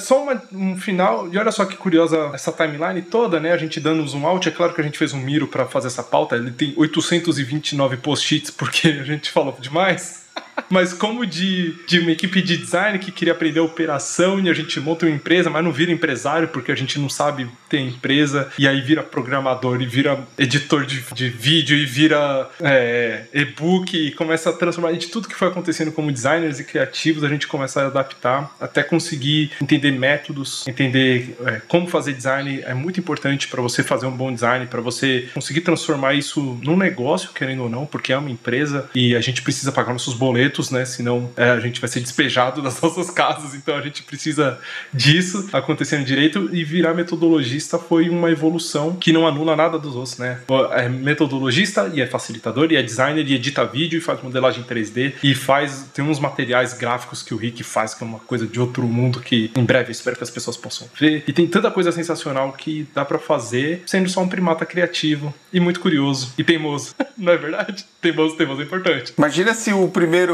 Só 0.00 0.22
uma, 0.22 0.42
um 0.52 0.76
final, 0.76 1.28
e 1.32 1.36
olha 1.36 1.50
só 1.50 1.64
que 1.64 1.76
curiosa 1.76 2.30
essa 2.32 2.52
timeline 2.52 3.02
toda, 3.02 3.40
né? 3.40 3.52
A 3.52 3.56
gente 3.56 3.80
dando 3.80 4.02
um 4.02 4.06
zoom 4.06 4.26
out, 4.26 4.48
é 4.48 4.52
claro 4.52 4.72
que 4.74 4.80
a 4.80 4.84
gente 4.84 4.98
fez 4.98 5.12
um 5.12 5.18
miro 5.18 5.48
para 5.48 5.66
fazer 5.66 5.88
essa 5.88 6.02
pauta, 6.02 6.36
ele 6.36 6.50
tem 6.52 6.72
829 6.76 7.96
post-its 7.96 8.50
porque 8.50 8.88
a 8.88 9.04
gente 9.04 9.30
falou 9.30 9.56
demais. 9.60 10.21
Mas 10.68 10.92
como 10.92 11.26
de, 11.26 11.74
de 11.86 12.00
uma 12.00 12.12
equipe 12.12 12.42
de 12.42 12.56
design 12.56 12.98
que 12.98 13.10
queria 13.10 13.32
aprender 13.32 13.60
operação 13.60 14.40
e 14.40 14.48
a 14.48 14.54
gente 14.54 14.78
monta 14.80 15.06
uma 15.06 15.14
empresa, 15.14 15.50
mas 15.50 15.64
não 15.64 15.72
vira 15.72 15.92
empresário 15.92 16.48
porque 16.48 16.72
a 16.72 16.74
gente 16.74 16.98
não 16.98 17.08
sabe 17.08 17.48
ter 17.68 17.78
empresa 17.78 18.50
e 18.58 18.66
aí 18.66 18.80
vira 18.80 19.02
programador 19.02 19.80
e 19.80 19.86
vira 19.86 20.18
editor 20.38 20.84
de, 20.84 21.02
de 21.14 21.28
vídeo 21.28 21.76
e 21.76 21.84
vira 21.84 22.48
é, 22.60 23.24
e-book 23.32 23.96
e 23.96 24.12
começa 24.12 24.50
a 24.50 24.52
transformar 24.52 24.92
de 24.92 25.06
tudo 25.08 25.28
que 25.28 25.34
foi 25.34 25.48
acontecendo 25.48 25.92
como 25.92 26.12
designers 26.12 26.60
e 26.60 26.64
criativos, 26.64 27.24
a 27.24 27.28
gente 27.28 27.46
começa 27.46 27.82
a 27.82 27.86
adaptar 27.86 28.54
até 28.60 28.82
conseguir 28.82 29.52
entender 29.60 29.90
métodos, 29.90 30.66
entender 30.66 31.36
é, 31.44 31.60
como 31.68 31.86
fazer 31.86 32.12
design. 32.12 32.62
É 32.64 32.74
muito 32.74 33.00
importante 33.00 33.48
para 33.48 33.62
você 33.62 33.82
fazer 33.82 34.06
um 34.06 34.16
bom 34.16 34.32
design, 34.32 34.66
para 34.66 34.80
você 34.80 35.28
conseguir 35.34 35.60
transformar 35.62 36.14
isso 36.14 36.58
num 36.62 36.76
negócio, 36.76 37.30
querendo 37.34 37.64
ou 37.64 37.68
não, 37.68 37.86
porque 37.86 38.12
é 38.12 38.16
uma 38.16 38.30
empresa 38.30 38.88
e 38.94 39.14
a 39.14 39.20
gente 39.20 39.42
precisa 39.42 39.72
pagar 39.72 39.92
nossos 39.92 40.14
boletos, 40.14 40.41
né? 40.70 40.84
Senão 40.84 41.30
é, 41.36 41.50
a 41.50 41.60
gente 41.60 41.80
vai 41.80 41.88
ser 41.88 42.00
despejado 42.00 42.62
das 42.62 42.80
nossas 42.82 43.10
casas, 43.10 43.54
então 43.54 43.76
a 43.76 43.80
gente 43.80 44.02
precisa 44.02 44.58
disso 44.92 45.48
acontecendo 45.52 46.04
direito 46.04 46.48
e 46.52 46.64
virar 46.64 46.94
metodologista 46.94 47.78
foi 47.78 48.08
uma 48.08 48.30
evolução 48.30 48.96
que 48.96 49.12
não 49.12 49.26
anula 49.26 49.56
nada 49.56 49.78
dos 49.78 49.94
outros, 49.94 50.18
né? 50.18 50.40
É 50.72 50.88
metodologista 50.88 51.90
e 51.92 52.00
é 52.00 52.06
facilitador 52.06 52.72
e 52.72 52.76
é 52.76 52.82
designer 52.82 53.26
e 53.26 53.34
edita 53.34 53.64
vídeo 53.64 53.98
e 53.98 54.00
faz 54.00 54.22
modelagem 54.22 54.64
3D 54.64 55.14
e 55.22 55.34
faz 55.34 55.90
tem 55.94 56.04
uns 56.04 56.18
materiais 56.18 56.74
gráficos 56.74 57.22
que 57.22 57.34
o 57.34 57.36
Rick 57.36 57.62
faz 57.62 57.94
que 57.94 58.02
é 58.02 58.06
uma 58.06 58.18
coisa 58.20 58.46
de 58.46 58.60
outro 58.60 58.86
mundo 58.86 59.20
que 59.20 59.50
em 59.56 59.64
breve 59.64 59.92
espero 59.92 60.16
que 60.16 60.24
as 60.24 60.30
pessoas 60.30 60.56
possam 60.56 60.88
ver 60.98 61.24
e 61.26 61.32
tem 61.32 61.46
tanta 61.46 61.70
coisa 61.70 61.92
sensacional 61.92 62.52
que 62.52 62.86
dá 62.94 63.04
para 63.04 63.18
fazer 63.18 63.82
sendo 63.86 64.08
só 64.08 64.20
um 64.20 64.28
primata 64.28 64.64
criativo 64.64 65.34
e 65.52 65.60
muito 65.60 65.80
curioso 65.80 66.32
e 66.36 66.44
teimoso, 66.44 66.94
não 67.16 67.32
é 67.32 67.36
verdade? 67.36 67.84
Teimoso, 68.00 68.36
teimoso 68.36 68.60
é 68.62 68.64
importante. 68.64 69.12
Imagina 69.16 69.54
se 69.54 69.72
o 69.72 69.88
primeiro 69.88 70.31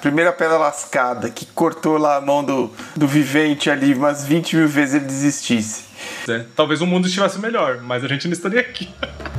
primeira 0.00 0.32
pedra 0.32 0.58
lascada 0.58 1.30
que 1.30 1.46
cortou 1.46 1.98
lá 1.98 2.16
a 2.16 2.20
mão 2.20 2.44
do, 2.44 2.70
do 2.96 3.06
vivente 3.06 3.70
ali 3.70 3.94
umas 3.94 4.24
20 4.24 4.56
mil 4.56 4.68
vezes 4.68 4.94
ele 4.94 5.04
desistisse. 5.04 5.84
É, 6.28 6.44
talvez 6.56 6.80
o 6.80 6.86
mundo 6.86 7.06
estivesse 7.06 7.38
melhor, 7.38 7.80
mas 7.82 8.04
a 8.04 8.08
gente 8.08 8.26
não 8.26 8.32
estaria 8.32 8.60
aqui. 8.60 8.88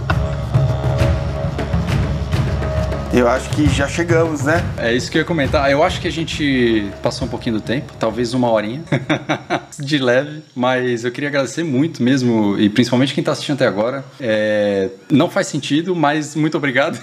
Eu 3.13 3.27
acho 3.27 3.49
que 3.49 3.67
já 3.67 3.89
chegamos, 3.89 4.43
né? 4.43 4.63
É 4.77 4.93
isso 4.93 5.11
que 5.11 5.17
eu 5.17 5.19
ia 5.19 5.25
comentar. 5.25 5.69
Eu 5.69 5.83
acho 5.83 5.99
que 5.99 6.07
a 6.07 6.11
gente 6.11 6.89
passou 7.03 7.27
um 7.27 7.29
pouquinho 7.29 7.57
do 7.57 7.61
tempo, 7.61 7.91
talvez 7.99 8.33
uma 8.33 8.49
horinha 8.49 8.83
de 9.77 9.97
leve, 9.97 10.41
mas 10.55 11.03
eu 11.03 11.11
queria 11.11 11.27
agradecer 11.27 11.61
muito 11.61 12.01
mesmo, 12.01 12.57
e 12.57 12.69
principalmente 12.69 13.13
quem 13.13 13.21
está 13.21 13.33
assistindo 13.33 13.55
até 13.55 13.67
agora. 13.67 14.05
É... 14.17 14.89
Não 15.11 15.29
faz 15.29 15.47
sentido, 15.47 15.93
mas 15.93 16.37
muito 16.37 16.55
obrigado. 16.55 16.97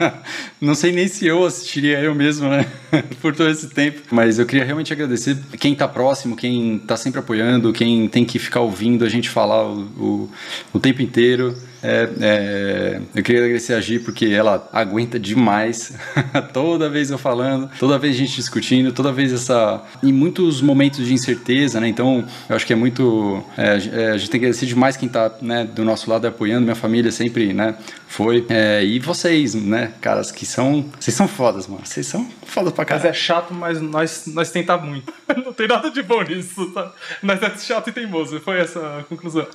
Não 0.60 0.74
sei 0.74 0.92
nem 0.92 1.08
se 1.08 1.26
eu 1.26 1.46
assistiria 1.46 2.00
eu 2.00 2.14
mesmo, 2.14 2.50
né? 2.50 2.66
Por 3.22 3.34
todo 3.34 3.48
esse 3.48 3.70
tempo. 3.70 4.02
Mas 4.10 4.38
eu 4.38 4.44
queria 4.44 4.64
realmente 4.64 4.92
agradecer 4.92 5.38
quem 5.58 5.72
está 5.72 5.88
próximo, 5.88 6.36
quem 6.36 6.76
está 6.76 6.98
sempre 6.98 7.20
apoiando, 7.20 7.72
quem 7.72 8.08
tem 8.08 8.26
que 8.26 8.38
ficar 8.38 8.60
ouvindo 8.60 9.06
a 9.06 9.08
gente 9.08 9.30
falar 9.30 9.64
o, 9.64 9.80
o, 9.80 10.30
o 10.74 10.78
tempo 10.78 11.00
inteiro. 11.00 11.56
É, 11.86 12.08
é, 12.20 13.00
eu 13.14 13.22
queria 13.22 13.44
agradecer 13.44 13.74
a 13.74 13.80
Gi 13.80 14.00
porque 14.00 14.26
ela 14.26 14.68
aguenta 14.72 15.20
demais. 15.20 15.92
toda 16.52 16.90
vez 16.90 17.10
eu 17.10 17.18
falando, 17.18 17.70
toda 17.78 17.96
vez 17.96 18.16
a 18.16 18.18
gente 18.18 18.34
discutindo, 18.34 18.92
toda 18.92 19.12
vez 19.12 19.32
essa. 19.32 19.82
Em 20.02 20.12
muitos 20.12 20.60
momentos 20.60 21.06
de 21.06 21.14
incerteza, 21.14 21.80
né? 21.80 21.86
Então 21.86 22.26
eu 22.48 22.56
acho 22.56 22.66
que 22.66 22.72
é 22.72 22.76
muito. 22.76 23.40
É, 23.56 24.02
é 24.02 24.10
a 24.10 24.16
gente 24.16 24.30
tem 24.30 24.40
que 24.40 24.46
agradecer 24.46 24.66
demais 24.66 24.96
quem 24.96 25.08
tá 25.08 25.30
né, 25.40 25.64
do 25.64 25.84
nosso 25.84 26.10
lado 26.10 26.26
apoiando. 26.26 26.64
Minha 26.64 26.74
família 26.74 27.12
sempre 27.12 27.52
né, 27.52 27.76
foi. 28.08 28.44
É, 28.48 28.84
e 28.84 28.98
vocês, 28.98 29.54
né, 29.54 29.92
caras, 30.00 30.32
que 30.32 30.44
são. 30.44 30.84
Vocês 30.98 31.14
são 31.14 31.28
fodas, 31.28 31.68
mano. 31.68 31.82
Vocês 31.84 32.06
são 32.06 32.28
fodas 32.44 32.72
pra 32.72 32.84
caralho. 32.84 33.06
Mas 33.06 33.16
é 33.16 33.18
chato, 33.18 33.54
mas 33.54 33.80
nós, 33.80 34.24
nós 34.26 34.50
tentamos 34.50 34.88
muito. 34.88 35.12
Não 35.44 35.52
tem 35.52 35.68
nada 35.68 35.88
de 35.88 36.02
bom 36.02 36.22
nisso, 36.22 36.66
tá? 36.72 36.92
Nós 37.22 37.40
é 37.40 37.56
chato 37.56 37.90
e 37.90 37.92
teimoso. 37.92 38.40
Foi 38.40 38.58
essa 38.58 38.98
a 38.98 39.04
conclusão. 39.04 39.46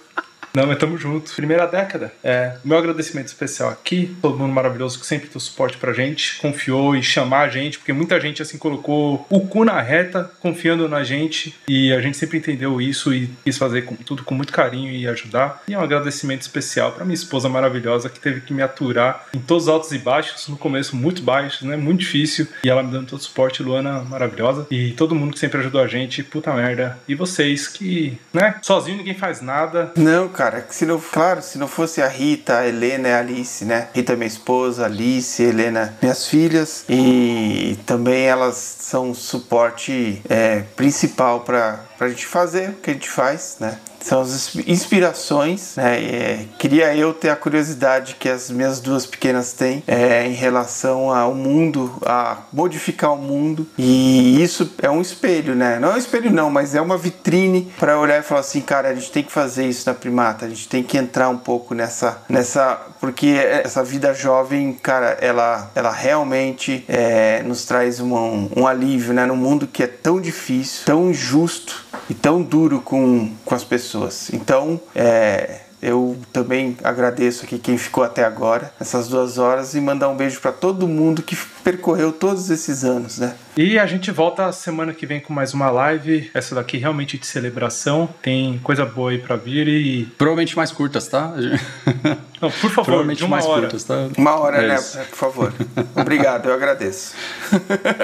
Não, 0.53 0.67
mas 0.67 0.77
tamo 0.77 0.97
junto. 0.97 1.33
Primeira 1.33 1.65
década. 1.65 2.11
É, 2.23 2.53
meu 2.63 2.77
agradecimento 2.77 3.27
especial 3.27 3.69
aqui, 3.69 4.15
todo 4.21 4.37
mundo 4.37 4.51
maravilhoso 4.53 4.99
que 4.99 5.05
sempre 5.05 5.29
deu 5.29 5.39
suporte 5.39 5.77
pra 5.77 5.93
gente, 5.93 6.37
confiou 6.39 6.95
e 6.95 7.01
chamar 7.01 7.41
a 7.41 7.49
gente, 7.49 7.77
porque 7.77 7.93
muita 7.93 8.19
gente 8.19 8.41
assim 8.41 8.57
colocou 8.57 9.25
o 9.29 9.47
cu 9.47 9.63
na 9.63 9.81
reta, 9.81 10.29
confiando 10.41 10.89
na 10.89 11.03
gente, 11.03 11.55
e 11.67 11.93
a 11.93 12.01
gente 12.01 12.17
sempre 12.17 12.37
entendeu 12.37 12.81
isso 12.81 13.13
e 13.13 13.29
quis 13.43 13.57
fazer 13.57 13.83
com, 13.83 13.95
tudo 13.95 14.23
com 14.23 14.35
muito 14.35 14.51
carinho 14.51 14.91
e 14.91 15.07
ajudar. 15.07 15.63
E 15.67 15.73
é 15.73 15.77
um 15.77 15.81
agradecimento 15.81 16.41
especial 16.41 16.91
para 16.91 17.05
minha 17.05 17.15
esposa 17.15 17.47
maravilhosa 17.47 18.09
que 18.09 18.19
teve 18.19 18.41
que 18.41 18.53
me 18.53 18.61
aturar 18.61 19.27
em 19.33 19.39
todos 19.39 19.63
os 19.63 19.69
altos 19.69 19.91
e 19.93 19.97
baixos, 19.97 20.47
no 20.49 20.57
começo 20.57 20.95
muito 20.95 21.21
baixos, 21.21 21.61
né? 21.61 21.77
Muito 21.77 22.01
difícil, 22.01 22.47
e 22.63 22.69
ela 22.69 22.83
me 22.83 22.91
dando 22.91 23.07
todo 23.07 23.19
o 23.19 23.23
suporte, 23.23 23.63
Luana 23.63 24.01
maravilhosa, 24.01 24.67
e 24.69 24.91
todo 24.91 25.15
mundo 25.15 25.33
que 25.33 25.39
sempre 25.39 25.59
ajudou 25.59 25.81
a 25.81 25.87
gente, 25.87 26.23
puta 26.23 26.51
merda. 26.53 26.97
E 27.07 27.15
vocês 27.15 27.67
que, 27.67 28.17
né? 28.33 28.55
Sozinho 28.61 28.97
ninguém 28.97 29.13
faz 29.13 29.41
nada. 29.41 29.91
Não, 29.95 30.27
cara 30.27 30.40
cara. 30.41 30.65
Se 30.71 30.87
não, 30.87 30.99
claro, 30.99 31.39
se 31.43 31.59
não 31.59 31.67
fosse 31.67 32.01
a 32.01 32.07
Rita, 32.07 32.57
a 32.57 32.67
Helena 32.67 33.07
e 33.07 33.11
a 33.11 33.19
Alice, 33.19 33.63
né? 33.63 33.89
Rita, 33.93 34.15
minha 34.15 34.27
esposa, 34.27 34.85
Alice, 34.85 35.41
Helena, 35.41 35.95
minhas 36.01 36.27
filhas. 36.27 36.83
E 36.89 37.77
também 37.85 38.25
elas 38.25 38.55
são 38.55 39.13
suporte 39.13 40.19
é, 40.27 40.61
principal 40.75 41.41
para 41.41 41.79
a 41.99 42.09
gente 42.09 42.25
fazer 42.25 42.71
o 42.71 42.73
que 42.73 42.89
a 42.89 42.93
gente 42.93 43.09
faz, 43.09 43.57
né? 43.59 43.77
São 44.01 44.21
as 44.21 44.55
inspirações, 44.67 45.75
né? 45.75 46.03
É, 46.03 46.45
queria 46.57 46.95
eu 46.95 47.13
ter 47.13 47.29
a 47.29 47.35
curiosidade 47.35 48.15
que 48.19 48.29
as 48.29 48.49
minhas 48.49 48.79
duas 48.79 49.05
pequenas 49.05 49.53
têm 49.53 49.83
é, 49.87 50.25
em 50.25 50.33
relação 50.33 51.13
ao 51.13 51.33
mundo, 51.33 51.91
a 52.05 52.37
modificar 52.51 53.13
o 53.13 53.17
mundo. 53.17 53.67
E 53.77 54.41
isso 54.41 54.73
é 54.81 54.89
um 54.89 55.01
espelho, 55.01 55.55
né? 55.55 55.79
Não 55.79 55.91
é 55.91 55.95
um 55.95 55.97
espelho, 55.97 56.31
não, 56.31 56.49
mas 56.49 56.75
é 56.75 56.81
uma 56.81 56.97
vitrine 56.97 57.71
para 57.79 57.99
olhar 57.99 58.19
e 58.19 58.23
falar 58.23 58.41
assim, 58.41 58.61
cara, 58.61 58.89
a 58.89 58.93
gente 58.93 59.11
tem 59.11 59.23
que 59.23 59.31
fazer 59.31 59.67
isso 59.67 59.87
na 59.87 59.93
primata, 59.93 60.45
a 60.45 60.49
gente 60.49 60.67
tem 60.67 60.83
que 60.83 60.97
entrar 60.97 61.29
um 61.29 61.37
pouco 61.37 61.73
nessa, 61.73 62.21
nessa 62.27 62.79
porque 62.99 63.27
essa 63.27 63.83
vida 63.83 64.13
jovem, 64.13 64.73
cara, 64.73 65.17
ela, 65.19 65.71
ela 65.73 65.91
realmente 65.91 66.85
é, 66.87 67.41
nos 67.43 67.65
traz 67.65 67.99
um, 67.99 68.47
um 68.55 68.67
alívio, 68.67 69.11
né? 69.11 69.25
Num 69.25 69.35
mundo 69.35 69.65
que 69.65 69.81
é 69.81 69.87
tão 69.87 70.21
difícil, 70.21 70.85
tão 70.85 71.09
injusto 71.09 71.83
e 72.09 72.13
tão 72.13 72.41
duro 72.43 72.79
com, 72.79 73.31
com 73.43 73.55
as 73.55 73.63
pessoas. 73.91 74.29
Então, 74.33 74.79
é, 74.95 75.61
eu 75.81 76.17
também 76.31 76.77
agradeço 76.83 77.43
aqui 77.43 77.57
quem 77.57 77.77
ficou 77.77 78.03
até 78.03 78.23
agora, 78.23 78.71
essas 78.79 79.07
duas 79.07 79.37
horas, 79.37 79.73
e 79.73 79.81
mandar 79.81 80.09
um 80.09 80.15
beijo 80.15 80.39
para 80.39 80.51
todo 80.51 80.87
mundo 80.87 81.23
que 81.23 81.35
percorreu 81.63 82.11
todos 82.11 82.49
esses 82.49 82.83
anos, 82.83 83.17
né? 83.17 83.35
E 83.57 83.79
a 83.79 83.85
gente 83.85 84.11
volta 84.11 84.51
semana 84.51 84.93
que 84.93 85.05
vem 85.05 85.19
com 85.19 85.33
mais 85.33 85.53
uma 85.53 85.69
live. 85.69 86.29
Essa 86.33 86.55
daqui 86.55 86.77
realmente 86.77 87.17
de 87.17 87.25
celebração. 87.25 88.07
Tem 88.21 88.59
coisa 88.63 88.85
boa 88.85 89.11
aí 89.11 89.17
pra 89.17 89.35
vir 89.35 89.67
e. 89.67 90.05
Provavelmente 90.17 90.55
mais 90.55 90.71
curtas, 90.71 91.07
tá? 91.07 91.33
Não, 92.41 92.49
por 92.49 92.69
favor, 92.69 92.85
Provavelmente 92.85 93.27
mais 93.27 93.45
hora. 93.45 93.61
curtas, 93.61 93.83
tá? 93.83 94.07
Uma 94.17 94.35
hora, 94.39 94.63
é 94.63 94.67
né? 94.69 94.75
Isso. 94.75 94.97
Por 94.97 95.17
favor. 95.17 95.53
Obrigado, 95.95 96.47
eu 96.49 96.53
agradeço. 96.53 97.13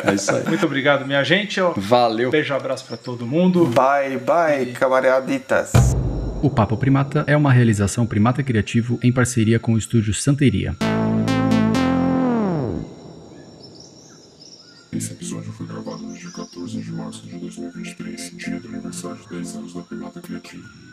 É 0.06 0.14
isso 0.14 0.32
aí. 0.32 0.44
Muito 0.48 0.66
obrigado, 0.66 1.06
minha 1.06 1.24
gente. 1.24 1.60
Valeu. 1.76 2.30
Beijo, 2.30 2.54
abraço 2.54 2.86
para 2.86 2.98
todo 2.98 3.26
mundo. 3.26 3.66
Bye, 3.66 4.18
bye, 4.18 4.70
e... 4.70 4.74
camaraditas. 4.74 5.72
O 6.40 6.52
Papo 6.52 6.78
Primata 6.78 7.24
é 7.26 7.36
uma 7.36 7.52
realização 7.52 8.06
Primata 8.06 8.44
Criativo 8.44 9.00
em 9.02 9.12
parceria 9.12 9.60
com 9.60 9.74
o 9.74 9.78
estúdio 9.78 10.14
Santeria. 10.14 10.76
Esse 14.92 15.14
episódio 15.14 15.52
foi 15.52 15.66
gravado 15.66 16.04
no 16.04 16.14
dia 16.14 16.30
14 16.30 16.80
de 16.80 16.92
março 16.92 17.26
de 17.26 17.40
2023, 17.40 18.38
dia 18.38 18.60
do 18.60 18.68
aniversário 18.68 19.18
de 19.18 19.30
10 19.30 19.56
anos 19.56 19.74
da 19.74 19.82
Primata 19.82 20.22
Criativo. 20.22 20.87